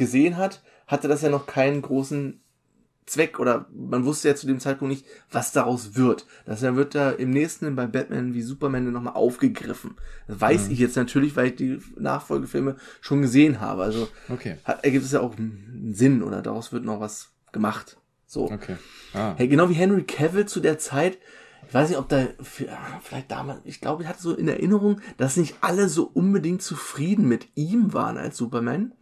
gesehen 0.00 0.36
hat, 0.36 0.62
hatte 0.88 1.06
das 1.06 1.22
ja 1.22 1.28
noch 1.28 1.46
keinen 1.46 1.82
großen 1.82 2.40
Zweck 3.06 3.38
oder 3.38 3.66
man 3.72 4.04
wusste 4.04 4.28
ja 4.28 4.34
zu 4.34 4.46
dem 4.46 4.60
Zeitpunkt 4.60 4.94
nicht, 4.94 5.06
was 5.30 5.52
daraus 5.52 5.94
wird. 5.94 6.26
Das 6.46 6.62
wird 6.62 6.94
da 6.94 7.10
im 7.10 7.30
nächsten 7.30 7.74
bei 7.76 7.86
Batman 7.86 8.34
wie 8.34 8.42
Superman 8.42 8.90
nochmal 8.90 9.14
aufgegriffen. 9.14 9.96
Das 10.26 10.40
weiß 10.40 10.66
mhm. 10.66 10.72
ich 10.72 10.78
jetzt 10.78 10.96
natürlich, 10.96 11.36
weil 11.36 11.48
ich 11.48 11.56
die 11.56 11.80
Nachfolgefilme 11.96 12.76
schon 13.00 13.20
gesehen 13.20 13.60
habe. 13.60 13.82
Also 13.82 14.08
okay. 14.28 14.56
hat, 14.64 14.84
ergibt 14.84 15.04
es 15.04 15.12
ja 15.12 15.20
auch 15.20 15.36
einen 15.36 15.92
Sinn 15.94 16.22
oder 16.22 16.40
daraus 16.40 16.72
wird 16.72 16.84
noch 16.84 17.00
was 17.00 17.32
gemacht. 17.52 17.98
So. 18.26 18.50
Okay. 18.50 18.76
Ah. 19.12 19.34
Hey, 19.36 19.48
genau 19.48 19.68
wie 19.68 19.74
Henry 19.74 20.04
Cavill 20.04 20.46
zu 20.46 20.60
der 20.60 20.78
Zeit, 20.78 21.18
ich 21.66 21.74
weiß 21.74 21.88
nicht, 21.88 21.98
ob 21.98 22.08
da, 22.08 22.26
vielleicht 22.42 23.30
damals, 23.30 23.60
ich 23.64 23.80
glaube, 23.80 24.02
ich 24.02 24.08
hatte 24.08 24.22
so 24.22 24.34
in 24.34 24.48
Erinnerung, 24.48 25.00
dass 25.18 25.36
nicht 25.36 25.56
alle 25.60 25.88
so 25.88 26.04
unbedingt 26.04 26.62
zufrieden 26.62 27.28
mit 27.28 27.48
ihm 27.54 27.92
waren 27.92 28.16
als 28.16 28.36
Superman. 28.36 28.92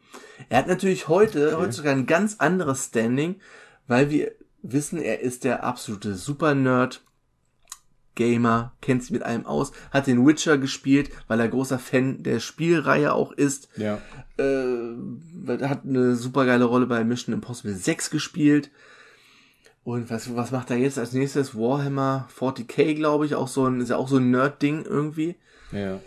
Er 0.49 0.59
hat 0.59 0.69
natürlich 0.69 1.09
heute, 1.09 1.49
okay. 1.49 1.57
heutzutage 1.57 1.91
ein 1.91 2.07
ganz 2.07 2.37
anderes 2.39 2.87
Standing, 2.87 3.37
weil 3.87 4.11
wir 4.11 4.33
wissen, 4.63 5.01
er 5.01 5.21
ist 5.21 5.45
der 5.45 5.65
absolute 5.65 6.15
Super-Nerd, 6.15 7.03
Gamer, 8.15 8.73
kennt 8.81 9.03
sich 9.03 9.13
mit 9.13 9.23
allem 9.23 9.47
aus, 9.47 9.71
hat 9.93 10.09
den 10.09 10.27
Witcher 10.27 10.59
gespielt, 10.59 11.11
weil 11.29 11.39
er 11.39 11.49
großer 11.49 11.79
Fan 11.79 12.25
der 12.25 12.41
Spielreihe 12.41 13.13
auch 13.13 13.31
ist. 13.31 13.69
Ja. 13.77 14.01
Äh, 14.37 14.97
hat 15.63 15.85
eine 15.85 16.17
super 16.17 16.45
geile 16.45 16.65
Rolle 16.65 16.87
bei 16.87 17.05
Mission 17.05 17.33
Impossible 17.33 17.75
6 17.75 18.11
gespielt. 18.11 18.71
Und 19.85 20.11
was, 20.11 20.35
was 20.35 20.51
macht 20.51 20.71
er 20.71 20.77
jetzt 20.77 20.99
als 20.99 21.13
nächstes? 21.13 21.55
Warhammer 21.55 22.29
40k, 22.37 22.95
glaube 22.95 23.25
ich, 23.25 23.37
auch 23.37 23.49
so 23.49 23.67
ein, 23.67 23.81
ist 23.81 23.91
ja 23.91 23.97
auch 23.97 24.09
so 24.09 24.17
ein 24.17 24.33
Nerd-Ding 24.33 24.85
irgendwie. 24.85 25.37
Ja. 25.71 26.01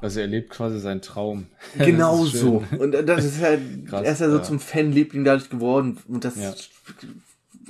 Also 0.00 0.20
er 0.20 0.26
lebt 0.26 0.50
quasi 0.50 0.78
seinen 0.78 1.02
Traum. 1.02 1.46
Genau 1.78 2.24
so. 2.24 2.64
Und 2.78 2.92
das 2.92 3.24
ist 3.24 3.40
halt, 3.40 3.60
Krass, 3.86 4.04
er 4.04 4.12
ist 4.12 4.20
ja 4.20 4.30
so 4.30 4.38
zum 4.40 4.60
Fanliebling 4.60 5.24
dadurch 5.24 5.50
geworden. 5.50 5.98
Und 6.08 6.24
das 6.24 6.36
ja. 6.36 6.54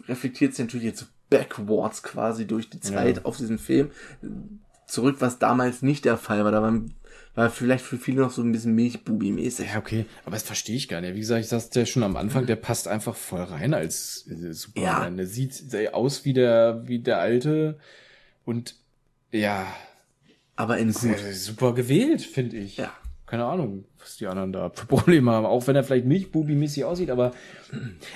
reflektiert 0.09 0.55
sich 0.55 0.65
natürlich 0.65 0.87
jetzt 0.87 1.07
backwards 1.31 2.03
quasi 2.03 2.47
durch 2.47 2.71
die 2.71 2.81
Zeit 2.81 3.19
ja. 3.19 3.25
auf 3.25 3.37
diesen 3.37 3.59
Film. 3.59 3.91
Zurück, 4.87 5.17
was 5.21 5.39
damals 5.39 5.83
nicht 5.83 6.05
der 6.05 6.17
Fall 6.17 6.45
war. 6.45 6.53
Da 6.53 6.63
waren 6.63 6.95
war 7.37 7.51
vielleicht 7.51 7.85
für 7.85 7.99
viele 7.99 8.23
noch 8.23 8.31
so 8.31 8.43
ein 8.43 8.51
bisschen 8.51 8.75
Milchbubi-mäßig. 8.75 9.67
Ja, 9.67 9.79
okay, 9.79 10.07
aber 10.25 10.35
das 10.35 10.43
verstehe 10.43 10.75
ich 10.75 10.89
gar 10.89 11.03
nicht. 11.03 11.15
Wie 11.15 11.21
gesagt, 11.21 11.43
ich 11.43 11.49
sagte 11.49 11.81
ja 11.81 11.87
schon 11.87 12.03
am 12.03 12.17
Anfang, 12.17 12.47
der 12.47 12.57
passt 12.57 12.89
einfach 12.89 13.15
voll 13.15 13.43
rein 13.43 13.75
als 13.75 14.27
äh, 14.27 14.55
Superman. 14.55 15.13
Ja. 15.13 15.17
Der 15.19 15.27
sieht 15.27 15.63
aus 15.93 16.25
wie 16.25 16.33
der, 16.33 16.83
wie 16.87 16.99
der 16.99 17.19
alte 17.19 17.79
und 18.47 18.77
ja. 19.33 19.67
Aber 20.57 20.79
in 20.79 20.93
gut. 20.93 21.19
Super 21.33 21.75
gewählt, 21.75 22.23
finde 22.23 22.57
ich. 22.57 22.79
Ja. 22.79 22.93
Keine 23.27 23.45
Ahnung, 23.45 23.85
was 23.99 24.17
die 24.19 24.29
anderen 24.29 24.53
da 24.53 24.71
für 24.71 24.87
Probleme 24.87 25.33
haben. 25.33 25.47
Auch 25.47 25.67
wenn 25.67 25.75
er 25.75 25.83
vielleicht 25.83 26.07
Milchbubi-mäßig 26.07 26.85
aussieht, 26.85 27.11
aber 27.11 27.33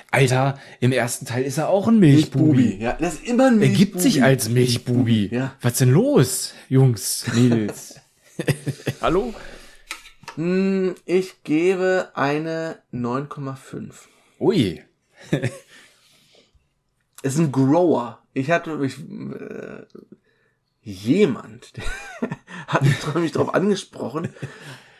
Alter, 0.09 0.57
im 0.79 0.93
ersten 0.93 1.25
Teil 1.25 1.43
ist 1.43 1.57
er 1.57 1.67
auch 1.67 1.89
ein 1.89 1.99
Milchbubi. 1.99 2.53
Milchbubi. 2.53 2.83
Ja, 2.83 2.97
das 2.97 3.15
ist 3.15 3.27
immer 3.27 3.47
ein 3.47 3.59
Milchbubi. 3.59 3.81
Er 3.81 3.85
gibt 3.85 3.99
sich 3.99 4.23
als 4.23 4.47
Milchbubi. 4.49 5.27
Ja. 5.31 5.53
Was 5.61 5.79
denn 5.79 5.91
los, 5.91 6.53
Jungs, 6.69 7.25
Mädels? 7.35 7.99
Hallo? 9.01 9.33
Hm, 10.35 10.95
ich 11.05 11.43
gebe 11.43 12.11
eine 12.13 12.77
9,5. 12.93 13.93
Ui. 14.39 14.81
ist 17.21 17.37
ein 17.37 17.51
Grower. 17.51 18.19
Ich 18.33 18.49
hatte 18.49 18.77
mich, 18.77 18.97
äh, 18.97 19.83
jemand 20.83 21.73
hat 22.67 22.83
mich 23.15 23.31
darauf 23.31 23.53
angesprochen, 23.53 24.29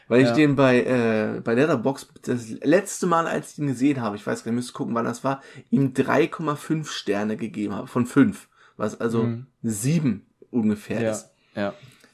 weil 0.08 0.22
ich 0.22 0.28
ja. 0.28 0.36
den 0.36 0.56
bei, 0.56 0.84
äh, 0.84 1.41
bei 1.41 1.53
Letterbox 1.53 2.10
das 2.24 2.49
letzte 2.49 3.08
Mal, 3.08 3.28
als 3.28 3.53
ich 3.53 3.60
ihn 3.60 3.68
gesehen 3.68 4.02
habe, 4.02 4.16
ich 4.16 4.26
weiß 4.26 4.44
gar 4.44 4.52
nicht, 4.52 4.58
müsste 4.58 4.74
gucken, 4.74 4.94
wann 4.94 5.06
das 5.06 5.24
war, 5.24 5.41
ihm 5.70 5.94
3,5 5.94 6.86
Sterne 6.88 7.38
gegeben 7.38 7.74
habe, 7.74 7.88
von 7.88 8.06
5. 8.06 8.48
Was 8.78 8.99
also 8.99 9.24
mhm. 9.24 9.48
7 9.64 10.26
ungefähr 10.49 11.02
ja. 11.02 11.12
ist. 11.12 11.30
Ja. 11.56 11.74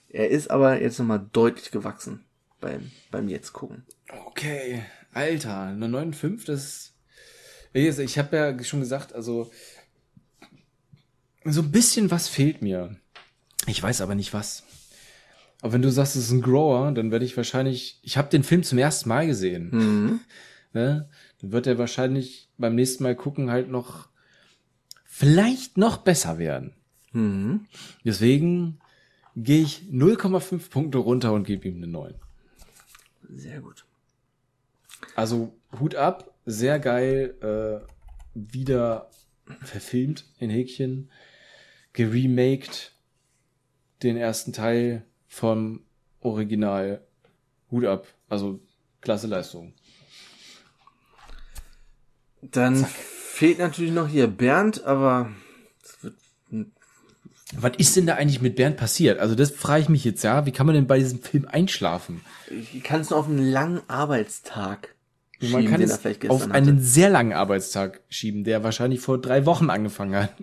Er 0.10 0.30
ist 0.30 0.50
aber 0.50 0.82
jetzt 0.82 1.00
nochmal 1.00 1.28
deutlich 1.32 1.72
gewachsen 1.72 2.26
beim, 2.60 2.92
beim 3.12 3.28
jetzt 3.28 3.54
gucken. 3.54 3.86
Okay, 4.28 4.84
Alter, 5.14 5.62
eine 5.62 5.88
9,5, 5.88 6.46
das 6.46 6.94
ist, 7.74 8.00
ich 8.00 8.18
habe 8.18 8.36
ja 8.36 8.64
schon 8.64 8.80
gesagt, 8.80 9.14
also 9.14 9.52
so 11.44 11.62
ein 11.62 11.72
bisschen 11.72 12.12
was 12.12 12.28
fehlt 12.28 12.62
mir. 12.62 12.98
Ich 13.68 13.84
weiß 13.84 14.02
aber 14.02 14.16
nicht 14.16 14.34
was. 14.34 14.64
Aber 15.62 15.74
wenn 15.74 15.82
du 15.82 15.92
sagst, 15.92 16.16
es 16.16 16.26
ist 16.26 16.32
ein 16.32 16.42
Grower, 16.42 16.92
dann 16.92 17.12
werde 17.12 17.26
ich 17.26 17.36
wahrscheinlich, 17.36 18.00
ich 18.04 18.18
habe 18.18 18.30
den 18.30 18.44
Film 18.44 18.64
zum 18.64 18.78
ersten 18.78 19.10
Mal 19.10 19.28
gesehen. 19.28 19.70
Mhm. 19.72 20.20
ne? 20.74 21.10
Dann 21.42 21.52
wird 21.52 21.68
er 21.68 21.78
wahrscheinlich 21.78 22.50
beim 22.58 22.76
nächsten 22.76 23.04
Mal 23.04 23.16
gucken 23.16 23.52
halt 23.52 23.70
noch 23.70 24.10
vielleicht 25.04 25.78
noch 25.78 25.98
besser 25.98 26.38
werden. 26.38 26.74
Mhm. 27.12 27.66
Deswegen 28.04 28.80
gehe 29.36 29.62
ich 29.62 29.84
0,5 29.92 30.70
Punkte 30.70 31.00
runter 31.00 31.34
und 31.34 31.44
gebe 31.44 31.68
ihm 31.68 31.78
eine 31.78 31.88
9. 31.88 32.16
Sehr 33.30 33.62
gut. 33.62 33.86
Also 35.16 35.54
Hut 35.80 35.96
ab, 35.96 36.34
sehr 36.46 36.80
geil, 36.80 37.36
äh, 37.42 37.88
wieder 38.34 39.10
verfilmt 39.62 40.26
in 40.40 40.50
Häkchen, 40.50 41.10
geremaked 41.94 42.94
den 44.04 44.18
ersten 44.18 44.54
Teil 44.54 45.04
vom 45.28 45.82
Original. 46.22 47.02
Hut 47.72 47.86
ab, 47.86 48.08
also 48.30 48.60
klasse 49.02 49.28
Leistung. 49.28 49.74
Dann 52.42 52.78
Zack. 52.78 52.90
fehlt 52.90 53.60
natürlich 53.60 53.92
noch 53.92 54.08
hier 54.08 54.28
Bernd, 54.28 54.84
aber 54.84 55.32
was 57.54 57.72
ist 57.78 57.96
denn 57.96 58.06
da 58.06 58.16
eigentlich 58.16 58.42
mit 58.42 58.56
Bernd 58.56 58.78
passiert? 58.78 59.20
Also 59.20 59.36
das 59.36 59.52
frage 59.52 59.84
ich 59.84 59.90
mich 59.90 60.04
jetzt, 60.04 60.24
ja. 60.24 60.46
Wie 60.46 60.52
kann 60.52 60.66
man 60.66 60.76
denn 60.76 60.88
bei 60.88 61.00
diesem 61.00 61.22
Film 61.22 61.46
einschlafen? 61.46 62.22
Ich 62.50 62.84
kann 62.84 63.02
es 63.02 63.10
nur 63.10 63.20
auf 63.20 63.28
einen 63.28 63.40
langen 63.40 63.82
Arbeitstag 63.88 64.96
schieben, 65.40 65.52
man 65.52 65.66
kann 65.68 65.82
es 65.82 66.06
auf 66.30 66.44
hatte. 66.44 66.54
einen 66.54 66.82
sehr 66.82 67.10
langen 67.10 67.34
Arbeitstag 67.34 68.02
schieben, 68.10 68.44
der 68.44 68.64
wahrscheinlich 68.64 69.00
vor 69.00 69.20
drei 69.20 69.46
Wochen 69.46 69.70
angefangen 69.70 70.16
hat. 70.16 70.34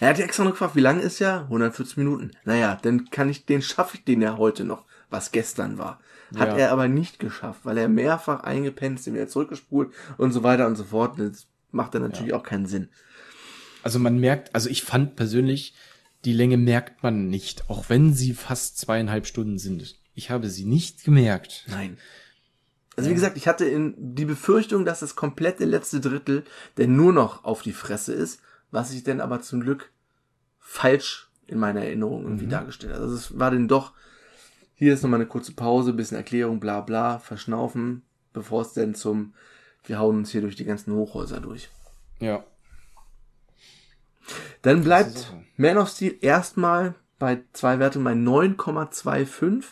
Er 0.00 0.08
hat 0.08 0.18
ja 0.18 0.24
extra 0.24 0.44
noch 0.44 0.52
gefragt, 0.52 0.76
wie 0.76 0.80
lang 0.80 1.00
ist 1.00 1.18
ja? 1.18 1.42
140 1.42 1.96
Minuten. 1.96 2.30
Naja, 2.44 2.78
dann 2.82 3.10
kann 3.10 3.28
ich, 3.28 3.46
den 3.46 3.62
schaffe 3.62 3.96
ich 3.96 4.04
den 4.04 4.22
ja 4.22 4.36
heute 4.36 4.64
noch, 4.64 4.84
was 5.10 5.32
gestern 5.32 5.78
war. 5.78 6.00
Hat 6.36 6.50
ja. 6.50 6.56
er 6.56 6.72
aber 6.72 6.88
nicht 6.88 7.18
geschafft, 7.18 7.60
weil 7.64 7.78
er 7.78 7.88
mehrfach 7.88 8.40
eingepennt 8.40 9.00
ist, 9.00 9.12
wieder 9.12 9.28
zurückgespult 9.28 9.92
und 10.18 10.32
so 10.32 10.42
weiter 10.42 10.66
und 10.66 10.76
so 10.76 10.84
fort. 10.84 11.18
Das 11.18 11.46
macht 11.70 11.94
dann 11.94 12.02
natürlich 12.02 12.32
ja. 12.32 12.36
auch 12.36 12.42
keinen 12.42 12.66
Sinn. 12.66 12.88
Also 13.82 13.98
man 13.98 14.18
merkt, 14.18 14.54
also 14.54 14.68
ich 14.68 14.82
fand 14.82 15.16
persönlich, 15.16 15.74
die 16.24 16.32
Länge 16.32 16.56
merkt 16.56 17.02
man 17.02 17.28
nicht, 17.28 17.70
auch 17.70 17.88
wenn 17.88 18.12
sie 18.12 18.34
fast 18.34 18.78
zweieinhalb 18.78 19.26
Stunden 19.26 19.58
sind. 19.58 19.96
Ich 20.14 20.30
habe 20.30 20.48
sie 20.48 20.64
nicht 20.64 21.04
gemerkt. 21.04 21.64
Nein. 21.68 21.96
Also 22.96 23.10
wie 23.10 23.14
gesagt, 23.14 23.36
ich 23.36 23.46
hatte 23.46 23.64
in 23.64 23.94
die 23.96 24.24
Befürchtung, 24.24 24.84
dass 24.84 25.00
das 25.00 25.14
komplette 25.14 25.64
letzte 25.64 26.00
Drittel 26.00 26.44
denn 26.76 26.96
nur 26.96 27.12
noch 27.12 27.44
auf 27.44 27.62
die 27.62 27.72
Fresse 27.72 28.12
ist, 28.12 28.40
was 28.70 28.92
ich 28.92 29.04
denn 29.04 29.20
aber 29.20 29.40
zum 29.40 29.60
Glück 29.60 29.90
falsch 30.58 31.30
in 31.46 31.58
meiner 31.58 31.82
Erinnerung 31.82 32.24
irgendwie 32.24 32.46
mhm. 32.46 32.50
dargestellt 32.50 32.92
habe. 32.92 33.04
Also 33.04 33.16
es 33.16 33.38
war 33.38 33.50
denn 33.50 33.68
doch, 33.68 33.92
hier 34.74 34.94
ist 34.94 35.02
nochmal 35.02 35.20
eine 35.20 35.28
kurze 35.28 35.54
Pause, 35.54 35.92
bisschen 35.92 36.16
Erklärung, 36.16 36.60
bla 36.60 36.80
bla, 36.80 37.18
verschnaufen, 37.18 38.02
bevor 38.32 38.62
es 38.62 38.74
denn 38.74 38.94
zum, 38.94 39.34
wir 39.84 39.98
hauen 39.98 40.18
uns 40.18 40.30
hier 40.30 40.42
durch 40.42 40.56
die 40.56 40.64
ganzen 40.64 40.92
Hochhäuser 40.94 41.40
durch. 41.40 41.70
Ja. 42.20 42.44
Dann 44.62 44.84
bleibt 44.84 45.32
Man 45.56 45.78
of 45.78 45.88
Steel 45.88 46.16
erstmal 46.20 46.94
bei 47.18 47.42
zwei 47.52 47.78
Wertungen 47.78 48.04
bei 48.04 48.12
9,25 48.12 49.64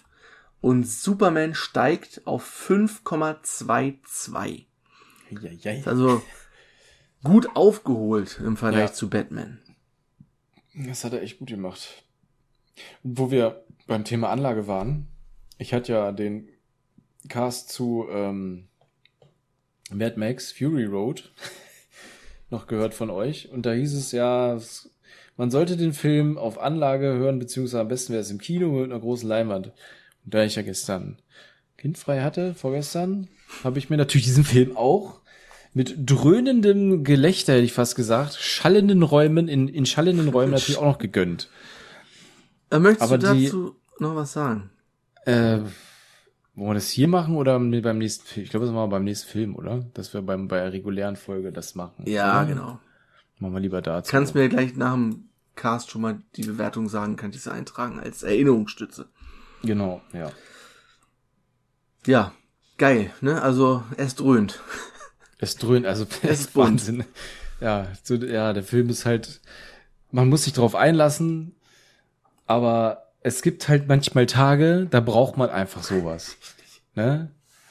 und 0.61 0.87
Superman 0.87 1.55
steigt 1.55 2.27
auf 2.27 2.45
5,22. 2.69 4.65
Also 5.87 6.23
gut 7.27 7.55
aufgeholt 7.55 8.41
im 8.45 8.57
Vergleich 8.57 8.91
ja. 8.91 8.93
zu 8.93 9.11
Batman. 9.11 9.59
Das 10.75 11.05
hat 11.05 11.13
er 11.13 11.23
echt 11.23 11.39
gut 11.39 11.49
gemacht. 11.49 12.05
Wo 13.03 13.31
wir 13.31 13.65
beim 13.87 14.05
Thema 14.05 14.31
Anlage 14.31 14.67
waren, 14.67 15.07
ich 15.59 15.73
hatte 15.73 15.93
ja 15.93 16.13
den 16.13 16.49
Cast 17.29 17.71
zu 17.71 18.07
ähm, 18.11 18.69
Mad 19.91 20.19
Max 20.19 20.53
Fury 20.53 20.85
Road 20.85 21.33
noch 22.51 22.67
gehört 22.67 22.95
von 22.95 23.11
euch. 23.11 23.51
Und 23.51 23.67
da 23.67 23.73
hieß 23.73 23.95
es 23.95 24.13
ja, 24.13 24.59
man 25.37 25.51
sollte 25.51 25.77
den 25.77 25.93
Film 25.93 26.39
auf 26.39 26.59
Anlage 26.59 27.07
hören, 27.07 27.39
beziehungsweise 27.39 27.81
am 27.81 27.89
besten 27.89 28.13
wäre 28.13 28.23
es 28.23 28.31
im 28.31 28.39
Kino 28.39 28.69
mit 28.69 28.91
einer 28.91 29.01
großen 29.01 29.29
Leinwand. 29.29 29.69
Und 30.25 30.35
da 30.35 30.45
ich 30.45 30.57
ja 30.57 30.63
gestern 30.63 31.19
kindfrei 31.77 32.23
hatte, 32.23 32.55
vorgestern, 32.55 33.29
habe 33.65 33.79
ich 33.79 33.91
mir 33.91 33.97
natürlich 33.97 34.27
diesen 34.27 34.45
Film 34.45 34.77
auch 34.77 35.21
mit 35.77 35.95
dröhnendem 35.99 37.05
Gelächter, 37.05 37.53
hätte 37.53 37.65
ich 37.65 37.75
fast 37.75 37.97
gesagt, 37.97 38.37
schallenden 38.37 39.03
Räumen, 39.03 39.47
in, 39.47 39.69
in 39.69 39.85
schallenden 39.85 40.29
Räumen 40.29 40.53
natürlich 40.53 40.79
auch 40.79 40.87
noch 40.87 40.99
gegönnt. 40.99 41.51
Äh, 42.71 42.79
möchtest 42.79 43.03
Aber 43.03 43.19
du 43.19 43.27
dazu 43.27 43.77
die, 43.99 44.03
noch 44.03 44.17
was 44.17 44.33
sagen? 44.33 44.71
Äh, 45.27 45.59
wollen 46.55 46.71
wir 46.71 46.75
das 46.75 46.89
hier 46.89 47.09
machen 47.09 47.37
oder 47.37 47.59
beim 47.59 47.99
nächsten 47.99 48.25
Film? 48.27 48.45
Ich 48.45 48.51
glaube, 48.51 48.65
das 48.65 48.75
machen 48.75 48.85
wir 48.85 48.97
beim 48.97 49.05
nächsten 49.05 49.29
Film, 49.29 49.55
oder? 49.55 49.85
Dass 49.93 50.15
wir 50.15 50.23
beim, 50.23 50.49
bei 50.49 50.61
der 50.61 50.73
regulären 50.73 51.17
Folge 51.17 51.53
das 51.53 51.75
machen. 51.75 52.07
Ja, 52.07 52.41
oder? 52.41 52.49
genau. 52.49 52.79
Machen 53.39 53.53
wir 53.53 53.61
lieber 53.61 53.83
dazu. 53.83 54.11
Kannst 54.11 54.35
mir 54.35 54.49
gleich 54.49 54.77
nach 54.77 54.95
dem 54.95 55.29
Cast 55.57 55.91
schon 55.91 56.01
mal 56.01 56.23
die 56.37 56.45
Bewertung 56.45 56.89
sagen, 56.89 57.17
kann 57.17 57.33
ich 57.33 57.43
sie 57.43 57.53
eintragen 57.53 58.01
als 58.01 58.23
Erinnerungsstütze. 58.23 59.11
Genau, 59.63 60.01
ja. 60.15 60.33
Ja, 62.07 62.33
geil, 62.79 63.11
ne? 63.21 63.43
Also 63.43 63.85
es 63.99 64.15
dröhnt. 64.15 64.63
Es 65.39 65.57
dröhnt, 65.57 65.87
also 65.87 66.07
Es 66.23 66.41
ist 66.41 66.57
Wahnsinn. 66.57 67.05
Ja, 67.61 67.89
so, 68.03 68.15
ja, 68.15 68.53
der 68.53 68.63
Film 68.63 68.91
ist 68.91 69.07
halt, 69.07 69.41
man 70.11 70.29
muss 70.29 70.45
sich 70.45 70.53
drauf 70.53 70.75
einlassen, 70.75 71.55
aber 72.47 73.13
es 73.23 73.43
gibt 73.43 73.69
halt 73.69 73.89
manchmal 73.89 74.27
Tage, 74.27 74.87
da 74.91 75.01
braucht 75.01 75.37
man 75.37 75.51
einfach 75.51 75.83
sowas. 75.83 76.37
Ne? 76.95 77.31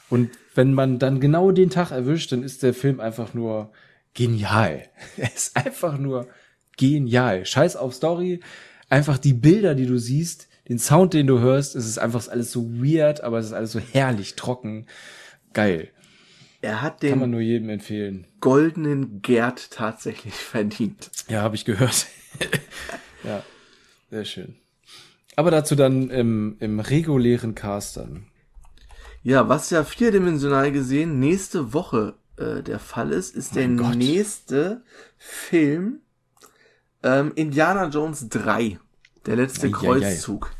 Und 0.09 0.31
wenn 0.53 0.73
man 0.73 0.99
dann 0.99 1.19
genau 1.19 1.51
den 1.51 1.69
Tag 1.69 1.91
erwischt, 1.91 2.31
dann 2.31 2.43
ist 2.43 2.63
der 2.63 2.73
Film 2.73 2.99
einfach 2.99 3.33
nur 3.33 3.71
genial. 4.13 4.83
Er 5.17 5.33
ist 5.33 5.55
einfach 5.55 5.97
nur 5.97 6.27
genial. 6.77 7.45
Scheiß 7.45 7.75
auf 7.75 7.93
Story, 7.93 8.41
einfach 8.89 9.17
die 9.17 9.33
Bilder, 9.33 9.75
die 9.75 9.85
du 9.85 9.97
siehst, 9.97 10.47
den 10.67 10.79
Sound, 10.79 11.13
den 11.13 11.27
du 11.27 11.39
hörst, 11.39 11.75
es 11.75 11.85
ist 11.85 11.99
einfach 11.99 12.27
alles 12.27 12.51
so 12.51 12.67
weird, 12.71 13.21
aber 13.21 13.37
es 13.37 13.47
ist 13.47 13.53
alles 13.53 13.71
so 13.71 13.79
herrlich 13.79 14.35
trocken. 14.35 14.87
Geil. 15.53 15.89
Er 16.65 16.81
hat 16.81 17.01
Kann 17.01 17.11
man 17.11 17.19
den 17.19 17.31
nur 17.31 17.41
jedem 17.41 17.69
empfehlen. 17.69 18.25
goldenen 18.41 19.21
Gerd 19.21 19.69
tatsächlich 19.69 20.33
verdient. 20.53 21.11
Ja, 21.27 21.43
habe 21.43 21.55
ich 21.55 21.63
gehört. 21.63 22.07
ja, 23.23 23.43
sehr 24.09 24.25
schön. 24.25 24.55
Aber 25.35 25.51
dazu 25.51 25.75
dann 25.75 26.09
im, 26.09 26.55
im 26.59 26.79
regulären 26.79 27.53
Cast 27.53 27.97
dann. 27.97 28.25
Ja, 29.21 29.47
was 29.47 29.69
ja 29.69 29.83
vierdimensional 29.83 30.71
gesehen 30.71 31.19
nächste 31.19 31.71
Woche 31.73 32.15
äh, 32.37 32.63
der 32.63 32.79
Fall 32.79 33.11
ist, 33.11 33.35
ist 33.35 33.55
der 33.55 33.67
Mein 33.67 33.77
Gott. 33.77 33.95
nächste 33.97 34.83
Film 35.17 35.99
ähm, 37.03 37.31
Indiana 37.35 37.89
Jones 37.89 38.27
3. 38.29 38.79
Der 39.27 39.35
letzte 39.35 39.67
Eieiei. 39.67 39.71
Kreuzzug. 39.71 40.51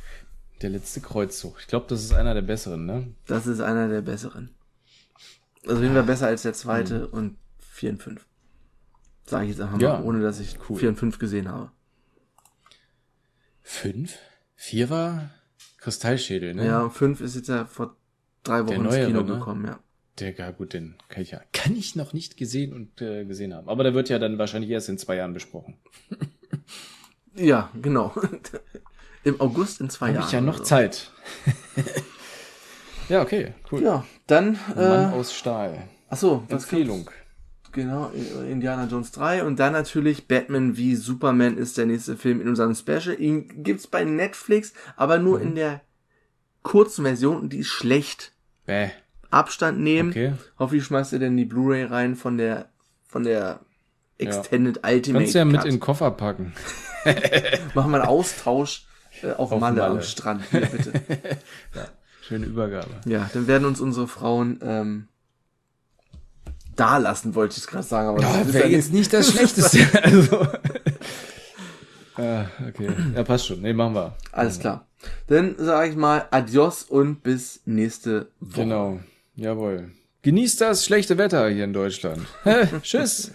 Der 0.62 0.70
letzte 0.70 1.02
Kreuzzug. 1.02 1.58
Ich 1.62 1.68
glaube, 1.68 1.88
das 1.90 2.04
ist 2.04 2.14
einer 2.14 2.36
der 2.36 2.44
besseren, 2.44 2.86
ne? 2.86 3.08
Das 3.26 3.48
ist 3.48 3.60
einer 3.60 3.88
der 3.88 4.02
besseren. 4.02 4.55
Also 5.68 5.82
jeden 5.82 5.94
Fall 5.94 6.04
besser 6.04 6.28
als 6.28 6.44
der 6.44 6.54
zweite 6.54 7.02
Hm. 7.04 7.08
und 7.14 7.38
4 7.60 7.90
und 7.92 8.04
5. 8.04 8.26
Sage 9.26 9.46
ich 9.46 9.52
jetzt 9.52 9.62
einfach 9.62 9.80
Ja, 9.82 9.94
mal, 10.00 10.04
ohne 10.04 10.22
dass 10.22 10.40
ich 10.40 10.58
cool. 10.70 10.78
4 10.80 10.90
und 10.90 10.96
5 10.98 11.20
gesehen 11.20 11.48
habe. 11.50 11.72
Fünf? 13.62 14.18
Vier 14.56 14.90
war 14.90 15.32
Kristallschädel, 15.80 16.54
ne? 16.54 16.66
Ja, 16.66 16.90
5 16.90 17.22
ist 17.22 17.36
jetzt 17.36 17.50
ja 17.50 17.66
vor 17.66 17.96
drei 18.44 18.64
Wochen 18.66 18.74
ins 18.76 18.84
neuere, 18.84 19.08
Kino 19.08 19.22
ne? 19.24 19.34
gekommen, 19.34 19.66
ja. 19.66 19.80
Der, 20.20 20.34
ja 20.36 20.52
gut, 20.52 20.74
den 20.74 20.96
kann 21.10 21.24
ich 21.24 21.32
ja, 21.32 21.42
kann 21.52 21.76
ich 21.76 21.96
noch 21.96 22.14
nicht 22.14 22.38
gesehen 22.38 22.72
und 22.74 23.02
äh, 23.02 23.26
gesehen 23.26 23.54
haben. 23.54 23.68
Aber 23.68 23.84
der 23.84 23.94
wird 23.94 24.08
ja 24.08 24.18
dann 24.20 24.38
wahrscheinlich 24.38 24.70
erst 24.72 24.88
in 24.88 24.98
zwei 24.98 25.16
Jahren 25.18 25.34
besprochen. 25.34 25.78
Ja, 27.36 27.70
genau. 27.82 28.16
Im 29.26 29.42
August 29.42 29.82
in 29.82 29.90
zwei 29.90 30.08
Habe 30.08 30.18
Jahren. 30.20 30.28
ich 30.28 30.32
ja 30.34 30.42
noch 30.42 30.56
oder 30.56 30.64
so. 30.64 30.70
Zeit. 30.70 31.12
ja, 33.10 33.22
okay, 33.22 33.54
cool. 33.72 33.82
Ja, 33.84 34.06
dann, 34.28 34.58
Mann 34.76 35.12
äh, 35.14 35.16
aus 35.16 35.34
Stahl. 35.34 35.84
achso, 36.10 36.44
was 36.50 36.64
Empfehlung. 36.64 37.10
Genau, 37.72 38.10
Indiana 38.50 38.86
Jones 38.86 39.12
3 39.12 39.44
und 39.44 39.60
dann 39.60 39.74
natürlich 39.74 40.30
Batman 40.30 40.78
wie 40.78 40.96
Superman 40.96 41.58
ist 41.58 41.78
der 41.78 41.86
nächste 41.86 42.16
Film 42.16 42.40
in 42.40 42.48
unserem 42.48 42.74
Special. 42.74 43.20
Ihn 43.20 43.64
gibt's 43.64 43.86
bei 43.88 44.06
Netflix, 44.06 44.74
aber 44.96 45.18
nur 45.20 45.40
Mhm. 45.40 45.48
in 45.48 45.56
der 45.56 45.82
kurzen 46.64 47.04
Version 47.04 47.38
und 47.38 47.52
die 47.52 47.58
ist 47.60 47.68
schlecht. 47.68 48.32
Bäh. 48.66 48.90
Abstand 49.30 49.80
nehmen. 49.82 50.12
Okay. 50.12 50.34
Hoffe 50.58 50.78
ich 50.78 50.86
schmeißt 50.86 51.12
ihr 51.14 51.20
denn 51.20 51.36
die 51.36 51.44
Blu-ray 51.44 51.84
rein 51.84 52.16
von 52.16 52.38
der 52.38 52.70
von 53.06 53.24
der 53.24 53.60
Extended 54.18 54.78
Ultimate 54.86 55.24
Kannst 55.26 55.34
du 55.36 55.40
ja 55.40 55.46
mit 55.46 55.56
Cut. 55.58 55.66
in 55.66 55.72
den 55.72 55.80
Koffer 55.82 56.12
packen. 56.12 56.54
Machen 57.74 57.92
wir 57.92 57.98
einen 58.00 58.08
Austausch 58.08 58.88
äh, 59.22 59.32
auf, 59.34 59.52
Auf 59.52 59.60
Malle, 59.60 59.84
am 59.84 59.92
Malle. 59.96 60.04
Strand. 60.04 60.44
Hier, 60.50 60.62
bitte. 60.62 60.94
Schöne 62.28 62.46
Übergabe. 62.48 62.88
ja, 63.06 63.30
dann 63.34 63.48
werden 63.48 63.66
uns 63.66 63.80
unsere 63.82 64.08
Frauen 64.08 64.60
ähm, 64.64 65.08
da 66.76 66.98
lassen, 66.98 67.36
wollte 67.36 67.58
ich 67.60 67.68
gerade 67.68 67.84
sagen. 67.86 68.10
Aber 68.10 68.20
das 68.22 68.34
Ja, 68.36 68.42
ist 68.42 68.54
wäre 68.54 68.68
jetzt 68.68 68.92
nicht 68.94 69.14
das 69.14 69.30
Schlechteste. 69.32 69.88
also. 70.04 70.48
ah, 72.18 72.46
okay. 72.68 72.90
Ja, 73.16 73.24
passt 73.24 73.48
schon. 73.48 73.62
Nee, 73.62 73.74
machen 73.74 73.96
wir. 73.96 74.16
Alles 74.32 74.60
klar. 74.60 74.88
Dann 75.28 75.56
sage 75.58 75.90
ich 75.92 75.96
mal 75.96 76.28
Adios 76.32 76.84
und 76.84 77.22
bis 77.22 77.62
nächste 77.66 78.30
Woche. 78.40 78.62
Genau. 78.62 79.00
Jawohl. 79.36 79.92
Genießt 80.24 80.62
das 80.62 80.84
schlechte 80.86 81.18
Wetter 81.20 81.48
hier 81.50 81.66
in 81.66 81.74
Deutschland. 81.74 82.26
Tschüss. 82.82 83.32